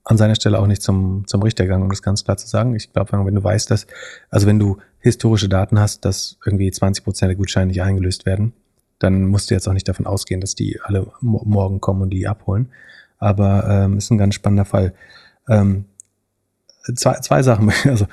an 0.03 0.17
seiner 0.17 0.35
Stelle 0.35 0.59
auch 0.59 0.67
nicht 0.67 0.81
zum, 0.81 1.25
zum 1.27 1.41
Richter 1.41 1.65
gegangen, 1.65 1.83
um 1.83 1.89
das 1.89 2.01
ganz 2.01 2.23
klar 2.23 2.37
zu 2.37 2.47
sagen. 2.47 2.75
Ich 2.75 2.93
glaube, 2.93 3.11
wenn 3.25 3.35
du 3.35 3.43
weißt, 3.43 3.69
dass, 3.71 3.87
also 4.29 4.47
wenn 4.47 4.59
du 4.59 4.77
historische 4.99 5.49
Daten 5.49 5.79
hast, 5.79 6.05
dass 6.05 6.37
irgendwie 6.45 6.71
20 6.71 7.03
Prozent 7.03 7.29
der 7.29 7.35
Gutscheine 7.35 7.67
nicht 7.67 7.81
eingelöst 7.81 8.25
werden, 8.25 8.53
dann 8.99 9.25
musst 9.25 9.49
du 9.49 9.53
jetzt 9.53 9.67
auch 9.67 9.73
nicht 9.73 9.87
davon 9.87 10.07
ausgehen, 10.07 10.41
dass 10.41 10.55
die 10.55 10.79
alle 10.81 11.11
morgen 11.21 11.81
kommen 11.81 12.01
und 12.01 12.09
die 12.09 12.27
abholen. 12.27 12.71
Aber 13.19 13.67
ähm, 13.67 13.97
ist 13.97 14.11
ein 14.11 14.17
ganz 14.17 14.35
spannender 14.35 14.65
Fall. 14.65 14.93
Ähm, 15.47 15.85
zwei, 16.95 17.19
zwei 17.19 17.43
Sachen. 17.43 17.71
Also 17.85 18.07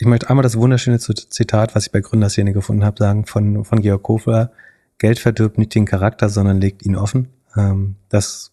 ich 0.00 0.06
möchte 0.06 0.30
einmal 0.30 0.42
das 0.42 0.56
wunderschöne 0.56 0.98
Zitat, 0.98 1.74
was 1.74 1.86
ich 1.86 1.92
bei 1.92 2.00
Gründerszene 2.00 2.54
gefunden 2.54 2.84
habe, 2.84 2.96
sagen 2.98 3.26
von, 3.26 3.66
von 3.66 3.82
Georg 3.82 4.02
Kofler. 4.02 4.50
Geld 4.96 5.18
verdirbt 5.18 5.58
nicht 5.58 5.74
den 5.74 5.84
Charakter, 5.84 6.30
sondern 6.30 6.58
legt 6.58 6.86
ihn 6.86 6.96
offen. 6.96 7.28
Ähm, 7.54 7.96
das 8.08 8.50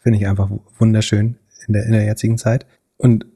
finde 0.00 0.18
ich 0.18 0.26
einfach 0.26 0.50
wunderschön 0.76 1.36
in 1.68 1.72
der, 1.72 1.86
in 1.86 1.92
der 1.92 2.04
jetzigen 2.04 2.36
Zeit. 2.36 2.66
Und 2.96 3.26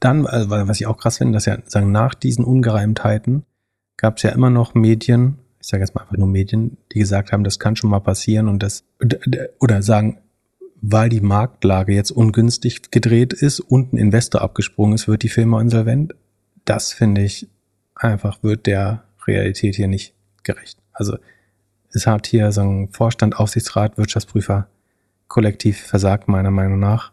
dann, 0.00 0.26
also 0.26 0.50
was 0.50 0.80
ich 0.80 0.88
auch 0.88 0.98
krass 0.98 1.18
finde, 1.18 1.34
dass 1.34 1.46
ja 1.46 1.58
sagen, 1.64 1.92
nach 1.92 2.14
diesen 2.14 2.44
Ungereimtheiten 2.44 3.44
gab 3.96 4.16
es 4.16 4.24
ja 4.24 4.30
immer 4.30 4.50
noch 4.50 4.74
Medien, 4.74 5.38
ich 5.60 5.68
sage 5.68 5.84
jetzt 5.84 5.94
mal 5.94 6.02
einfach 6.02 6.16
nur 6.16 6.26
Medien, 6.26 6.76
die 6.92 6.98
gesagt 6.98 7.30
haben, 7.30 7.44
das 7.44 7.60
kann 7.60 7.76
schon 7.76 7.88
mal 7.88 8.00
passieren 8.00 8.48
und 8.48 8.64
das 8.64 8.82
oder 9.60 9.80
sagen, 9.80 10.18
weil 10.82 11.08
die 11.08 11.20
Marktlage 11.20 11.94
jetzt 11.94 12.10
ungünstig 12.10 12.90
gedreht 12.90 13.32
ist 13.32 13.60
und 13.60 13.92
ein 13.92 13.98
Investor 13.98 14.42
abgesprungen 14.42 14.94
ist, 14.94 15.06
wird 15.06 15.22
die 15.22 15.28
Firma 15.28 15.60
insolvent. 15.60 16.14
Das 16.64 16.92
finde 16.92 17.22
ich 17.22 17.48
einfach 17.94 18.42
wird 18.42 18.66
der 18.66 19.04
Realität 19.26 19.76
hier 19.76 19.86
nicht 19.86 20.12
gerecht. 20.42 20.78
Also 20.92 21.16
es 21.92 22.06
hat 22.06 22.26
hier 22.26 22.50
so 22.50 22.62
ein 22.62 22.88
Vorstand, 22.88 23.36
Aufsichtsrat, 23.38 23.96
Wirtschaftsprüfer 23.96 24.66
kollektiv 25.28 25.80
versagt, 25.80 26.26
meiner 26.26 26.50
Meinung 26.50 26.80
nach. 26.80 27.12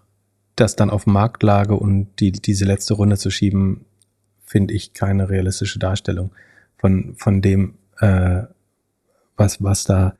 Das 0.55 0.75
dann 0.75 0.89
auf 0.89 1.05
Marktlage 1.05 1.75
und 1.75 2.09
die, 2.19 2.31
diese 2.31 2.65
letzte 2.65 2.95
Runde 2.95 3.17
zu 3.17 3.29
schieben, 3.29 3.85
finde 4.43 4.73
ich 4.73 4.93
keine 4.93 5.29
realistische 5.29 5.77
Darstellung 5.77 6.31
von, 6.77 7.13
von 7.17 7.41
dem, 7.41 7.75
äh, 7.99 8.43
was, 9.37 9.63
was 9.63 9.83
da 9.83 10.15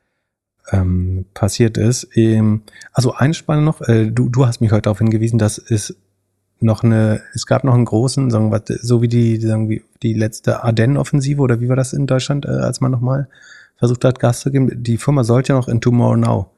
ähm, 0.72 1.26
passiert 1.34 1.76
ist. 1.78 2.08
Ähm, 2.14 2.62
also 2.92 3.14
eine 3.14 3.34
Spanne 3.34 3.62
noch, 3.62 3.80
äh, 3.82 4.10
du, 4.10 4.28
du 4.28 4.46
hast 4.46 4.60
mich 4.60 4.72
heute 4.72 4.82
darauf 4.82 4.98
hingewiesen, 4.98 5.38
dass 5.38 5.58
es 5.58 5.96
noch 6.60 6.82
eine, 6.82 7.22
es 7.34 7.46
gab 7.46 7.64
noch 7.64 7.74
einen 7.74 7.86
großen, 7.86 8.30
sagen 8.30 8.52
wir, 8.52 8.62
so 8.82 9.02
wie 9.02 9.08
die, 9.08 9.40
sagen 9.40 9.68
wir, 9.68 9.80
die 10.02 10.14
letzte 10.14 10.62
Ardennen-Offensive 10.62 11.40
oder 11.40 11.60
wie 11.60 11.68
war 11.68 11.76
das 11.76 11.92
in 11.92 12.06
Deutschland, 12.06 12.44
äh, 12.44 12.48
als 12.48 12.80
man 12.80 12.90
nochmal 12.90 13.28
versucht 13.76 14.04
hat, 14.04 14.18
Gas 14.18 14.40
zu 14.40 14.50
geben. 14.50 14.82
Die 14.82 14.98
Firma 14.98 15.24
sollte 15.24 15.52
ja 15.52 15.58
noch 15.58 15.68
in 15.68 15.80
Tomorrow 15.80 16.16
Now 16.16 16.50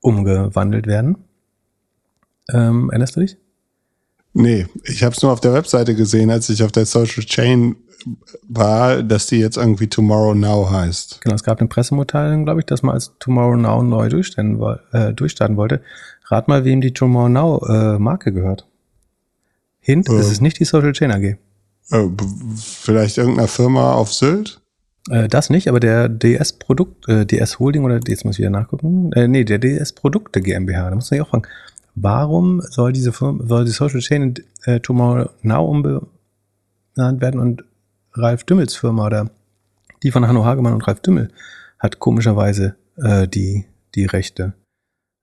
umgewandelt 0.00 0.86
werden. 0.86 1.18
Ähm, 2.50 2.88
erinnerst 2.90 3.16
du 3.16 3.20
dich? 3.20 3.36
Nee, 4.32 4.66
ich 4.84 5.02
habe 5.02 5.14
es 5.14 5.22
nur 5.22 5.32
auf 5.32 5.40
der 5.40 5.52
Webseite 5.52 5.94
gesehen, 5.94 6.30
als 6.30 6.48
ich 6.48 6.62
auf 6.62 6.72
der 6.72 6.86
Social 6.86 7.24
Chain 7.24 7.76
war, 8.48 9.02
dass 9.02 9.26
die 9.26 9.38
jetzt 9.38 9.56
irgendwie 9.56 9.88
Tomorrow 9.88 10.34
Now 10.34 10.70
heißt. 10.70 11.20
Genau, 11.22 11.34
es 11.34 11.44
gab 11.44 11.60
eine 11.60 11.68
Pressemitteilung, 11.68 12.44
glaube 12.44 12.60
ich, 12.60 12.66
dass 12.66 12.82
man 12.82 12.94
als 12.94 13.12
Tomorrow 13.18 13.56
Now 13.56 13.82
neu 13.82 14.08
durchstarten, 14.08 14.60
äh, 14.92 15.12
durchstarten 15.12 15.56
wollte. 15.56 15.82
Rat 16.26 16.48
mal, 16.48 16.64
wem 16.64 16.80
die 16.80 16.92
Tomorrow 16.92 17.28
Now 17.28 17.66
äh, 17.66 17.98
Marke 17.98 18.32
gehört. 18.32 18.66
Hint, 19.80 20.08
äh, 20.08 20.14
es 20.14 20.30
ist 20.30 20.40
nicht 20.40 20.58
die 20.60 20.64
Social 20.64 20.92
Chain 20.92 21.12
AG. 21.12 21.36
Äh, 21.90 22.08
vielleicht 22.56 23.18
irgendeiner 23.18 23.48
Firma 23.48 23.94
auf 23.94 24.12
Sylt? 24.12 24.60
Äh, 25.08 25.28
das 25.28 25.50
nicht, 25.50 25.68
aber 25.68 25.80
der 25.80 26.08
DS 26.08 26.52
Produkt, 26.54 27.08
äh, 27.08 27.24
DS 27.24 27.58
Holding 27.58 27.84
oder 27.84 27.98
jetzt 28.06 28.24
muss 28.24 28.36
ich 28.36 28.40
wieder 28.40 28.50
nachgucken. 28.50 29.12
Äh, 29.12 29.28
nee, 29.28 29.44
der 29.44 29.58
DS 29.58 29.92
Produkte 29.92 30.40
GmbH. 30.40 30.90
Da 30.90 30.94
muss 30.94 31.10
man 31.10 31.16
sich 31.16 31.20
auch 31.22 31.28
fragen, 31.28 31.48
warum 31.94 32.60
soll 32.60 32.92
diese 32.92 33.12
Firma, 33.12 33.44
soll 33.46 33.64
die 33.64 33.70
Social 33.70 34.00
Chain 34.00 34.34
äh, 34.64 34.80
Tomorrow 34.80 35.30
Now 35.42 35.64
umbenannt 35.64 36.10
werden 36.96 37.40
und 37.40 37.64
Ralf 38.12 38.44
Dümmels 38.44 38.74
Firma 38.74 39.06
oder 39.06 39.30
die 40.02 40.10
von 40.10 40.26
Hanno 40.26 40.44
Hagemann 40.44 40.74
und 40.74 40.86
Ralf 40.86 41.00
Dümmel 41.00 41.30
hat 41.78 41.98
komischerweise 41.98 42.76
äh, 42.96 43.28
die, 43.28 43.66
die 43.94 44.06
Rechte 44.06 44.54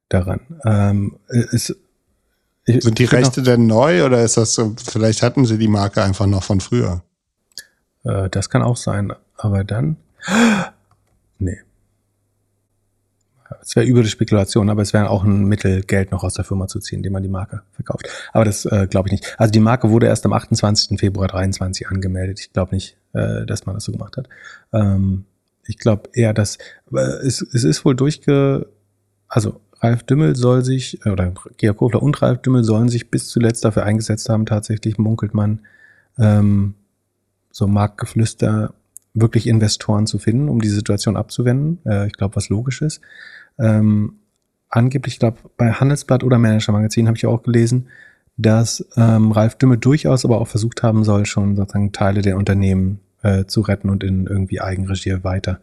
daran. 0.10 0.40
Ähm, 0.66 1.18
es, 1.28 1.76
ich, 2.66 2.84
Sind 2.84 3.00
die 3.00 3.06
Rechte 3.06 3.42
noch, 3.42 3.46
denn 3.46 3.68
neu 3.68 4.06
oder 4.06 4.24
ist 4.24 4.38
das 4.38 4.54
so, 4.54 4.76
vielleicht 4.78 5.22
hatten 5.22 5.46
sie 5.46 5.58
die 5.58 5.68
Marke 5.68 6.04
einfach 6.04 6.26
noch 6.26 6.44
von 6.44 6.60
früher? 6.60 7.02
Äh, 8.04 8.30
das 8.30 8.50
kann 8.50 8.62
auch 8.62 8.78
sein, 8.78 9.14
aber 9.36 9.64
dann. 9.64 9.98
Nee. 11.40 11.60
Es 13.68 13.76
wäre 13.76 13.86
üble 13.86 14.06
Spekulation, 14.06 14.70
aber 14.70 14.82
es 14.82 14.94
wäre 14.94 15.10
auch 15.10 15.26
ein 15.26 15.44
Mittel, 15.44 15.82
Geld 15.82 16.12
noch 16.12 16.24
aus 16.24 16.36
der 16.36 16.46
Firma 16.46 16.68
zu 16.68 16.80
ziehen, 16.80 17.00
indem 17.00 17.12
man 17.12 17.22
die 17.22 17.28
Marke 17.28 17.64
verkauft. 17.74 18.08
Aber 18.32 18.46
das 18.46 18.64
äh, 18.64 18.88
glaube 18.90 19.10
ich 19.10 19.12
nicht. 19.12 19.36
Also 19.38 19.52
die 19.52 19.60
Marke 19.60 19.90
wurde 19.90 20.06
erst 20.06 20.26
am 20.26 20.32
28. 20.32 20.98
Februar 20.98 21.28
23 21.28 21.90
angemeldet. 21.90 22.40
Ich 22.40 22.54
glaube 22.54 22.74
nicht, 22.74 22.96
äh, 23.12 23.46
dass 23.46 23.66
man 23.66 23.76
das 23.76 23.84
so 23.84 23.92
gemacht 23.92 24.16
hat. 24.16 24.30
Ähm, 24.72 25.26
ich 25.66 25.78
glaube 25.78 26.10
eher, 26.14 26.34
dass 26.34 26.60
äh, 26.94 27.00
es, 27.00 27.42
es 27.42 27.66
ist 27.66 27.84
wohl 27.84 27.94
durchge... 27.94 28.68
Also 29.28 29.60
Ralf 29.82 30.04
Dümmel 30.04 30.38
soll 30.38 30.64
sich, 30.64 31.06
äh, 31.06 31.10
oder 31.10 31.34
Georg 31.58 31.78
Kofler 31.78 32.02
und 32.02 32.22
Ralf 32.22 32.42
Dümmel 32.42 32.64
sollen 32.64 32.88
sich 32.88 33.12
bis 33.12 33.28
zuletzt 33.28 33.66
dafür 33.66 33.84
eingesetzt 33.84 34.30
haben, 34.30 34.46
tatsächlich 34.46 34.98
munkelt 34.98 35.34
man, 35.34 35.60
ähm, 36.18 36.74
so 37.52 37.68
Marktgeflüster, 37.68 38.74
wirklich 39.14 39.48
Investoren 39.48 40.08
zu 40.08 40.20
finden, 40.20 40.50
um 40.50 40.62
die 40.62 40.70
Situation 40.70 41.18
abzuwenden. 41.18 41.80
Äh, 41.86 42.08
ich 42.08 42.14
glaube, 42.14 42.36
was 42.36 42.50
logisch 42.50 42.82
ist. 42.82 43.02
Ähm, 43.60 44.14
angeblich, 44.70 45.16
ich 45.16 45.20
glaube, 45.20 45.38
bei 45.58 45.72
Handelsblatt 45.72 46.24
oder 46.24 46.38
Manager 46.38 46.74
Magazin 46.74 47.08
habe 47.08 47.18
ich 47.18 47.26
auch 47.26 47.44
gelesen, 47.44 47.88
dass 48.38 48.86
ähm, 48.96 49.32
Ralf 49.32 49.56
Dümmel 49.56 49.78
durchaus 49.78 50.24
aber 50.24 50.40
auch 50.40 50.48
versucht 50.48 50.84
haben 50.84 51.04
soll, 51.04 51.26
schon 51.26 51.56
sozusagen 51.56 51.92
Teile 51.92 52.22
der 52.22 52.38
Unternehmen 52.38 53.00
äh, 53.24 53.46
zu 53.46 53.62
retten 53.62 53.90
und 53.90 54.04
in 54.04 54.28
irgendwie 54.28 54.62
Eigenregie 54.62 55.24
weiter 55.24 55.60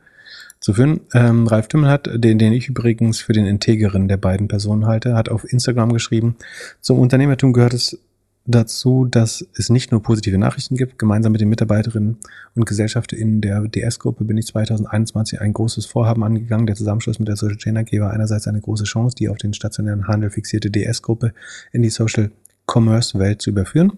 zu 0.58 0.74
führen. 0.74 1.00
Ähm, 1.12 1.46
Ralf 1.46 1.68
Dümmel 1.68 1.90
hat, 1.90 2.08
den, 2.12 2.38
den 2.38 2.52
ich 2.52 2.68
übrigens 2.68 3.20
für 3.20 3.32
den 3.32 3.46
Integeren 3.46 4.08
der 4.08 4.16
beiden 4.16 4.48
Personen 4.48 4.86
halte, 4.86 5.14
hat 5.14 5.28
auf 5.28 5.44
Instagram 5.50 5.92
geschrieben, 5.92 6.36
zum 6.80 6.98
Unternehmertum 6.98 7.52
gehört 7.52 7.74
es 7.74 8.00
dazu, 8.46 9.06
dass 9.06 9.46
es 9.56 9.70
nicht 9.70 9.90
nur 9.90 10.02
positive 10.02 10.36
Nachrichten 10.36 10.76
gibt. 10.76 10.98
Gemeinsam 10.98 11.32
mit 11.32 11.40
den 11.40 11.48
Mitarbeiterinnen 11.48 12.18
und 12.54 12.66
Gesellschafterinnen 12.66 13.40
der 13.40 13.62
DS-Gruppe 13.62 14.24
bin 14.24 14.36
ich 14.36 14.46
2021 14.46 15.40
ein 15.40 15.52
großes 15.52 15.86
Vorhaben 15.86 16.22
angegangen. 16.22 16.66
Der 16.66 16.76
Zusammenschluss 16.76 17.18
mit 17.18 17.28
der 17.28 17.36
Social 17.36 17.56
Chain 17.56 17.78
AG 17.78 17.92
war 18.00 18.12
einerseits 18.12 18.46
eine 18.46 18.60
große 18.60 18.84
Chance, 18.84 19.16
die 19.16 19.28
auf 19.28 19.38
den 19.38 19.54
stationären 19.54 20.08
Handel 20.08 20.30
fixierte 20.30 20.70
DS-Gruppe 20.70 21.32
in 21.72 21.82
die 21.82 21.90
Social 21.90 22.30
Commerce-Welt 22.66 23.40
zu 23.40 23.50
überführen. 23.50 23.92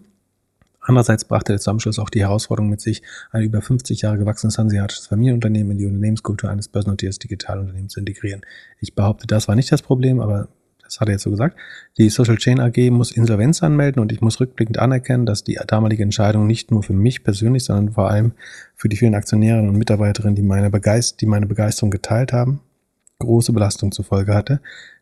Andererseits 0.80 1.24
brachte 1.24 1.52
der 1.52 1.58
Zusammenschluss 1.58 1.98
auch 1.98 2.10
die 2.10 2.20
Herausforderung 2.20 2.70
mit 2.70 2.80
sich, 2.80 3.02
ein 3.32 3.42
über 3.42 3.60
50 3.60 4.02
Jahre 4.02 4.18
gewachsenes 4.18 4.56
hanseatisches 4.56 5.08
Familienunternehmen 5.08 5.72
in 5.72 5.78
die 5.78 5.86
Unternehmenskultur 5.86 6.48
eines 6.48 6.68
börsennotierten 6.68 7.18
Digitalunternehmens 7.18 7.92
zu 7.92 7.98
integrieren. 7.98 8.42
Ich 8.80 8.94
behaupte, 8.94 9.26
das 9.26 9.48
war 9.48 9.56
nicht 9.56 9.72
das 9.72 9.82
Problem, 9.82 10.20
aber 10.20 10.46
das 10.86 11.00
hat 11.00 11.08
er 11.08 11.12
jetzt 11.12 11.22
so 11.22 11.30
gesagt, 11.30 11.56
die 11.98 12.08
Social 12.08 12.36
Chain 12.36 12.60
AG 12.60 12.90
muss 12.90 13.12
Insolvenz 13.12 13.62
anmelden 13.62 14.00
und 14.00 14.12
ich 14.12 14.20
muss 14.20 14.40
rückblickend 14.40 14.78
anerkennen, 14.78 15.26
dass 15.26 15.44
die 15.44 15.58
damalige 15.66 16.02
Entscheidung 16.02 16.46
nicht 16.46 16.70
nur 16.70 16.82
für 16.82 16.94
mich 16.94 17.24
persönlich, 17.24 17.64
sondern 17.64 17.92
vor 17.92 18.08
allem 18.08 18.32
für 18.74 18.88
die 18.88 18.96
vielen 18.96 19.14
Aktionärinnen 19.14 19.68
und 19.68 19.76
Mitarbeiterinnen, 19.76 20.36
die 20.36 20.42
meine, 20.42 20.70
Begeist 20.70 21.20
die 21.20 21.26
meine 21.26 21.46
Begeisterung 21.46 21.90
geteilt 21.90 22.32
haben, 22.32 22.60
große 23.18 23.52
Belastung 23.52 23.92
zur 23.92 24.04
Folge 24.04 24.34
hatte, 24.34 24.60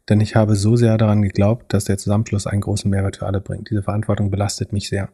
denn 0.09 0.21
ich 0.21 0.35
habe 0.35 0.57
so 0.57 0.77
sehr 0.77 0.99
daran 0.99 1.23
geglaubt, 1.23 1.73
dass 1.73 1.85
der 1.85 1.99
Zusammenschluss 1.99 2.47
einen 2.47 2.61
großen 2.61 2.91
Mehrwert 2.91 3.19
für 3.19 3.27
alle 3.27 3.41
bringt. 3.41 3.71
Diese 3.71 3.83
Verantwortung 3.83 4.31
belastet 4.31 4.73
mich 4.73 4.89
sehr. 4.89 5.09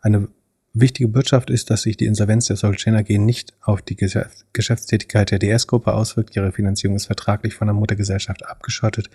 Eine 0.00 0.28
wichtige 0.72 1.08
Botschaft 1.08 1.50
ist, 1.50 1.70
dass 1.70 1.82
sich 1.82 1.96
die 1.96 2.06
Insolvenz 2.06 2.46
der 2.46 2.56
Social 2.56 2.96
AG 2.96 3.08
nicht 3.18 3.52
auf 3.60 3.82
die 3.82 3.96
Geschäftstätigkeit 3.96 5.30
der 5.30 5.38
DS-Gruppe 5.38 5.92
auswirkt. 5.92 6.36
Ihre 6.36 6.52
Finanzierung 6.52 6.96
ist 6.96 7.06
vertraglich 7.06 7.54
von 7.54 7.66
der 7.66 7.74
Muttergesellschaft 7.74 8.46
abgeschottet. 8.46 9.10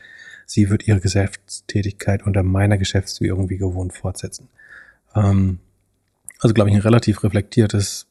Sie 0.46 0.70
wird 0.70 0.88
ihre 0.88 1.00
Geschäftstätigkeit 1.00 2.24
unter 2.26 2.44
meiner 2.44 2.78
Geschäftsführung 2.78 3.50
wie 3.50 3.58
gewohnt 3.58 3.94
fortsetzen. 3.94 4.50
Ähm, 5.16 5.60
also 6.40 6.54
glaube 6.54 6.70
ich 6.70 6.76
ein 6.76 6.82
relativ 6.82 7.24
reflektiertes 7.24 8.08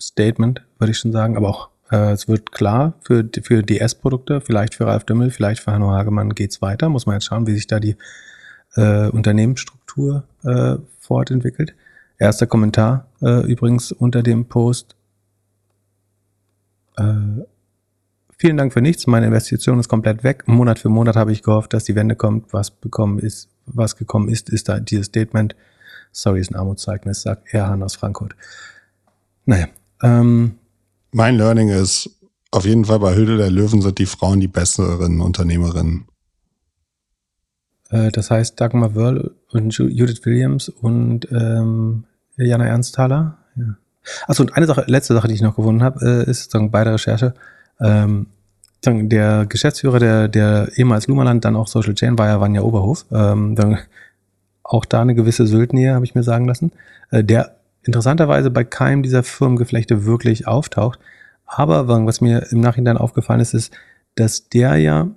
Statement, 0.00 0.62
würde 0.78 0.90
ich 0.92 0.98
schon 0.98 1.12
sagen, 1.12 1.36
aber 1.36 1.48
auch 1.48 1.68
äh, 1.90 2.12
es 2.12 2.28
wird 2.28 2.52
klar 2.52 2.94
für, 3.00 3.28
für 3.42 3.62
DS-Produkte, 3.62 4.40
vielleicht 4.40 4.74
für 4.74 4.86
Ralf 4.86 5.04
Dümmel, 5.04 5.30
vielleicht 5.30 5.62
für 5.62 5.72
Hanno 5.72 5.90
Hagemann 5.90 6.34
geht's 6.34 6.60
weiter. 6.62 6.88
Muss 6.88 7.06
man 7.06 7.16
jetzt 7.16 7.24
schauen, 7.24 7.46
wie 7.46 7.54
sich 7.54 7.66
da 7.66 7.80
die 7.80 7.96
äh, 8.74 9.08
Unternehmensstruktur 9.08 10.24
äh, 10.44 10.76
fortentwickelt. 11.00 11.74
Erster 12.18 12.46
Kommentar 12.46 13.06
äh, 13.22 13.50
übrigens 13.50 13.92
unter 13.92 14.22
dem 14.22 14.46
Post. 14.46 14.96
Äh, 16.96 17.42
vielen 18.38 18.56
Dank 18.56 18.72
für 18.72 18.80
nichts. 18.80 19.06
Meine 19.06 19.26
Investition 19.26 19.78
ist 19.78 19.88
komplett 19.88 20.24
weg. 20.24 20.46
Monat 20.46 20.78
für 20.78 20.88
Monat 20.88 21.16
habe 21.16 21.32
ich 21.32 21.42
gehofft, 21.42 21.74
dass 21.74 21.84
die 21.84 21.94
Wende 21.94 22.16
kommt. 22.16 22.52
Was 22.52 22.70
bekommen 22.70 23.18
ist, 23.18 23.50
was 23.66 23.96
gekommen 23.96 24.28
ist, 24.28 24.48
ist 24.48 24.68
da 24.68 24.80
dieses 24.80 25.06
Statement. 25.06 25.54
Sorry, 26.12 26.40
ist 26.40 26.50
ein 26.50 26.56
Armutszeugnis, 26.56 27.22
sagt 27.22 27.52
Erhan 27.52 27.82
aus 27.82 27.96
Frankfurt. 27.96 28.34
Naja. 29.44 29.66
Ähm, 30.02 30.54
mein 31.10 31.36
Learning 31.36 31.68
ist, 31.68 32.10
auf 32.50 32.64
jeden 32.64 32.86
Fall 32.86 32.98
bei 32.98 33.14
Höhle 33.14 33.36
der 33.36 33.50
Löwen 33.50 33.82
sind 33.82 33.98
die 33.98 34.06
Frauen 34.06 34.40
die 34.40 34.48
besseren 34.48 35.20
Unternehmerinnen. 35.20 36.06
Äh, 37.90 38.10
das 38.10 38.30
heißt 38.30 38.60
Dagmar 38.60 38.94
Wörl 38.94 39.34
und 39.50 39.76
Judith 39.76 40.24
Williams 40.24 40.68
und 40.68 41.30
ähm, 41.30 42.04
Jana 42.36 42.66
Ernsthaler. 42.66 43.38
Ja. 43.56 43.76
Achso, 44.26 44.42
und 44.42 44.54
eine 44.54 44.66
Sache, 44.66 44.84
letzte 44.86 45.14
Sache, 45.14 45.28
die 45.28 45.34
ich 45.34 45.42
noch 45.42 45.56
gefunden 45.56 45.82
habe, 45.82 46.24
äh, 46.26 46.30
ist 46.30 46.50
sagen, 46.50 46.70
bei 46.70 46.84
der 46.84 46.94
Recherche. 46.94 47.34
Ähm, 47.80 48.26
der 48.84 49.46
Geschäftsführer 49.46 49.98
der, 49.98 50.28
der 50.28 50.70
ehemals 50.76 51.08
Lumaland, 51.08 51.44
dann 51.44 51.56
auch 51.56 51.66
Social 51.66 51.94
Chain, 51.94 52.18
war 52.18 52.28
ja 52.28 52.40
Vanja 52.40 52.62
Oberhof. 52.62 53.06
Ähm, 53.10 53.54
dann 53.54 53.78
auch 54.62 54.84
da 54.84 55.02
eine 55.02 55.14
gewisse 55.14 55.46
Syltnähe, 55.46 55.94
habe 55.94 56.04
ich 56.04 56.14
mir 56.14 56.22
sagen 56.22 56.46
lassen. 56.46 56.72
Äh, 57.10 57.24
der 57.24 57.56
interessanterweise 57.82 58.50
bei 58.50 58.64
keinem 58.64 59.02
dieser 59.02 59.22
Firmengeflechte 59.22 60.04
wirklich 60.04 60.46
auftaucht. 60.46 60.98
Aber 61.46 61.88
was 61.88 62.20
mir 62.20 62.46
im 62.52 62.60
Nachhinein 62.60 62.98
aufgefallen 62.98 63.40
ist, 63.40 63.54
ist, 63.54 63.72
dass 64.14 64.48
der 64.50 64.76
ja, 64.76 65.08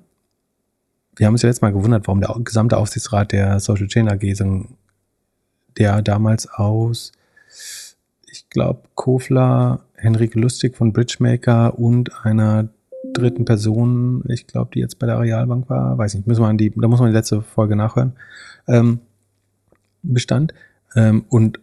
wir 1.18 1.28
haben 1.28 1.34
uns 1.34 1.42
ja 1.42 1.50
letztes 1.50 1.62
Mal 1.62 1.74
gewundert, 1.74 2.08
warum 2.08 2.22
der 2.22 2.34
gesamte 2.40 2.78
Aufsichtsrat 2.78 3.34
der 3.34 3.60
Social 3.60 3.88
Chain 3.88 4.08
AG, 4.08 4.22
der 5.78 6.02
damals 6.02 6.50
aus, 6.50 7.12
ich 8.32 8.50
glaube, 8.50 8.84
Kofler, 8.96 9.82
Henrike 10.02 10.40
Lustig 10.40 10.76
von 10.76 10.94
Bridgemaker 10.94 11.78
und 11.78 12.26
einer 12.26 12.70
dritten 13.14 13.46
Person, 13.46 14.24
ich 14.28 14.48
glaube, 14.48 14.72
die 14.74 14.80
jetzt 14.80 14.98
bei 15.00 15.06
der 15.06 15.20
Realbank 15.20 15.70
war, 15.70 15.98
weiß 15.98 16.16
nicht, 16.16 16.28
müssen 16.28 16.42
wir 16.42 16.48
an 16.48 16.58
die, 16.58 16.72
da 16.76 16.88
muss 16.88 17.00
man 17.00 17.10
die 17.10 17.16
letzte 17.16 17.42
Folge 17.42 17.76
nachhören, 17.76 18.14
ähm, 18.68 19.00
bestand. 20.02 20.54
Ähm, 20.96 21.26
und 21.30 21.60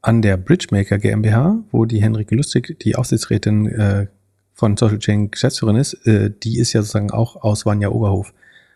an 0.00 0.22
der 0.22 0.36
Bridgemaker 0.36 0.98
GmbH, 0.98 1.58
wo 1.72 1.84
die 1.84 2.00
Henrike 2.00 2.36
Lustig, 2.36 2.78
die 2.80 2.94
Aufsichtsrätin 2.94 3.66
äh, 3.66 4.06
von 4.54 4.76
Social 4.76 4.98
Chain 4.98 5.30
Geschäftsführerin 5.30 5.80
ist, 5.80 5.94
äh, 6.06 6.30
die 6.30 6.58
ist 6.58 6.72
ja 6.72 6.82
sozusagen 6.82 7.10
auch 7.10 7.42
aus 7.42 7.66
Vanja 7.66 7.88
Oberhof. 7.88 8.32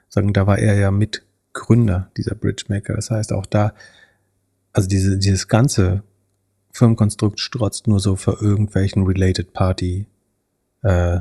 Sagen, 0.09 0.33
da 0.33 0.47
war 0.47 0.59
er 0.59 0.75
ja 0.75 0.91
Mitgründer 0.91 2.11
dieser 2.17 2.35
Bridgemaker. 2.35 2.95
Das 2.95 3.11
heißt, 3.11 3.33
auch 3.33 3.47
da, 3.47 3.73
also 4.73 4.89
diese, 4.89 5.17
dieses 5.17 5.49
ganze 5.49 6.03
Firmenkonstrukt 6.73 7.39
strotzt 7.39 7.87
nur 7.87 8.01
so 8.01 8.17
für 8.17 8.39
irgendwelchen 8.41 9.05
Related 9.05 9.53
Party 9.53 10.07
äh, 10.83 11.21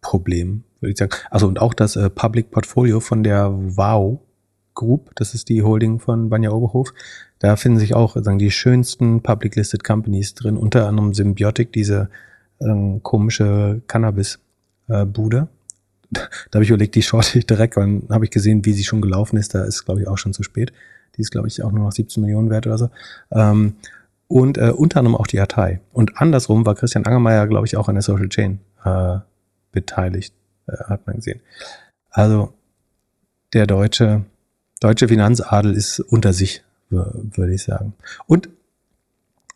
Problemen, 0.00 0.64
würde 0.80 0.92
ich 0.92 0.98
sagen. 0.98 1.12
Also 1.30 1.46
und 1.46 1.60
auch 1.60 1.74
das 1.74 1.96
äh, 1.96 2.10
Public 2.10 2.50
Portfolio 2.50 3.00
von 3.00 3.22
der 3.22 3.50
WOW 3.50 4.20
Group, 4.74 5.14
das 5.16 5.34
ist 5.34 5.48
die 5.48 5.62
Holding 5.62 6.00
von 6.00 6.28
Banja 6.30 6.50
Oberhof, 6.50 6.92
da 7.38 7.56
finden 7.56 7.78
sich 7.78 7.94
auch 7.94 8.16
sagen, 8.16 8.38
die 8.38 8.50
schönsten 8.50 9.22
Public 9.22 9.56
Listed 9.56 9.84
Companies 9.84 10.34
drin, 10.34 10.56
unter 10.56 10.86
anderem 10.86 11.12
Symbiotic, 11.12 11.72
diese 11.72 12.08
ähm, 12.60 13.02
komische 13.02 13.82
Cannabis-Bude. 13.86 15.36
Äh, 15.36 15.46
da 16.12 16.54
habe 16.54 16.64
ich 16.64 16.70
überlegt, 16.70 16.94
die 16.94 17.02
shorte 17.02 17.38
ich 17.38 17.46
direkt, 17.46 17.76
dann 17.76 18.04
habe 18.10 18.24
ich 18.24 18.30
gesehen, 18.30 18.64
wie 18.64 18.72
sie 18.72 18.84
schon 18.84 19.00
gelaufen 19.00 19.36
ist. 19.38 19.54
Da 19.54 19.64
ist, 19.64 19.84
glaube 19.84 20.02
ich, 20.02 20.08
auch 20.08 20.18
schon 20.18 20.32
zu 20.32 20.42
spät. 20.42 20.72
Die 21.16 21.22
ist, 21.22 21.30
glaube 21.30 21.48
ich, 21.48 21.62
auch 21.62 21.72
nur 21.72 21.84
noch 21.84 21.92
17 21.92 22.22
Millionen 22.22 22.50
wert 22.50 22.66
oder 22.66 22.78
so. 22.78 22.90
Ähm, 23.30 23.74
und 24.28 24.56
äh, 24.56 24.70
unter 24.70 25.00
anderem 25.00 25.16
auch 25.16 25.26
die 25.26 25.36
Datei. 25.36 25.80
Und 25.92 26.18
andersrum 26.18 26.64
war 26.64 26.74
Christian 26.74 27.04
Angermeier, 27.04 27.46
glaube 27.46 27.66
ich, 27.66 27.76
auch 27.76 27.88
an 27.88 27.96
der 27.96 28.02
Social 28.02 28.28
Chain 28.28 28.60
äh, 28.84 29.18
beteiligt, 29.72 30.34
äh, 30.66 30.76
hat 30.84 31.06
man 31.06 31.16
gesehen. 31.16 31.40
Also 32.10 32.52
der 33.52 33.66
deutsche, 33.66 34.24
deutsche 34.80 35.08
Finanzadel 35.08 35.74
ist 35.74 36.00
unter 36.00 36.32
sich 36.32 36.62
würde 36.92 37.54
ich 37.54 37.62
sagen. 37.62 37.94
Und 38.26 38.48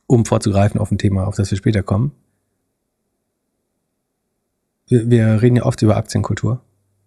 um 0.06 0.24
vorzugreifen 0.24 0.80
auf 0.80 0.90
ein 0.90 0.98
Thema, 0.98 1.26
auf 1.26 1.36
das 1.36 1.50
wir 1.50 1.58
später 1.58 1.82
kommen. 1.82 2.12
Wir, 4.88 5.10
wir 5.10 5.42
reden 5.42 5.56
ja 5.56 5.64
oft 5.64 5.82
über 5.82 5.96
Aktienkultur 5.96 6.60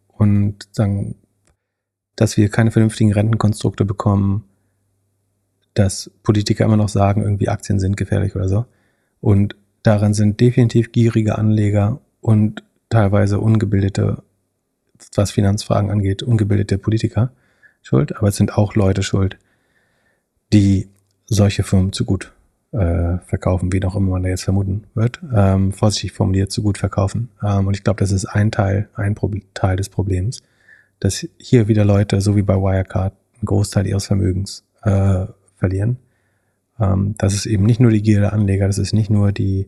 und 0.09 0.67
sagen, 0.71 1.15
dass 2.19 2.35
wir 2.35 2.49
keine 2.49 2.71
vernünftigen 2.71 3.13
Rentenkonstrukte 3.13 3.85
bekommen, 3.85 4.43
dass 5.73 6.11
Politiker 6.21 6.65
immer 6.65 6.75
noch 6.75 6.89
sagen, 6.89 7.21
irgendwie 7.21 7.47
Aktien 7.47 7.79
sind 7.79 7.95
gefährlich 7.95 8.35
oder 8.35 8.49
so. 8.49 8.65
Und 9.21 9.55
daran 9.83 10.13
sind 10.13 10.41
definitiv 10.41 10.91
gierige 10.91 11.37
Anleger 11.37 12.01
und 12.19 12.61
teilweise 12.89 13.39
ungebildete, 13.39 14.21
was 15.15 15.31
Finanzfragen 15.31 15.89
angeht, 15.91 16.21
ungebildete 16.21 16.77
Politiker 16.77 17.31
schuld, 17.81 18.17
aber 18.17 18.27
es 18.27 18.35
sind 18.35 18.57
auch 18.57 18.75
Leute 18.75 19.01
schuld, 19.01 19.37
die 20.51 20.89
solche 21.25 21.63
Firmen 21.63 21.93
zu 21.93 22.03
gut 22.03 22.33
äh, 22.73 23.19
verkaufen, 23.27 23.71
wie 23.71 23.81
auch 23.85 23.95
immer 23.95 24.11
man 24.11 24.23
da 24.23 24.29
jetzt 24.29 24.43
vermuten 24.43 24.83
wird. 24.93 25.21
Ähm, 25.33 25.71
vorsichtig 25.71 26.11
formuliert, 26.11 26.51
zu 26.51 26.63
gut 26.63 26.79
verkaufen. 26.79 27.29
Ähm, 27.41 27.67
und 27.67 27.75
ich 27.75 27.85
glaube, 27.85 28.01
das 28.01 28.11
ist 28.11 28.25
ein 28.25 28.51
Teil, 28.51 28.89
ein 28.95 29.15
Pro 29.15 29.31
Teil 29.53 29.77
des 29.77 29.87
Problems, 29.87 30.43
dass 30.99 31.27
hier 31.37 31.67
wieder 31.67 31.85
Leute, 31.85 32.21
so 32.21 32.35
wie 32.35 32.41
bei 32.41 32.55
Wirecard, 32.55 33.13
einen 33.35 33.45
Großteil 33.45 33.87
ihres 33.87 34.05
Vermögens 34.05 34.65
äh, 34.83 35.25
verlieren. 35.55 35.97
Ähm, 36.79 37.15
das 37.17 37.33
ist 37.33 37.45
eben 37.45 37.65
nicht 37.65 37.79
nur 37.79 37.91
die 37.91 38.01
Gier 38.01 38.19
der 38.19 38.33
Anleger, 38.33 38.67
das 38.67 38.77
ist 38.77 38.93
nicht 38.93 39.09
nur 39.09 39.31
die 39.31 39.67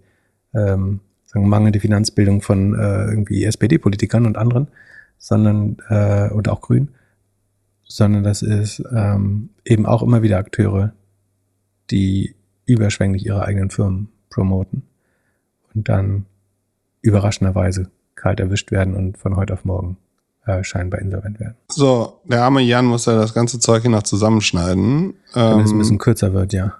ähm, 0.54 1.00
sagen, 1.26 1.48
mangelnde 1.48 1.80
Finanzbildung 1.80 2.42
von 2.42 2.74
äh, 2.74 3.06
irgendwie 3.06 3.46
SPD-Politikern 3.46 4.26
und 4.26 4.38
anderen, 4.38 4.68
sondern 5.18 5.78
äh, 5.90 6.30
und 6.30 6.50
auch 6.50 6.62
Grünen, 6.62 6.90
sondern 7.84 8.24
das 8.24 8.42
ist 8.42 8.84
ähm, 8.94 9.50
eben 9.66 9.86
auch 9.86 10.04
immer 10.04 10.22
wieder 10.22 10.38
Akteure, 10.38 10.94
die 11.90 12.36
überschwänglich 12.66 13.26
ihre 13.26 13.46
eigenen 13.46 13.70
Firmen 13.70 14.10
promoten 14.30 14.84
und 15.74 15.90
dann 15.90 16.26
überraschenderweise 17.02 17.90
kalt 18.16 18.40
erwischt 18.40 18.72
werden 18.72 18.96
und 18.96 19.18
von 19.18 19.36
heute 19.36 19.54
auf 19.54 19.66
morgen 19.66 19.98
äh, 20.46 20.64
scheinbar 20.64 21.02
insolvent 21.02 21.40
werden. 21.40 21.56
So, 21.70 22.22
der 22.26 22.44
arme 22.44 22.62
Jan 22.62 22.86
muss 22.86 23.06
ja 23.06 23.16
das 23.16 23.34
ganze 23.34 23.60
Zeug 23.60 23.82
hier 23.82 23.92
noch 23.92 24.04
zusammenschneiden. 24.04 25.14
Damit 25.34 25.66
es 25.66 25.72
ein 25.72 25.78
bisschen 25.78 25.94
ähm, 25.96 26.00
kürzer 26.00 26.34
wird, 26.34 26.54
ja. 26.54 26.74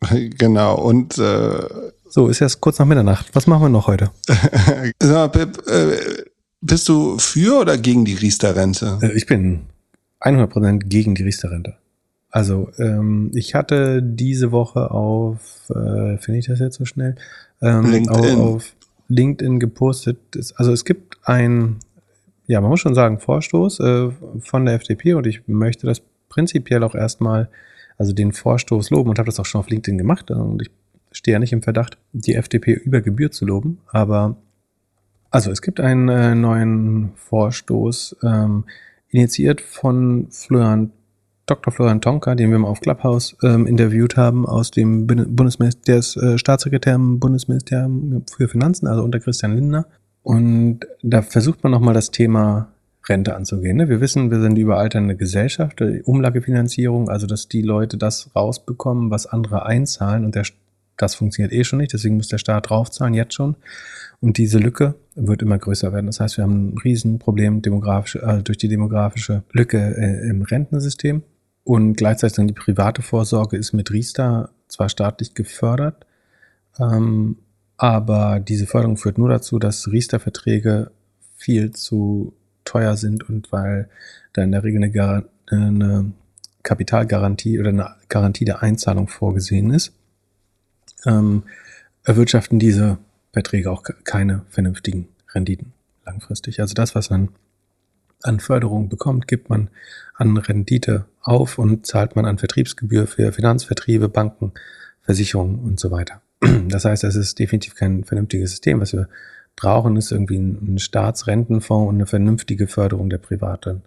Genau, 0.38 0.76
und 0.76 1.18
äh, 1.18 1.68
so, 2.08 2.28
ist 2.28 2.38
jetzt 2.38 2.60
kurz 2.60 2.78
nach 2.78 2.86
Mitternacht. 2.86 3.34
Was 3.34 3.46
machen 3.46 3.62
wir 3.62 3.68
noch 3.68 3.86
heute? 3.86 4.10
ja, 5.02 5.28
Pip, 5.28 5.58
äh, 5.68 6.24
bist 6.60 6.88
du 6.88 7.18
für 7.18 7.60
oder 7.60 7.76
gegen 7.76 8.04
die 8.04 8.14
Riester-Rente? 8.14 8.98
Äh, 9.02 9.12
ich 9.12 9.26
bin 9.26 9.66
100% 10.20 10.84
gegen 10.84 11.14
die 11.14 11.24
Riester-Rente. 11.24 11.76
Also, 12.30 12.70
ähm, 12.78 13.30
ich 13.34 13.54
hatte 13.54 14.02
diese 14.02 14.52
Woche 14.52 14.90
auf, 14.90 15.70
äh, 15.70 16.18
finde 16.18 16.38
ich 16.38 16.46
das 16.46 16.60
jetzt 16.60 16.76
so 16.76 16.84
schnell, 16.84 17.16
ähm, 17.62 17.90
LinkedIn. 17.90 18.38
Auf, 18.38 18.54
auf 18.54 18.72
LinkedIn 19.08 19.58
gepostet. 19.58 20.18
Also 20.56 20.72
es 20.72 20.84
gibt 20.84 21.16
ein, 21.24 21.78
ja, 22.48 22.60
man 22.60 22.70
muss 22.70 22.80
schon 22.80 22.94
sagen, 22.94 23.20
Vorstoß 23.20 23.80
äh, 23.80 24.10
von 24.40 24.64
der 24.64 24.74
FDP 24.74 25.14
und 25.14 25.26
ich 25.26 25.46
möchte 25.46 25.86
das 25.86 26.02
prinzipiell 26.28 26.82
auch 26.82 26.94
erstmal, 26.94 27.48
also 27.98 28.12
den 28.12 28.32
Vorstoß 28.32 28.90
loben 28.90 29.10
und 29.10 29.18
habe 29.18 29.26
das 29.26 29.38
auch 29.38 29.46
schon 29.46 29.60
auf 29.60 29.68
LinkedIn 29.68 29.98
gemacht 29.98 30.30
und 30.30 30.62
ich 30.62 30.70
stehe 31.12 31.34
ja 31.34 31.38
nicht 31.38 31.52
im 31.52 31.62
Verdacht, 31.62 31.98
die 32.12 32.34
FDP 32.34 32.72
über 32.72 33.02
Gebühr 33.02 33.30
zu 33.30 33.44
loben, 33.44 33.78
aber 33.86 34.36
also 35.30 35.50
es 35.50 35.60
gibt 35.60 35.78
einen 35.78 36.08
äh, 36.08 36.34
neuen 36.34 37.10
Vorstoß, 37.16 38.16
ähm, 38.22 38.64
initiiert 39.10 39.60
von 39.60 40.28
Florian, 40.30 40.90
Dr. 41.44 41.70
Florian 41.70 42.00
Tonka, 42.00 42.34
den 42.34 42.50
wir 42.50 42.58
mal 42.58 42.68
auf 42.68 42.80
Clubhouse 42.80 43.36
ähm, 43.42 43.66
interviewt 43.66 44.16
haben, 44.16 44.46
aus 44.46 44.70
dem 44.70 45.06
Bundesministerium, 45.06 45.84
der 45.86 45.98
ist 45.98 46.16
äh, 46.16 46.38
Staatssekretär 46.38 46.94
im 46.94 47.20
Bundesministerium 47.20 48.24
für 48.30 48.48
Finanzen, 48.48 48.86
also 48.86 49.02
unter 49.02 49.20
Christian 49.20 49.54
Lindner. 49.54 49.86
Und 50.28 50.80
da 51.02 51.22
versucht 51.22 51.62
man 51.62 51.72
nochmal 51.72 51.94
das 51.94 52.10
Thema 52.10 52.68
Rente 53.08 53.34
anzugehen. 53.34 53.78
Ne? 53.78 53.88
Wir 53.88 54.02
wissen, 54.02 54.30
wir 54.30 54.42
sind 54.42 54.58
überalternde 54.58 55.16
Gesellschaft, 55.16 55.80
Umlagefinanzierung, 55.80 57.08
also 57.08 57.26
dass 57.26 57.48
die 57.48 57.62
Leute 57.62 57.96
das 57.96 58.28
rausbekommen, 58.36 59.10
was 59.10 59.24
andere 59.24 59.64
einzahlen 59.64 60.26
und 60.26 60.34
der, 60.34 60.44
das 60.98 61.14
funktioniert 61.14 61.54
eh 61.54 61.64
schon 61.64 61.78
nicht, 61.78 61.94
deswegen 61.94 62.18
muss 62.18 62.28
der 62.28 62.36
Staat 62.36 62.68
draufzahlen, 62.68 63.14
jetzt 63.14 63.32
schon. 63.32 63.56
Und 64.20 64.36
diese 64.36 64.58
Lücke 64.58 64.96
wird 65.14 65.40
immer 65.40 65.56
größer 65.56 65.94
werden. 65.94 66.08
Das 66.08 66.20
heißt, 66.20 66.36
wir 66.36 66.44
haben 66.44 66.74
ein 66.74 66.78
Riesenproblem 66.78 67.62
demografisch, 67.62 68.16
äh, 68.16 68.42
durch 68.42 68.58
die 68.58 68.68
demografische 68.68 69.44
Lücke 69.52 69.78
äh, 69.78 70.28
im 70.28 70.42
Rentensystem. 70.42 71.22
Und 71.64 71.96
gleichzeitig 71.96 72.36
dann 72.36 72.48
die 72.48 72.52
private 72.52 73.00
Vorsorge 73.00 73.56
ist 73.56 73.72
mit 73.72 73.90
Riester 73.90 74.50
zwar 74.68 74.90
staatlich 74.90 75.32
gefördert, 75.32 76.04
ähm, 76.78 77.36
aber 77.78 78.40
diese 78.40 78.66
Förderung 78.66 78.96
führt 78.96 79.18
nur 79.18 79.28
dazu, 79.28 79.58
dass 79.58 79.90
Riester-Verträge 79.90 80.90
viel 81.36 81.70
zu 81.70 82.34
teuer 82.64 82.96
sind 82.96 83.28
und 83.28 83.50
weil 83.52 83.88
da 84.32 84.42
in 84.42 84.52
der 84.52 84.64
Regel 84.64 84.82
eine, 84.82 84.90
Gar 84.90 85.24
eine 85.50 86.12
Kapitalgarantie 86.64 87.58
oder 87.58 87.70
eine 87.70 87.94
Garantie 88.08 88.44
der 88.44 88.62
Einzahlung 88.62 89.08
vorgesehen 89.08 89.70
ist, 89.70 89.92
ähm, 91.06 91.44
erwirtschaften 92.04 92.58
diese 92.58 92.98
Verträge 93.32 93.70
auch 93.70 93.84
keine 94.04 94.42
vernünftigen 94.50 95.08
Renditen 95.32 95.72
langfristig. 96.04 96.60
Also 96.60 96.74
das, 96.74 96.94
was 96.94 97.10
man 97.10 97.28
an 98.22 98.40
Förderung 98.40 98.88
bekommt, 98.88 99.28
gibt 99.28 99.48
man 99.48 99.70
an 100.14 100.36
Rendite 100.36 101.06
auf 101.22 101.58
und 101.58 101.86
zahlt 101.86 102.16
man 102.16 102.24
an 102.24 102.38
Vertriebsgebühr 102.38 103.06
für 103.06 103.32
Finanzvertriebe, 103.32 104.08
Banken, 104.08 104.52
Versicherungen 105.02 105.60
und 105.60 105.78
so 105.78 105.92
weiter. 105.92 106.20
Das 106.68 106.84
heißt, 106.84 107.02
das 107.02 107.16
ist 107.16 107.38
definitiv 107.38 107.74
kein 107.74 108.04
vernünftiges 108.04 108.50
System. 108.50 108.80
Was 108.80 108.92
wir 108.92 109.08
brauchen, 109.56 109.96
ist 109.96 110.12
irgendwie 110.12 110.36
ein 110.36 110.78
Staatsrentenfonds 110.78 111.88
und 111.88 111.96
eine 111.96 112.06
vernünftige 112.06 112.66
Förderung 112.68 113.10
der 113.10 113.18
privaten 113.18 113.82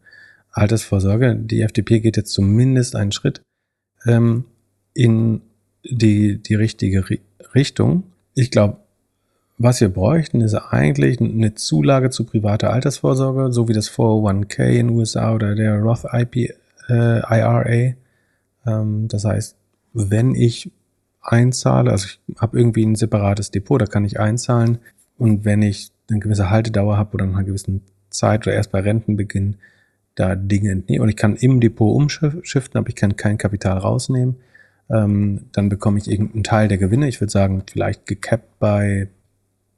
Altersvorsorge. 0.52 1.36
Die 1.36 1.62
FDP 1.62 2.00
geht 2.00 2.18
jetzt 2.18 2.34
zumindest 2.34 2.96
einen 2.96 3.12
Schritt 3.12 3.42
ähm, 4.06 4.46
in 4.94 5.42
die, 5.84 6.42
die 6.42 6.56
richtige 6.56 7.06
Richtung. 7.56 8.04
Ich 8.36 8.52
glaube, 8.52 8.78
was 9.58 9.80
wir 9.80 9.90
bräuchten, 9.90 10.42
ist 10.42 10.56
eigentlich 10.56 11.22
eine 11.22 11.54
Zulage 11.54 12.10
zu 12.10 12.26
privater 12.26 12.74
Altersvorsorge, 12.74 13.52
so 13.52 13.68
wie 13.68 13.74
das 13.74 13.92
401k 13.92 14.64
in 14.64 14.88
den 14.88 14.98
USA 14.98 15.34
oder 15.34 15.56
der 15.56 15.80
Roth 15.80 16.06
IP, 16.12 16.36
äh, 16.90 17.20
IRA. 17.20 17.94
Ähm, 18.66 19.08
das 19.08 19.24
heißt, 19.24 19.56
wenn 19.94 20.36
ich 20.36 20.72
einzahle, 21.22 21.92
also 21.92 22.08
ich 22.08 22.20
habe 22.40 22.58
irgendwie 22.58 22.86
ein 22.86 22.96
separates 22.96 23.52
Depot, 23.52 23.80
da 23.80 23.86
kann 23.86 24.06
ich 24.06 24.20
einzahlen 24.20 24.80
und 25.18 25.46
wenn 25.46 25.62
ich 25.62 25.92
eine 26.10 26.20
gewisse 26.20 26.50
Haltedauer 26.50 26.98
habe 26.98 27.14
oder 27.14 27.26
nach 27.26 27.36
einer 27.36 27.46
gewissen 27.46 27.82
Zeit 28.10 28.48
oder 28.48 28.56
erst 28.56 28.72
bei 28.72 28.82
Rentenbeginn 28.82 29.58
da 30.16 30.36
Dinge 30.36 30.72
entnehme 30.72 31.04
und 31.04 31.10
ich 31.10 31.16
kann 31.16 31.36
im 31.36 31.60
Depot 31.62 31.96
umschiften, 31.96 32.78
aber 32.78 32.90
ich 32.90 32.96
kann 32.96 33.16
kein 33.16 33.38
Kapital 33.38 33.78
rausnehmen, 33.78 34.36
ähm, 34.90 35.46
dann 35.54 35.70
bekomme 35.70 36.00
ich 36.00 36.10
irgendeinen 36.10 36.44
Teil 36.44 36.68
der 36.68 36.78
Gewinne. 36.78 37.08
Ich 37.08 37.22
würde 37.22 37.32
sagen, 37.32 37.64
vielleicht 37.70 38.06
gecapped 38.06 38.60
bei 38.60 39.08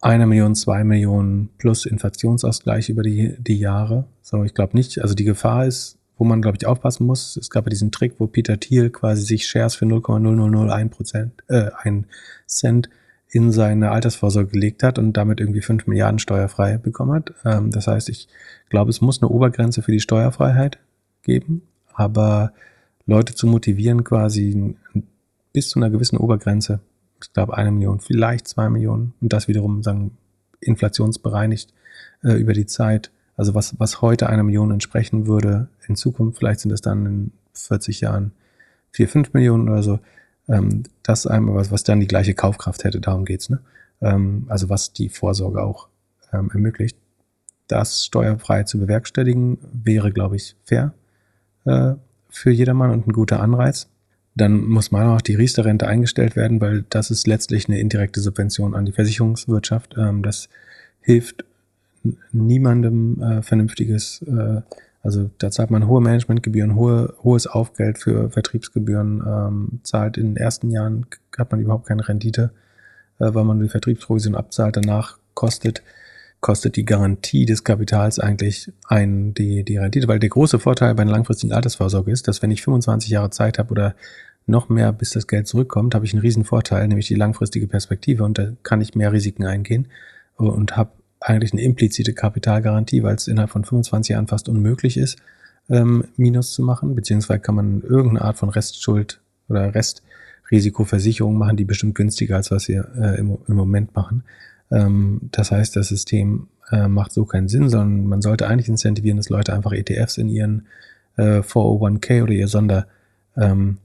einer 0.02 0.26
Million, 0.26 0.56
zwei 0.56 0.84
Millionen 0.84 1.50
plus 1.58 1.86
Inflationsausgleich 1.86 2.90
über 2.90 3.04
die, 3.04 3.36
die 3.38 3.60
Jahre. 3.60 4.06
So, 4.22 4.44
ich 4.44 4.54
glaube 4.54 4.76
nicht. 4.76 5.02
Also 5.02 5.14
die 5.14 5.24
Gefahr 5.24 5.66
ist, 5.66 5.98
wo 6.18 6.26
man, 6.26 6.42
glaube 6.42 6.58
ich, 6.58 6.66
aufpassen 6.66 7.06
muss. 7.06 7.38
Es 7.38 7.50
gab 7.50 7.66
ja 7.66 7.70
diesen 7.70 7.92
Trick, 7.92 8.16
wo 8.20 8.28
Peter 8.28 8.60
Thiel 8.60 8.90
quasi 8.90 9.24
sich 9.24 9.48
Shares 9.48 9.76
für 9.76 9.86
0,0001 9.86 10.90
Prozent, 10.90 11.44
äh, 11.48 11.72
ein 11.82 12.06
Cent 12.48 12.90
in 13.30 13.52
seine 13.52 13.92
Altersvorsorge 13.92 14.52
gelegt 14.52 14.84
hat 14.84 15.00
und 15.00 15.14
damit 15.14 15.40
irgendwie 15.40 15.62
fünf 15.62 15.88
Milliarden 15.88 16.20
steuerfrei 16.20 16.78
bekommen 16.78 17.14
hat. 17.14 17.34
Ähm, 17.46 17.72
das 17.72 17.88
heißt, 17.88 18.10
ich 18.10 18.28
glaube, 18.70 18.92
es 18.92 19.02
muss 19.02 19.22
eine 19.22 19.30
Obergrenze 19.30 19.82
für 19.82 19.92
die 19.92 20.00
Steuerfreiheit 20.00 20.78
geben, 21.24 21.64
aber 21.94 22.54
Leute 23.06 23.34
zu 23.34 23.48
motivieren, 23.48 24.04
quasi 24.04 24.76
bis 25.52 25.70
zu 25.70 25.80
einer 25.80 25.90
gewissen 25.90 26.18
Obergrenze 26.18 26.80
ich 27.24 27.34
glaube, 27.34 27.58
eine 27.58 27.72
Million, 27.72 28.00
vielleicht 28.00 28.48
zwei 28.48 28.70
Millionen 28.70 29.14
und 29.22 29.34
das 29.34 29.48
wiederum 29.48 29.84
sagen 29.84 30.18
inflationsbereinigt 30.60 31.74
äh, 32.24 32.34
über 32.34 32.54
die 32.54 32.66
Zeit. 32.66 33.12
Also 33.36 33.56
was, 33.56 33.80
was 33.80 34.02
heute 34.02 34.28
einer 34.30 34.44
Million 34.44 34.72
entsprechen 34.72 35.28
würde 35.28 35.68
in 35.88 35.96
Zukunft, 35.96 36.38
vielleicht 36.38 36.60
sind 36.62 36.72
es 36.72 36.82
dann 36.82 37.06
in 37.06 37.32
40 37.54 38.02
Jahren 38.02 38.32
vier, 38.92 39.08
fünf 39.08 39.34
Millionen 39.34 39.70
oder 39.70 39.84
so. 39.84 40.00
Ähm, 40.48 40.84
das 41.04 41.26
einmal 41.26 41.56
was, 41.56 41.72
was 41.72 41.84
dann 41.84 42.00
die 42.00 42.08
gleiche 42.08 42.34
Kaufkraft 42.34 42.84
hätte, 42.84 43.00
darum 43.00 43.26
geht's, 43.26 43.50
ne? 43.50 43.60
Ähm, 44.02 44.46
also 44.50 44.70
was 44.70 44.94
die 44.94 45.10
Vorsorge 45.10 45.64
auch 45.64 45.88
ähm, 46.32 46.52
ermöglicht. 46.54 46.98
Das 47.68 48.06
steuerfrei 48.06 48.64
zu 48.64 48.80
bewerkstelligen, 48.80 49.58
wäre, 49.72 50.12
glaube 50.12 50.36
ich, 50.36 50.56
fair 50.66 50.94
äh, 51.66 51.94
für 52.30 52.52
jedermann 52.52 52.92
und 52.92 53.08
ein 53.08 53.14
guter 53.14 53.40
Anreiz 53.40 53.88
dann 54.36 54.66
muss 54.66 54.92
meiner 54.92 55.14
auch 55.14 55.22
die 55.22 55.36
Riester-Rente 55.36 55.88
eingestellt 55.88 56.36
werden, 56.36 56.60
weil 56.60 56.86
das 56.90 57.12
ist 57.12 57.28
letztlich 57.28 57.68
eine 57.68 57.80
indirekte 57.80 58.20
Subvention 58.20 58.74
an 58.74 58.86
die 58.86 58.92
Versicherungswirtschaft. 58.92 59.96
Ähm, 59.98 60.24
das 60.24 60.50
hilft 61.02 61.46
niemandem 62.32 63.22
äh, 63.22 63.42
vernünftiges, 63.42 64.22
äh, 64.24 64.62
also 65.02 65.30
da 65.38 65.52
zahlt 65.52 65.72
man 65.72 65.88
hohe 65.88 66.02
Managementgebühren, 66.02 66.76
hohe, 66.76 67.14
hohes 67.24 67.48
Aufgeld 67.48 67.98
für 67.98 68.30
Vertriebsgebühren, 68.30 69.24
ähm, 69.26 69.80
zahlt 69.84 70.18
in 70.18 70.34
den 70.34 70.38
ersten 70.38 70.70
Jahren 70.72 71.06
hat 71.38 71.52
man 71.52 71.60
überhaupt 71.60 71.88
keine 71.88 72.08
Rendite, 72.08 72.52
äh, 73.20 73.34
weil 73.34 73.44
man 73.44 73.60
die 73.60 73.70
Vertriebsprovision 73.70 74.36
abzahlt, 74.36 74.78
danach 74.78 75.18
kostet 75.34 75.84
kostet 76.44 76.76
die 76.76 76.84
Garantie 76.84 77.46
des 77.46 77.64
Kapitals 77.64 78.20
eigentlich 78.20 78.70
ein, 78.90 79.34
die, 79.34 79.64
die 79.64 79.78
Rendite, 79.78 80.10
weil 80.10 80.20
der 80.20 80.30
große 80.30 80.60
Vorteil 80.60 80.94
bei 80.94 81.04
einer 81.04 81.14
langfristigen 81.14 81.54
Altersvorsorge 81.54 82.12
ist, 82.12 82.28
dass 82.28 82.42
wenn 82.42 82.52
ich 82.52 82.62
25 82.62 83.10
Jahre 83.10 83.30
Zeit 83.30 83.58
habe 83.58 83.72
oder 83.72 83.96
noch 84.46 84.68
mehr, 84.68 84.92
bis 84.92 85.12
das 85.12 85.28
Geld 85.28 85.48
zurückkommt, 85.48 85.96
habe 85.96 86.06
ich 86.06 86.14
einen 86.14 86.22
riesen 86.22 86.44
Vorteil, 86.44 86.86
nämlich 86.90 87.08
die 87.08 87.16
langfristige 87.16 87.66
Perspektive 87.66 88.26
und 88.26 88.38
da 88.38 88.52
kann 88.62 88.82
ich 88.82 88.94
mehr 88.94 89.14
Risiken 89.14 89.46
eingehen 89.46 89.88
und 90.36 90.76
habe 90.76 90.92
eigentlich 91.24 91.54
eine 91.54 91.62
implizite 91.62 92.14
Kapitalgarantie, 92.14 93.02
weil 93.04 93.16
es 93.16 93.28
innerhalb 93.28 93.52
von 93.52 93.64
25 93.64 94.14
Jahren 94.14 94.28
fast 94.28 94.50
unmöglich 94.50 94.98
ist, 94.98 95.18
ähm, 95.70 96.06
Minus 96.18 96.52
zu 96.52 96.62
machen, 96.62 96.96
beziehungsweise 96.96 97.40
kann 97.40 97.56
man 97.56 97.82
irgendeine 97.82 98.24
Art 98.24 98.38
von 98.38 98.50
Restschuld 98.50 99.22
oder 99.48 99.74
Restrisikoversicherung 99.74 101.38
machen, 101.38 101.56
die 101.56 101.64
bestimmt 101.64 101.96
günstiger 101.96 102.36
als 102.36 102.52
was 102.52 102.68
wir 102.68 102.90
äh, 103.00 103.18
im, 103.20 103.38
im 103.48 103.56
Moment 103.56 103.96
machen. 103.96 104.24
Ähm, 104.70 105.22
das 105.32 105.52
heißt, 105.52 105.76
das 105.78 105.88
System 105.88 106.48
äh, 106.72 106.90
macht 106.90 107.14
so 107.14 107.26
keinen 107.26 107.48
Sinn, 107.48 107.70
sondern 107.70 108.06
man 108.08 108.22
sollte 108.22 108.48
eigentlich 108.48 108.68
incentivieren, 108.68 109.18
dass 109.18 109.30
Leute 109.30 109.54
einfach 109.54 109.72
ETFs 109.72 110.18
in 110.18 110.28
ihren 110.28 110.68
äh, 111.16 111.40
401k 111.40 112.24
oder 112.24 112.34
ihr 112.34 112.48
Sonderdepot 112.50 113.08
ähm, 113.38 113.78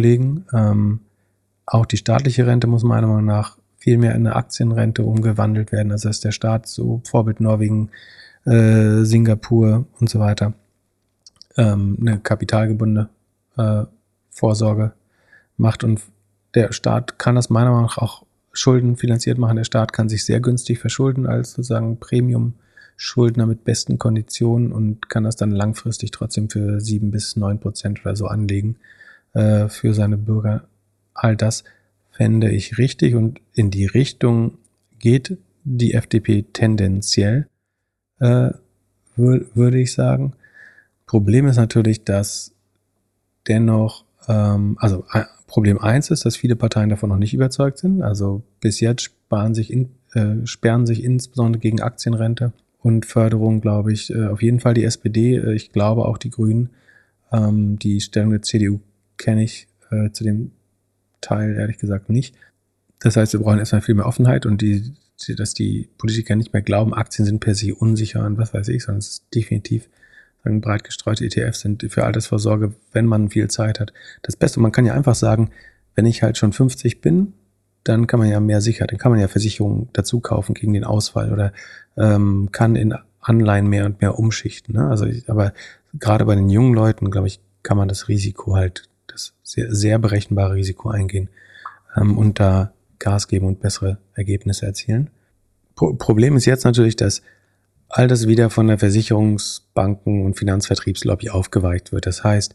legen. 0.00 0.44
Ähm, 0.52 1.00
auch 1.66 1.86
die 1.86 1.98
staatliche 1.98 2.48
Rente 2.48 2.66
muss 2.66 2.82
meiner 2.82 3.06
Meinung 3.06 3.26
nach 3.26 3.59
viel 3.80 3.96
mehr 3.96 4.14
in 4.14 4.26
eine 4.26 4.36
Aktienrente 4.36 5.02
umgewandelt 5.02 5.72
werden. 5.72 5.90
Also 5.90 6.08
dass 6.08 6.20
der 6.20 6.32
Staat 6.32 6.68
so 6.68 7.00
Vorbild 7.04 7.40
Norwegen, 7.40 7.90
äh, 8.44 9.02
Singapur 9.04 9.86
und 9.98 10.08
so 10.08 10.20
weiter 10.20 10.52
ähm, 11.56 11.96
eine 12.00 12.20
kapitalgebundene 12.20 13.08
äh, 13.56 13.84
Vorsorge 14.28 14.92
macht 15.56 15.82
und 15.82 16.00
der 16.54 16.72
Staat 16.72 17.18
kann 17.18 17.34
das 17.34 17.50
meiner 17.50 17.70
Meinung 17.70 17.86
nach 17.86 17.98
auch 17.98 18.24
Schulden 18.52 18.96
finanziert 18.96 19.38
machen. 19.38 19.56
Der 19.56 19.64
Staat 19.64 19.92
kann 19.92 20.08
sich 20.08 20.24
sehr 20.24 20.40
günstig 20.40 20.78
verschulden 20.78 21.26
als 21.26 21.52
sozusagen 21.52 21.98
Premium-Schuldner 21.98 23.46
mit 23.46 23.64
besten 23.64 23.98
Konditionen 23.98 24.72
und 24.72 25.08
kann 25.08 25.24
das 25.24 25.36
dann 25.36 25.52
langfristig 25.52 26.10
trotzdem 26.10 26.50
für 26.50 26.80
sieben 26.80 27.10
bis 27.10 27.36
neun 27.36 27.60
Prozent 27.60 28.00
oder 28.04 28.16
so 28.16 28.26
anlegen 28.26 28.76
äh, 29.32 29.68
für 29.68 29.94
seine 29.94 30.18
Bürger. 30.18 30.64
All 31.14 31.36
das 31.36 31.64
fände 32.20 32.50
ich 32.50 32.76
richtig 32.76 33.14
und 33.14 33.40
in 33.54 33.70
die 33.70 33.86
Richtung 33.86 34.58
geht 34.98 35.38
die 35.64 35.94
FDP 35.94 36.44
tendenziell, 36.52 37.46
äh, 38.18 38.50
wür 39.16 39.46
würde 39.54 39.80
ich 39.80 39.94
sagen. 39.94 40.34
Problem 41.06 41.46
ist 41.46 41.56
natürlich, 41.56 42.04
dass 42.04 42.52
dennoch, 43.48 44.04
ähm, 44.28 44.76
also 44.80 45.06
Problem 45.46 45.78
eins 45.78 46.10
ist, 46.10 46.26
dass 46.26 46.36
viele 46.36 46.56
Parteien 46.56 46.90
davon 46.90 47.08
noch 47.08 47.16
nicht 47.16 47.32
überzeugt 47.32 47.78
sind. 47.78 48.02
Also 48.02 48.42
bis 48.60 48.80
jetzt 48.80 49.00
sparen 49.00 49.54
sich 49.54 49.72
in, 49.72 49.88
äh, 50.12 50.46
sperren 50.46 50.84
sich 50.84 51.02
insbesondere 51.02 51.58
gegen 51.58 51.80
Aktienrente 51.80 52.52
und 52.82 53.06
Förderung, 53.06 53.62
glaube 53.62 53.94
ich, 53.94 54.14
äh, 54.14 54.26
auf 54.26 54.42
jeden 54.42 54.60
Fall 54.60 54.74
die 54.74 54.84
SPD. 54.84 55.36
Äh, 55.36 55.54
ich 55.54 55.72
glaube 55.72 56.04
auch 56.04 56.18
die 56.18 56.30
Grünen. 56.30 56.68
Ähm, 57.32 57.78
die 57.78 57.98
Stellung 58.02 58.32
der 58.32 58.42
CDU 58.42 58.80
kenne 59.16 59.42
ich 59.42 59.68
äh, 59.90 60.10
zu 60.10 60.22
dem 60.22 60.50
Teil 61.20 61.56
ehrlich 61.56 61.78
gesagt 61.78 62.08
nicht. 62.10 62.34
Das 62.98 63.16
heißt, 63.16 63.32
wir 63.32 63.40
brauchen 63.40 63.58
erstmal 63.58 63.80
viel 63.80 63.94
mehr 63.94 64.06
Offenheit 64.06 64.46
und 64.46 64.60
die, 64.60 64.92
dass 65.36 65.54
die 65.54 65.88
Politiker 65.98 66.36
nicht 66.36 66.52
mehr 66.52 66.62
glauben, 66.62 66.94
Aktien 66.94 67.24
sind 67.24 67.40
per 67.40 67.54
se 67.54 67.74
unsicher 67.74 68.24
und 68.24 68.38
was 68.38 68.52
weiß 68.52 68.68
ich, 68.68 68.84
sondern 68.84 68.98
es 68.98 69.08
ist 69.08 69.24
definitiv 69.34 69.88
sagen, 70.44 70.60
breit 70.60 70.84
gestreute 70.84 71.24
ETFs 71.24 71.60
sind 71.60 71.86
für 71.90 72.04
Altersvorsorge, 72.04 72.74
wenn 72.92 73.06
man 73.06 73.30
viel 73.30 73.48
Zeit 73.48 73.80
hat. 73.80 73.92
Das 74.22 74.36
Beste, 74.36 74.60
man 74.60 74.72
kann 74.72 74.86
ja 74.86 74.94
einfach 74.94 75.14
sagen, 75.14 75.50
wenn 75.94 76.06
ich 76.06 76.22
halt 76.22 76.38
schon 76.38 76.52
50 76.52 77.00
bin 77.00 77.34
dann 77.84 78.06
kann 78.06 78.20
man 78.20 78.28
ja 78.28 78.40
mehr 78.40 78.60
Sicherheit, 78.60 78.92
dann 78.92 78.98
kann 78.98 79.12
man 79.12 79.20
ja 79.20 79.28
Versicherungen 79.28 79.88
dazu 79.92 80.20
kaufen 80.20 80.54
gegen 80.54 80.72
den 80.72 80.84
Ausfall 80.84 81.32
oder 81.32 81.52
ähm, 81.96 82.50
kann 82.52 82.76
in 82.76 82.94
Anleihen 83.20 83.66
mehr 83.66 83.86
und 83.86 84.00
mehr 84.00 84.18
umschichten. 84.18 84.74
Ne? 84.74 84.88
Also, 84.88 85.06
aber 85.26 85.52
gerade 85.94 86.24
bei 86.24 86.34
den 86.34 86.50
jungen 86.50 86.74
Leuten, 86.74 87.10
glaube 87.10 87.28
ich, 87.28 87.40
kann 87.62 87.76
man 87.76 87.88
das 87.88 88.08
Risiko 88.08 88.56
halt, 88.56 88.88
das 89.12 89.34
sehr, 89.42 89.74
sehr 89.74 89.98
berechenbare 89.98 90.54
Risiko 90.54 90.90
eingehen 90.90 91.28
ähm, 91.96 92.16
und 92.18 92.40
da 92.40 92.72
Gas 92.98 93.28
geben 93.28 93.46
und 93.46 93.60
bessere 93.60 93.98
Ergebnisse 94.14 94.66
erzielen. 94.66 95.10
Pro 95.74 95.94
Problem 95.94 96.36
ist 96.36 96.44
jetzt 96.44 96.64
natürlich, 96.64 96.96
dass 96.96 97.22
all 97.88 98.06
das 98.06 98.28
wieder 98.28 98.50
von 98.50 98.68
der 98.68 98.78
Versicherungsbanken- 98.78 100.24
und 100.24 100.38
Finanzvertriebslobby 100.38 101.30
aufgeweicht 101.30 101.92
wird. 101.92 102.06
Das 102.06 102.22
heißt, 102.22 102.54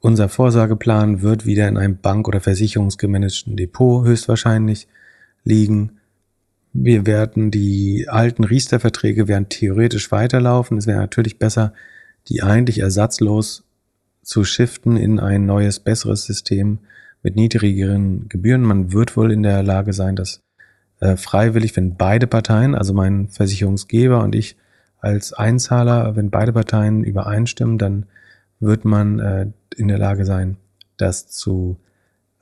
unser 0.00 0.28
Vorsorgeplan 0.28 1.22
wird 1.22 1.46
wieder 1.46 1.66
in 1.68 1.78
einem 1.78 1.98
bank- 1.98 2.28
oder 2.28 2.40
versicherungsgemanagten 2.40 3.56
Depot 3.56 4.06
höchstwahrscheinlich 4.06 4.86
liegen. 5.44 5.98
Wir 6.72 7.06
werden 7.06 7.50
die 7.50 8.06
alten 8.08 8.44
Riester-Verträge 8.44 9.28
werden 9.28 9.48
theoretisch 9.48 10.12
weiterlaufen. 10.12 10.76
Es 10.76 10.86
wäre 10.86 10.98
natürlich 10.98 11.38
besser, 11.38 11.72
die 12.28 12.42
eigentlich 12.42 12.80
ersatzlos 12.80 13.65
zu 14.26 14.44
shiften 14.44 14.96
in 14.96 15.20
ein 15.20 15.46
neues, 15.46 15.78
besseres 15.78 16.24
System 16.24 16.80
mit 17.22 17.36
niedrigeren 17.36 18.28
Gebühren. 18.28 18.62
Man 18.62 18.92
wird 18.92 19.16
wohl 19.16 19.30
in 19.30 19.42
der 19.42 19.62
Lage 19.62 19.92
sein, 19.92 20.16
das 20.16 20.42
äh, 21.00 21.16
freiwillig, 21.16 21.76
wenn 21.76 21.96
beide 21.96 22.26
Parteien, 22.26 22.74
also 22.74 22.92
mein 22.92 23.28
Versicherungsgeber 23.28 24.22
und 24.22 24.34
ich 24.34 24.56
als 24.98 25.32
Einzahler, 25.32 26.16
wenn 26.16 26.30
beide 26.30 26.52
Parteien 26.52 27.04
übereinstimmen, 27.04 27.78
dann 27.78 28.06
wird 28.58 28.84
man 28.84 29.20
äh, 29.20 29.46
in 29.76 29.88
der 29.88 29.98
Lage 29.98 30.24
sein, 30.24 30.56
das 30.96 31.28
zu 31.28 31.78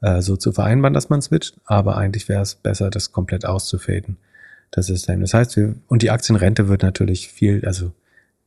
äh, 0.01 0.23
so 0.23 0.37
zu 0.37 0.53
vereinbaren, 0.53 0.95
dass 0.95 1.11
man 1.11 1.21
switcht. 1.21 1.61
Aber 1.65 1.99
eigentlich 1.99 2.29
wäre 2.29 2.43
es 2.43 2.55
besser, 2.55 2.89
das 2.89 3.13
komplett 3.13 3.45
auszufaden. 3.45 4.17
Das 4.71 4.89
dann. 5.05 5.21
Das 5.21 5.35
heißt, 5.35 5.57
wir, 5.57 5.75
und 5.87 6.03
die 6.03 6.11
Aktienrente 6.11 6.69
wird 6.69 6.83
natürlich 6.83 7.29
viel, 7.29 7.65
also 7.67 7.93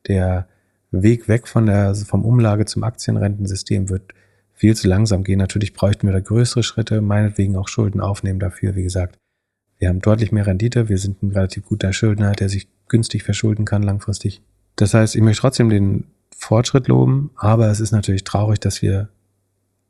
der 0.08 0.48
Weg 0.92 1.28
weg 1.28 1.48
von 1.48 1.66
der, 1.66 1.96
vom 1.96 2.24
Umlage 2.24 2.66
zum 2.66 2.84
Aktienrentensystem 2.84 3.90
wird 3.90 4.14
viel 4.54 4.76
zu 4.76 4.88
langsam 4.88 5.24
gehen. 5.24 5.40
Natürlich 5.40 5.74
bräuchten 5.74 6.08
wir 6.08 6.14
da 6.14 6.20
größere 6.20 6.64
Schritte, 6.64 7.02
meinetwegen 7.02 7.56
auch 7.56 7.68
Schulden 7.68 8.02
aufnehmen 8.02 8.40
dafür. 8.40 8.76
Wie 8.76 8.84
gesagt, 8.84 9.18
wir 9.78 9.90
haben 9.90 10.00
deutlich 10.00 10.32
mehr 10.32 10.48
Rendite. 10.48 10.90
Wir 10.90 10.98
sind 10.98 11.22
ein 11.22 11.32
relativ 11.32 11.66
guter 11.66 11.94
Schuldner, 11.94 12.32
der 12.32 12.50
sich 12.50 12.68
günstig 12.88 13.24
verschulden 13.24 13.66
kann 13.66 13.84
langfristig. 13.84 14.42
Das 14.76 14.94
heißt, 14.94 15.16
ich 15.16 15.22
möchte 15.22 15.42
trotzdem 15.42 15.70
den 15.70 16.06
Fortschritt 16.36 16.88
loben, 16.88 17.32
aber 17.36 17.68
es 17.68 17.80
ist 17.80 17.92
natürlich 17.92 18.24
traurig, 18.24 18.60
dass 18.60 18.82
wir 18.82 19.10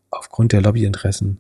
aufgrund 0.09 0.51
der 0.51 0.61
Lobbyinteressen 0.61 1.39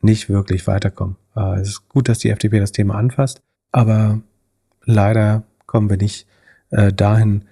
nicht 0.00 0.28
wirklich 0.28 0.66
weiterkommen. 0.66 1.16
Äh, 1.36 1.60
es 1.60 1.68
ist 1.68 1.88
gut, 1.88 2.08
dass 2.08 2.18
die 2.18 2.30
FDP 2.30 2.60
das 2.60 2.72
Thema 2.72 2.94
anfasst, 2.94 3.40
aber 3.72 4.20
leider 4.84 5.44
kommen 5.66 5.90
wir 5.90 5.96
nicht 5.96 6.26
äh, 6.70 6.92
dahin, 6.92 7.44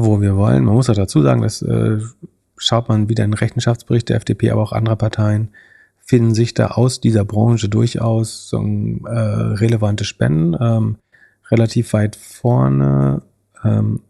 wo 0.00 0.20
wir 0.20 0.36
wollen. 0.36 0.64
Man 0.64 0.74
muss 0.74 0.88
auch 0.88 0.94
dazu 0.94 1.22
sagen, 1.22 1.42
dass 1.42 1.60
äh, 1.60 1.98
schaut 2.56 2.88
man 2.88 3.08
wieder 3.08 3.24
in 3.24 3.32
den 3.32 3.38
Rechenschaftsbericht 3.38 4.08
der 4.08 4.16
FDP, 4.16 4.50
aber 4.50 4.62
auch 4.62 4.72
anderer 4.72 4.94
Parteien, 4.94 5.48
finden 5.98 6.34
sich 6.34 6.54
da 6.54 6.68
aus 6.68 7.00
dieser 7.00 7.24
Branche 7.24 7.68
durchaus 7.68 8.48
so, 8.48 8.58
äh, 8.58 9.10
relevante 9.10 10.04
Spenden. 10.04 10.56
Ähm, 10.60 10.96
relativ 11.50 11.92
weit 11.94 12.14
vorne, 12.14 13.22
ähm, 13.64 14.00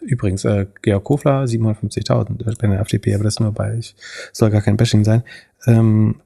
übrigens, 0.00 0.44
äh, 0.44 0.66
Georg 0.82 1.04
Kofler, 1.04 1.44
750.000 1.44 2.58
bei 2.58 2.66
der 2.66 2.80
FDP, 2.80 3.14
aber 3.14 3.24
das 3.24 3.38
nur 3.38 3.52
bei, 3.52 3.76
ich 3.78 3.94
soll 4.32 4.50
gar 4.50 4.62
kein 4.62 4.76
Bashing 4.76 5.04
sein. 5.04 5.22
Ähm, 5.66 6.16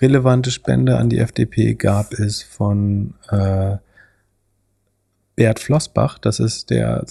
relevante 0.00 0.52
Spende 0.52 0.96
an 0.96 1.08
die 1.08 1.18
FDP 1.18 1.74
gab 1.74 2.12
es 2.12 2.40
von 2.42 3.14
äh, 3.30 3.78
Bert 5.38 5.60
Flossbach, 5.60 6.18
das 6.18 6.40
ist 6.40 6.68
der 6.68 7.06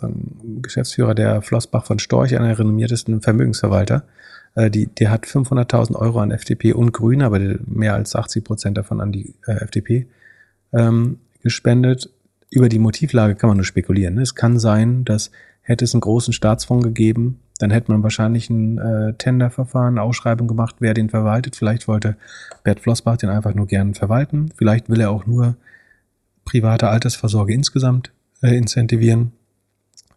Geschäftsführer 0.62 1.16
der 1.16 1.42
Flossbach 1.42 1.86
von 1.86 1.98
Storch, 1.98 2.36
einer 2.36 2.50
der 2.50 2.60
renommiertesten 2.60 3.22
Vermögensverwalter. 3.22 4.04
Äh, 4.54 4.70
die, 4.70 4.88
der 4.88 5.12
hat 5.12 5.26
500.000 5.26 5.96
Euro 5.96 6.20
an 6.20 6.32
FDP 6.32 6.74
und 6.74 6.92
Grüne, 6.92 7.24
aber 7.24 7.40
mehr 7.66 7.94
als 7.94 8.18
80 8.18 8.44
Prozent 8.44 8.78
davon 8.78 9.00
an 9.00 9.14
die 9.14 9.34
äh, 9.46 9.54
FDP 9.54 10.08
ähm, 10.74 11.20
gespendet. 11.42 12.10
Über 12.50 12.68
die 12.68 12.80
Motivlage 12.80 13.36
kann 13.36 13.48
man 13.48 13.56
nur 13.56 13.64
spekulieren. 13.64 14.16
Ne? 14.16 14.24
Es 14.24 14.36
kann 14.36 14.60
sein, 14.60 15.06
dass 15.06 15.32
hätte 15.62 15.86
es 15.86 15.94
einen 15.94 16.02
großen 16.02 16.34
Staatsfonds 16.34 16.84
gegeben, 16.84 17.40
dann 17.60 17.72
hätte 17.72 17.94
man 17.94 18.04
wahrscheinlich 18.04 18.50
ein 18.50 18.78
äh, 18.78 19.14
Tenderverfahren, 19.14 20.00
Ausschreibung 20.00 20.50
gemacht, 20.50 20.76
wer 20.80 20.94
den 20.94 21.10
verwaltet. 21.10 21.56
Vielleicht 21.56 21.88
wollte 21.88 22.18
Bert 22.66 22.82
Flossbach 22.82 23.16
den 23.16 23.30
einfach 23.30 23.54
nur 23.54 23.68
gern 23.68 23.94
verwalten. 23.94 24.52
Vielleicht 24.58 24.90
will 24.90 25.00
er 25.00 25.12
auch 25.12 25.26
nur 25.26 25.56
private 26.44 26.90
Altersvorsorge 26.90 27.54
insgesamt 27.54 28.12
äh, 28.42 28.56
incentivieren. 28.56 29.32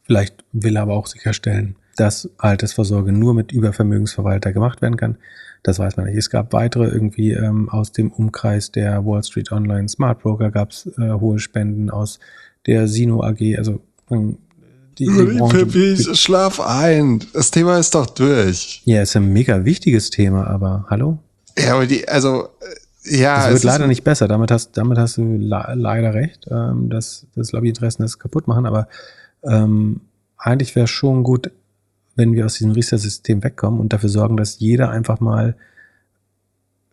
Vielleicht 0.02 0.44
will 0.52 0.76
er 0.76 0.82
aber 0.82 0.94
auch 0.94 1.06
sicherstellen, 1.06 1.76
dass 1.96 2.28
Altersvorsorge 2.38 3.12
nur 3.12 3.34
mit 3.34 3.52
Übervermögensverwalter 3.52 4.52
gemacht 4.52 4.82
werden 4.82 4.96
kann. 4.96 5.18
Das 5.62 5.78
weiß 5.78 5.96
man 5.96 6.06
nicht. 6.06 6.16
Es 6.16 6.30
gab 6.30 6.52
weitere 6.52 6.86
irgendwie 6.86 7.32
ähm, 7.32 7.68
aus 7.68 7.92
dem 7.92 8.10
Umkreis 8.10 8.72
der 8.72 9.04
Wall 9.04 9.22
Street 9.22 9.52
Online 9.52 9.88
Smart 9.88 10.20
Broker 10.20 10.50
gab 10.50 10.70
es 10.70 10.90
äh, 10.98 11.12
hohe 11.12 11.38
Spenden 11.38 11.90
aus 11.90 12.18
der 12.66 12.88
Sino 12.88 13.22
AG, 13.22 13.56
also 13.58 13.80
ähm, 14.10 14.38
die, 14.98 15.06
die 15.06 15.38
Branche, 15.38 16.14
schlaf 16.14 16.60
ein. 16.60 17.20
Das 17.32 17.50
Thema 17.50 17.78
ist 17.78 17.94
doch 17.94 18.06
durch. 18.06 18.82
Ja, 18.84 19.02
ist 19.02 19.16
ein 19.16 19.32
mega 19.32 19.64
wichtiges 19.64 20.10
Thema, 20.10 20.46
aber 20.46 20.84
hallo? 20.90 21.18
Ja, 21.56 21.74
aber 21.74 21.86
die, 21.86 22.06
also 22.06 22.48
ja, 23.04 23.46
es 23.46 23.54
wird 23.54 23.64
leider 23.64 23.86
nicht 23.86 24.04
besser. 24.04 24.28
Damit 24.28 24.50
hast, 24.50 24.76
damit 24.76 24.98
hast 24.98 25.16
du 25.16 25.36
leider 25.38 26.14
recht, 26.14 26.46
ähm, 26.50 26.90
dass, 26.90 27.26
dass 27.34 27.52
Lobbyinteressen 27.52 28.02
das 28.02 28.18
kaputt 28.18 28.46
machen. 28.46 28.66
Aber 28.66 28.88
ähm, 29.42 30.02
eigentlich 30.36 30.76
wäre 30.76 30.86
schon 30.86 31.22
gut, 31.22 31.50
wenn 32.16 32.34
wir 32.34 32.44
aus 32.44 32.54
diesem 32.54 32.72
Riester-System 32.72 33.42
wegkommen 33.42 33.80
und 33.80 33.92
dafür 33.92 34.08
sorgen, 34.08 34.36
dass 34.36 34.58
jeder 34.58 34.90
einfach 34.90 35.20
mal 35.20 35.56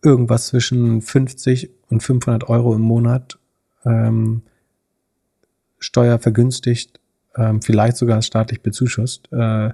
irgendwas 0.02 0.46
zwischen 0.46 1.02
50 1.02 1.70
und 1.90 2.02
500 2.02 2.48
Euro 2.48 2.74
im 2.74 2.82
Monat 2.82 3.38
ähm, 3.84 4.42
steuervergünstigt, 5.78 7.00
ähm, 7.36 7.60
vielleicht 7.62 7.96
sogar 7.96 8.22
staatlich 8.22 8.62
bezuschusst, 8.62 9.30
äh, 9.32 9.70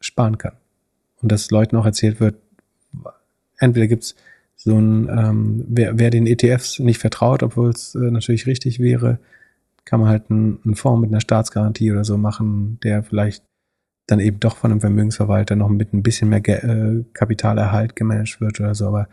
sparen 0.00 0.38
kann. 0.38 0.54
Und 1.22 1.30
dass 1.30 1.50
Leuten 1.50 1.76
auch 1.76 1.86
erzählt 1.86 2.20
wird, 2.20 2.36
entweder 3.58 3.86
gibt's 3.86 4.14
so 4.64 4.78
ein, 4.78 5.08
ähm, 5.10 5.64
wer, 5.68 5.98
wer 5.98 6.08
den 6.10 6.26
ETFs 6.26 6.78
nicht 6.78 6.98
vertraut, 6.98 7.42
obwohl 7.42 7.68
es 7.68 7.94
äh, 7.94 8.10
natürlich 8.10 8.46
richtig 8.46 8.80
wäre, 8.80 9.18
kann 9.84 10.00
man 10.00 10.08
halt 10.08 10.30
einen, 10.30 10.74
Fonds 10.74 11.02
mit 11.02 11.10
einer 11.10 11.20
Staatsgarantie 11.20 11.92
oder 11.92 12.04
so 12.04 12.16
machen, 12.16 12.78
der 12.82 13.02
vielleicht 13.02 13.44
dann 14.06 14.20
eben 14.20 14.40
doch 14.40 14.56
von 14.56 14.70
einem 14.70 14.80
Vermögensverwalter 14.80 15.54
noch 15.54 15.68
mit 15.68 15.92
ein 15.92 16.02
bisschen 16.02 16.30
mehr 16.30 16.40
Ge 16.40 16.54
äh, 16.54 17.04
Kapitalerhalt 17.12 17.94
gemanagt 17.94 18.40
wird 18.40 18.58
oder 18.58 18.74
so. 18.74 18.86
Aber 18.86 19.08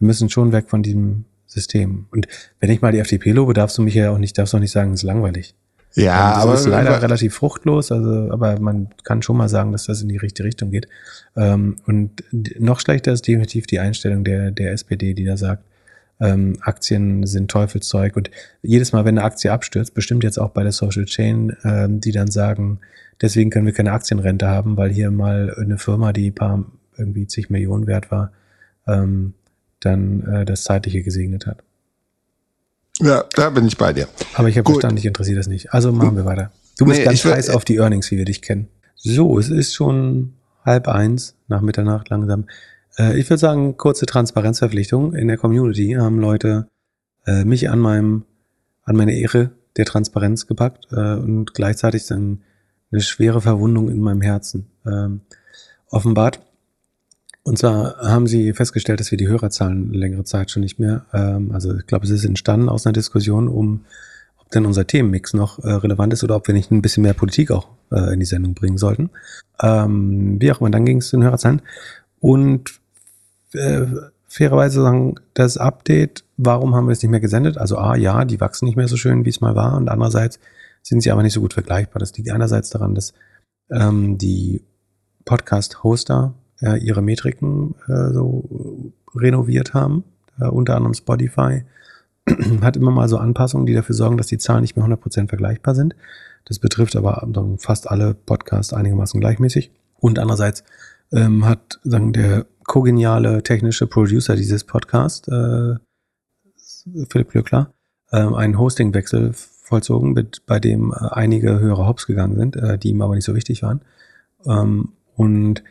wir 0.00 0.06
müssen 0.06 0.28
schon 0.28 0.50
weg 0.50 0.68
von 0.68 0.82
diesem 0.82 1.24
System. 1.46 2.06
Und 2.10 2.26
wenn 2.58 2.70
ich 2.70 2.82
mal 2.82 2.90
die 2.90 2.98
FDP 2.98 3.30
lobe, 3.30 3.54
darfst 3.54 3.78
du 3.78 3.82
mich 3.82 3.94
ja 3.94 4.10
auch 4.10 4.18
nicht, 4.18 4.36
darfst 4.36 4.54
auch 4.56 4.60
nicht 4.60 4.72
sagen, 4.72 4.92
es 4.92 5.00
ist 5.00 5.04
langweilig. 5.04 5.54
Ja, 5.96 6.34
das 6.34 6.42
aber 6.42 6.54
ist 6.54 6.66
leider 6.66 7.02
relativ 7.02 7.34
fruchtlos, 7.34 7.90
also, 7.90 8.30
aber 8.30 8.60
man 8.60 8.88
kann 9.02 9.22
schon 9.22 9.36
mal 9.36 9.48
sagen, 9.48 9.72
dass 9.72 9.86
das 9.86 10.02
in 10.02 10.08
die 10.08 10.18
richtige 10.18 10.46
Richtung 10.46 10.70
geht. 10.70 10.88
Ähm, 11.36 11.76
und 11.86 12.22
noch 12.60 12.80
schlechter 12.80 13.12
ist 13.12 13.26
definitiv 13.26 13.66
die 13.66 13.78
Einstellung 13.78 14.22
der, 14.22 14.50
der 14.50 14.72
SPD, 14.72 15.14
die 15.14 15.24
da 15.24 15.38
sagt, 15.38 15.64
ähm, 16.20 16.58
Aktien 16.60 17.26
sind 17.26 17.50
Teufelszeug. 17.50 18.16
Und 18.16 18.30
jedes 18.62 18.92
Mal, 18.92 19.04
wenn 19.04 19.18
eine 19.18 19.26
Aktie 19.26 19.50
abstürzt, 19.50 19.94
bestimmt 19.94 20.22
jetzt 20.22 20.38
auch 20.38 20.50
bei 20.50 20.62
der 20.62 20.72
Social 20.72 21.06
Chain, 21.06 21.56
ähm, 21.64 22.00
die 22.00 22.12
dann 22.12 22.30
sagen, 22.30 22.80
deswegen 23.22 23.50
können 23.50 23.66
wir 23.66 23.72
keine 23.72 23.92
Aktienrente 23.92 24.48
haben, 24.48 24.76
weil 24.76 24.90
hier 24.90 25.10
mal 25.10 25.54
eine 25.58 25.78
Firma, 25.78 26.12
die 26.12 26.30
paar 26.30 26.64
irgendwie 26.98 27.26
zig 27.26 27.50
Millionen 27.50 27.86
wert 27.86 28.10
war, 28.10 28.32
ähm, 28.86 29.34
dann 29.80 30.22
äh, 30.26 30.44
das 30.44 30.64
Zeitliche 30.64 31.02
gesegnet 31.02 31.46
hat. 31.46 31.62
Ja, 33.00 33.24
da 33.34 33.50
bin 33.50 33.66
ich 33.66 33.76
bei 33.76 33.92
dir. 33.92 34.08
Aber 34.34 34.48
ich 34.48 34.56
habe 34.56 34.70
verstanden, 34.70 34.96
dich 34.96 35.06
interessiert 35.06 35.38
das 35.38 35.46
nicht. 35.46 35.72
Also 35.72 35.92
machen 35.92 36.16
wir 36.16 36.24
weiter. 36.24 36.50
Du 36.78 36.84
bist 36.84 36.98
nee, 36.98 37.04
ganz 37.04 37.24
heiß 37.24 37.50
auf 37.50 37.64
die 37.64 37.76
Earnings, 37.76 38.10
wie 38.10 38.16
wir 38.16 38.24
dich 38.24 38.42
kennen. 38.42 38.68
So, 38.94 39.38
es 39.38 39.50
ist 39.50 39.74
schon 39.74 40.34
halb 40.64 40.88
eins 40.88 41.36
nach 41.48 41.60
Mitternacht 41.60 42.08
langsam. 42.08 42.46
Äh, 42.98 43.18
ich 43.18 43.28
würde 43.30 43.38
sagen, 43.38 43.76
kurze 43.76 44.06
Transparenzverpflichtung. 44.06 45.14
In 45.14 45.28
der 45.28 45.36
Community 45.36 45.96
haben 45.98 46.18
Leute 46.18 46.68
äh, 47.26 47.44
mich 47.44 47.70
an 47.70 47.78
meinem, 47.78 48.24
an 48.82 48.96
meine 48.96 49.14
Ehre 49.14 49.50
der 49.76 49.84
Transparenz 49.84 50.46
gepackt 50.46 50.88
äh, 50.92 51.14
und 51.14 51.54
gleichzeitig 51.54 52.06
dann 52.06 52.42
eine 52.90 53.00
schwere 53.00 53.40
Verwundung 53.40 53.88
in 53.88 54.00
meinem 54.00 54.22
Herzen 54.22 54.70
ähm, 54.86 55.22
offenbart. 55.88 56.40
Und 57.46 57.58
zwar 57.58 57.98
haben 57.98 58.26
sie 58.26 58.52
festgestellt, 58.54 58.98
dass 58.98 59.12
wir 59.12 59.18
die 59.18 59.28
Hörerzahlen 59.28 59.92
längere 59.92 60.24
Zeit 60.24 60.50
schon 60.50 60.62
nicht 60.62 60.80
mehr, 60.80 61.06
ähm, 61.12 61.52
also 61.52 61.76
ich 61.76 61.86
glaube, 61.86 62.04
es 62.04 62.10
ist 62.10 62.24
entstanden 62.24 62.68
aus 62.68 62.84
einer 62.84 62.92
Diskussion 62.92 63.46
um, 63.46 63.84
ob 64.38 64.50
denn 64.50 64.66
unser 64.66 64.84
Themenmix 64.84 65.32
noch 65.32 65.60
äh, 65.60 65.70
relevant 65.70 66.12
ist 66.12 66.24
oder 66.24 66.34
ob 66.34 66.48
wir 66.48 66.54
nicht 66.54 66.72
ein 66.72 66.82
bisschen 66.82 67.04
mehr 67.04 67.14
Politik 67.14 67.52
auch 67.52 67.68
äh, 67.92 68.12
in 68.12 68.18
die 68.18 68.26
Sendung 68.26 68.54
bringen 68.54 68.78
sollten. 68.78 69.10
Ähm, 69.62 70.40
wie 70.40 70.50
auch 70.50 70.60
immer, 70.60 70.70
dann 70.70 70.84
ging 70.84 70.98
es 70.98 71.10
zu 71.10 71.18
den 71.18 71.22
Hörerzahlen. 71.22 71.62
Und 72.18 72.80
äh, 73.52 73.86
fairerweise 74.26 74.82
sagen, 74.82 75.14
das 75.34 75.56
Update, 75.56 76.24
warum 76.36 76.74
haben 76.74 76.88
wir 76.88 76.94
es 76.94 77.02
nicht 77.02 77.12
mehr 77.12 77.20
gesendet? 77.20 77.58
Also 77.58 77.78
A, 77.78 77.94
ja, 77.94 78.24
die 78.24 78.40
wachsen 78.40 78.64
nicht 78.64 78.76
mehr 78.76 78.88
so 78.88 78.96
schön, 78.96 79.24
wie 79.24 79.30
es 79.30 79.40
mal 79.40 79.54
war. 79.54 79.76
Und 79.76 79.88
andererseits 79.88 80.40
sind 80.82 81.00
sie 81.00 81.12
aber 81.12 81.22
nicht 81.22 81.34
so 81.34 81.42
gut 81.42 81.54
vergleichbar. 81.54 82.00
Das 82.00 82.12
liegt 82.16 82.28
einerseits 82.28 82.70
daran, 82.70 82.96
dass 82.96 83.14
ähm, 83.70 84.18
die 84.18 84.64
Podcast-Hoster 85.24 86.34
äh, 86.62 86.78
ihre 86.78 87.02
Metriken 87.02 87.74
äh, 87.88 88.12
so 88.12 88.92
renoviert 89.14 89.74
haben. 89.74 90.04
Äh, 90.38 90.46
unter 90.46 90.76
anderem 90.76 90.94
Spotify 90.94 91.64
hat 92.62 92.76
immer 92.76 92.90
mal 92.90 93.08
so 93.08 93.18
Anpassungen, 93.18 93.66
die 93.66 93.74
dafür 93.74 93.94
sorgen, 93.94 94.16
dass 94.16 94.26
die 94.26 94.38
Zahlen 94.38 94.62
nicht 94.62 94.76
mehr 94.76 94.86
100% 94.86 95.28
vergleichbar 95.28 95.74
sind. 95.74 95.94
Das 96.44 96.58
betrifft 96.58 96.96
aber 96.96 97.26
fast 97.58 97.90
alle 97.90 98.14
Podcasts 98.14 98.72
einigermaßen 98.72 99.20
gleichmäßig. 99.20 99.72
Und 99.98 100.18
andererseits 100.18 100.62
ähm, 101.12 101.44
hat 101.44 101.80
sagen, 101.82 102.12
der 102.12 102.46
kogeniale 102.64 103.42
technische 103.42 103.86
Producer 103.86 104.36
dieses 104.36 104.64
Podcasts, 104.64 105.26
äh, 105.28 105.76
Philipp 107.08 107.30
Glückler, 107.30 107.72
äh, 108.12 108.18
einen 108.18 108.58
Hostingwechsel 108.58 109.32
vollzogen, 109.32 110.12
mit, 110.12 110.46
bei 110.46 110.60
dem 110.60 110.92
äh, 110.92 111.08
einige 111.10 111.58
Hörer 111.58 111.86
hops 111.86 112.06
gegangen 112.06 112.36
sind, 112.36 112.56
äh, 112.56 112.78
die 112.78 112.90
ihm 112.90 113.02
aber 113.02 113.14
nicht 113.14 113.24
so 113.24 113.34
wichtig 113.34 113.62
waren. 113.62 113.80
Ähm, 114.46 114.92
und 115.16 115.64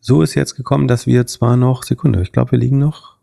so 0.00 0.22
ist 0.22 0.34
jetzt 0.34 0.54
gekommen, 0.54 0.88
dass 0.88 1.06
wir 1.06 1.26
zwar 1.26 1.56
noch, 1.56 1.82
Sekunde, 1.82 2.22
ich 2.22 2.32
glaube, 2.32 2.52
wir 2.52 2.58
liegen 2.58 2.78
noch. 2.78 3.16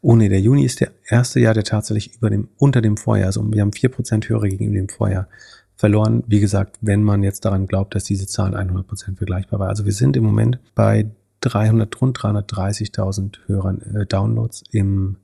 Oh 0.00 0.16
nee, 0.16 0.28
der 0.28 0.40
Juni 0.40 0.64
ist 0.64 0.80
der 0.80 0.90
erste 1.06 1.38
Jahr, 1.38 1.54
der 1.54 1.62
tatsächlich 1.62 2.16
über 2.16 2.28
dem, 2.28 2.48
unter 2.56 2.80
dem 2.80 2.96
Vorjahr, 2.96 3.26
also 3.26 3.52
wir 3.52 3.62
haben 3.62 3.72
vier 3.72 3.88
Prozent 3.88 4.28
Hörer 4.28 4.48
gegenüber 4.48 4.74
dem 4.74 4.88
Vorjahr 4.88 5.28
verloren. 5.76 6.24
Wie 6.26 6.40
gesagt, 6.40 6.76
wenn 6.80 7.02
man 7.02 7.22
jetzt 7.22 7.44
daran 7.44 7.66
glaubt, 7.66 7.94
dass 7.94 8.04
diese 8.04 8.26
Zahl 8.26 8.54
100 8.54 8.86
Prozent 8.86 9.18
vergleichbar 9.18 9.60
war. 9.60 9.68
Also 9.68 9.86
wir 9.86 9.92
sind 9.92 10.16
im 10.16 10.24
Moment 10.24 10.58
bei 10.74 11.06
300, 11.40 12.00
rund 12.00 12.18
330.000 12.18 13.38
Hörern, 13.46 13.80
äh, 13.94 14.06
Downloads 14.06 14.64
im 14.72 15.16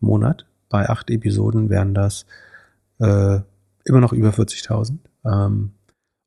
Monat. 0.00 0.46
Bei 0.68 0.88
acht 0.88 1.10
Episoden 1.10 1.68
wären 1.68 1.92
das 1.94 2.24
äh, 3.00 3.40
immer 3.84 4.00
noch 4.00 4.12
über 4.12 4.30
40.000. 4.30 4.96
Ähm, 5.24 5.72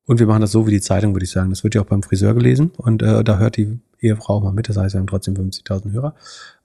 und 0.09 0.17
wir 0.19 0.25
machen 0.25 0.41
das 0.41 0.51
so 0.51 0.65
wie 0.65 0.71
die 0.71 0.81
Zeitung, 0.81 1.13
würde 1.13 1.23
ich 1.23 1.29
sagen. 1.29 1.51
Das 1.51 1.63
wird 1.63 1.75
ja 1.75 1.81
auch 1.81 1.85
beim 1.85 2.01
Friseur 2.01 2.33
gelesen 2.33 2.71
und 2.77 3.03
äh, 3.03 3.23
da 3.23 3.37
hört 3.37 3.57
die 3.57 3.77
Ehefrau 4.01 4.37
auch 4.37 4.43
mal 4.43 4.51
mit. 4.53 4.67
Das 4.67 4.75
heißt, 4.75 4.95
wir 4.95 4.99
haben 4.99 5.05
trotzdem 5.05 5.35
50.000 5.35 5.91
Hörer. 5.91 6.15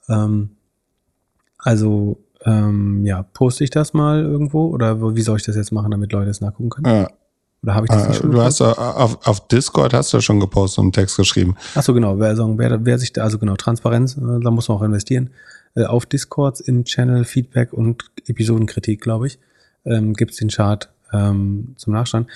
Ähm, 0.08 0.48
also, 1.58 2.16
ähm, 2.46 3.04
ja, 3.04 3.22
poste 3.22 3.62
ich 3.62 3.68
das 3.68 3.92
mal 3.92 4.22
irgendwo 4.22 4.68
oder 4.68 5.14
wie 5.14 5.20
soll 5.20 5.36
ich 5.36 5.42
das 5.42 5.56
jetzt 5.56 5.72
machen, 5.72 5.90
damit 5.90 6.10
Leute 6.12 6.30
es 6.30 6.40
nachgucken 6.40 6.70
können? 6.70 6.86
Ja. 6.86 7.10
Oder 7.62 7.74
habe 7.74 7.84
ich 7.86 7.92
das 7.92 8.04
Äh, 8.04 8.08
nicht 8.08 8.16
schon 8.20 8.30
du 8.30 8.38
gepostet? 8.38 8.66
hast 8.66 8.78
äh, 8.78 8.80
auf, 8.80 9.26
auf 9.26 9.48
Discord 9.48 9.92
hast 9.92 10.14
du 10.14 10.22
schon 10.22 10.40
gepostet 10.40 10.78
und 10.78 10.84
einen 10.86 10.92
Text 10.92 11.18
geschrieben. 11.18 11.54
Ach 11.74 11.82
so, 11.82 11.92
genau. 11.92 12.18
Wer, 12.18 12.34
sagen, 12.36 12.56
wer, 12.56 12.82
wer 12.86 12.98
sich 12.98 13.12
da, 13.12 13.24
also 13.24 13.38
genau, 13.38 13.56
Transparenz, 13.56 14.16
äh, 14.16 14.40
da 14.42 14.50
muss 14.50 14.68
man 14.70 14.78
auch 14.78 14.82
investieren. 14.82 15.28
Äh, 15.74 15.84
auf 15.84 16.06
Discords 16.06 16.60
im 16.60 16.84
Channel 16.86 17.24
Feedback 17.24 17.74
und 17.74 18.10
Episodenkritik, 18.26 19.02
glaube 19.02 19.26
ich, 19.26 19.38
ähm, 19.84 20.14
gibt 20.14 20.30
es 20.30 20.38
den 20.38 20.48
Chart 20.48 20.88
ähm, 21.12 21.74
zum 21.76 21.92
Nachschauen. 21.92 22.26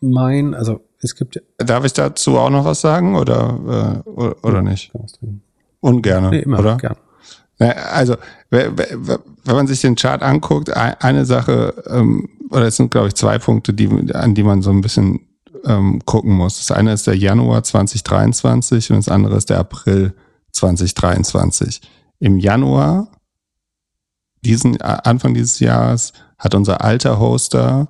Mein, 0.00 0.54
also 0.54 0.80
es 1.00 1.14
gibt 1.14 1.42
Darf 1.58 1.84
ich 1.84 1.92
dazu 1.92 2.38
auch 2.38 2.50
noch 2.50 2.64
was 2.64 2.80
sagen 2.80 3.16
oder, 3.16 4.02
äh, 4.06 4.08
oder, 4.10 4.36
oder 4.44 4.62
nicht? 4.62 4.92
Ungerne, 5.80 6.30
Nee, 6.30 6.40
immer, 6.40 6.58
oder? 6.58 6.76
gern. 6.76 6.96
Also, 7.58 8.16
we- 8.50 8.70
we- 8.76 8.96
we- 8.98 9.20
wenn 9.44 9.56
man 9.56 9.66
sich 9.66 9.80
den 9.80 9.94
Chart 9.96 10.22
anguckt, 10.22 10.70
ein- 10.76 10.96
eine 11.00 11.24
Sache, 11.24 11.74
ähm, 11.86 12.28
oder 12.50 12.66
es 12.66 12.76
sind, 12.76 12.90
glaube 12.90 13.08
ich, 13.08 13.14
zwei 13.14 13.38
Punkte, 13.38 13.72
die, 13.72 13.88
an 14.14 14.34
die 14.34 14.42
man 14.42 14.62
so 14.62 14.70
ein 14.70 14.80
bisschen 14.82 15.20
ähm, 15.64 16.00
gucken 16.04 16.32
muss. 16.32 16.58
Das 16.58 16.70
eine 16.76 16.92
ist 16.92 17.06
der 17.08 17.16
Januar 17.16 17.62
2023 17.64 18.90
und 18.90 18.98
das 18.98 19.08
andere 19.08 19.36
ist 19.36 19.50
der 19.50 19.58
April 19.58 20.14
2023. 20.52 21.80
Im 22.20 22.38
Januar, 22.38 23.08
diesen, 24.44 24.80
Anfang 24.80 25.34
dieses 25.34 25.58
Jahres, 25.58 26.12
hat 26.38 26.54
unser 26.54 26.82
alter 26.84 27.18
Hoster 27.18 27.88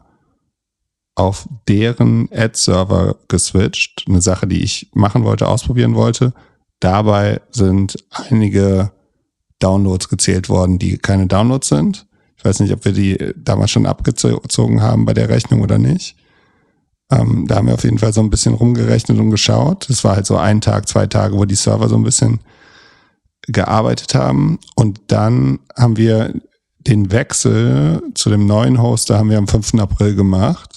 auf 1.17 1.49
deren 1.67 2.29
Ad-Server 2.33 3.17
geswitcht. 3.27 4.05
Eine 4.07 4.23
Sache, 4.23 4.47
die 4.47 4.63
ich 4.63 4.91
machen 4.95 5.25
wollte, 5.25 5.49
ausprobieren 5.49 5.95
wollte. 5.95 6.33
Dabei 6.79 7.41
sind 7.51 7.97
einige 8.11 8.93
Downloads 9.59 10.09
gezählt 10.09 10.49
worden, 10.49 10.79
die 10.79 10.99
keine 10.99 11.27
Downloads 11.27 11.69
sind. 11.69 12.07
Ich 12.37 12.45
weiß 12.45 12.61
nicht, 12.61 12.73
ob 12.73 12.85
wir 12.85 12.93
die 12.93 13.33
damals 13.35 13.71
schon 13.71 13.87
abgezogen 13.87 14.83
haben 14.83 15.07
bei 15.07 15.15
der 15.15 15.31
Rechnung 15.31 15.63
oder 15.63 15.79
nicht. 15.79 16.17
Ähm, 17.11 17.47
da 17.49 17.57
haben 17.57 17.69
wir 17.69 17.75
auf 17.75 17.85
jeden 17.85 17.99
Fall 17.99 18.13
so 18.13 18.21
ein 18.21 18.31
bisschen 18.31 18.55
rumgerechnet 18.55 19.19
und 19.19 19.31
geschaut. 19.31 19.89
Das 19.89 20.05
war 20.05 20.17
halt 20.17 20.27
so 20.27 20.37
ein 20.37 20.61
Tag, 20.61 20.87
zwei 20.87 21.07
Tage, 21.07 21.37
wo 21.37 21.47
die 21.47 21.55
Server 21.55 21.89
so 21.89 21.97
ein 21.97 22.05
bisschen 22.05 22.41
gearbeitet 23.43 24.15
haben. 24.15 24.59
Und 24.75 25.01
dann 25.07 25.61
haben 25.77 25.97
wir 25.97 26.35
den 26.79 27.11
Wechsel 27.11 28.03
zu 28.15 28.29
dem 28.29 28.47
neuen 28.47 28.81
Hoster 28.81 29.19
haben 29.19 29.31
wir 29.31 29.39
am 29.39 29.49
5. 29.49 29.75
April 29.75 30.15
gemacht. 30.15 30.76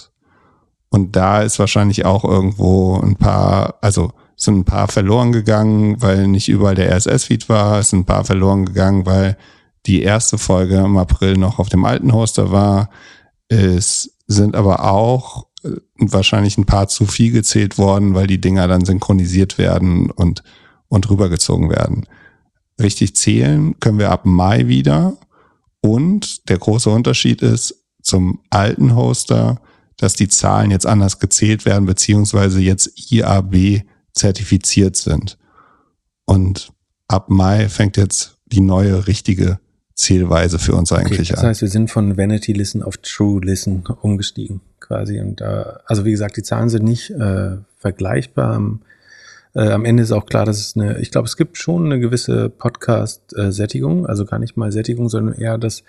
Und 0.90 1.16
da 1.16 1.42
ist 1.42 1.60
wahrscheinlich 1.60 2.06
auch 2.06 2.24
irgendwo 2.24 3.00
ein 3.00 3.16
paar, 3.16 3.76
also 3.82 4.12
sind 4.36 4.60
ein 4.60 4.66
paar 4.66 4.88
verloren 4.88 5.32
gegangen, 5.32 6.02
weil 6.02 6.28
nicht 6.28 6.50
überall 6.50 6.76
der 6.76 6.96
RSS-Feed 6.96 7.50
war. 7.50 7.80
Es 7.80 7.90
sind 7.90 8.00
ein 8.00 8.06
paar 8.06 8.24
verloren 8.24 8.66
gegangen, 8.66 9.06
weil 9.06 9.38
die 9.86 10.02
erste 10.02 10.38
Folge 10.38 10.78
im 10.78 10.98
April 10.98 11.38
noch 11.38 11.60
auf 11.60 11.70
dem 11.70 11.86
alten 11.86 12.14
Hoster 12.14 12.52
war. 12.52 12.90
Es 13.50 14.16
sind 14.28 14.56
aber 14.56 14.86
auch 14.86 15.48
äh, 15.64 15.72
wahrscheinlich 15.98 16.58
ein 16.58 16.66
paar 16.66 16.88
zu 16.88 17.06
viel 17.06 17.32
gezählt 17.32 17.78
worden, 17.78 18.14
weil 18.14 18.28
die 18.28 18.42
Dinger 18.42 18.68
dann 18.68 18.86
synchronisiert 18.86 19.58
werden 19.58 20.10
und, 20.10 20.44
und 20.88 21.10
rübergezogen 21.10 21.70
werden. 21.70 22.06
Richtig 22.82 23.16
zählen 23.16 23.78
können 23.80 24.00
wir 24.00 24.12
ab 24.12 24.26
Mai 24.26 24.68
wieder. 24.68 25.18
Und 25.82 26.50
der 26.50 26.58
große 26.58 26.90
Unterschied 26.90 27.42
ist 27.42 27.76
zum 28.02 28.40
alten 28.50 28.96
Hoster, 28.96 29.60
dass 30.00 30.14
die 30.14 30.28
Zahlen 30.28 30.72
jetzt 30.72 30.86
anders 30.86 31.20
gezählt 31.20 31.66
werden, 31.66 31.86
beziehungsweise 31.86 32.60
jetzt 32.62 33.12
IAB 33.12 33.84
zertifiziert 34.14 34.96
sind. 34.96 35.38
Und 36.26 36.72
ab 37.08 37.30
Mai 37.30 37.70
fängt 37.70 37.98
jetzt 37.98 38.38
die 38.46 38.62
neue 38.62 39.08
richtige 39.08 39.60
Zählweise 39.94 40.60
für 40.60 40.76
uns 40.76 40.92
Okay, 40.92 41.02
eigentlich 41.02 41.30
das 41.30 41.40
an. 41.40 41.48
heißt, 41.48 41.62
wir 41.62 41.68
sind 41.68 41.92
von 41.92 42.18
Vanity 42.18 42.54
Listen 42.54 42.82
auf 42.82 42.98
True 42.98 43.42
Listen 43.44 43.84
umgestiegen 44.02 44.62
quasi. 44.80 45.20
Und 45.20 45.42
äh, 45.42 45.66
also 45.86 46.06
wie 46.06 46.12
gesagt, 46.12 46.38
die 46.38 46.44
Zahlen 46.44 46.70
sind 46.70 46.86
nicht 46.86 47.10
äh, 47.10 47.58
vergleichbar. 47.78 48.54
Am, 48.54 48.82
äh, 49.54 49.70
am 49.70 49.84
Ende 49.84 50.04
ist 50.04 50.14
auch 50.14 50.26
klar, 50.26 50.46
dass 50.46 50.60
es 50.60 50.78
eine, 50.78 51.00
ich 51.00 51.12
glaube, 51.12 51.28
es 51.28 51.36
gibt 51.36 51.58
schon 51.58 51.86
eine 51.86 52.00
gewisse 52.00 52.50
Podcast-Sättigung, 52.50 54.08
also 54.08 54.26
gar 54.26 54.40
nicht 54.40 54.56
mal 54.56 54.72
Sättigung, 54.72 55.10
sondern 55.10 55.36
eher, 55.36 55.58
dass 55.58 55.84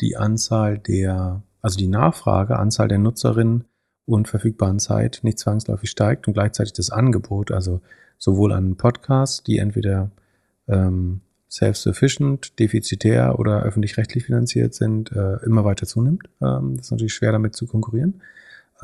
die 0.00 0.16
Anzahl 0.16 0.78
der, 0.78 1.42
also 1.64 1.78
die 1.78 1.88
Nachfrage, 1.88 2.58
Anzahl 2.58 2.88
der 2.88 2.98
Nutzerinnen 2.98 3.64
und 4.04 4.28
verfügbaren 4.28 4.78
Zeit 4.78 5.20
nicht 5.22 5.38
zwangsläufig 5.38 5.88
steigt 5.88 6.28
und 6.28 6.34
gleichzeitig 6.34 6.74
das 6.74 6.90
Angebot, 6.90 7.50
also 7.50 7.80
sowohl 8.18 8.52
an 8.52 8.76
Podcasts, 8.76 9.42
die 9.42 9.56
entweder 9.56 10.10
ähm, 10.68 11.22
self-sufficient, 11.50 12.58
defizitär 12.58 13.38
oder 13.38 13.62
öffentlich-rechtlich 13.62 14.26
finanziert 14.26 14.74
sind, 14.74 15.10
äh, 15.12 15.36
immer 15.46 15.64
weiter 15.64 15.86
zunimmt. 15.86 16.28
Ähm, 16.42 16.76
das 16.76 16.88
ist 16.88 16.90
natürlich 16.90 17.14
schwer 17.14 17.32
damit 17.32 17.56
zu 17.56 17.66
konkurrieren. 17.66 18.20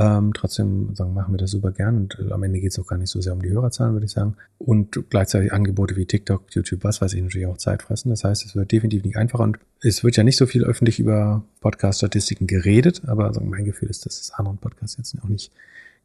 Ähm, 0.02 0.32
trotzdem 0.32 0.94
sagen, 0.94 1.12
machen 1.12 1.34
wir 1.34 1.38
das 1.38 1.50
super 1.50 1.72
gern 1.72 1.96
und 1.98 2.18
äh, 2.18 2.32
am 2.32 2.42
Ende 2.42 2.58
geht 2.58 2.72
es 2.72 2.78
auch 2.78 2.86
gar 2.86 2.96
nicht 2.96 3.10
so 3.10 3.20
sehr 3.20 3.34
um 3.34 3.42
die 3.42 3.50
Hörerzahlen, 3.50 3.92
würde 3.92 4.06
ich 4.06 4.12
sagen. 4.12 4.34
Und 4.56 4.98
gleichzeitig 5.10 5.52
Angebote 5.52 5.94
wie 5.96 6.06
TikTok, 6.06 6.44
YouTube, 6.54 6.84
was 6.84 7.02
weiß 7.02 7.12
ich, 7.12 7.22
natürlich 7.22 7.46
auch 7.46 7.58
Zeit 7.58 7.82
fressen. 7.82 8.08
Das 8.08 8.24
heißt, 8.24 8.46
es 8.46 8.56
wird 8.56 8.72
definitiv 8.72 9.04
nicht 9.04 9.16
einfacher 9.18 9.42
und 9.44 9.58
es 9.82 10.02
wird 10.02 10.16
ja 10.16 10.22
nicht 10.22 10.38
so 10.38 10.46
viel 10.46 10.64
öffentlich 10.64 11.00
über 11.00 11.44
Podcast-Statistiken 11.60 12.46
geredet, 12.46 13.02
aber 13.06 13.34
sagen, 13.34 13.50
mein 13.50 13.66
Gefühl 13.66 13.90
ist, 13.90 14.06
dass 14.06 14.18
es 14.20 14.30
anderen 14.30 14.56
Podcasts 14.56 14.96
jetzt 14.96 15.14
auch 15.22 15.28
nicht 15.28 15.52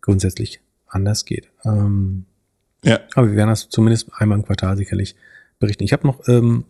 grundsätzlich 0.01 0.59
anders 0.88 1.23
geht. 1.23 1.49
Ähm, 1.63 2.26
Ja. 2.84 2.99
aber 3.15 3.30
wir 3.30 3.35
werden 3.38 3.49
das 3.49 3.69
zumindest 3.69 4.09
einmal 4.13 4.38
im 4.38 4.45
Quartal 4.45 4.76
sicherlich 4.76 5.15
berichten. 5.59 5.84
Ich 5.85 5.93
habe 5.93 6.05
noch, 6.05 6.27
ähm, 6.27 6.65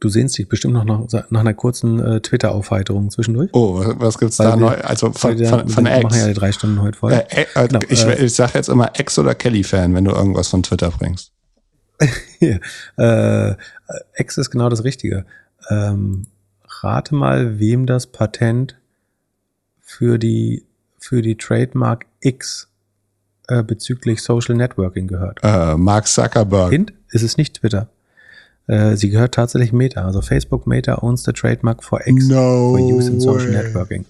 du 0.00 0.08
sehnst 0.08 0.36
dich 0.38 0.48
bestimmt 0.48 0.74
noch 0.74 0.84
nach, 0.84 1.00
nach 1.30 1.40
einer 1.40 1.54
kurzen 1.54 2.00
äh, 2.00 2.20
Twitter-Aufheiterung 2.20 3.10
zwischendurch. 3.10 3.50
Oh, 3.52 3.82
was- 3.98 4.18
gibt's 4.18 4.38
Weil 4.38 4.46
da 4.52 4.56
wir- 4.56 4.60
neu? 4.70 4.74
Also 4.76 5.12
von, 5.12 5.38
wir- 5.38 5.48
von, 5.48 5.68
von 5.68 5.84
wir 5.84 6.02
machen 6.02 6.18
ja 6.18 6.28
die 6.28 6.34
drei 6.34 6.52
Stunden 6.52 6.80
heute 6.82 6.98
voll. 6.98 7.12
Äh, 7.12 7.24
äh, 7.54 7.68
Genau, 7.68 7.80
ich 7.88 8.04
äh, 8.04 8.24
ich 8.24 8.34
sage 8.34 8.52
jetzt 8.54 8.68
immer 8.68 8.90
Ex- 8.98 9.18
oder 9.18 9.34
Kelly-Fan, 9.34 9.94
wenn 9.94 10.04
du 10.04 10.10
irgendwas 10.12 10.48
von 10.48 10.62
Twitter 10.62 10.90
bringst. 10.90 11.32
Ja, 12.40 12.58
äh, 13.50 13.54
X 14.16 14.36
ist 14.38 14.50
genau 14.50 14.68
das 14.68 14.82
Richtige. 14.82 15.24
Ähm, 15.70 16.26
rate 16.82 17.14
mal, 17.14 17.60
wem 17.60 17.86
das 17.86 18.08
Patent 18.08 18.76
für 19.80 20.18
die, 20.18 20.64
für 20.98 21.22
die 21.22 21.36
Trademark 21.36 22.06
X 22.20 22.68
äh, 23.48 23.62
bezüglich 23.62 24.22
Social 24.22 24.56
Networking 24.56 25.06
gehört. 25.06 25.38
Äh, 25.44 25.76
Mark 25.76 26.08
Zuckerberg. 26.08 26.70
Hint, 26.72 26.92
ist 27.10 27.22
es 27.22 27.36
nicht 27.36 27.54
Twitter. 27.60 27.88
Äh, 28.66 28.96
sie 28.96 29.10
gehört 29.10 29.34
tatsächlich 29.34 29.72
Meta. 29.72 30.04
Also 30.04 30.22
Facebook 30.22 30.66
Meta 30.66 31.02
owns 31.02 31.24
the 31.24 31.32
trademark 31.32 31.82
for 31.82 32.06
X 32.06 32.28
No 32.28 32.76
for 32.76 32.80
use 32.80 33.10
in 33.10 33.20
Social 33.20 33.52
way. 33.52 33.62
Networking. 33.62 34.04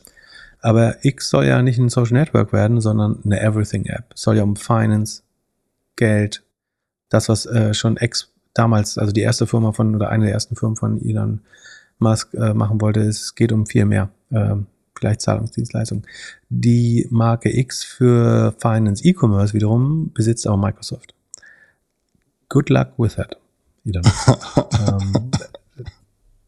Aber 0.61 1.05
X 1.05 1.31
soll 1.31 1.47
ja 1.47 1.61
nicht 1.63 1.79
ein 1.79 1.89
Social 1.89 2.19
Network 2.19 2.53
werden, 2.53 2.81
sondern 2.81 3.19
eine 3.25 3.41
Everything 3.41 3.87
App. 3.87 4.13
Es 4.15 4.23
soll 4.23 4.37
ja 4.37 4.45
um 4.45 4.57
Finance, 4.57 5.23
Geld, 5.97 6.43
das, 7.09 7.29
was 7.29 7.47
äh, 7.47 7.75
schon 7.75 7.97
X 7.97 8.31
damals, 8.55 8.97
also 8.99 9.13
die 9.13 9.23
erste 9.23 9.47
Firma 9.47 9.73
von 9.73 9.95
oder 9.95 10.11
eine 10.11 10.27
der 10.27 10.35
ersten 10.35 10.57
Firmen 10.57 10.77
von 10.77 11.01
Elon 11.03 11.41
Musk 11.99 12.33
äh, 12.35 12.55
machen 12.55 12.81
wollte. 12.81 13.01
Es 13.01 13.35
geht 13.35 13.53
um 13.53 13.67
viel 13.67 13.85
mehr. 13.85 14.11
Ähm, 14.31 14.67
vielleicht 14.95 15.21
Zahlungsdienstleistungen. 15.23 16.07
Die 16.49 17.09
Marke 17.11 17.57
X 17.57 17.83
für 17.83 18.55
Finance 18.59 19.05
E-Commerce 19.05 19.53
wiederum 19.53 20.13
besitzt 20.13 20.47
aber 20.47 20.57
Microsoft. 20.57 21.15
Good 22.49 22.71
luck 22.71 22.93
with 22.99 23.17
that. 23.17 23.42
Musk. 23.85 24.29
ähm, 24.89 25.31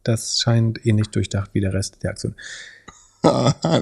das 0.02 0.38
scheint 0.38 0.84
ähnlich 0.86 1.08
durchdacht 1.08 1.50
wie 1.52 1.60
der 1.60 1.72
Rest 1.72 2.02
der 2.02 2.10
Aktion. 2.10 2.34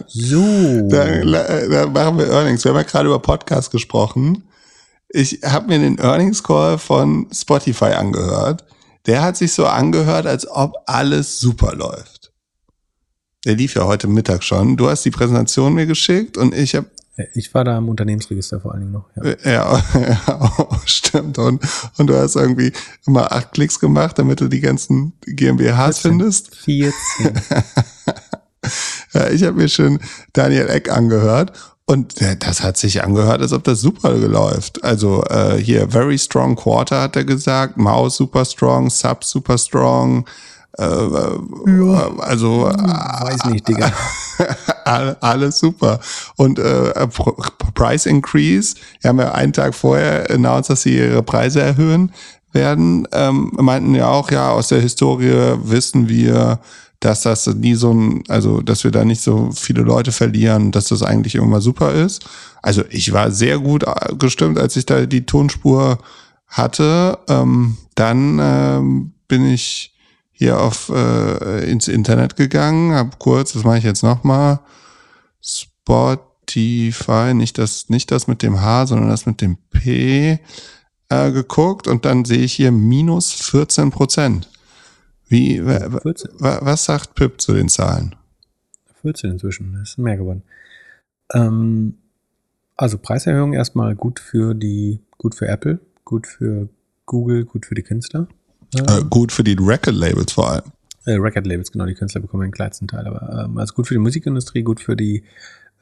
So. 0.06 0.88
Da, 0.88 1.20
da 1.20 1.86
machen 1.86 2.18
wir 2.18 2.30
Earnings. 2.30 2.64
Wir 2.64 2.70
haben 2.70 2.78
ja 2.78 2.84
gerade 2.84 3.08
über 3.08 3.18
Podcast 3.18 3.72
gesprochen. 3.72 4.44
Ich 5.08 5.40
habe 5.42 5.66
mir 5.66 5.80
den 5.80 5.98
Earnings 5.98 6.42
Call 6.42 6.78
von 6.78 7.26
Spotify 7.32 7.86
angehört. 7.86 8.64
Der 9.06 9.22
hat 9.22 9.36
sich 9.36 9.52
so 9.52 9.66
angehört, 9.66 10.26
als 10.26 10.48
ob 10.48 10.76
alles 10.86 11.40
super 11.40 11.74
läuft. 11.74 12.32
Der 13.44 13.56
lief 13.56 13.74
ja 13.74 13.84
heute 13.84 14.06
Mittag 14.06 14.44
schon. 14.44 14.76
Du 14.76 14.88
hast 14.88 15.04
die 15.04 15.10
Präsentation 15.10 15.74
mir 15.74 15.86
geschickt 15.86 16.36
und 16.36 16.54
ich 16.54 16.76
habe 16.76 16.86
ich 17.34 17.52
war 17.52 17.64
da 17.64 17.76
im 17.78 17.88
Unternehmensregister 17.88 18.60
vor 18.60 18.72
allen 18.72 18.80
Dingen 18.80 18.92
noch. 18.92 19.08
Ja, 19.16 19.34
ja, 19.44 19.82
ja 20.28 20.80
stimmt. 20.86 21.38
Und, 21.38 21.62
und 21.98 22.06
du 22.06 22.16
hast 22.16 22.36
irgendwie 22.36 22.72
immer 23.06 23.32
acht 23.32 23.52
Klicks 23.52 23.78
gemacht, 23.78 24.18
damit 24.18 24.40
du 24.40 24.48
die 24.48 24.60
ganzen 24.60 25.12
GmbHs 25.26 25.98
14, 25.98 26.10
findest. 26.10 26.54
14. 26.56 26.94
ja, 29.12 29.28
ich 29.28 29.42
habe 29.44 29.56
mir 29.56 29.68
schon 29.68 29.98
Daniel 30.32 30.68
Eck 30.68 30.90
angehört 30.90 31.52
und 31.84 32.14
das 32.38 32.62
hat 32.62 32.78
sich 32.78 33.04
angehört, 33.04 33.42
als 33.42 33.52
ob 33.52 33.64
das 33.64 33.80
super 33.80 34.12
läuft. 34.12 34.82
Also 34.82 35.24
äh, 35.24 35.58
hier, 35.58 35.90
very 35.90 36.16
strong 36.18 36.56
quarter 36.56 37.02
hat 37.02 37.16
er 37.16 37.24
gesagt, 37.24 37.76
Maus 37.76 38.16
super 38.16 38.44
strong, 38.44 38.88
Sub 38.88 39.24
super 39.24 39.58
strong. 39.58 40.26
Äh, 40.78 40.84
ja. 40.84 42.10
Also 42.18 42.70
hm, 42.70 42.86
weiß 42.86 43.44
nicht, 43.46 43.68
Digga. 43.68 43.92
alles 45.20 45.58
super. 45.58 46.00
Und 46.36 46.58
äh, 46.58 47.06
Price 47.74 48.06
Increase, 48.06 48.76
wir 49.00 49.10
haben 49.10 49.18
ja 49.18 49.32
einen 49.32 49.52
Tag 49.52 49.74
vorher 49.74 50.30
announced, 50.30 50.70
dass 50.70 50.82
sie 50.82 50.96
ihre 50.96 51.22
Preise 51.22 51.60
erhöhen 51.60 52.12
werden. 52.52 53.06
Ähm, 53.12 53.52
meinten 53.54 53.94
ja 53.94 54.08
auch, 54.08 54.30
ja, 54.30 54.50
aus 54.50 54.68
der 54.68 54.80
Historie 54.80 55.56
wissen 55.62 56.08
wir, 56.08 56.58
dass 57.00 57.22
das 57.22 57.46
nie 57.46 57.74
so 57.74 57.92
ein, 57.92 58.22
also 58.28 58.60
dass 58.60 58.84
wir 58.84 58.92
da 58.92 59.04
nicht 59.04 59.22
so 59.22 59.50
viele 59.52 59.82
Leute 59.82 60.12
verlieren, 60.12 60.70
dass 60.70 60.86
das 60.88 61.02
eigentlich 61.02 61.34
immer 61.34 61.60
super 61.60 61.92
ist. 61.92 62.24
Also 62.62 62.82
ich 62.90 63.12
war 63.12 63.30
sehr 63.30 63.58
gut 63.58 63.82
äh, 63.82 64.14
gestimmt, 64.16 64.58
als 64.58 64.76
ich 64.76 64.86
da 64.86 65.04
die 65.04 65.26
Tonspur 65.26 65.98
hatte. 66.46 67.18
Ähm, 67.28 67.76
dann 67.96 68.38
ähm, 68.40 69.12
bin 69.26 69.46
ich 69.46 69.91
hier 70.42 70.60
auf 70.60 70.88
äh, 70.88 71.70
ins 71.70 71.86
Internet 71.86 72.34
gegangen, 72.34 72.92
habe 72.92 73.10
kurz, 73.18 73.52
das 73.52 73.62
mache 73.62 73.78
ich 73.78 73.84
jetzt 73.84 74.02
nochmal, 74.02 74.58
Spotify, 75.40 77.32
nicht 77.32 77.58
das, 77.58 77.88
nicht 77.88 78.10
das 78.10 78.26
mit 78.26 78.42
dem 78.42 78.60
H, 78.60 78.86
sondern 78.86 79.08
das 79.08 79.24
mit 79.24 79.40
dem 79.40 79.56
P 79.70 80.40
äh, 81.08 81.30
geguckt 81.30 81.86
und 81.86 82.04
dann 82.04 82.24
sehe 82.24 82.40
ich 82.40 82.54
hier 82.54 82.72
minus 82.72 83.30
14 83.30 83.90
Prozent. 83.90 84.48
Wie, 85.28 85.64
was 85.64 86.84
sagt 86.84 87.14
Pip 87.14 87.40
zu 87.40 87.54
den 87.54 87.68
Zahlen? 87.68 88.16
14 89.02 89.30
inzwischen, 89.30 89.72
das 89.74 89.90
ist 89.90 89.98
mehr 89.98 90.16
geworden. 90.16 90.42
Ähm, 91.32 91.94
also 92.76 92.98
Preiserhöhung 92.98 93.52
erstmal 93.52 93.94
gut 93.94 94.18
für 94.18 94.54
die, 94.54 94.98
gut 95.18 95.36
für 95.36 95.46
Apple, 95.46 95.78
gut 96.04 96.26
für 96.26 96.68
Google, 97.06 97.44
gut 97.44 97.64
für 97.64 97.76
die 97.76 97.82
Künstler. 97.82 98.26
Äh, 98.74 99.04
gut 99.08 99.32
für 99.32 99.44
die 99.44 99.56
Record-Labels 99.58 100.32
vor 100.32 100.50
allem. 100.50 100.72
Äh, 101.04 101.14
Record-Labels, 101.14 101.72
genau, 101.72 101.86
die 101.86 101.94
Künstler 101.94 102.20
bekommen 102.20 102.44
den 102.44 102.52
kleinsten 102.52 102.88
Teil, 102.88 103.06
aber 103.06 103.44
ähm, 103.44 103.58
also 103.58 103.74
gut 103.74 103.86
für 103.86 103.94
die 103.94 104.00
Musikindustrie, 104.00 104.62
gut 104.62 104.80
für 104.80 104.96
die 104.96 105.24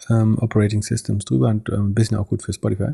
ähm, 0.08 0.38
Operating 0.38 0.82
Systems 0.82 1.24
drüber 1.24 1.48
und 1.48 1.68
ähm, 1.68 1.88
ein 1.88 1.94
bisschen 1.94 2.16
auch 2.16 2.28
gut 2.28 2.42
für 2.42 2.52
Spotify. 2.52 2.92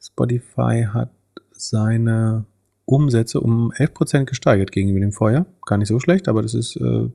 Spotify 0.00 0.86
hat 0.92 1.10
seine 1.52 2.44
Umsätze 2.84 3.40
um 3.40 3.72
11% 3.72 4.24
gesteigert 4.24 4.72
gegenüber 4.72 5.00
dem 5.00 5.12
Vorjahr. 5.12 5.46
Gar 5.66 5.78
nicht 5.78 5.88
so 5.88 6.00
schlecht, 6.00 6.28
aber 6.28 6.42
das 6.42 6.54
ist, 6.54 6.76
äh, 6.76 7.08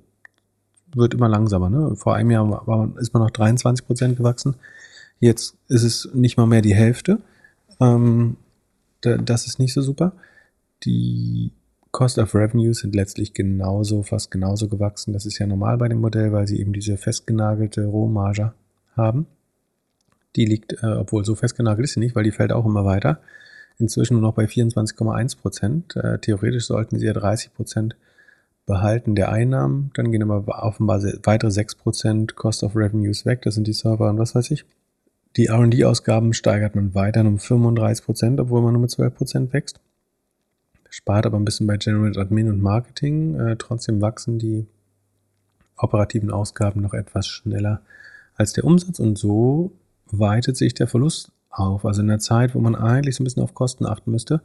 wird 0.93 1.13
immer 1.13 1.27
langsamer. 1.27 1.69
Ne? 1.69 1.95
Vor 1.95 2.15
einem 2.15 2.31
Jahr 2.31 2.49
war, 2.49 2.67
war, 2.67 2.97
ist 2.97 3.13
man 3.13 3.23
noch 3.23 3.31
23% 3.31 4.15
gewachsen. 4.15 4.55
Jetzt 5.19 5.55
ist 5.67 5.83
es 5.83 6.09
nicht 6.13 6.37
mal 6.37 6.45
mehr 6.45 6.61
die 6.61 6.75
Hälfte. 6.75 7.19
Ähm, 7.79 8.37
da, 9.01 9.17
das 9.17 9.47
ist 9.47 9.59
nicht 9.59 9.73
so 9.73 9.81
super. 9.81 10.13
Die 10.83 11.51
Cost 11.97 12.19
of 12.19 12.35
Revenues 12.35 12.81
sind 12.81 12.93
letztlich 12.93 13.33
genauso, 13.33 14.03
fast 14.03 14.29
genauso 14.29 14.67
gewachsen. 14.67 15.13
Das 15.13 15.25
ist 15.25 15.39
ja 15.39 15.47
normal 15.47 15.79
bei 15.79 15.87
dem 15.87 15.99
Modell, 15.99 16.31
weil 16.31 16.45
sie 16.45 16.59
eben 16.59 16.71
diese 16.71 16.95
festgenagelte 16.95 17.85
Rohmarge 17.85 18.53
haben. 18.95 19.25
Die 20.35 20.45
liegt, 20.45 20.73
äh, 20.83 20.85
obwohl 20.85 21.25
so 21.25 21.33
festgenagelt 21.33 21.85
ist 21.85 21.93
sie 21.93 21.99
nicht, 21.99 22.15
weil 22.15 22.23
die 22.23 22.31
fällt 22.31 22.51
auch 22.51 22.67
immer 22.67 22.85
weiter 22.85 23.19
inzwischen 23.79 24.13
nur 24.13 24.21
noch 24.21 24.35
bei 24.35 24.45
24,1 24.45 25.39
Prozent. 25.41 25.95
Äh, 25.95 26.19
theoretisch 26.19 26.67
sollten 26.67 26.99
sie 26.99 27.07
ja 27.07 27.13
30 27.13 27.55
Prozent 27.55 27.95
behalten 28.67 29.15
der 29.15 29.31
Einnahmen. 29.31 29.89
Dann 29.95 30.11
gehen 30.11 30.21
aber 30.21 30.63
offenbar 30.63 31.01
weitere 31.23 31.49
6 31.49 31.73
Prozent 31.77 32.35
Cost 32.35 32.61
of 32.61 32.75
Revenues 32.75 33.25
weg. 33.25 33.41
Das 33.41 33.55
sind 33.55 33.65
die 33.65 33.73
Server 33.73 34.07
und 34.07 34.19
was 34.19 34.35
weiß 34.35 34.51
ich. 34.51 34.65
Die 35.35 35.47
R&D-Ausgaben 35.47 36.33
steigert 36.33 36.75
man 36.75 36.93
weiter 36.93 37.21
um 37.21 37.39
35 37.39 38.05
Prozent, 38.05 38.39
obwohl 38.39 38.61
man 38.61 38.73
nur 38.73 38.83
mit 38.83 38.91
12 38.91 39.15
Prozent 39.15 39.51
wächst. 39.51 39.79
Spart 40.97 41.27
aber 41.27 41.37
ein 41.37 41.45
bisschen 41.45 41.67
bei 41.67 41.77
General 41.77 42.17
Admin 42.17 42.49
und 42.49 42.59
Marketing. 42.59 43.35
Äh, 43.35 43.55
trotzdem 43.57 44.01
wachsen 44.01 44.39
die 44.39 44.65
operativen 45.77 46.31
Ausgaben 46.31 46.81
noch 46.81 46.95
etwas 46.95 47.27
schneller 47.27 47.81
als 48.35 48.53
der 48.53 48.63
Umsatz 48.63 48.99
und 48.99 49.15
so 49.15 49.71
weitet 50.07 50.57
sich 50.57 50.73
der 50.73 50.87
Verlust 50.87 51.31
auf. 51.51 51.85
Also 51.85 52.01
in 52.01 52.07
der 52.07 52.17
Zeit, 52.17 52.55
wo 52.55 52.59
man 52.59 52.75
eigentlich 52.75 53.15
so 53.15 53.21
ein 53.21 53.25
bisschen 53.25 53.43
auf 53.43 53.53
Kosten 53.53 53.85
achten 53.85 54.09
müsste, 54.09 54.41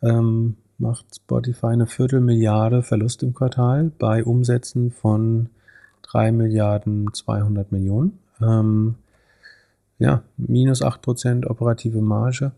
ähm, 0.00 0.56
macht 0.78 1.04
Spotify 1.14 1.66
eine 1.66 1.86
Viertelmilliarde 1.86 2.82
Verlust 2.82 3.22
im 3.22 3.34
Quartal 3.34 3.92
bei 3.98 4.24
Umsätzen 4.24 4.90
von 4.90 5.50
3 6.00 6.32
Milliarden 6.32 7.12
200 7.12 7.72
Millionen. 7.72 8.18
Ähm, 8.40 8.94
ja, 9.98 10.22
minus 10.38 10.80
8% 10.80 11.46
operative 11.46 12.00
Marge, 12.00 12.52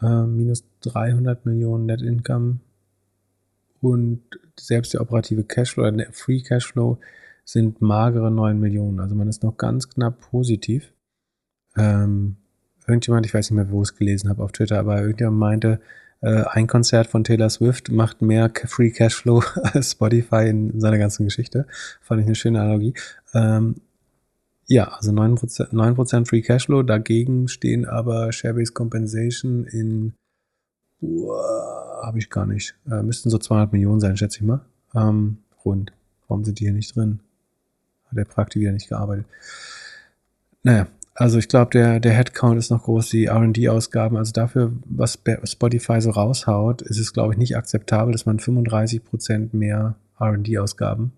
äh, 0.00 0.22
minus 0.22 0.62
300 0.82 1.44
Millionen 1.46 1.86
Net 1.86 2.00
Income 2.00 2.60
und 3.86 4.22
selbst 4.58 4.94
der 4.94 5.00
operative 5.00 5.44
Cashflow, 5.44 5.84
oder 5.84 5.92
der 5.92 6.12
Free 6.12 6.40
Cashflow 6.40 6.98
sind 7.44 7.80
magere 7.80 8.30
9 8.30 8.58
Millionen. 8.58 8.98
Also 8.98 9.14
man 9.14 9.28
ist 9.28 9.44
noch 9.44 9.56
ganz 9.56 9.88
knapp 9.88 10.20
positiv. 10.20 10.92
Ähm, 11.76 12.36
irgendjemand, 12.86 13.26
ich 13.26 13.34
weiß 13.34 13.50
nicht 13.50 13.56
mehr, 13.56 13.70
wo 13.70 13.82
ich 13.82 13.90
es 13.90 13.96
gelesen 13.96 14.28
habe 14.28 14.42
auf 14.42 14.52
Twitter, 14.52 14.78
aber 14.78 15.00
irgendjemand 15.00 15.38
meinte, 15.38 15.80
äh, 16.20 16.42
ein 16.48 16.66
Konzert 16.66 17.06
von 17.06 17.22
Taylor 17.22 17.50
Swift 17.50 17.92
macht 17.92 18.22
mehr 18.22 18.50
Free 18.64 18.90
Cashflow 18.90 19.42
als 19.62 19.92
Spotify 19.92 20.48
in 20.48 20.80
seiner 20.80 20.98
ganzen 20.98 21.24
Geschichte. 21.24 21.66
Fand 22.00 22.20
ich 22.20 22.26
eine 22.26 22.34
schöne 22.34 22.60
Analogie. 22.60 22.94
Ähm, 23.34 23.76
ja, 24.66 24.88
also 24.88 25.12
9%, 25.12 25.68
9 25.72 26.26
Free 26.26 26.42
Cashflow. 26.42 26.82
Dagegen 26.82 27.46
stehen 27.46 27.84
aber 27.86 28.32
Share-Based 28.32 28.74
Compensation 28.74 29.64
in, 29.64 30.14
habe 31.02 32.18
ich 32.18 32.30
gar 32.30 32.46
nicht, 32.46 32.74
äh, 32.90 33.02
müssten 33.02 33.30
so 33.30 33.38
200 33.38 33.72
Millionen 33.72 34.00
sein, 34.00 34.16
schätze 34.16 34.38
ich 34.38 34.44
mal. 34.44 34.60
Ähm, 34.94 35.38
rund. 35.64 35.92
Warum 36.28 36.44
sind 36.44 36.58
die 36.58 36.64
hier 36.64 36.72
nicht 36.72 36.96
drin? 36.96 37.20
Hat 38.08 38.18
der 38.18 38.24
Praktik 38.24 38.62
wieder 38.62 38.72
nicht 38.72 38.88
gearbeitet. 38.88 39.26
Naja, 40.62 40.86
also 41.14 41.38
ich 41.38 41.48
glaube, 41.48 41.70
der, 41.70 42.00
der 42.00 42.12
Headcount 42.12 42.58
ist 42.58 42.70
noch 42.70 42.84
groß, 42.84 43.10
die 43.10 43.26
RD-Ausgaben. 43.26 44.16
Also 44.16 44.32
dafür, 44.32 44.72
was 44.84 45.18
Spotify 45.44 46.00
so 46.00 46.10
raushaut, 46.10 46.82
ist 46.82 46.98
es, 46.98 47.12
glaube 47.12 47.32
ich, 47.32 47.38
nicht 47.38 47.56
akzeptabel, 47.56 48.12
dass 48.12 48.26
man 48.26 48.38
35% 48.38 49.50
mehr 49.52 49.96
RD-Ausgaben 50.20 51.12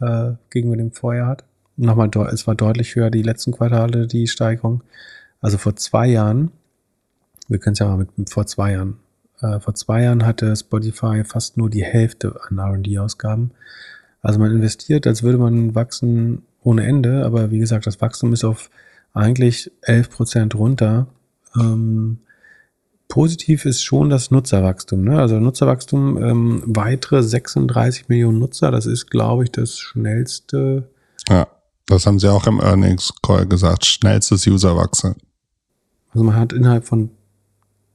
äh, 0.00 0.32
gegenüber 0.50 0.76
dem 0.76 0.92
Vorjahr 0.92 1.28
hat. 1.28 1.44
Nochmal, 1.76 2.10
es 2.32 2.46
war 2.46 2.54
deutlich 2.54 2.94
höher 2.96 3.10
die 3.10 3.22
letzten 3.22 3.52
Quartale, 3.52 4.06
die 4.06 4.26
Steigerung. 4.26 4.82
Also 5.40 5.58
vor 5.58 5.76
zwei 5.76 6.06
Jahren, 6.06 6.50
wir 7.48 7.58
können 7.58 7.74
es 7.74 7.78
ja 7.78 7.86
mal 7.86 8.06
mit 8.16 8.30
vor 8.30 8.46
zwei 8.46 8.72
Jahren, 8.72 8.98
äh, 9.40 9.60
vor 9.60 9.74
zwei 9.74 10.02
Jahren 10.02 10.24
hatte 10.24 10.54
Spotify 10.54 11.24
fast 11.24 11.56
nur 11.56 11.70
die 11.70 11.84
Hälfte 11.84 12.38
an 12.48 12.58
RD-Ausgaben. 12.58 13.52
Also 14.22 14.38
man 14.38 14.50
investiert, 14.50 15.06
als 15.06 15.22
würde 15.22 15.38
man 15.38 15.74
wachsen 15.74 16.42
ohne 16.62 16.84
Ende, 16.84 17.24
aber 17.24 17.50
wie 17.50 17.58
gesagt, 17.58 17.86
das 17.86 18.00
Wachstum 18.00 18.32
ist 18.32 18.44
auf 18.44 18.70
eigentlich 19.12 19.70
11 19.82 20.10
Prozent 20.10 20.54
runter. 20.54 21.06
Ähm, 21.54 22.18
positiv 23.08 23.64
ist 23.64 23.82
schon 23.82 24.10
das 24.10 24.30
Nutzerwachstum. 24.30 25.04
Ne? 25.04 25.18
Also 25.18 25.38
Nutzerwachstum, 25.38 26.22
ähm, 26.22 26.62
weitere 26.66 27.22
36 27.22 28.08
Millionen 28.08 28.38
Nutzer, 28.38 28.70
das 28.70 28.86
ist, 28.86 29.10
glaube 29.10 29.44
ich, 29.44 29.52
das 29.52 29.78
schnellste. 29.78 30.88
Ja, 31.28 31.46
das 31.86 32.06
haben 32.06 32.18
sie 32.18 32.30
auch 32.30 32.46
im 32.46 32.60
Earnings 32.60 33.12
Call 33.22 33.46
gesagt, 33.46 33.86
schnellstes 33.86 34.46
Userwachstum. 34.46 35.14
Also 36.12 36.24
man 36.24 36.34
hat 36.34 36.52
innerhalb 36.52 36.84
von 36.84 37.10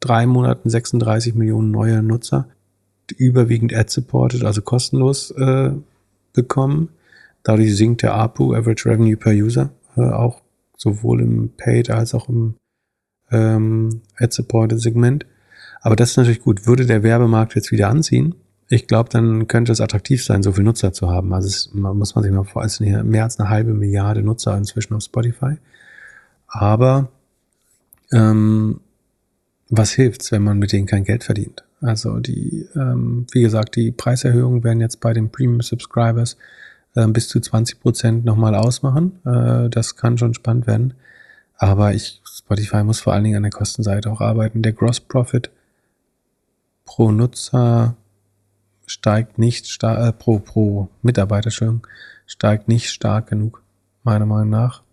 drei 0.01 0.25
Monaten 0.25 0.69
36 0.69 1.35
Millionen 1.35 1.71
neue 1.71 2.03
Nutzer. 2.03 2.49
überwiegend 3.17 3.73
ad-supported, 3.73 4.45
also 4.45 4.61
kostenlos 4.61 5.31
äh, 5.31 5.71
bekommen. 6.31 6.89
Dadurch 7.43 7.75
sinkt 7.75 8.03
der 8.03 8.13
APU, 8.13 8.53
Average 8.53 8.89
Revenue 8.89 9.17
per 9.17 9.33
User, 9.33 9.71
äh, 9.97 10.01
auch 10.01 10.41
sowohl 10.77 11.21
im 11.21 11.49
Paid 11.57 11.89
als 11.89 12.13
auch 12.13 12.29
im 12.29 12.55
ähm, 13.29 14.01
ad-supported 14.17 14.79
Segment. 14.79 15.25
Aber 15.81 15.97
das 15.97 16.11
ist 16.11 16.17
natürlich 16.17 16.41
gut. 16.41 16.67
Würde 16.67 16.85
der 16.85 17.03
Werbemarkt 17.03 17.55
jetzt 17.55 17.73
wieder 17.73 17.89
anziehen, 17.89 18.35
ich 18.73 18.87
glaube, 18.87 19.09
dann 19.09 19.47
könnte 19.47 19.73
es 19.73 19.81
attraktiv 19.81 20.23
sein, 20.23 20.43
so 20.43 20.53
viele 20.53 20.63
Nutzer 20.63 20.93
zu 20.93 21.09
haben. 21.09 21.33
Also 21.33 21.49
es, 21.49 21.73
man 21.73 21.97
muss 21.97 22.15
man 22.15 22.23
sich 22.23 22.31
mal 22.31 22.45
vor, 22.45 22.63
es 22.63 22.79
mehr 22.79 23.25
als 23.25 23.37
eine 23.37 23.49
halbe 23.49 23.73
Milliarde 23.73 24.23
Nutzer 24.23 24.55
inzwischen 24.55 24.93
auf 24.93 25.03
Spotify. 25.03 25.57
Aber 26.47 27.09
ähm, 28.13 28.79
was 29.71 29.91
hilft's, 29.93 30.31
wenn 30.31 30.43
man 30.43 30.59
mit 30.59 30.73
denen 30.73 30.85
kein 30.85 31.05
Geld 31.05 31.23
verdient? 31.23 31.63
Also 31.79 32.19
die, 32.19 32.67
ähm, 32.75 33.25
wie 33.31 33.41
gesagt, 33.41 33.75
die 33.75 33.91
Preiserhöhungen 33.91 34.63
werden 34.63 34.81
jetzt 34.81 34.99
bei 34.99 35.13
den 35.13 35.31
Premium 35.31 35.61
Subscribers 35.61 36.37
äh, 36.95 37.07
bis 37.07 37.29
zu 37.29 37.39
20 37.39 37.79
Prozent 37.79 38.25
nochmal 38.25 38.53
ausmachen. 38.53 39.19
Äh, 39.25 39.69
das 39.69 39.95
kann 39.95 40.17
schon 40.17 40.33
spannend 40.33 40.67
werden. 40.67 40.93
Aber 41.57 41.93
ich, 41.93 42.21
Spotify 42.25 42.83
muss 42.83 42.99
vor 42.99 43.13
allen 43.13 43.23
Dingen 43.23 43.37
an 43.37 43.43
der 43.43 43.51
Kostenseite 43.51 44.11
auch 44.11 44.21
arbeiten. 44.21 44.61
Der 44.61 44.73
Gross 44.73 44.99
Profit 44.99 45.49
pro 46.85 47.11
Nutzer 47.11 47.95
steigt 48.85 49.39
nicht 49.39 49.67
stark, 49.67 50.05
äh, 50.05 50.11
pro, 50.11 50.39
pro 50.39 50.89
Mitarbeiter, 51.01 51.47
Entschuldigung, 51.47 51.87
steigt 52.25 52.67
nicht 52.67 52.89
stark 52.89 53.27
genug, 53.27 53.63
meiner 54.03 54.25
Meinung 54.25 54.49
nach. 54.49 54.83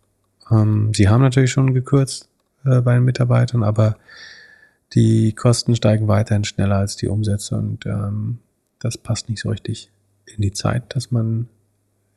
Ähm, 0.51 0.93
sie 0.95 1.09
haben 1.09 1.23
natürlich 1.23 1.51
schon 1.51 1.75
gekürzt 1.75 2.29
äh, 2.65 2.81
bei 2.81 2.95
den 2.95 3.05
Mitarbeitern, 3.05 3.65
aber 3.65 3.97
die 4.95 5.33
Kosten 5.33 5.77
steigen 5.77 6.09
weiterhin 6.09 6.45
schneller 6.45 6.77
als 6.77 6.97
die 6.97 7.09
Umsätze 7.09 7.57
und 7.57 7.87
ähm, 7.87 8.39
das 8.79 8.97
passt 8.97 9.29
nicht 9.29 9.41
so 9.41 9.51
richtig 9.51 9.91
in 10.27 10.43
die 10.43 10.53
Zeit, 10.53 10.95
dass 10.95 11.11
man 11.11 11.49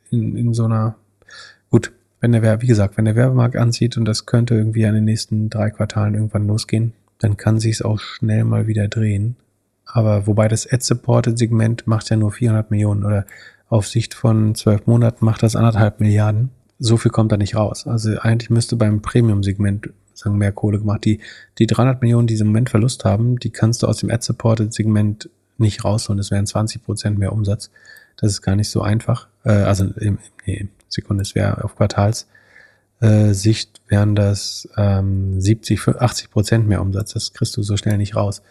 in, 0.10 0.36
in 0.36 0.54
so 0.54 0.66
einer, 0.66 0.96
gut, 1.70 1.92
wenn 2.20 2.34
der, 2.34 2.62
wie 2.62 2.68
gesagt, 2.68 2.98
wenn 2.98 3.06
der 3.06 3.16
Werbemarkt 3.16 3.56
anzieht 3.56 3.98
und 3.98 4.06
das 4.06 4.26
könnte 4.26 4.56
irgendwie 4.56 4.86
an 4.86 4.94
den 4.94 5.06
nächsten 5.06 5.50
drei 5.50 5.72
Quartalen 5.72 6.14
irgendwann 6.14 6.48
losgehen, 6.48 6.94
dann 7.20 7.38
kann 7.38 7.60
sich 7.60 7.74
es 7.74 7.82
auch 7.82 8.00
schnell 8.00 8.44
mal 8.44 8.68
wieder 8.68 8.88
drehen. 8.88 9.36
Aber 9.86 10.28
wobei 10.28 10.48
das 10.48 10.72
Ad-Supported-Segment 10.72 11.88
macht 11.88 12.10
ja 12.10 12.16
nur 12.16 12.32
400 12.32 12.72
Millionen 12.72 13.04
oder 13.04 13.26
auf 13.68 13.88
Sicht 13.88 14.14
von 14.14 14.56
zwölf 14.56 14.86
Monaten 14.86 15.26
macht 15.26 15.44
das 15.44 15.56
anderthalb 15.56 16.00
Milliarden. 16.00 16.50
So 16.78 16.98
viel 16.98 17.12
kommt 17.12 17.32
da 17.32 17.38
nicht 17.38 17.56
raus. 17.56 17.88
Also 17.88 18.18
eigentlich 18.20 18.50
müsste 18.50 18.76
beim 18.76 19.02
Premium-Segment 19.02 19.90
sagen 20.14 20.38
mehr 20.38 20.52
Kohle 20.52 20.80
gemacht. 20.80 21.06
Die, 21.06 21.20
die 21.58 21.68
300 21.68 22.02
Millionen, 22.02 22.28
die 22.28 22.36
sie 22.36 22.42
im 22.42 22.48
Moment 22.48 22.70
Verlust 22.70 23.06
haben, 23.06 23.38
die 23.40 23.50
kannst 23.50 23.84
du 23.84 23.88
aus 23.88 23.98
dem 23.98 24.10
Ad-Supported-Segment 24.10 25.30
nicht 25.58 25.84
rausholen. 25.84 26.18
Das 26.18 26.32
wären 26.32 26.46
20 26.46 26.84
Prozent 26.84 27.20
mehr 27.20 27.34
Umsatz. 27.34 27.72
Das 28.18 28.32
ist 28.32 28.42
gar 28.42 28.56
nicht 28.56 28.70
so 28.70 28.82
einfach. 28.82 29.28
Äh, 29.44 29.52
also 29.52 29.86
nee, 30.46 30.68
Sekunde, 30.88 31.22
es 31.22 31.36
wäre 31.36 31.64
auf 31.64 31.76
Quartals. 31.76 32.28
Sicht 33.32 33.82
wären 33.88 34.14
das 34.14 34.70
ähm, 34.78 35.42
70, 35.42 35.88
80 35.88 36.30
Prozent 36.30 36.68
mehr 36.68 36.84
Umsatz. 36.84 37.14
Das 37.14 37.34
kriegst 37.34 37.58
du 37.58 37.64
so 37.64 37.76
schnell 37.76 37.98
nicht 37.98 38.16
raus. 38.16 38.44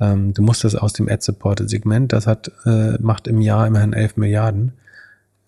Ähm, 0.00 0.32
du 0.34 0.42
musst 0.42 0.64
das 0.64 0.74
aus 0.74 0.92
dem 0.92 1.08
Ad-Supported-Segment, 1.08 2.12
das 2.12 2.26
hat, 2.26 2.52
äh, 2.64 2.98
macht 3.00 3.26
im 3.26 3.40
Jahr 3.40 3.66
immerhin 3.66 3.92
11 3.92 4.16
Milliarden. 4.16 4.72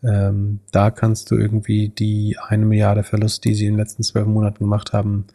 Ähm, 0.03 0.61
da 0.73 0.91
kannst 0.91 1.31
du 1.31 1.37
irgendwie 1.37 1.89
die 1.89 2.37
eine 2.39 2.65
Milliarde 2.65 3.03
Verlust, 3.03 3.45
die 3.45 3.55
sie 3.55 3.66
in 3.66 3.74
den 3.74 3.78
letzten 3.78 4.03
zwölf 4.03 4.27
Monaten 4.27 4.65
gemacht 4.65 4.93
haben, 4.93 5.27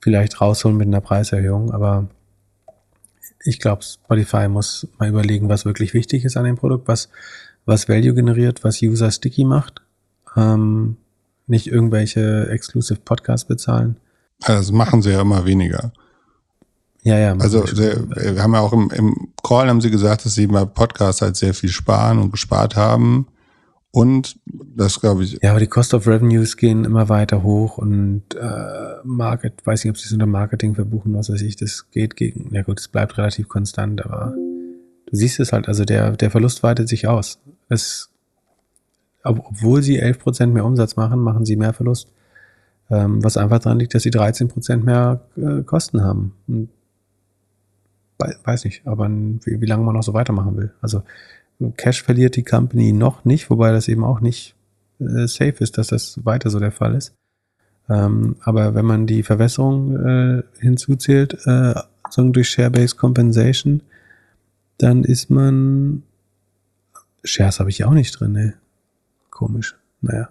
vielleicht 0.00 0.40
rausholen 0.40 0.76
mit 0.76 0.88
einer 0.88 1.00
Preiserhöhung. 1.00 1.72
Aber 1.72 2.08
ich 3.44 3.58
glaube, 3.58 3.82
Spotify 3.82 4.48
muss 4.48 4.88
mal 4.98 5.08
überlegen, 5.08 5.48
was 5.48 5.64
wirklich 5.64 5.94
wichtig 5.94 6.24
ist 6.24 6.36
an 6.36 6.44
dem 6.44 6.56
Produkt, 6.56 6.88
was, 6.88 7.08
was 7.66 7.88
Value 7.88 8.14
generiert, 8.14 8.64
was 8.64 8.82
User 8.82 9.10
sticky 9.10 9.44
macht. 9.44 9.82
Ähm, 10.36 10.96
nicht 11.46 11.66
irgendwelche 11.66 12.48
Exclusive 12.50 13.00
Podcasts 13.04 13.46
bezahlen. 13.46 13.96
Also 14.42 14.72
machen 14.72 15.02
sie 15.02 15.10
ja 15.10 15.20
immer 15.20 15.44
weniger. 15.44 15.92
Ja, 17.02 17.18
ja. 17.18 17.32
Also 17.38 17.64
wir 17.64 18.42
haben 18.42 18.54
ja 18.54 18.60
auch 18.60 18.72
im, 18.72 18.90
im 18.90 19.28
Call 19.42 19.68
haben 19.68 19.80
sie 19.80 19.90
gesagt, 19.90 20.24
dass 20.24 20.34
sie 20.34 20.46
bei 20.46 20.64
Podcasts 20.64 21.22
halt 21.22 21.36
sehr 21.36 21.54
viel 21.54 21.70
sparen 21.70 22.18
und 22.18 22.30
gespart 22.30 22.76
haben. 22.76 23.26
Und 23.92 24.38
das 24.46 25.00
glaube 25.00 25.24
ich. 25.24 25.38
Ja, 25.42 25.50
aber 25.50 25.60
die 25.60 25.66
Cost 25.66 25.94
of 25.94 26.06
Revenues 26.06 26.56
gehen 26.56 26.84
immer 26.84 27.08
weiter 27.08 27.42
hoch 27.42 27.76
und 27.76 28.22
äh, 28.36 28.94
Market, 29.02 29.66
weiß 29.66 29.84
nicht, 29.84 29.90
ob 29.90 29.98
sie 29.98 30.06
es 30.06 30.12
unter 30.12 30.26
Marketing 30.26 30.76
verbuchen, 30.76 31.12
was 31.14 31.28
weiß 31.28 31.42
ich, 31.42 31.56
das 31.56 31.90
geht 31.90 32.14
gegen, 32.14 32.54
ja 32.54 32.62
gut, 32.62 32.78
es 32.78 32.88
bleibt 32.88 33.18
relativ 33.18 33.48
konstant, 33.48 34.04
aber 34.04 34.34
du 35.06 35.16
siehst 35.16 35.40
es 35.40 35.52
halt, 35.52 35.66
also 35.66 35.84
der, 35.84 36.12
der 36.12 36.30
Verlust 36.30 36.62
weitet 36.62 36.88
sich 36.88 37.08
aus. 37.08 37.40
Es, 37.68 38.10
ob, 39.24 39.40
obwohl 39.44 39.82
sie 39.82 40.00
11% 40.00 40.46
mehr 40.46 40.64
Umsatz 40.64 40.94
machen, 40.94 41.18
machen 41.18 41.44
sie 41.44 41.56
mehr 41.56 41.72
Verlust. 41.72 42.12
Ähm, 42.90 43.22
was 43.22 43.36
einfach 43.36 43.58
daran 43.58 43.78
liegt, 43.78 43.94
dass 43.94 44.02
sie 44.02 44.10
13% 44.10 44.84
mehr 44.84 45.20
äh, 45.36 45.62
Kosten 45.62 46.02
haben. 46.02 46.34
Und 46.46 46.68
weiß 48.44 48.64
nicht, 48.64 48.86
aber 48.86 49.08
wie, 49.08 49.60
wie 49.60 49.66
lange 49.66 49.84
man 49.84 49.94
noch 49.94 50.02
so 50.02 50.12
weitermachen 50.12 50.56
will. 50.56 50.72
Also 50.80 51.02
Cash 51.76 52.02
verliert 52.02 52.36
die 52.36 52.44
Company 52.44 52.92
noch 52.92 53.24
nicht, 53.24 53.50
wobei 53.50 53.72
das 53.72 53.88
eben 53.88 54.04
auch 54.04 54.20
nicht 54.20 54.54
äh, 54.98 55.26
safe 55.26 55.56
ist, 55.60 55.78
dass 55.78 55.88
das 55.88 56.24
weiter 56.24 56.50
so 56.50 56.58
der 56.58 56.72
Fall 56.72 56.94
ist. 56.94 57.14
Ähm, 57.88 58.36
aber 58.42 58.74
wenn 58.74 58.84
man 58.84 59.06
die 59.06 59.22
Verwässerung 59.22 59.96
äh, 59.96 60.42
hinzuzählt, 60.58 61.34
äh, 61.46 61.74
sagen 62.08 62.32
durch 62.32 62.48
Share-Based 62.50 62.96
Compensation, 62.96 63.82
dann 64.78 65.04
ist 65.04 65.30
man 65.30 66.02
Shares 67.24 67.60
habe 67.60 67.70
ich 67.70 67.78
ja 67.78 67.86
auch 67.86 67.92
nicht 67.92 68.18
drin, 68.18 68.32
ne? 68.32 68.54
Komisch. 69.30 69.76
Naja. 70.00 70.30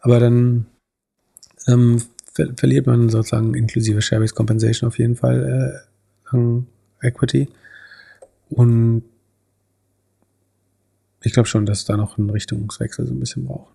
Aber 0.00 0.20
dann 0.20 0.66
ähm, 1.66 2.02
ver 2.32 2.54
verliert 2.56 2.86
man 2.86 3.08
sozusagen 3.08 3.54
inklusive 3.54 4.02
Share-Based 4.02 4.34
Compensation 4.34 4.86
auf 4.88 4.98
jeden 4.98 5.16
Fall 5.16 5.82
äh, 6.32 7.06
Equity. 7.06 7.48
Und 8.50 9.02
ich 11.26 11.32
glaube 11.32 11.48
schon, 11.48 11.66
dass 11.66 11.84
da 11.84 11.96
noch 11.96 12.18
einen 12.18 12.30
Richtungswechsel 12.30 13.06
so 13.06 13.12
ein 13.12 13.18
bisschen 13.18 13.46
braucht. 13.46 13.74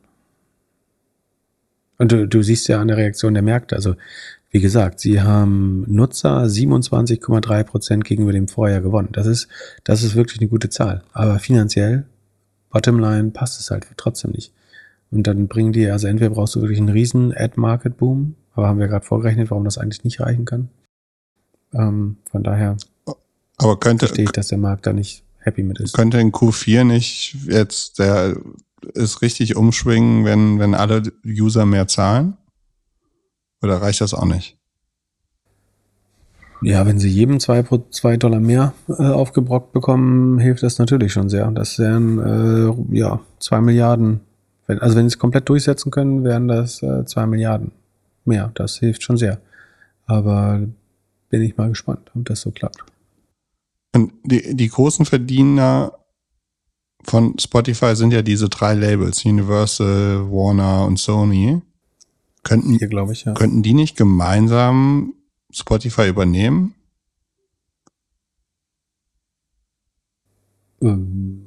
Und 1.98 2.12
du, 2.12 2.28
du 2.28 2.42
siehst 2.42 2.68
ja 2.70 2.80
an 2.80 2.88
der 2.88 2.98
Reaktion 2.98 3.34
der 3.34 3.44
Märkte, 3.44 3.76
also 3.76 3.96
wie 4.52 4.62
gesagt, 4.62 5.00
sie 5.00 5.22
haben 5.22 5.86
Nutzer 5.88 6.44
27,3 6.44 7.64
Prozent 7.64 8.06
gegenüber 8.06 8.32
dem 8.32 8.48
Vorjahr 8.48 8.82
gewonnen. 8.82 9.10
Das 9.12 9.28
ist, 9.28 9.48
das 9.84 10.02
ist 10.02 10.16
wirklich 10.16 10.40
eine 10.40 10.50
gute 10.50 10.70
Zahl. 10.70 11.04
Aber 11.14 11.40
finanziell, 11.40 12.06
Bottomline, 12.70 13.32
passt 13.32 13.60
es 13.60 13.70
halt 13.70 13.86
trotzdem 13.98 14.32
nicht. 14.32 14.54
Und 15.10 15.28
dann 15.28 15.48
bringen 15.48 15.74
die, 15.74 15.90
also 15.90 16.08
entweder 16.08 16.32
brauchst 16.32 16.56
du 16.56 16.62
wirklich 16.62 16.80
einen 16.80 16.90
riesen 16.90 17.34
Ad-Market-Boom, 17.36 18.36
aber 18.54 18.68
haben 18.68 18.80
wir 18.80 18.88
gerade 18.88 19.06
vorgerechnet, 19.06 19.52
warum 19.52 19.66
das 19.66 19.78
eigentlich 19.78 20.04
nicht 20.04 20.22
reichen 20.22 20.46
kann. 20.46 20.70
Ähm, 21.74 22.18
von 22.30 22.44
daher 22.44 22.78
aber 23.58 23.80
könnte, 23.80 24.08
verstehe 24.08 24.26
ich, 24.26 24.32
dass 24.32 24.48
der 24.48 24.58
Markt 24.58 24.88
da 24.88 24.94
nicht 24.94 25.24
happy 25.42 25.64
mit 25.64 25.80
ist. 25.80 25.94
Könnte 25.94 26.20
in 26.20 26.32
Q4 26.32 26.84
nicht 26.84 27.36
jetzt 27.48 28.00
der 28.00 28.38
ist 28.94 29.22
richtig 29.22 29.56
umschwingen, 29.56 30.26
wenn, 30.26 30.60
wenn 30.60 30.74
alle 30.74 31.04
User 31.26 31.66
mehr 31.66 31.88
zahlen? 31.88 32.38
Oder 33.62 33.82
reicht 33.82 34.02
das 34.02 34.14
auch 34.14 34.26
nicht? 34.26 34.58
Ja, 36.64 36.86
wenn 36.86 37.00
sie 37.00 37.10
jedem 37.10 37.40
zwei, 37.40 37.64
zwei 37.90 38.18
Dollar 38.18 38.40
mehr 38.40 38.74
äh, 38.88 39.04
aufgebrockt 39.04 39.74
bekommen, 39.74 40.38
hilft 40.38 40.62
das 40.62 40.78
natürlich 40.78 41.12
schon 41.12 41.30
sehr. 41.30 41.50
Das 41.52 41.80
wären 41.80 42.20
äh, 42.20 42.98
ja 42.98 43.20
zwei 43.40 43.62
Milliarden. 43.62 44.22
Wenn, 44.68 44.80
also 44.80 44.96
wenn 44.96 45.10
sie 45.10 45.14
es 45.14 45.20
komplett 45.20 45.50
durchsetzen 45.50 45.92
können, 45.92 46.24
wären 46.24 46.48
das 46.48 46.84
äh, 46.84 47.04
zwei 47.06 47.26
Milliarden 47.26 47.72
mehr. 48.26 48.52
Das 48.54 48.78
hilft 48.78 49.02
schon 49.02 49.18
sehr. 49.18 49.40
Aber 50.06 50.62
bin 51.30 51.42
ich 51.42 51.58
mal 51.58 51.70
gespannt, 51.70 52.12
ob 52.16 52.26
das 52.26 52.42
so 52.42 52.52
klappt. 52.52 52.84
Und 53.94 54.14
die, 54.24 54.56
die 54.56 54.70
großen 54.70 55.06
Verdiener 55.06 55.94
von 57.04 57.38
Spotify 57.40 57.96
sind 57.96 58.14
ja 58.14 58.22
diese 58.22 58.48
drei 58.50 58.74
Labels, 58.74 59.26
Universal, 59.26 60.32
Warner 60.32 60.86
und 60.86 60.98
Sony. 60.98 61.62
Könnten, 62.44 62.78
Hier, 62.78 62.88
glaube 62.88 63.14
ich, 63.14 63.26
ja. 63.26 63.34
könnten 63.34 63.64
die 63.64 63.74
nicht 63.74 63.98
gemeinsam 63.98 65.14
Spotify 65.52 66.08
übernehmen? 66.08 66.74
Ähm, 70.82 71.46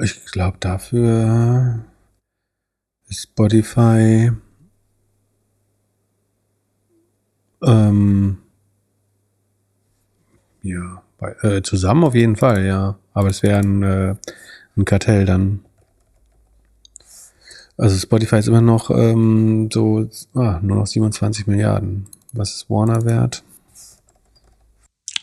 ich 0.00 0.24
glaube, 0.26 0.58
dafür 0.60 1.84
ist 3.08 3.22
Spotify 3.22 4.30
ähm, 7.62 8.38
ja 10.62 11.02
äh, 11.20 11.62
zusammen 11.62 12.04
auf 12.04 12.14
jeden 12.14 12.36
Fall, 12.36 12.64
ja. 12.64 12.98
Aber 13.12 13.28
es 13.28 13.42
wäre 13.42 13.58
ein, 13.58 13.82
äh, 13.82 14.14
ein 14.76 14.84
Kartell 14.84 15.24
dann. 15.24 15.60
Also 17.76 17.96
Spotify 17.96 18.38
ist 18.38 18.48
immer 18.48 18.60
noch 18.60 18.90
ähm, 18.90 19.68
so 19.72 20.08
ah, 20.34 20.58
nur 20.62 20.78
noch 20.78 20.86
27 20.86 21.46
Milliarden. 21.46 22.06
Was 22.32 22.54
ist 22.54 22.70
Warner 22.70 23.04
wert? 23.04 23.44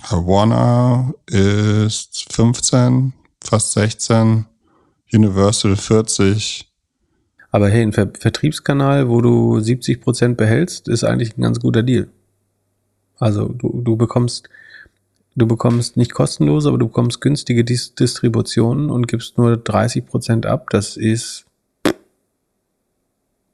Warner 0.09 1.13
ist 1.27 2.31
15, 2.33 3.13
fast 3.43 3.73
16, 3.73 4.45
Universal 5.13 5.75
40. 5.75 6.71
Aber 7.51 7.69
hey, 7.69 7.81
ein 7.81 7.93
Ver 7.93 8.09
Vertriebskanal, 8.19 9.09
wo 9.09 9.21
du 9.21 9.59
70 9.59 10.01
Prozent 10.01 10.37
behältst, 10.37 10.87
ist 10.87 11.03
eigentlich 11.03 11.37
ein 11.37 11.41
ganz 11.41 11.59
guter 11.59 11.83
Deal. 11.83 12.09
Also 13.17 13.47
du, 13.47 13.81
du 13.81 13.95
bekommst, 13.95 14.49
du 15.35 15.47
bekommst 15.47 15.97
nicht 15.97 16.13
kostenlose, 16.13 16.69
aber 16.69 16.77
du 16.77 16.87
bekommst 16.87 17.21
günstige 17.21 17.63
Dis 17.63 17.95
Distributionen 17.95 18.89
und 18.89 19.07
gibst 19.07 19.37
nur 19.37 19.57
30 19.57 20.05
Prozent 20.05 20.45
ab. 20.45 20.69
Das 20.69 20.97
ist 20.97 21.45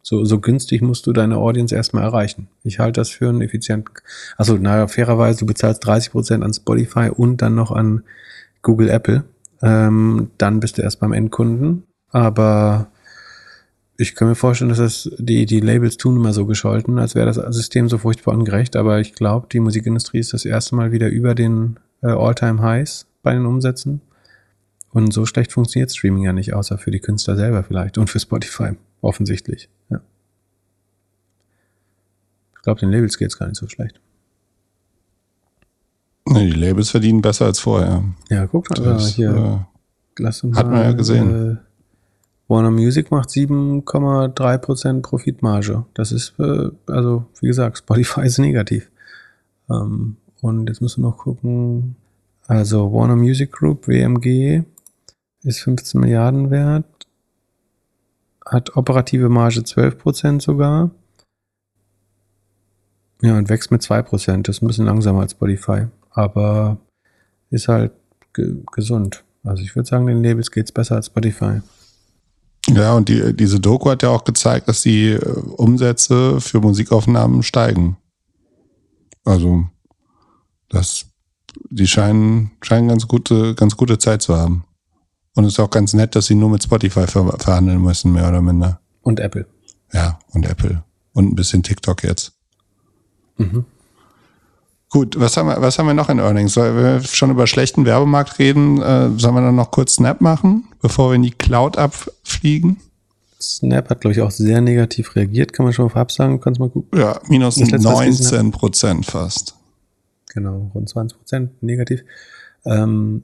so, 0.03 0.25
so 0.25 0.39
günstig 0.39 0.81
musst 0.81 1.07
du 1.07 1.13
deine 1.13 1.37
Audience 1.37 1.73
erstmal 1.73 2.03
erreichen. 2.03 2.47
Ich 2.63 2.79
halte 2.79 2.99
das 2.99 3.09
für 3.09 3.29
einen 3.29 3.41
effizienten. 3.41 3.93
Also, 4.35 4.57
naja, 4.57 4.87
fairerweise, 4.87 5.39
du 5.39 5.45
bezahlst 5.45 5.85
30 5.85 6.11
Prozent 6.11 6.43
an 6.43 6.53
Spotify 6.53 7.09
und 7.15 7.41
dann 7.41 7.55
noch 7.55 7.71
an 7.71 8.03
Google, 8.61 8.89
Apple. 8.89 9.23
Ähm, 9.61 10.31
dann 10.37 10.59
bist 10.59 10.77
du 10.77 10.81
erst 10.81 10.99
beim 10.99 11.13
Endkunden. 11.13 11.83
Aber 12.09 12.90
ich 14.01 14.15
kann 14.15 14.27
mir 14.27 14.35
vorstellen, 14.35 14.69
dass 14.69 14.79
das 14.79 15.11
die, 15.19 15.45
die 15.45 15.59
Labels 15.59 15.97
tun 15.97 16.15
immer 16.15 16.33
so 16.33 16.45
gescholten, 16.45 16.97
als 16.97 17.13
wäre 17.13 17.27
das 17.31 17.35
System 17.55 17.87
so 17.87 17.99
furchtbar 17.99 18.33
ungerecht. 18.33 18.75
Aber 18.75 18.99
ich 18.99 19.13
glaube, 19.13 19.47
die 19.51 19.59
Musikindustrie 19.59 20.19
ist 20.19 20.33
das 20.33 20.45
erste 20.45 20.75
Mal 20.75 20.91
wieder 20.91 21.07
über 21.09 21.35
den 21.35 21.79
äh, 22.01 22.07
All-Time-Highs 22.07 23.05
bei 23.21 23.33
den 23.33 23.45
Umsätzen. 23.45 24.01
Und 24.89 25.13
so 25.13 25.25
schlecht 25.25 25.51
funktioniert 25.51 25.91
Streaming 25.91 26.23
ja 26.23 26.33
nicht, 26.33 26.53
außer 26.53 26.77
für 26.77 26.91
die 26.91 26.99
Künstler 26.99 27.35
selber 27.35 27.63
vielleicht 27.63 27.97
und 27.97 28.09
für 28.09 28.19
Spotify, 28.19 28.71
offensichtlich. 29.01 29.69
Ja. 29.89 30.01
Ich 32.55 32.61
glaube, 32.63 32.79
den 32.79 32.91
Labels 32.91 33.17
geht's 33.17 33.37
gar 33.37 33.47
nicht 33.47 33.57
so 33.57 33.67
schlecht. 33.67 34.01
Nee, 36.25 36.51
die 36.51 36.59
Labels 36.59 36.89
verdienen 36.89 37.21
besser 37.21 37.45
als 37.45 37.59
vorher. 37.59 38.03
Ja, 38.29 38.47
guck 38.47 38.69
mal, 38.69 38.83
das, 38.83 39.15
hier. 39.15 39.65
Äh, 40.19 40.25
hat 40.25 40.67
man 40.67 40.81
ja 40.81 40.91
gesehen. 40.91 41.51
Äh, 41.53 41.70
Warner 42.51 42.69
Music 42.69 43.11
macht 43.11 43.29
7,3% 43.29 45.01
Profitmarge. 45.01 45.85
Das 45.93 46.11
ist, 46.11 46.33
äh, 46.37 46.69
also 46.85 47.25
wie 47.39 47.47
gesagt, 47.47 47.77
Spotify 47.77 48.21
ist 48.25 48.39
negativ. 48.39 48.91
Ähm, 49.69 50.17
und 50.41 50.67
jetzt 50.67 50.81
müssen 50.81 51.01
wir 51.01 51.09
noch 51.09 51.17
gucken. 51.17 51.95
Also 52.47 52.91
Warner 52.91 53.15
Music 53.15 53.53
Group, 53.53 53.87
WMG, 53.87 54.63
ist 55.43 55.61
15 55.61 56.01
Milliarden 56.01 56.51
wert, 56.51 56.85
hat 58.45 58.75
operative 58.75 59.29
Marge 59.29 59.61
12% 59.61 60.41
sogar. 60.41 60.91
Ja, 63.21 63.37
und 63.37 63.47
wächst 63.47 63.71
mit 63.71 63.81
2%. 63.81 64.41
Das 64.41 64.57
ist 64.57 64.61
ein 64.61 64.67
bisschen 64.67 64.87
langsamer 64.87 65.21
als 65.21 65.31
Spotify. 65.31 65.87
Aber 66.09 66.79
ist 67.49 67.69
halt 67.69 67.93
ge 68.33 68.57
gesund. 68.73 69.23
Also 69.43 69.63
ich 69.63 69.73
würde 69.73 69.87
sagen, 69.87 70.07
den 70.07 70.21
Labels 70.21 70.51
geht's 70.51 70.73
besser 70.73 70.95
als 70.95 71.05
Spotify. 71.05 71.61
Ja, 72.69 72.93
und 72.93 73.09
die, 73.09 73.35
diese 73.35 73.59
Doku 73.59 73.89
hat 73.89 74.03
ja 74.03 74.09
auch 74.09 74.23
gezeigt, 74.23 74.67
dass 74.67 74.81
die 74.83 75.09
äh, 75.09 75.19
Umsätze 75.57 76.39
für 76.39 76.59
Musikaufnahmen 76.59 77.43
steigen. 77.43 77.97
Also, 79.23 79.65
das, 80.69 81.05
die 81.69 81.87
scheinen, 81.87 82.51
scheinen 82.61 82.87
ganz 82.87 83.07
gute, 83.07 83.55
ganz 83.55 83.75
gute 83.75 83.97
Zeit 83.97 84.21
zu 84.21 84.35
haben. 84.35 84.63
Und 85.35 85.45
es 85.45 85.53
ist 85.53 85.59
auch 85.59 85.69
ganz 85.69 85.93
nett, 85.93 86.15
dass 86.15 86.27
sie 86.27 86.35
nur 86.35 86.49
mit 86.49 86.63
Spotify 86.63 87.07
ver 87.07 87.35
verhandeln 87.39 87.81
müssen, 87.81 88.13
mehr 88.13 88.27
oder 88.29 88.41
minder. 88.41 88.79
Und 89.01 89.19
Apple. 89.19 89.47
Ja, 89.93 90.19
und 90.31 90.45
Apple. 90.45 90.83
Und 91.13 91.31
ein 91.31 91.35
bisschen 91.35 91.63
TikTok 91.63 92.03
jetzt. 92.03 92.33
Mhm. 93.37 93.65
Gut, 94.91 95.17
was 95.17 95.37
haben, 95.37 95.47
wir, 95.47 95.61
was 95.61 95.79
haben 95.79 95.87
wir 95.87 95.93
noch 95.93 96.09
in 96.09 96.19
Earnings? 96.19 96.53
Sollen 96.53 96.75
wir 96.75 97.01
schon 97.01 97.31
über 97.31 97.47
schlechten 97.47 97.85
Werbemarkt 97.85 98.39
reden? 98.39 98.81
Äh, 98.81 99.17
sollen 99.17 99.35
wir 99.35 99.41
dann 99.41 99.55
noch 99.55 99.71
kurz 99.71 99.95
Snap 99.95 100.19
machen, 100.19 100.67
bevor 100.81 101.11
wir 101.11 101.15
in 101.15 101.23
die 101.23 101.31
Cloud 101.31 101.77
abfliegen? 101.77 102.75
Snap 103.41 103.89
hat, 103.89 104.01
glaube 104.01 104.11
ich, 104.11 104.21
auch 104.21 104.31
sehr 104.31 104.59
negativ 104.59 105.15
reagiert, 105.15 105.53
kann 105.53 105.63
man 105.63 105.71
schon 105.71 105.85
mal 105.85 105.89
vorab 105.89 106.11
sagen. 106.11 106.41
Kannst 106.41 106.59
mal 106.59 106.69
gucken. 106.69 106.99
Ja, 106.99 107.21
minus 107.29 107.55
19 107.55 108.51
Prozent 108.51 109.05
fast. 109.05 109.55
Genau, 110.33 110.69
rund 110.75 110.89
20 110.89 111.17
Prozent 111.17 111.63
negativ. 111.63 112.03
Ähm, 112.65 113.23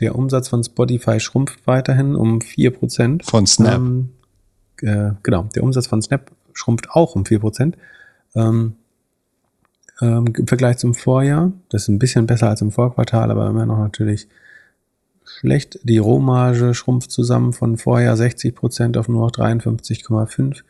der 0.00 0.16
Umsatz 0.16 0.48
von 0.48 0.64
Spotify 0.64 1.20
schrumpft 1.20 1.60
weiterhin 1.64 2.16
um 2.16 2.40
4 2.40 2.72
Prozent. 2.72 3.24
Von 3.24 3.46
Snap? 3.46 3.76
Ähm, 3.76 4.08
äh, 4.80 5.12
genau, 5.22 5.44
der 5.54 5.62
Umsatz 5.62 5.86
von 5.86 6.02
Snap 6.02 6.32
schrumpft 6.54 6.90
auch 6.90 7.14
um 7.14 7.24
4 7.24 7.38
Prozent. 7.38 7.76
Ähm, 8.34 8.74
ähm, 10.02 10.26
im 10.36 10.46
Vergleich 10.46 10.78
zum 10.78 10.94
Vorjahr. 10.94 11.52
Das 11.70 11.82
ist 11.82 11.88
ein 11.88 11.98
bisschen 11.98 12.26
besser 12.26 12.48
als 12.48 12.60
im 12.60 12.72
Vorquartal, 12.72 13.30
aber 13.30 13.48
immer 13.48 13.64
noch 13.64 13.78
natürlich 13.78 14.28
schlecht. 15.24 15.78
Die 15.84 15.98
Rohmarge 15.98 16.74
schrumpft 16.74 17.10
zusammen 17.10 17.52
von 17.52 17.78
vorher 17.78 18.16
60 18.16 18.54
Prozent 18.54 18.98
auf 18.98 19.08
nur 19.08 19.26
noch 19.26 19.32
53,5. 19.32 20.62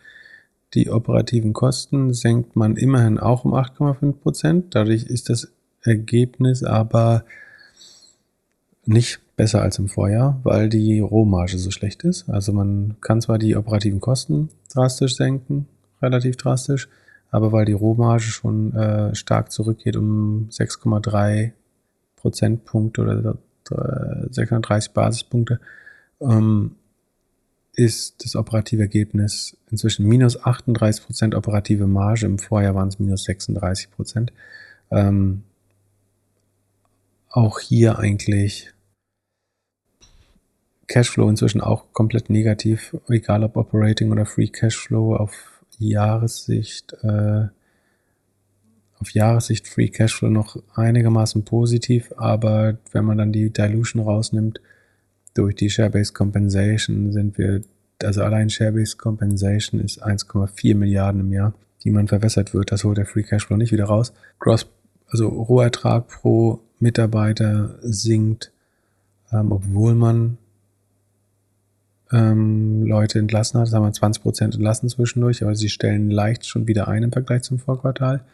Die 0.74 0.90
operativen 0.90 1.52
Kosten 1.52 2.14
senkt 2.14 2.56
man 2.56 2.76
immerhin 2.76 3.18
auch 3.18 3.44
um 3.44 3.54
8,5%. 3.54 4.12
Prozent. 4.12 4.74
Dadurch 4.74 5.04
ist 5.04 5.28
das 5.28 5.48
Ergebnis 5.82 6.62
aber 6.62 7.24
nicht 8.84 9.20
besser 9.36 9.62
als 9.62 9.78
im 9.78 9.88
Vorjahr, 9.88 10.40
weil 10.42 10.68
die 10.68 11.00
Rohmarge 11.00 11.58
so 11.58 11.70
schlecht 11.70 12.04
ist. 12.04 12.28
Also 12.28 12.52
man 12.52 12.96
kann 13.00 13.20
zwar 13.20 13.38
die 13.38 13.56
operativen 13.56 14.00
Kosten 14.00 14.50
drastisch 14.72 15.16
senken, 15.16 15.66
relativ 16.00 16.36
drastisch, 16.36 16.88
aber 17.32 17.50
weil 17.50 17.64
die 17.64 17.72
Rohmarge 17.72 18.24
schon 18.24 18.74
äh, 18.76 19.14
stark 19.14 19.50
zurückgeht 19.50 19.96
um 19.96 20.48
6,3 20.50 21.52
Prozentpunkte 22.16 23.00
oder 23.00 23.38
630 24.30 24.92
Basispunkte, 24.92 25.58
ähm, 26.20 26.76
ist 27.74 28.22
das 28.22 28.36
operative 28.36 28.82
Ergebnis 28.82 29.56
inzwischen 29.70 30.06
minus 30.06 30.44
38 30.44 31.04
Prozent 31.06 31.34
operative 31.34 31.86
Marge. 31.86 32.26
Im 32.26 32.38
Vorjahr 32.38 32.74
waren 32.74 32.88
es 32.88 32.98
minus 32.98 33.24
36 33.24 33.90
Prozent. 33.90 34.32
Ähm, 34.90 35.42
auch 37.30 37.60
hier 37.60 37.98
eigentlich 37.98 38.74
Cashflow 40.86 41.30
inzwischen 41.30 41.62
auch 41.62 41.94
komplett 41.94 42.28
negativ, 42.28 42.94
egal 43.08 43.42
ob 43.42 43.56
Operating 43.56 44.12
oder 44.12 44.26
Free 44.26 44.48
Cashflow 44.48 45.16
auf 45.16 45.51
Jahressicht, 45.88 46.92
äh, 47.02 47.46
auf 48.98 49.10
Jahressicht 49.10 49.66
Free 49.66 49.88
Cashflow 49.88 50.30
noch 50.30 50.56
einigermaßen 50.74 51.44
positiv, 51.44 52.12
aber 52.16 52.78
wenn 52.92 53.04
man 53.04 53.18
dann 53.18 53.32
die 53.32 53.50
Dilution 53.50 54.02
rausnimmt, 54.02 54.60
durch 55.34 55.54
die 55.54 55.70
Share-Based 55.70 56.14
Compensation 56.14 57.12
sind 57.12 57.38
wir, 57.38 57.62
also 58.02 58.22
allein 58.22 58.50
Share-Based 58.50 58.98
Compensation 58.98 59.80
ist 59.80 60.04
1,4 60.04 60.76
Milliarden 60.76 61.20
im 61.22 61.32
Jahr, 61.32 61.54
die 61.84 61.90
man 61.90 62.08
verwässert 62.08 62.54
wird. 62.54 62.70
Das 62.70 62.84
holt 62.84 62.98
der 62.98 63.06
Free 63.06 63.22
Cashflow 63.22 63.56
nicht 63.56 63.72
wieder 63.72 63.86
raus. 63.86 64.12
Gross, 64.38 64.66
also 65.08 65.28
Rohertrag 65.28 66.08
pro 66.08 66.60
Mitarbeiter 66.78 67.78
sinkt, 67.80 68.52
ähm, 69.32 69.52
obwohl 69.52 69.94
man 69.94 70.38
ähm, 72.12 72.84
Leute 72.84 73.18
entlassen 73.18 73.58
hat. 73.58 73.66
Das 73.66 73.74
haben 73.74 73.84
wir 73.84 73.92
20 73.92 74.22
Prozent 74.22 74.54
entlassen 74.54 74.88
zwischendurch, 74.88 75.42
aber 75.42 75.54
sie 75.54 75.68
stellen 75.68 76.10
leicht 76.10 76.46
schon 76.46 76.68
wieder 76.68 76.88
ein 76.88 77.02
im 77.02 77.12
Vergleich 77.12 77.42
zum 77.42 77.58
Vorquartal. 77.58 78.24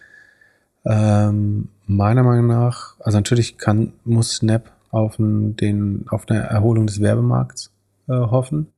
Ähm, 0.84 1.68
meiner 1.86 2.22
Meinung 2.22 2.46
nach, 2.46 2.96
also 3.00 3.18
natürlich 3.18 3.58
kann, 3.58 3.92
muss 4.04 4.36
Snap 4.36 4.70
auf, 4.90 5.16
den, 5.18 6.06
auf 6.08 6.28
eine 6.28 6.40
Erholung 6.40 6.86
des 6.86 7.00
Werbemarkts 7.00 7.72
äh, 8.08 8.12
hoffen. 8.12 8.68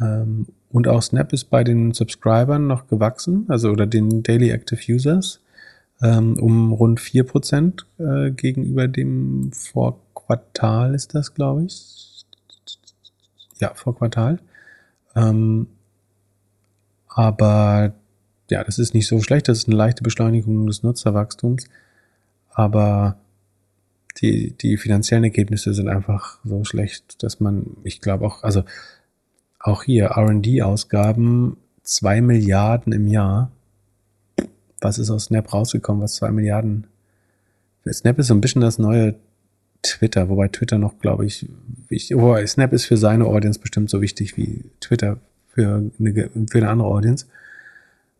Ähm, 0.00 0.46
und 0.70 0.88
auch 0.88 1.02
Snap 1.02 1.32
ist 1.32 1.50
bei 1.50 1.64
den 1.64 1.92
Subscribern 1.92 2.66
noch 2.66 2.88
gewachsen, 2.88 3.46
also 3.48 3.70
oder 3.70 3.86
den 3.86 4.22
Daily 4.22 4.50
Active 4.50 4.80
Users, 4.92 5.40
ähm, 6.02 6.38
um 6.38 6.72
rund 6.72 7.00
4% 7.00 7.84
äh, 7.98 8.30
gegenüber 8.30 8.88
dem 8.88 9.50
Vorquartal 9.52 10.94
ist 10.94 11.14
das, 11.14 11.34
glaube 11.34 11.64
ich 11.64 11.99
ja, 13.60 13.74
vor 13.74 13.96
Quartal. 13.96 14.38
Ähm, 15.14 15.68
aber 17.08 17.94
ja, 18.50 18.64
das 18.64 18.78
ist 18.78 18.94
nicht 18.94 19.06
so 19.06 19.20
schlecht. 19.20 19.48
Das 19.48 19.58
ist 19.58 19.68
eine 19.68 19.76
leichte 19.76 20.02
Beschleunigung 20.02 20.66
des 20.66 20.82
Nutzerwachstums. 20.82 21.66
Aber 22.50 23.16
die, 24.20 24.52
die 24.52 24.76
finanziellen 24.76 25.24
Ergebnisse 25.24 25.72
sind 25.72 25.88
einfach 25.88 26.38
so 26.44 26.64
schlecht, 26.64 27.22
dass 27.22 27.40
man, 27.40 27.76
ich 27.84 28.00
glaube 28.00 28.26
auch, 28.26 28.42
also 28.42 28.64
auch 29.58 29.84
hier 29.84 30.10
RD-Ausgaben, 30.16 31.56
zwei 31.82 32.20
Milliarden 32.20 32.92
im 32.92 33.06
Jahr. 33.06 33.50
Was 34.80 34.98
ist 34.98 35.10
aus 35.10 35.24
Snap 35.24 35.52
rausgekommen, 35.52 36.02
was 36.02 36.16
zwei 36.16 36.30
Milliarden? 36.30 36.86
Snap 37.92 38.18
ist 38.18 38.28
so 38.28 38.34
ein 38.34 38.40
bisschen 38.40 38.62
das 38.62 38.78
neue 38.78 39.16
Twitter, 39.82 40.28
wobei 40.28 40.48
Twitter 40.48 40.78
noch, 40.78 40.98
glaube 40.98 41.26
ich, 41.26 41.48
wichtig, 41.88 42.16
wobei 42.16 42.46
Snap 42.46 42.72
ist 42.72 42.84
für 42.84 42.96
seine 42.96 43.26
Audience 43.26 43.58
bestimmt 43.58 43.90
so 43.90 44.00
wichtig 44.00 44.36
wie 44.36 44.64
Twitter 44.80 45.18
für 45.48 45.90
eine, 45.98 46.30
für 46.50 46.58
eine 46.58 46.68
andere 46.68 46.88
Audience. 46.88 47.26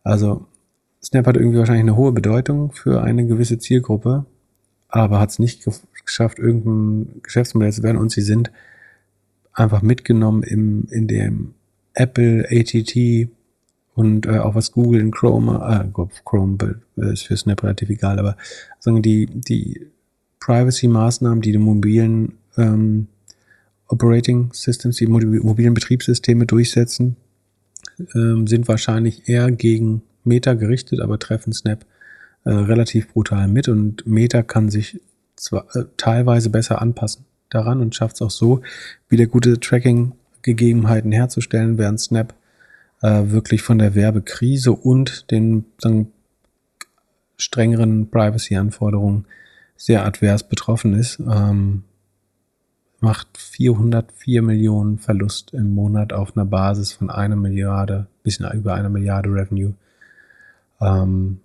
Also 0.03 0.45
Snap 1.03 1.27
hat 1.27 1.37
irgendwie 1.37 1.59
wahrscheinlich 1.59 1.83
eine 1.83 1.95
hohe 1.95 2.11
Bedeutung 2.11 2.71
für 2.71 3.01
eine 3.01 3.25
gewisse 3.25 3.59
Zielgruppe, 3.59 4.25
aber 4.87 5.19
hat 5.19 5.29
es 5.29 5.39
nicht 5.39 5.67
geschafft, 6.05 6.39
irgendein 6.39 7.21
Geschäftsmodell 7.21 7.71
zu 7.71 7.83
werden 7.83 7.97
und 7.97 8.11
sie 8.11 8.21
sind 8.21 8.51
einfach 9.53 9.81
mitgenommen 9.81 10.43
im, 10.43 10.87
in 10.89 11.07
dem 11.07 11.53
Apple 11.93 12.47
ATT 12.49 13.29
und 13.93 14.25
äh, 14.25 14.39
auch 14.39 14.55
was 14.55 14.71
Google 14.71 15.01
in 15.01 15.11
Chrome, 15.11 15.85
äh, 15.93 16.03
Chrome 16.25 16.81
ist 16.95 17.23
für 17.23 17.37
Snap 17.37 17.63
relativ 17.63 17.89
egal, 17.89 18.19
aber 18.19 18.37
sagen 18.79 19.01
die, 19.01 19.27
die 19.27 19.87
Privacy-Maßnahmen, 20.41 21.41
die 21.41 21.53
die 21.53 21.57
mobilen 21.57 22.33
ähm, 22.57 23.07
Operating 23.87 24.49
Systems, 24.53 24.97
die 24.97 25.07
mobilen 25.07 25.73
Betriebssysteme 25.73 26.45
durchsetzen, 26.45 27.15
ähm, 28.15 28.47
sind 28.47 28.67
wahrscheinlich 28.67 29.29
eher 29.29 29.51
gegen 29.51 30.01
Meta 30.23 30.53
gerichtet, 30.53 30.99
aber 30.99 31.19
treffen 31.19 31.53
Snap 31.53 31.85
äh, 32.43 32.51
relativ 32.51 33.11
brutal 33.13 33.47
mit. 33.47 33.67
Und 33.67 34.05
Meta 34.07 34.43
kann 34.43 34.69
sich 34.69 34.99
zwar 35.35 35.65
äh, 35.75 35.85
teilweise 35.97 36.49
besser 36.49 36.81
anpassen 36.81 37.25
daran 37.49 37.81
und 37.81 37.95
schafft 37.95 38.15
es 38.15 38.21
auch 38.21 38.31
so, 38.31 38.61
wieder 39.09 39.25
gute 39.27 39.59
Tracking-Gegebenheiten 39.59 41.11
herzustellen, 41.11 41.77
während 41.77 41.99
Snap 41.99 42.33
äh, 43.01 43.23
wirklich 43.25 43.61
von 43.61 43.77
der 43.77 43.93
Werbekrise 43.93 44.71
und 44.71 45.29
den 45.31 45.65
sagen, 45.79 46.11
strengeren 47.37 48.09
Privacy-Anforderungen 48.09 49.25
sehr 49.81 50.05
advers 50.05 50.47
betroffen 50.47 50.93
ist. 50.93 51.19
Ähm, 51.19 51.83
macht 52.99 53.35
404 53.35 54.43
Millionen 54.43 54.99
Verlust 54.99 55.55
im 55.55 55.73
Monat 55.73 56.13
auf 56.13 56.37
einer 56.37 56.45
Basis 56.45 56.91
von 56.91 57.09
einer 57.09 57.35
Milliarde, 57.35 58.05
bisschen 58.21 58.51
über 58.53 58.75
einer 58.75 58.89
Milliarde 58.89 59.29
Revenue. 59.29 59.73
Ähm, 60.79 61.39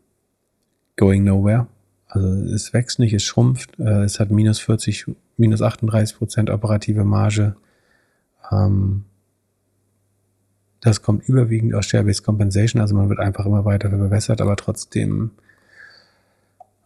going 0.97 1.25
nowhere. 1.25 1.67
Also 2.09 2.29
es 2.29 2.75
wächst 2.75 2.99
nicht, 2.99 3.15
es 3.15 3.25
schrumpft. 3.25 3.79
Äh, 3.79 4.05
es 4.05 4.21
hat 4.21 4.31
minus 4.31 4.59
40, 4.59 5.07
minus 5.39 5.63
38 5.63 6.19
Prozent 6.19 6.51
operative 6.51 7.05
Marge. 7.05 7.57
Ähm, 8.53 9.05
das 10.81 11.01
kommt 11.01 11.27
überwiegend 11.27 11.75
aus 11.75 11.87
Share-Based 11.87 12.23
Compensation, 12.23 12.83
also 12.83 12.95
man 12.95 13.09
wird 13.09 13.19
einfach 13.19 13.47
immer 13.47 13.65
weiter 13.65 13.89
verbessert, 13.89 14.43
aber 14.43 14.57
trotzdem, 14.57 15.31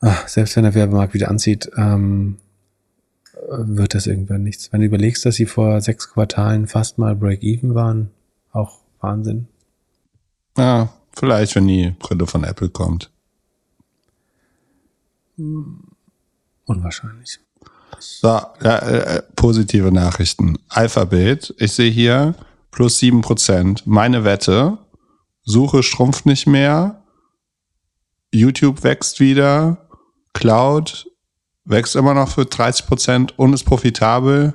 ach, 0.01 0.29
selbst 0.29 0.57
wenn 0.57 0.65
der 0.65 0.75
Werbemarkt 0.75 1.15
wieder 1.15 1.29
anzieht, 1.29 1.71
ähm, 1.77 2.37
wird 3.49 3.95
das 3.95 4.07
irgendwann 4.07 4.43
nichts. 4.43 4.73
Wenn 4.73 4.81
du 4.81 4.87
überlegst, 4.87 5.25
dass 5.25 5.37
sie 5.37 5.47
vor 5.47 5.81
sechs 5.81 6.11
Quartalen 6.11 6.67
fast 6.67 6.99
mal 6.99 7.17
Break-Even 7.17 7.75
waren, 7.75 8.11
auch 8.53 8.81
Wahnsinn. 9.01 9.49
Ja, 10.57 10.93
vielleicht, 11.13 11.57
wenn 11.57 11.67
die 11.67 11.95
Brille 11.99 12.27
von 12.27 12.45
Apple 12.45 12.69
kommt. 12.69 13.11
Unwahrscheinlich. 16.67 17.41
So, 17.99 18.29
ja, 18.29 18.79
äh, 18.79 19.23
positive 19.37 19.91
Nachrichten. 19.91 20.59
Alphabet, 20.69 21.55
ich 21.59 21.73
sehe 21.73 21.91
hier 21.91 22.35
plus 22.71 22.99
sieben 22.99 23.21
Prozent. 23.21 23.87
Meine 23.87 24.25
Wette, 24.25 24.79
Suche 25.43 25.83
schrumpft 25.83 26.27
nicht 26.27 26.47
mehr, 26.47 27.03
YouTube 28.33 28.85
wächst 28.85 29.19
wieder, 29.19 29.79
Cloud 30.33 31.07
wächst 31.65 31.97
immer 31.97 32.15
noch 32.15 32.29
für 32.29 32.47
30 32.47 32.87
Prozent 32.87 33.39
und 33.39 33.53
ist 33.53 33.65
profitabel 33.65 34.55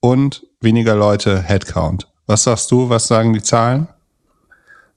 und 0.00 0.46
weniger 0.60 0.94
Leute 0.94 1.40
Headcount. 1.40 2.08
Was 2.26 2.44
sagst 2.44 2.70
du? 2.70 2.88
Was 2.88 3.08
sagen 3.08 3.32
die 3.32 3.42
Zahlen? 3.42 3.88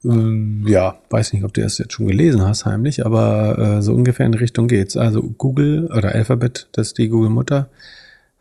Ähm, 0.04 0.66
ja, 0.68 1.00
weiß 1.10 1.34
nicht, 1.34 1.44
ob 1.44 1.54
du 1.54 1.62
das 1.62 1.78
jetzt 1.78 1.94
schon 1.94 2.08
gelesen 2.08 2.42
hast, 2.42 2.66
heimlich, 2.66 3.06
aber 3.06 3.58
äh, 3.58 3.82
so 3.82 3.94
ungefähr 3.94 4.26
in 4.26 4.32
die 4.32 4.40
Richtung 4.40 4.68
geht's. 4.68 4.98
Also 4.98 5.22
Google 5.22 5.88
oder 5.96 6.14
Alphabet, 6.14 6.68
das 6.72 6.88
ist 6.88 6.98
die 6.98 7.10
Google-Mutter, 7.10 7.70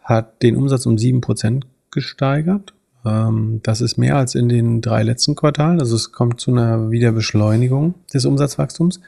hat 0.02 0.42
den 0.42 0.56
Umsatz 0.56 0.86
um 0.86 0.96
sieben 0.96 1.20
Prozent 1.20 1.66
gesteigert. 1.90 2.72
Ähm, 3.04 3.60
das 3.62 3.80
ist 3.80 3.98
mehr 3.98 4.16
als 4.16 4.34
in 4.34 4.48
den 4.48 4.80
drei 4.80 5.02
letzten 5.02 5.34
Quartalen. 5.34 5.80
Also 5.80 5.96
es 5.96 6.12
kommt 6.12 6.40
zu 6.40 6.50
einer 6.50 6.90
Wiederbeschleunigung 6.90 7.94
des 8.12 8.24
Umsatzwachstums. 8.24 9.00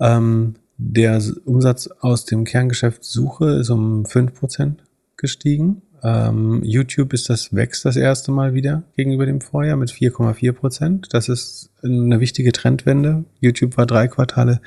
Ähm, 0.00 0.54
der 0.76 1.22
Umsatz 1.44 1.88
aus 2.00 2.24
dem 2.24 2.44
Kerngeschäft 2.44 3.04
Suche 3.04 3.50
ist 3.50 3.70
um 3.70 4.04
5% 4.04 4.74
gestiegen. 5.16 5.82
Ähm, 6.02 6.60
YouTube 6.62 7.14
ist 7.14 7.30
das, 7.30 7.54
wächst 7.54 7.84
das 7.84 7.96
erste 7.96 8.30
Mal 8.30 8.52
wieder 8.52 8.82
gegenüber 8.94 9.24
dem 9.24 9.40
Vorjahr 9.40 9.76
mit 9.76 9.90
4,4%. 9.90 11.06
Das 11.10 11.28
ist 11.28 11.70
eine 11.82 12.20
wichtige 12.20 12.52
Trendwende. 12.52 13.24
YouTube 13.40 13.76
war 13.76 13.86
drei 13.86 14.08
Quartale 14.08 14.60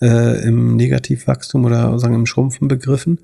äh, 0.00 0.42
im 0.46 0.76
Negativwachstum 0.76 1.64
oder 1.64 1.98
sagen 1.98 2.14
im 2.14 2.26
Schrumpfen 2.26 2.68
begriffen 2.68 3.18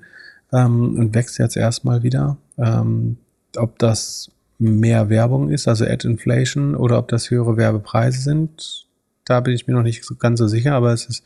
ähm, 0.53 0.95
und 0.97 1.15
wächst 1.15 1.39
jetzt 1.39 1.57
erstmal 1.57 2.03
wieder. 2.03 2.37
Ähm, 2.57 3.17
ob 3.57 3.79
das 3.79 4.29
mehr 4.59 5.09
Werbung 5.09 5.49
ist, 5.49 5.67
also 5.67 5.85
Ad 5.85 6.07
Inflation, 6.07 6.75
oder 6.75 6.99
ob 6.99 7.07
das 7.07 7.29
höhere 7.31 7.57
Werbepreise 7.57 8.21
sind, 8.21 8.85
da 9.25 9.39
bin 9.39 9.53
ich 9.53 9.65
mir 9.67 9.73
noch 9.73 9.83
nicht 9.83 10.03
ganz 10.19 10.39
so 10.39 10.47
sicher, 10.47 10.73
aber 10.73 10.93
es 10.93 11.05
ist 11.05 11.23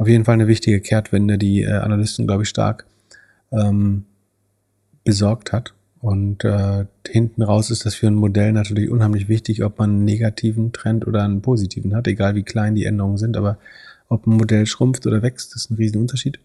auf 0.00 0.08
jeden 0.08 0.24
Fall 0.24 0.32
eine 0.32 0.48
wichtige 0.48 0.80
Kehrtwende, 0.80 1.36
die 1.36 1.62
äh, 1.62 1.72
Analysten, 1.72 2.26
glaube 2.26 2.44
ich, 2.44 2.48
stark 2.48 2.86
ähm, 3.52 4.06
besorgt 5.04 5.52
hat. 5.52 5.74
Und 6.00 6.42
äh, 6.42 6.86
hinten 7.06 7.42
raus 7.42 7.70
ist 7.70 7.84
das 7.84 7.96
für 7.96 8.06
ein 8.06 8.14
Modell 8.14 8.52
natürlich 8.54 8.88
unheimlich 8.88 9.28
wichtig, 9.28 9.62
ob 9.62 9.78
man 9.78 9.90
einen 9.90 10.04
negativen 10.06 10.72
Trend 10.72 11.06
oder 11.06 11.22
einen 11.22 11.42
positiven 11.42 11.94
hat, 11.94 12.08
egal 12.08 12.34
wie 12.34 12.44
klein 12.44 12.74
die 12.74 12.86
Änderungen 12.86 13.18
sind. 13.18 13.36
Aber 13.36 13.58
ob 14.08 14.26
ein 14.26 14.38
Modell 14.38 14.64
schrumpft 14.64 15.06
oder 15.06 15.20
wächst, 15.20 15.54
ist 15.54 15.70
ein 15.70 15.74
Riesenunterschied. 15.74 16.40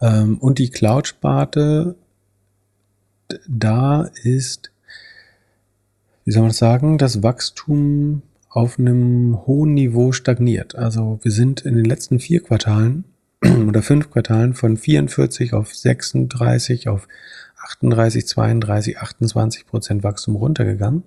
Ähm, 0.00 0.38
und 0.38 0.58
die 0.58 0.70
Cloud-Sparte, 0.70 1.94
da 3.46 4.04
ist, 4.22 4.70
wie 6.24 6.32
soll 6.32 6.40
man 6.40 6.50
das 6.50 6.56
sagen, 6.56 6.96
das 6.96 7.22
Wachstum 7.22 8.22
auf 8.52 8.78
einem 8.78 9.46
hohen 9.46 9.72
Niveau 9.72 10.12
stagniert. 10.12 10.76
Also 10.76 11.18
wir 11.22 11.30
sind 11.30 11.62
in 11.62 11.74
den 11.74 11.86
letzten 11.86 12.20
vier 12.20 12.42
Quartalen 12.42 13.04
oder 13.68 13.82
fünf 13.82 14.10
Quartalen 14.10 14.52
von 14.52 14.76
44 14.76 15.54
auf 15.54 15.74
36 15.74 16.88
auf 16.88 17.08
38, 17.64 18.26
32, 18.26 18.98
28 18.98 19.66
Prozent 19.66 20.04
Wachstum 20.04 20.36
runtergegangen. 20.36 21.02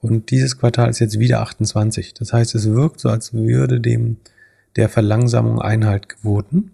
Und 0.00 0.30
dieses 0.30 0.56
Quartal 0.56 0.88
ist 0.88 1.00
jetzt 1.00 1.18
wieder 1.18 1.40
28. 1.40 2.14
Das 2.14 2.32
heißt, 2.32 2.54
es 2.54 2.70
wirkt 2.72 3.00
so, 3.00 3.08
als 3.08 3.34
würde 3.34 3.80
dem 3.80 4.18
der 4.76 4.88
Verlangsamung 4.88 5.60
Einhalt 5.60 6.08
geboten. 6.08 6.70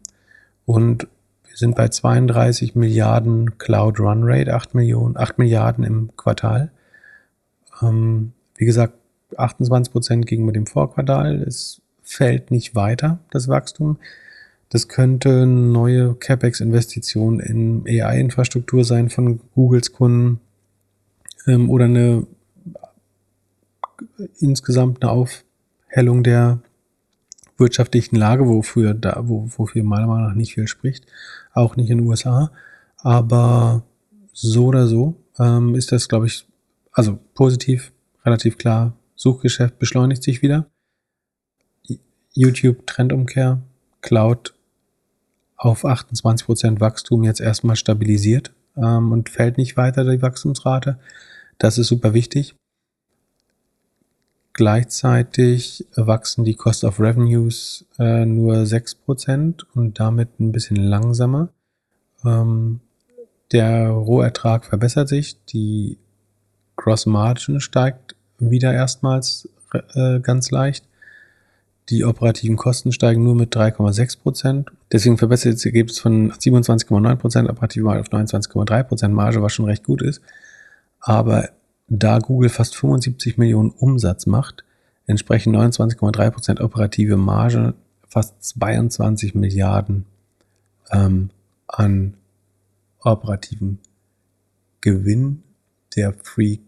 Und 0.66 1.08
wir 1.48 1.56
sind 1.56 1.76
bei 1.76 1.88
32 1.88 2.74
Milliarden 2.74 3.56
Cloud 3.56 4.00
Run 4.00 4.24
Rate, 4.24 4.52
8 4.52 4.74
Millionen, 4.74 5.16
8 5.16 5.38
Milliarden 5.38 5.84
im 5.84 6.14
Quartal. 6.16 6.70
Ähm, 7.80 8.32
wie 8.56 8.66
gesagt, 8.66 8.94
28 9.38 9.92
Prozent 9.92 10.26
gegenüber 10.26 10.52
dem 10.52 10.66
Vorquartal. 10.66 11.42
Es 11.42 11.82
fällt 12.02 12.50
nicht 12.50 12.74
weiter, 12.74 13.18
das 13.30 13.48
Wachstum. 13.48 13.98
Das 14.68 14.88
könnte 14.88 15.46
neue 15.46 16.14
CapEx-Investition 16.14 17.40
in 17.40 17.84
AI-Infrastruktur 17.86 18.84
sein 18.84 19.08
von 19.08 19.40
Googles 19.54 19.92
Kunden 19.92 20.40
ähm, 21.46 21.70
oder 21.70 21.84
eine 21.84 22.26
insgesamt 24.38 25.02
eine 25.02 25.12
Aufhellung 25.12 26.22
der 26.22 26.60
wirtschaftlichen 27.56 28.16
Lage, 28.16 28.48
wofür 28.48 28.94
da, 28.94 29.22
wo, 29.24 29.48
wofür 29.56 29.84
meiner 29.84 30.06
Meinung 30.06 30.28
nach 30.28 30.34
nicht 30.34 30.54
viel 30.54 30.66
spricht, 30.66 31.06
auch 31.52 31.76
nicht 31.76 31.90
in 31.90 31.98
den 31.98 32.06
USA. 32.06 32.50
Aber 32.96 33.84
so 34.32 34.66
oder 34.66 34.86
so 34.86 35.14
ähm, 35.38 35.74
ist 35.74 35.92
das, 35.92 36.08
glaube 36.08 36.26
ich, 36.26 36.46
also 36.92 37.18
positiv, 37.34 37.92
relativ 38.24 38.58
klar 38.58 38.94
Suchgeschäft 39.14 39.78
beschleunigt 39.78 40.22
sich 40.22 40.42
wieder. 40.42 40.66
YouTube 42.32 42.86
Trendumkehr, 42.86 43.62
Cloud 44.00 44.54
auf 45.56 45.84
28% 45.84 46.80
Wachstum 46.80 47.24
jetzt 47.24 47.40
erstmal 47.40 47.76
stabilisiert 47.76 48.52
ähm, 48.76 49.12
und 49.12 49.28
fällt 49.28 49.56
nicht 49.56 49.76
weiter 49.76 50.04
die 50.04 50.20
Wachstumsrate. 50.20 50.98
Das 51.58 51.78
ist 51.78 51.86
super 51.88 52.12
wichtig. 52.12 52.56
Gleichzeitig 54.52 55.86
wachsen 55.96 56.44
die 56.44 56.54
Cost 56.54 56.84
of 56.84 57.00
Revenues 57.00 57.86
äh, 57.98 58.24
nur 58.24 58.54
6% 58.58 59.64
und 59.74 59.98
damit 59.98 60.38
ein 60.38 60.52
bisschen 60.52 60.76
langsamer. 60.76 61.48
Ähm, 62.24 62.80
der 63.52 63.88
Rohertrag 63.88 64.64
verbessert 64.64 65.08
sich, 65.08 65.44
die 65.46 65.98
Gross 66.76 67.06
Margin 67.06 67.60
steigt 67.60 68.14
wieder 68.50 68.72
erstmals 68.72 69.48
äh, 69.94 70.20
ganz 70.20 70.50
leicht. 70.50 70.84
Die 71.90 72.04
operativen 72.04 72.56
Kosten 72.56 72.92
steigen 72.92 73.22
nur 73.22 73.34
mit 73.34 73.54
3,6 73.54 74.20
Prozent. 74.20 74.70
Deswegen 74.90 75.18
verbessert 75.18 75.54
das 75.54 75.66
Ergebnis 75.66 75.98
von 75.98 76.32
27,9 76.32 77.16
Prozent 77.16 77.50
operativ 77.50 77.84
auf 77.84 78.08
29,3 78.08 78.82
Prozent 78.84 79.14
Marge, 79.14 79.42
was 79.42 79.52
schon 79.52 79.66
recht 79.66 79.84
gut 79.84 80.00
ist. 80.00 80.22
Aber 81.00 81.50
da 81.88 82.18
Google 82.18 82.48
fast 82.48 82.76
75 82.76 83.36
Millionen 83.36 83.70
Umsatz 83.70 84.24
macht, 84.24 84.64
entsprechen 85.06 85.54
29,3 85.54 86.30
Prozent 86.30 86.60
operative 86.60 87.18
Marge 87.18 87.74
fast 88.08 88.42
22 88.42 89.34
Milliarden 89.34 90.06
ähm, 90.90 91.30
an 91.66 92.14
operativen 93.00 93.80
Gewinn. 94.80 95.42
Der 95.96 96.12
Free, 96.12 96.58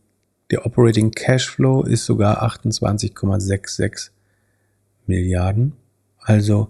der 0.50 0.64
Operating 0.64 1.10
Cashflow 1.10 1.82
ist 1.82 2.04
sogar 2.04 2.42
28,66 2.42 4.10
Milliarden. 5.06 5.72
Also 6.20 6.68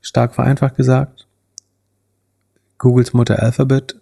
stark 0.00 0.34
vereinfacht 0.34 0.76
gesagt, 0.76 1.26
Googles 2.78 3.12
Mutter 3.12 3.42
Alphabet 3.42 3.96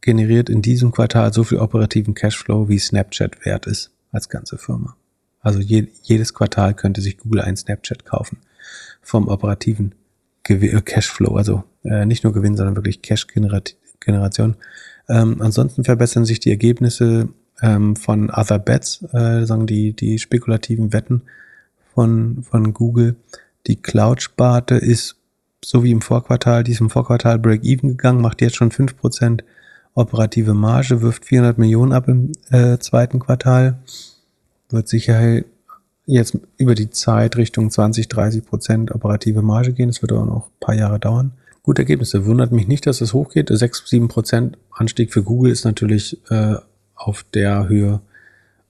generiert 0.00 0.48
in 0.48 0.62
diesem 0.62 0.92
Quartal 0.92 1.32
so 1.32 1.42
viel 1.42 1.58
operativen 1.58 2.14
Cashflow, 2.14 2.68
wie 2.68 2.78
Snapchat 2.78 3.44
wert 3.44 3.66
ist 3.66 3.90
als 4.12 4.28
ganze 4.28 4.58
Firma. 4.58 4.96
Also 5.40 5.60
je, 5.60 5.88
jedes 6.02 6.32
Quartal 6.32 6.74
könnte 6.74 7.00
sich 7.00 7.18
Google 7.18 7.42
ein 7.42 7.56
Snapchat 7.56 8.04
kaufen 8.04 8.38
vom 9.02 9.28
operativen 9.28 9.94
äh, 10.48 10.80
Cashflow, 10.80 11.36
also 11.36 11.64
äh, 11.84 12.06
nicht 12.06 12.24
nur 12.24 12.32
Gewinn, 12.32 12.56
sondern 12.56 12.76
wirklich 12.76 13.02
Cash-Generation. 13.02 14.56
Ähm, 15.08 15.40
ansonsten 15.40 15.84
verbessern 15.84 16.24
sich 16.24 16.40
die 16.40 16.50
Ergebnisse 16.50 17.28
ähm, 17.62 17.96
von 17.96 18.30
Other 18.30 18.58
Bets, 18.58 19.04
äh, 19.12 19.44
sagen 19.44 19.66
die, 19.66 19.92
die 19.92 20.18
spekulativen 20.18 20.92
Wetten 20.92 21.22
von, 21.94 22.42
von 22.42 22.74
Google. 22.74 23.16
Die 23.66 23.76
Cloud-Sparte 23.76 24.76
ist 24.76 25.16
so 25.64 25.82
wie 25.82 25.90
im 25.90 26.02
Vorquartal, 26.02 26.64
diesem 26.64 26.90
Vorquartal 26.90 27.38
Break-Even 27.38 27.90
gegangen, 27.90 28.20
macht 28.20 28.40
jetzt 28.40 28.56
schon 28.56 28.70
fünf 28.70 28.96
Prozent 28.96 29.42
operative 29.94 30.54
Marge, 30.54 31.00
wirft 31.00 31.24
400 31.24 31.58
Millionen 31.58 31.92
ab 31.92 32.06
im 32.08 32.32
äh, 32.50 32.78
zweiten 32.78 33.18
Quartal, 33.18 33.78
wird 34.68 34.88
sicher 34.88 35.42
jetzt 36.04 36.38
über 36.56 36.74
die 36.74 36.90
Zeit 36.90 37.36
Richtung 37.36 37.70
20, 37.70 38.08
30 38.08 38.44
Prozent 38.44 38.94
operative 38.94 39.42
Marge 39.42 39.72
gehen. 39.72 39.88
Das 39.88 40.02
wird 40.02 40.12
aber 40.12 40.24
noch 40.24 40.46
ein 40.46 40.60
paar 40.60 40.74
Jahre 40.74 41.00
dauern. 41.00 41.32
Gute 41.66 41.82
Ergebnisse. 41.82 42.26
Wundert 42.26 42.52
mich 42.52 42.68
nicht, 42.68 42.86
dass 42.86 43.00
es 43.00 43.12
hochgeht. 43.12 43.48
6, 43.50 43.82
7 43.86 44.06
Prozent 44.06 44.56
Anstieg 44.70 45.12
für 45.12 45.24
Google 45.24 45.50
ist 45.50 45.64
natürlich 45.64 46.16
äh, 46.30 46.54
auf 46.94 47.24
der 47.34 47.68
Höhe 47.68 48.00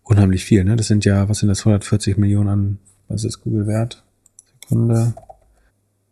unheimlich 0.02 0.46
viel. 0.46 0.64
Ne? 0.64 0.76
Das 0.76 0.86
sind 0.86 1.04
ja, 1.04 1.28
was 1.28 1.40
sind 1.40 1.50
das, 1.50 1.60
140 1.60 2.16
Millionen 2.16 2.48
an, 2.48 2.78
was 3.08 3.24
ist 3.24 3.42
Google 3.42 3.66
wert? 3.66 4.02
Sekunde. 4.62 5.12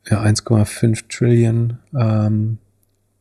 Ja, 0.06 0.23
1,5 0.23 1.09
Trillion. 1.09 1.78
Ähm, 1.98 2.59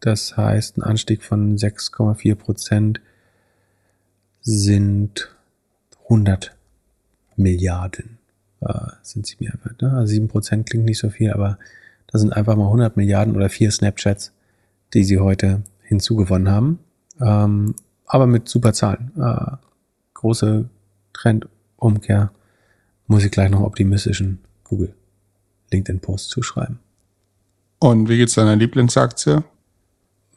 das 0.02 0.36
heißt, 0.36 0.78
ein 0.78 0.84
Anstieg 0.84 1.24
von 1.24 1.58
6,4 1.58 2.36
Prozent 2.36 3.00
sind 4.42 5.34
100 6.04 6.54
Milliarden. 7.38 8.18
Äh, 8.60 8.74
sind 9.04 9.26
sie 9.26 9.38
mir 9.40 9.54
einfach. 9.54 9.72
Ne? 9.80 9.94
Also 9.94 10.08
7 10.08 10.28
Prozent 10.28 10.70
klingt 10.70 10.84
nicht 10.84 11.00
so 11.00 11.10
viel, 11.10 11.32
aber 11.32 11.58
das 12.14 12.22
sind 12.22 12.32
einfach 12.32 12.56
mal 12.56 12.66
100 12.66 12.96
Milliarden 12.96 13.36
oder 13.36 13.50
vier 13.50 13.72
Snapchats, 13.72 14.32
die 14.94 15.04
sie 15.04 15.20
heute 15.20 15.64
hinzugewonnen 15.82 16.50
haben. 16.50 16.80
Ähm, 17.20 17.76
aber 18.06 18.28
mit 18.28 18.48
super 18.48 18.72
Zahlen. 18.72 19.12
Äh, 19.20 19.58
große 20.14 20.70
Trendumkehr. 21.12 22.32
Muss 23.08 23.26
ich 23.26 23.32
gleich 23.32 23.50
noch 23.50 23.62
optimistischen 23.62 24.40
Google 24.64 24.94
LinkedIn-Post 25.72 26.30
zuschreiben. 26.30 26.80
Und 27.80 28.08
wie 28.08 28.18
geht's 28.18 28.36
deiner 28.36 28.56
Lieblingsaktie? 28.56 29.44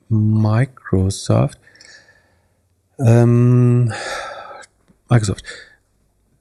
Microsoft. 0.08 1.60
Ähm, 2.98 3.92
Microsoft. 5.10 5.44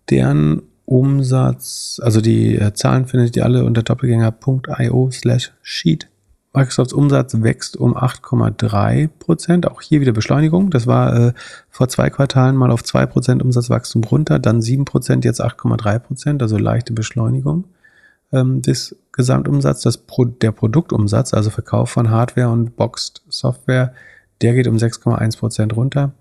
Deren 0.10 0.64
Umsatz, 0.86 2.00
also 2.04 2.22
die 2.22 2.56
äh, 2.56 2.74
Zahlen 2.74 3.08
findet 3.08 3.36
ihr 3.36 3.44
alle 3.44 3.66
unter 3.66 3.84
doppelgänger.io 3.84 5.10
slash 5.12 5.52
sheet. 5.62 6.10
Microsofts 6.54 6.94
Umsatz 6.94 7.36
wächst 7.42 7.76
um 7.76 7.98
8,3 7.98 9.10
Prozent. 9.20 9.68
Auch 9.70 9.82
hier 9.82 10.00
wieder 10.00 10.14
Beschleunigung. 10.14 10.70
Das 10.70 10.88
war 10.88 11.14
äh, 11.16 11.34
vor 11.70 11.90
zwei 11.90 12.10
Quartalen 12.10 12.56
mal 12.56 12.72
auf 12.72 12.84
2 12.84 13.06
Prozent 13.08 13.44
Umsatzwachstum 13.44 14.04
runter, 14.06 14.40
dann 14.40 14.62
7 14.62 14.86
Prozent, 14.86 15.26
jetzt 15.26 15.44
8,3 15.44 16.00
Prozent, 16.00 16.42
also 16.42 16.58
leichte 16.58 16.94
Beschleunigung 16.94 17.66
ähm, 18.32 18.62
des 18.62 18.96
Gesamtumsatzes. 19.12 19.84
Das 19.84 19.98
Pro 19.98 20.26
der 20.26 20.52
Produktumsatz, 20.52 21.34
also 21.34 21.50
Verkauf 21.50 21.90
von 21.90 22.10
Hardware 22.10 22.50
und 22.50 22.78
Boxed 22.78 23.22
Software, 23.28 23.94
der 24.42 24.54
geht 24.54 24.68
um 24.68 24.78
6,1 24.78 25.38
Prozent 25.38 25.76
runter. 25.76 26.14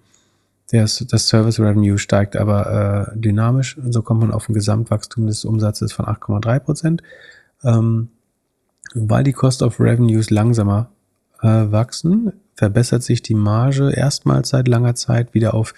Das, 0.82 1.28
Service 1.28 1.60
Revenue 1.60 1.98
steigt 1.98 2.36
aber 2.36 3.12
äh, 3.14 3.18
dynamisch. 3.18 3.78
So 3.88 4.02
kommt 4.02 4.20
man 4.20 4.32
auf 4.32 4.48
ein 4.48 4.54
Gesamtwachstum 4.54 5.26
des 5.26 5.44
Umsatzes 5.44 5.92
von 5.92 6.06
8,3 6.06 6.58
Prozent. 6.58 7.02
Ähm, 7.62 8.08
weil 8.94 9.24
die 9.24 9.32
Cost 9.32 9.62
of 9.62 9.80
Revenues 9.80 10.30
langsamer 10.30 10.90
äh, 11.42 11.46
wachsen, 11.46 12.32
verbessert 12.54 13.02
sich 13.02 13.22
die 13.22 13.34
Marge 13.34 13.92
erstmals 13.92 14.50
seit 14.50 14.68
langer 14.68 14.94
Zeit 14.94 15.34
wieder 15.34 15.54
auf 15.54 15.74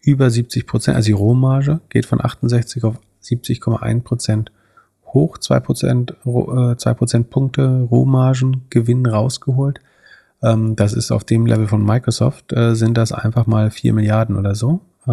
über 0.00 0.30
70 0.30 0.66
Prozent. 0.66 0.96
Also 0.96 1.06
die 1.06 1.12
Rohmarge 1.12 1.80
geht 1.88 2.06
von 2.06 2.24
68 2.24 2.84
auf 2.84 2.96
70,1 3.22 4.02
Prozent 4.02 4.52
hoch, 5.06 5.38
2 5.38 5.60
Prozent, 5.60 6.10
äh, 6.24 6.76
2 6.76 6.94
Prozentpunkte 6.94 7.86
Rohmargengewinn 7.90 9.06
rausgeholt. 9.06 9.80
Ähm, 10.42 10.76
das 10.76 10.92
ist 10.92 11.10
auf 11.10 11.24
dem 11.24 11.46
Level 11.46 11.66
von 11.66 11.84
Microsoft, 11.84 12.52
äh, 12.52 12.74
sind 12.74 12.96
das 12.96 13.12
einfach 13.12 13.46
mal 13.46 13.70
4 13.70 13.92
Milliarden 13.92 14.36
oder 14.36 14.54
so. 14.54 14.80
Äh, 15.06 15.10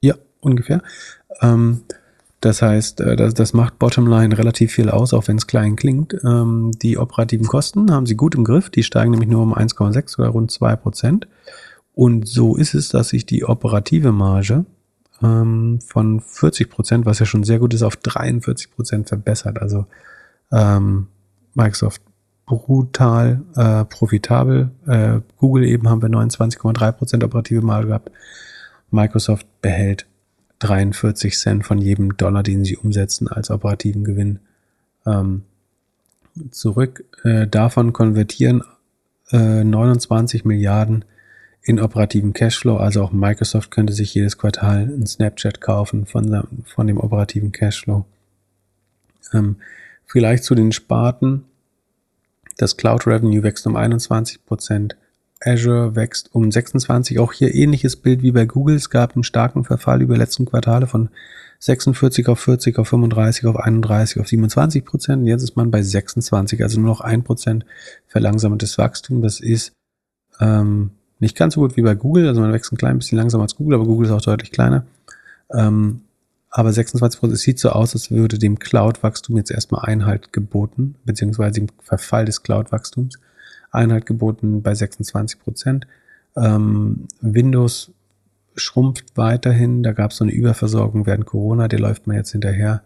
ja, 0.00 0.14
ungefähr. 0.40 0.82
Ähm, 1.40 1.80
das 2.40 2.62
heißt, 2.62 3.00
äh, 3.00 3.16
das, 3.16 3.34
das 3.34 3.52
macht 3.52 3.78
Bottomline 3.78 4.36
relativ 4.36 4.72
viel 4.72 4.90
aus, 4.90 5.12
auch 5.12 5.26
wenn 5.28 5.36
es 5.36 5.46
klein 5.46 5.76
klingt. 5.76 6.14
Ähm, 6.24 6.70
die 6.82 6.98
operativen 6.98 7.46
Kosten 7.46 7.90
haben 7.90 8.06
sie 8.06 8.16
gut 8.16 8.34
im 8.34 8.44
Griff. 8.44 8.70
Die 8.70 8.84
steigen 8.84 9.10
nämlich 9.10 9.28
nur 9.28 9.42
um 9.42 9.54
1,6 9.54 10.18
oder 10.18 10.28
rund 10.28 10.50
2 10.50 10.76
Prozent. 10.76 11.26
Und 11.94 12.28
so 12.28 12.54
ist 12.56 12.74
es, 12.74 12.90
dass 12.90 13.08
sich 13.08 13.26
die 13.26 13.44
operative 13.44 14.12
Marge 14.12 14.64
ähm, 15.20 15.80
von 15.84 16.20
40 16.20 16.70
Prozent, 16.70 17.06
was 17.06 17.18
ja 17.18 17.26
schon 17.26 17.42
sehr 17.42 17.58
gut 17.58 17.74
ist, 17.74 17.82
auf 17.82 17.96
43 17.96 18.70
Prozent 18.70 19.08
verbessert. 19.08 19.60
Also 19.60 19.86
ähm, 20.52 21.08
Microsoft 21.54 22.02
brutal 22.46 23.42
äh, 23.56 23.84
profitabel. 23.84 24.70
Äh, 24.86 25.20
Google 25.36 25.64
eben 25.64 25.88
haben 25.88 26.02
wir 26.02 26.08
29,3 26.08 26.92
Prozent 26.92 27.24
operative 27.24 27.60
Marge 27.60 27.88
gehabt. 27.88 28.10
Microsoft 28.90 29.46
behält 29.60 30.06
43 30.60 31.38
Cent 31.38 31.66
von 31.66 31.78
jedem 31.78 32.16
Dollar, 32.16 32.42
den 32.42 32.64
sie 32.64 32.76
umsetzen 32.76 33.28
als 33.28 33.50
operativen 33.50 34.02
Gewinn 34.02 34.40
ähm, 35.06 35.42
zurück. 36.50 37.04
Äh, 37.24 37.46
davon 37.46 37.92
konvertieren 37.92 38.62
äh, 39.30 39.62
29 39.62 40.44
Milliarden 40.44 41.04
in 41.62 41.80
operativen 41.80 42.32
Cashflow. 42.32 42.76
Also 42.76 43.02
auch 43.02 43.12
Microsoft 43.12 43.70
könnte 43.70 43.92
sich 43.92 44.14
jedes 44.14 44.38
Quartal 44.38 44.88
ein 44.88 45.06
Snapchat 45.06 45.60
kaufen 45.60 46.06
von, 46.06 46.64
von 46.64 46.86
dem 46.86 46.98
operativen 46.98 47.52
Cashflow. 47.52 48.06
Ähm, 49.34 49.56
vielleicht 50.08 50.44
zu 50.44 50.54
den 50.54 50.72
Sparten. 50.72 51.44
Das 52.56 52.76
Cloud 52.76 53.06
Revenue 53.06 53.44
wächst 53.44 53.66
um 53.66 53.76
21 53.76 54.44
Prozent. 54.44 54.96
Azure 55.40 55.94
wächst 55.94 56.34
um 56.34 56.50
26. 56.50 57.20
Auch 57.20 57.32
hier 57.32 57.54
ähnliches 57.54 57.94
Bild 57.94 58.22
wie 58.22 58.32
bei 58.32 58.44
Google. 58.44 58.74
Es 58.74 58.90
gab 58.90 59.14
einen 59.14 59.22
starken 59.22 59.62
Verfall 59.62 60.02
über 60.02 60.16
letzten 60.16 60.46
Quartale 60.46 60.88
von 60.88 61.10
46 61.60 62.28
auf 62.28 62.40
40 62.40 62.78
auf 62.78 62.88
35 62.88 63.46
auf 63.46 63.56
31 63.56 64.20
auf 64.20 64.28
27 64.28 64.84
Prozent. 64.84 65.26
Jetzt 65.26 65.42
ist 65.42 65.56
man 65.56 65.70
bei 65.70 65.82
26, 65.82 66.62
also 66.62 66.80
nur 66.80 66.90
noch 66.90 67.00
ein 67.00 67.22
Prozent 67.22 67.64
verlangsamtes 68.06 68.78
Wachstum. 68.78 69.22
Das 69.22 69.40
ist 69.40 69.72
ähm, 70.40 70.90
nicht 71.20 71.36
ganz 71.36 71.54
so 71.54 71.60
gut 71.60 71.76
wie 71.76 71.82
bei 71.82 71.94
Google. 71.94 72.26
Also 72.28 72.40
man 72.40 72.52
wächst 72.52 72.72
ein 72.72 72.76
klein 72.76 72.98
bisschen 72.98 73.18
langsamer 73.18 73.42
als 73.44 73.56
Google, 73.56 73.76
aber 73.76 73.86
Google 73.86 74.06
ist 74.06 74.12
auch 74.12 74.20
deutlich 74.20 74.50
kleiner. 74.50 74.86
Ähm, 75.52 76.02
aber 76.50 76.72
26 76.72 77.20
Prozent, 77.20 77.36
es 77.36 77.42
sieht 77.42 77.58
so 77.58 77.70
aus, 77.70 77.94
als 77.94 78.10
würde 78.10 78.38
dem 78.38 78.58
Cloud-Wachstum 78.58 79.36
jetzt 79.36 79.50
erstmal 79.50 79.84
Einhalt 79.84 80.32
geboten, 80.32 80.94
beziehungsweise 81.04 81.60
dem 81.60 81.68
Verfall 81.82 82.24
des 82.24 82.42
Cloud-Wachstums. 82.42 83.18
Einheit 83.70 84.06
geboten 84.06 84.62
bei 84.62 84.74
26 84.74 85.40
Prozent. 85.40 85.86
Ähm, 86.36 87.06
Windows 87.20 87.92
schrumpft 88.56 89.16
weiterhin. 89.16 89.82
Da 89.82 89.92
gab 89.92 90.12
es 90.12 90.18
so 90.18 90.24
eine 90.24 90.32
Überversorgung 90.32 91.06
während 91.06 91.26
Corona, 91.26 91.68
der 91.68 91.80
läuft 91.80 92.06
man 92.06 92.16
jetzt 92.16 92.32
hinterher. 92.32 92.82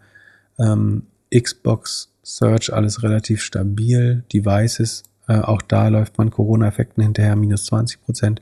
Ähm, 0.59 1.03
Xbox 1.33 2.09
Search, 2.21 2.73
alles 2.73 3.03
relativ 3.03 3.41
stabil. 3.41 4.23
Devices, 4.31 5.03
äh, 5.27 5.39
auch 5.39 5.61
da 5.61 5.87
läuft 5.87 6.17
man 6.17 6.31
Corona-Effekten 6.31 7.01
hinterher, 7.01 7.35
minus 7.35 7.65
20 7.65 8.01
Prozent. 8.01 8.41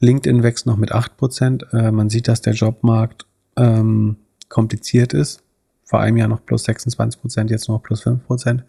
LinkedIn 0.00 0.42
wächst 0.42 0.66
noch 0.66 0.76
mit 0.76 0.92
8 0.92 1.16
Prozent. 1.16 1.66
Äh, 1.72 1.90
man 1.92 2.10
sieht, 2.10 2.28
dass 2.28 2.40
der 2.40 2.52
Jobmarkt 2.52 3.26
ähm, 3.56 4.16
kompliziert 4.48 5.12
ist. 5.12 5.42
Vor 5.84 6.00
einem 6.00 6.16
Jahr 6.16 6.28
noch 6.28 6.44
plus 6.44 6.64
26 6.64 7.20
Prozent, 7.20 7.50
jetzt 7.50 7.68
noch 7.68 7.82
plus 7.82 8.02
5 8.02 8.26
Prozent. 8.26 8.64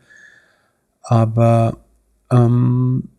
Aber 1.02 1.78
ähm, 2.30 3.10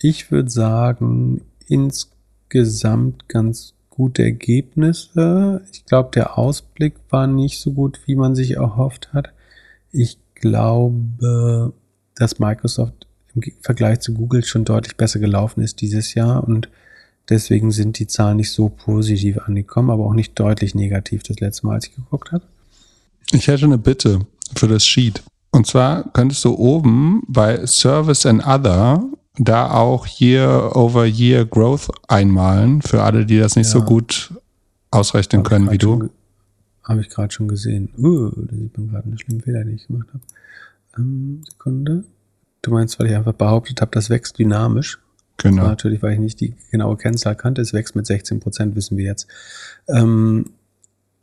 ich 0.00 0.30
würde 0.30 0.50
sagen, 0.50 1.42
insgesamt 1.66 3.28
ganz 3.28 3.74
gute 3.90 4.22
Ergebnisse. 4.22 5.62
Ich 5.72 5.86
glaube, 5.86 6.10
der 6.14 6.36
Ausblick 6.36 6.94
war 7.10 7.26
nicht 7.26 7.60
so 7.60 7.72
gut, 7.72 8.00
wie 8.06 8.16
man 8.16 8.34
sich 8.34 8.52
erhofft 8.52 9.12
hat. 9.12 9.32
Ich 9.92 10.18
glaube, 10.34 11.72
dass 12.14 12.38
Microsoft 12.38 13.06
im 13.34 13.42
Vergleich 13.60 14.00
zu 14.00 14.14
Google 14.14 14.44
schon 14.44 14.64
deutlich 14.64 14.96
besser 14.96 15.20
gelaufen 15.20 15.62
ist 15.62 15.80
dieses 15.80 16.14
Jahr 16.14 16.44
und 16.44 16.68
deswegen 17.28 17.70
sind 17.70 17.98
die 17.98 18.06
Zahlen 18.06 18.36
nicht 18.36 18.52
so 18.52 18.68
positiv 18.68 19.38
angekommen, 19.38 19.90
aber 19.90 20.04
auch 20.04 20.14
nicht 20.14 20.38
deutlich 20.38 20.74
negativ 20.74 21.22
das 21.22 21.40
letzte 21.40 21.66
Mal, 21.66 21.74
als 21.74 21.86
ich 21.86 21.94
geguckt 21.94 22.32
habe. 22.32 22.44
Ich 23.32 23.48
hätte 23.48 23.64
eine 23.64 23.78
Bitte 23.78 24.20
für 24.56 24.68
das 24.68 24.84
Sheet. 24.84 25.22
Und 25.50 25.66
zwar 25.66 26.04
könntest 26.12 26.44
du 26.44 26.54
oben 26.54 27.22
bei 27.28 27.64
Service 27.66 28.26
and 28.26 28.44
Other 28.46 29.04
da 29.38 29.70
auch 29.70 30.06
Year 30.06 30.76
over 30.76 31.06
Year 31.06 31.44
Growth 31.44 31.90
einmalen 32.08 32.82
für 32.82 33.02
alle, 33.02 33.26
die 33.26 33.38
das 33.38 33.56
nicht 33.56 33.66
ja. 33.66 33.72
so 33.72 33.82
gut 33.82 34.32
ausrechnen 34.90 35.40
hab 35.40 35.48
können 35.48 35.70
wie 35.70 35.78
du. 35.78 36.10
Habe 36.82 37.00
ich 37.00 37.08
gerade 37.08 37.32
schon 37.32 37.48
gesehen. 37.48 37.88
Uh, 37.96 38.30
da 38.30 38.54
sieht 38.54 38.76
man 38.76 38.88
gerade 38.88 39.04
einen 39.04 39.18
schlimmen 39.18 39.40
Fehler, 39.40 39.64
den 39.64 39.74
ich 39.74 39.86
gemacht 39.86 40.08
habe. 40.08 40.22
Ähm, 40.98 41.42
Sekunde. 41.48 42.04
Du 42.62 42.70
meinst, 42.70 42.98
weil 42.98 43.08
ich 43.08 43.14
einfach 43.14 43.32
behauptet 43.32 43.80
habe, 43.80 43.90
das 43.92 44.10
wächst 44.10 44.38
dynamisch. 44.38 44.98
Genau. 45.38 45.66
natürlich, 45.66 46.02
weil 46.02 46.14
ich 46.14 46.20
nicht 46.20 46.40
die 46.40 46.54
genaue 46.70 46.96
Kennzahl 46.96 47.34
kannte. 47.34 47.60
Es 47.60 47.72
wächst 47.72 47.96
mit 47.96 48.06
16 48.06 48.40
Prozent, 48.40 48.76
wissen 48.76 48.96
wir 48.96 49.04
jetzt. 49.04 49.26
Ähm, 49.88 50.50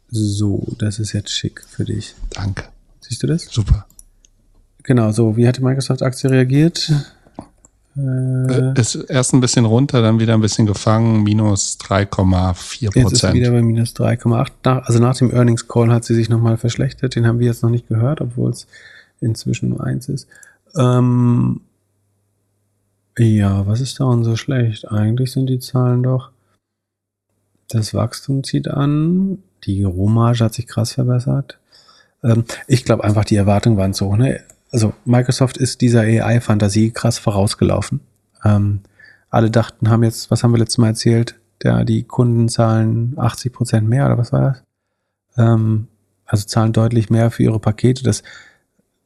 so, 0.10 0.68
das 0.78 1.00
ist 1.00 1.14
jetzt 1.14 1.32
schick 1.32 1.64
für 1.64 1.86
dich. 1.86 2.16
Danke. 2.32 2.66
Siehst 3.00 3.24
du 3.24 3.28
das? 3.28 3.44
Super. 3.44 3.86
Genau, 4.84 5.12
so, 5.12 5.38
wie 5.38 5.48
hat 5.48 5.58
die 5.58 5.64
Microsoft-Aktie 5.64 6.30
reagiert? 6.30 6.92
Äh, 7.98 8.80
ist 8.80 8.96
erst 8.96 9.34
ein 9.34 9.42
bisschen 9.42 9.66
runter, 9.66 10.02
dann 10.02 10.20
wieder 10.20 10.34
ein 10.34 10.42
bisschen 10.42 10.66
gefangen, 10.66 11.24
minus 11.24 11.78
3,4 11.80 12.06
Prozent. 12.08 12.96
Jetzt 12.96 13.24
ist 13.24 13.34
wieder 13.34 13.52
bei 13.52 13.62
minus 13.62 13.94
3,8. 13.96 14.82
also 14.82 15.00
nach 15.00 15.18
dem 15.18 15.32
Earnings 15.34 15.68
Call 15.68 15.92
hat 15.92 16.06
sie 16.06 16.16
sich 16.16 16.30
nochmal 16.30 16.58
verschlechtert. 16.58 17.16
Den 17.16 17.28
haben 17.28 17.40
wir 17.40 17.48
jetzt 17.48 17.64
noch 17.64 17.70
nicht 17.70 17.88
gehört, 17.88 18.22
obwohl 18.22 18.52
es 18.52 18.68
inzwischen 19.20 19.70
nur 19.70 19.84
eins 19.84 20.08
ist. 20.08 20.28
Ähm, 20.78 21.62
ja, 23.18 23.68
was 23.68 23.82
ist 23.82 24.00
daran 24.00 24.24
so 24.24 24.36
schlecht? 24.36 24.90
Eigentlich 24.90 25.32
sind 25.32 25.48
die 25.48 25.60
Zahlen 25.60 26.04
doch. 26.04 26.32
Das 27.70 27.94
Wachstum 27.94 28.44
zieht 28.44 28.68
an. 28.68 29.40
Die 29.64 29.84
Rohmarge 29.84 30.46
hat 30.46 30.54
sich 30.54 30.68
krass 30.68 30.94
verbessert. 30.94 31.60
Ähm, 32.24 32.46
ich 32.68 32.84
glaube 32.84 33.04
einfach, 33.04 33.26
die 33.26 33.36
Erwartungen 33.36 33.78
waren 33.78 33.94
so. 33.94 34.16
Ne? 34.16 34.42
Also 34.72 34.94
Microsoft 35.06 35.58
ist 35.58 35.82
dieser 35.82 36.02
AI-Fantasie 36.02 36.92
krass 36.92 37.18
vorausgelaufen. 37.18 38.02
Ähm, 38.44 38.82
alle 39.30 39.52
dachten, 39.52 39.90
haben 39.90 40.04
jetzt, 40.04 40.32
was 40.32 40.44
haben 40.44 40.52
wir 40.52 40.58
letztes 40.58 40.78
Mal 40.78 40.88
erzählt? 40.88 41.40
Der, 41.64 41.86
die 41.86 42.04
Kunden 42.04 42.50
zahlen 42.50 43.14
80 43.18 43.54
Prozent 43.54 43.88
mehr 43.88 44.06
oder 44.06 44.18
was 44.18 44.32
war 44.32 44.42
das? 44.42 44.64
Ähm, 45.38 45.88
also 46.26 46.46
zahlen 46.46 46.74
deutlich 46.74 47.10
mehr 47.10 47.32
für 47.32 47.44
ihre 47.44 47.60
Pakete. 47.60 48.04
Das 48.04 48.24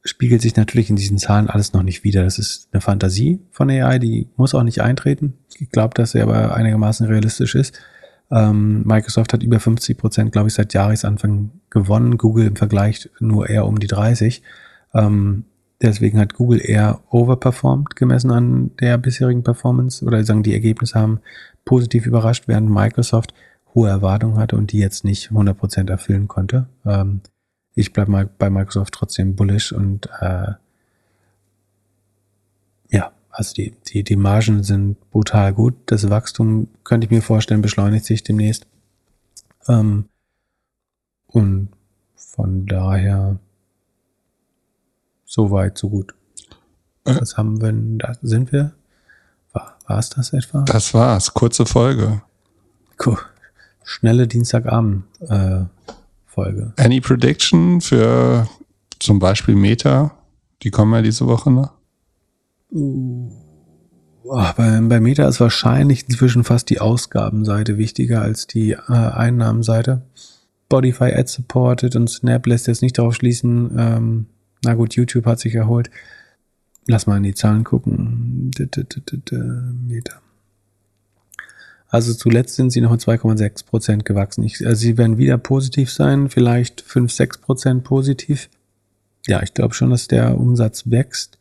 spiegelt 0.06 0.42
sich 0.42 0.56
natürlich 0.56 0.90
in 0.90 0.96
diesen 0.96 1.18
Zahlen 1.18 1.48
alles 1.48 1.72
noch 1.72 1.82
nicht 1.82 2.04
wieder. 2.04 2.24
Das 2.24 2.38
ist 2.38 2.68
eine 2.72 2.80
Fantasie 2.80 3.40
von 3.50 3.70
AI, 3.70 3.98
die 3.98 4.28
muss 4.36 4.54
auch 4.54 4.62
nicht 4.62 4.80
eintreten. 4.80 5.34
Ich 5.58 5.70
glaube, 5.70 5.94
dass 5.94 6.12
sie 6.12 6.20
aber 6.20 6.54
einigermaßen 6.54 7.06
realistisch 7.06 7.54
ist. 7.54 7.78
Ähm, 8.30 8.82
Microsoft 8.84 9.32
hat 9.32 9.42
über 9.42 9.60
50 9.60 9.98
Prozent, 9.98 10.32
glaube 10.32 10.48
ich, 10.48 10.54
seit 10.54 10.74
Jahresanfang 10.74 11.50
gewonnen. 11.70 12.18
Google 12.18 12.46
im 12.46 12.56
Vergleich 12.56 13.08
nur 13.20 13.48
eher 13.48 13.66
um 13.66 13.78
die 13.78 13.86
30. 13.86 14.42
Ähm, 14.94 15.44
deswegen 15.82 16.18
hat 16.18 16.34
Google 16.34 16.60
eher 16.62 17.00
overperformed 17.10 17.96
gemessen 17.96 18.30
an 18.30 18.70
der 18.80 18.98
bisherigen 18.98 19.42
Performance 19.42 20.04
oder 20.04 20.24
sagen 20.24 20.42
die 20.42 20.54
Ergebnisse 20.54 20.98
haben 20.98 21.20
positiv 21.64 22.06
überrascht, 22.06 22.44
während 22.46 22.70
Microsoft 22.70 23.34
hohe 23.74 23.88
Erwartungen 23.88 24.38
hatte 24.38 24.56
und 24.56 24.72
die 24.72 24.78
jetzt 24.78 25.04
nicht 25.04 25.30
100 25.30 25.56
Prozent 25.56 25.90
erfüllen 25.90 26.28
konnte. 26.28 26.66
Ähm, 26.84 27.20
ich 27.76 27.92
bleibe 27.92 28.10
mal 28.10 28.26
bei 28.26 28.50
Microsoft 28.50 28.94
trotzdem 28.94 29.36
bullish 29.36 29.70
und 29.70 30.08
äh, 30.20 30.54
ja, 32.88 33.12
also 33.30 33.54
die, 33.54 33.76
die, 33.86 34.02
die 34.02 34.16
Margen 34.16 34.64
sind 34.64 34.98
brutal 35.10 35.52
gut. 35.52 35.74
Das 35.86 36.08
Wachstum 36.08 36.68
könnte 36.84 37.04
ich 37.04 37.10
mir 37.10 37.20
vorstellen, 37.20 37.60
beschleunigt 37.60 38.06
sich 38.06 38.22
demnächst. 38.22 38.66
Ähm, 39.68 40.08
und 41.26 41.68
von 42.14 42.66
daher 42.66 43.38
so 45.26 45.50
weit, 45.50 45.76
so 45.76 45.90
gut. 45.90 46.14
Äh. 47.04 47.20
Was 47.20 47.36
haben 47.36 47.60
wir 47.60 47.72
denn, 47.72 47.98
da 47.98 48.14
sind 48.22 48.52
wir? 48.52 48.72
War, 49.52 49.76
war 49.86 49.98
es 49.98 50.08
das 50.08 50.32
etwa? 50.32 50.62
Das 50.62 50.94
war's, 50.94 51.34
kurze 51.34 51.66
Folge. 51.66 52.22
Cool. 53.04 53.18
Schnelle 53.84 54.26
Dienstagabend. 54.26 55.04
Äh, 55.20 55.64
Folge. 56.36 56.74
Any 56.76 57.00
Prediction 57.00 57.80
für 57.80 58.46
zum 58.98 59.18
Beispiel 59.18 59.56
Meta? 59.56 60.12
Die 60.62 60.70
kommen 60.70 60.92
ja 60.92 61.00
diese 61.00 61.26
Woche 61.26 61.50
noch. 61.50 61.72
Uh, 62.70 63.30
bei, 64.22 64.80
bei 64.82 65.00
Meta 65.00 65.26
ist 65.26 65.40
wahrscheinlich 65.40 66.04
inzwischen 66.08 66.44
fast 66.44 66.68
die 66.68 66.80
Ausgabenseite 66.80 67.78
wichtiger 67.78 68.20
als 68.20 68.46
die 68.46 68.72
äh, 68.72 68.92
Einnahmenseite. 68.92 70.02
Spotify 70.66 71.14
Ad 71.14 71.28
supported 71.28 71.96
und 71.96 72.10
Snap 72.10 72.46
lässt 72.46 72.66
jetzt 72.66 72.82
nicht 72.82 72.98
darauf 72.98 73.14
schließen. 73.14 73.70
Ähm, 73.78 74.26
na 74.62 74.74
gut, 74.74 74.94
YouTube 74.94 75.24
hat 75.24 75.40
sich 75.40 75.54
erholt. 75.54 75.90
Lass 76.86 77.06
mal 77.06 77.16
in 77.16 77.22
die 77.22 77.34
Zahlen 77.34 77.64
gucken. 77.64 78.50
Meta. 79.86 80.20
Also 81.88 82.14
zuletzt 82.14 82.56
sind 82.56 82.70
sie 82.70 82.80
noch 82.80 82.90
um 82.90 82.96
2,6 82.96 83.64
Prozent 83.64 84.04
gewachsen. 84.04 84.42
Ich, 84.42 84.66
also 84.66 84.80
sie 84.80 84.98
werden 84.98 85.18
wieder 85.18 85.38
positiv 85.38 85.90
sein, 85.90 86.28
vielleicht 86.28 86.80
5, 86.80 87.12
6 87.12 87.38
Prozent 87.38 87.84
positiv. 87.84 88.48
Ja, 89.26 89.42
ich 89.42 89.54
glaube 89.54 89.74
schon, 89.74 89.90
dass 89.90 90.08
der 90.08 90.38
Umsatz 90.38 90.90
wächst. 90.90 91.38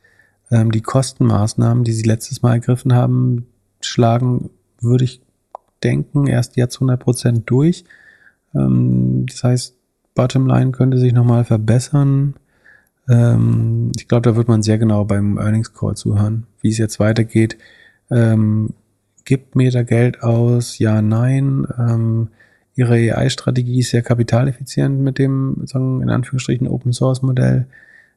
Ähm, 0.52 0.72
die 0.72 0.82
Kostenmaßnahmen, 0.82 1.84
die 1.84 1.94
sie 1.94 2.04
letztes 2.04 2.42
Mal 2.42 2.54
ergriffen 2.54 2.94
haben, 2.94 3.48
schlagen, 3.82 4.50
würde 4.80 5.04
ich 5.04 5.22
denken, 5.84 6.28
erst 6.28 6.58
jetzt 6.58 6.76
100 6.76 7.00
Prozent 7.00 7.50
durch. 7.50 7.84
Ähm, 8.54 9.26
das 9.28 9.44
heißt, 9.44 9.76
Bottomline 10.14 10.72
könnte 10.72 10.98
sich 10.98 11.14
nochmal 11.14 11.44
verbessern. 11.44 12.36
Ähm, 13.10 13.92
ich 13.98 14.08
glaube, 14.08 14.30
da 14.30 14.36
wird 14.36 14.48
man 14.48 14.64
sehr 14.64 14.78
genau 14.78 15.06
beim 15.06 15.38
Earnings 15.38 15.74
Call 15.74 15.96
zuhören, 15.96 16.48
wie 16.62 16.70
es 16.70 16.78
jetzt 16.78 17.00
weitergeht. 17.00 17.58
Ähm, 18.10 18.70
gibt 19.26 19.56
Meta 19.56 19.84
Geld 19.84 20.24
aus? 20.24 20.80
Ja, 20.80 21.02
nein. 21.02 21.68
Ähm, 21.78 22.30
ihre 22.76 22.94
AI-Strategie 22.94 23.80
ist 23.80 23.90
sehr 23.90 24.02
kapitaleffizient 24.02 25.00
mit 25.00 25.18
dem, 25.18 25.64
sagen, 25.66 26.02
in 26.02 26.10
Anführungsstrichen 26.10 26.68
Open 26.68 26.94
Source 26.94 27.22
Modell. 27.22 27.66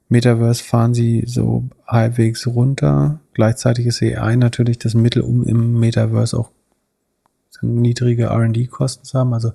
Metaverse 0.08 0.62
fahren 0.62 0.94
sie 0.94 1.24
so 1.26 1.64
halbwegs 1.86 2.46
runter. 2.46 3.20
Gleichzeitig 3.34 3.86
ist 3.86 4.02
AI 4.02 4.36
natürlich 4.36 4.78
das 4.78 4.94
Mittel, 4.94 5.22
um 5.22 5.44
im 5.44 5.78
Metaverse 5.78 6.38
auch 6.38 6.50
sagen, 7.50 7.80
niedrige 7.80 8.24
R&D-Kosten 8.24 9.04
zu 9.04 9.18
haben, 9.18 9.34
also 9.34 9.52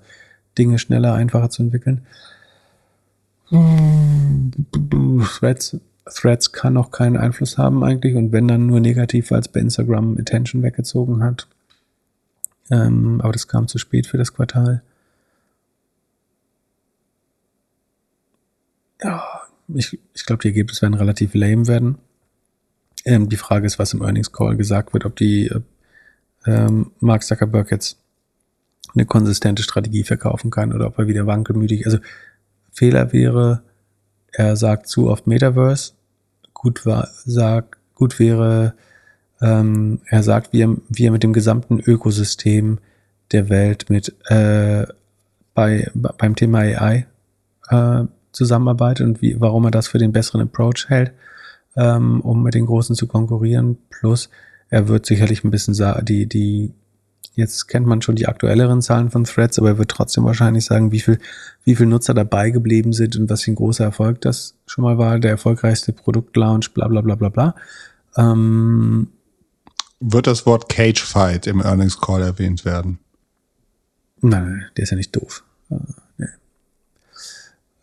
Dinge 0.58 0.78
schneller, 0.78 1.14
einfacher 1.14 1.50
zu 1.50 1.64
entwickeln. 1.64 2.06
Threads, 5.40 5.78
Threads 6.06 6.52
kann 6.52 6.78
auch 6.78 6.92
keinen 6.92 7.18
Einfluss 7.18 7.58
haben 7.58 7.84
eigentlich 7.84 8.16
und 8.16 8.32
wenn 8.32 8.48
dann 8.48 8.68
nur 8.68 8.80
negativ, 8.80 9.32
weil 9.32 9.40
es 9.40 9.48
bei 9.48 9.60
Instagram 9.60 10.18
Attention 10.20 10.62
weggezogen 10.64 11.24
hat. 11.24 11.48
Ähm, 12.70 13.22
aber 13.22 13.34
das 13.34 13.48
kam 13.48 13.68
zu 13.68 13.78
spät 13.78 14.08
für 14.08 14.18
das 14.18 14.34
Quartal. 14.34 14.82
Ja, 19.02 19.24
ich, 19.68 20.00
ich 20.14 20.26
glaube, 20.26 20.42
die 20.42 20.50
Ergebnisse 20.50 20.82
werden 20.82 20.94
relativ 20.94 21.34
lame 21.34 21.68
werden. 21.68 21.98
Ähm, 23.06 23.30
die 23.30 23.38
Frage 23.38 23.66
ist, 23.66 23.80
was 23.80 23.94
im 23.94 24.02
Earnings 24.02 24.32
Call 24.32 24.56
gesagt 24.56 24.94
wird, 24.94 25.06
ob 25.06 25.16
die 25.16 25.48
äh, 25.48 25.62
ähm, 26.46 26.92
Mark 27.00 27.24
Zuckerberg 27.24 27.72
jetzt 27.72 27.98
eine 28.94 29.06
konsistente 29.06 29.64
Strategie 29.64 30.04
verkaufen 30.04 30.52
kann 30.52 30.74
oder 30.74 30.88
ob 30.88 31.00
er 31.00 31.08
wieder 31.08 31.26
wankelmütig. 31.26 31.86
Also 31.86 32.00
Fehler 32.72 33.12
wäre, 33.12 33.64
er 34.34 34.56
sagt 34.56 34.88
zu 34.88 35.10
oft 35.10 35.28
Metaverse. 35.28 35.94
Gut 36.54 36.86
war, 36.86 37.10
sagt, 37.26 37.78
gut 37.96 38.20
wäre, 38.20 38.74
ähm, 39.42 40.00
er 40.08 40.24
sagt, 40.24 40.54
wie 40.54 40.62
er, 40.62 40.76
wie 40.90 41.06
er 41.06 41.12
mit 41.12 41.24
dem 41.24 41.34
gesamten 41.34 41.80
Ökosystem 41.80 42.80
der 43.32 43.50
Welt 43.50 43.90
mit 43.90 44.14
äh, 44.30 44.86
bei, 45.54 45.92
beim 45.94 46.36
Thema 46.36 46.60
AI 46.60 47.06
äh, 47.70 48.04
zusammenarbeitet 48.32 49.06
und 49.06 49.22
wie, 49.22 49.40
warum 49.40 49.66
er 49.66 49.72
das 49.72 49.88
für 49.88 50.00
den 50.00 50.12
besseren 50.12 50.42
Approach 50.42 50.88
hält, 50.88 51.12
ähm, 51.76 52.22
um 52.22 52.44
mit 52.44 52.56
den 52.56 52.66
Großen 52.66 52.96
zu 52.96 53.08
konkurrieren. 53.08 53.78
Plus, 53.90 54.30
er 54.70 54.88
wird 54.88 55.06
sicherlich 55.06 55.44
ein 55.44 55.52
bisschen 55.52 55.76
die, 56.04 56.26
die 56.26 56.74
Jetzt 57.36 57.68
kennt 57.68 57.88
man 57.88 58.02
schon 58.02 58.16
die 58.16 58.28
aktuelleren 58.28 58.82
Zahlen 58.82 59.10
von 59.10 59.24
Threads, 59.24 59.58
aber 59.58 59.70
er 59.70 59.78
wird 59.80 59.90
trotzdem 59.90 60.24
wahrscheinlich 60.24 60.66
sagen, 60.66 60.92
wie 60.92 61.00
viel, 61.00 61.18
wie 61.64 61.76
viel 61.76 61.88
Nutzer 61.88 62.14
dabei 62.14 62.52
geblieben 62.52 62.94
sind 62.94 63.16
und 63.16 63.30
was 63.30 63.44
für 63.44 63.52
ein 63.52 63.56
großer 63.56 63.84
Erfolg 63.84 64.22
das 64.22 64.56
schon 64.68 64.84
mal 64.84 64.98
war, 65.00 65.18
der 65.20 65.32
erfolgreichste 65.32 65.94
Produktlaunch, 65.94 66.74
bla 66.74 66.88
bla 66.88 67.02
bla 67.02 67.16
bla 67.16 67.30
bla. 67.30 67.56
Ähm, 68.16 69.08
wird 70.00 70.28
das 70.28 70.46
Wort 70.46 70.70
Cage 70.70 71.02
Fight 71.02 71.48
im 71.48 71.62
Earnings 71.62 72.00
Call 72.00 72.22
erwähnt 72.22 72.66
werden? 72.66 73.00
Nein, 74.22 74.44
nein, 74.44 74.66
der 74.78 74.84
ist 74.84 74.92
ja 74.92 74.98
nicht 74.98 75.16
doof. 75.16 75.44
Äh. 75.72 75.76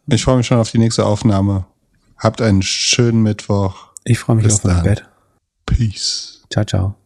Ich 0.07 0.25
freue 0.25 0.37
mich 0.37 0.47
schon 0.47 0.59
auf 0.59 0.71
die 0.71 0.79
nächste 0.79 1.07
Aufnahme. 1.07 1.67
Habt 2.19 2.43
einen 2.43 2.63
schönen 2.63 3.23
Mittwoch. 3.23 3.93
Ich 4.05 4.19
freue 4.19 4.37
mich 4.37 4.45
Bis 4.45 4.57
auf 4.57 4.65
mein. 4.65 4.83
Bett. 4.83 5.09
Peace. 5.67 6.43
Ciao, 6.51 6.65
ciao. 6.65 7.00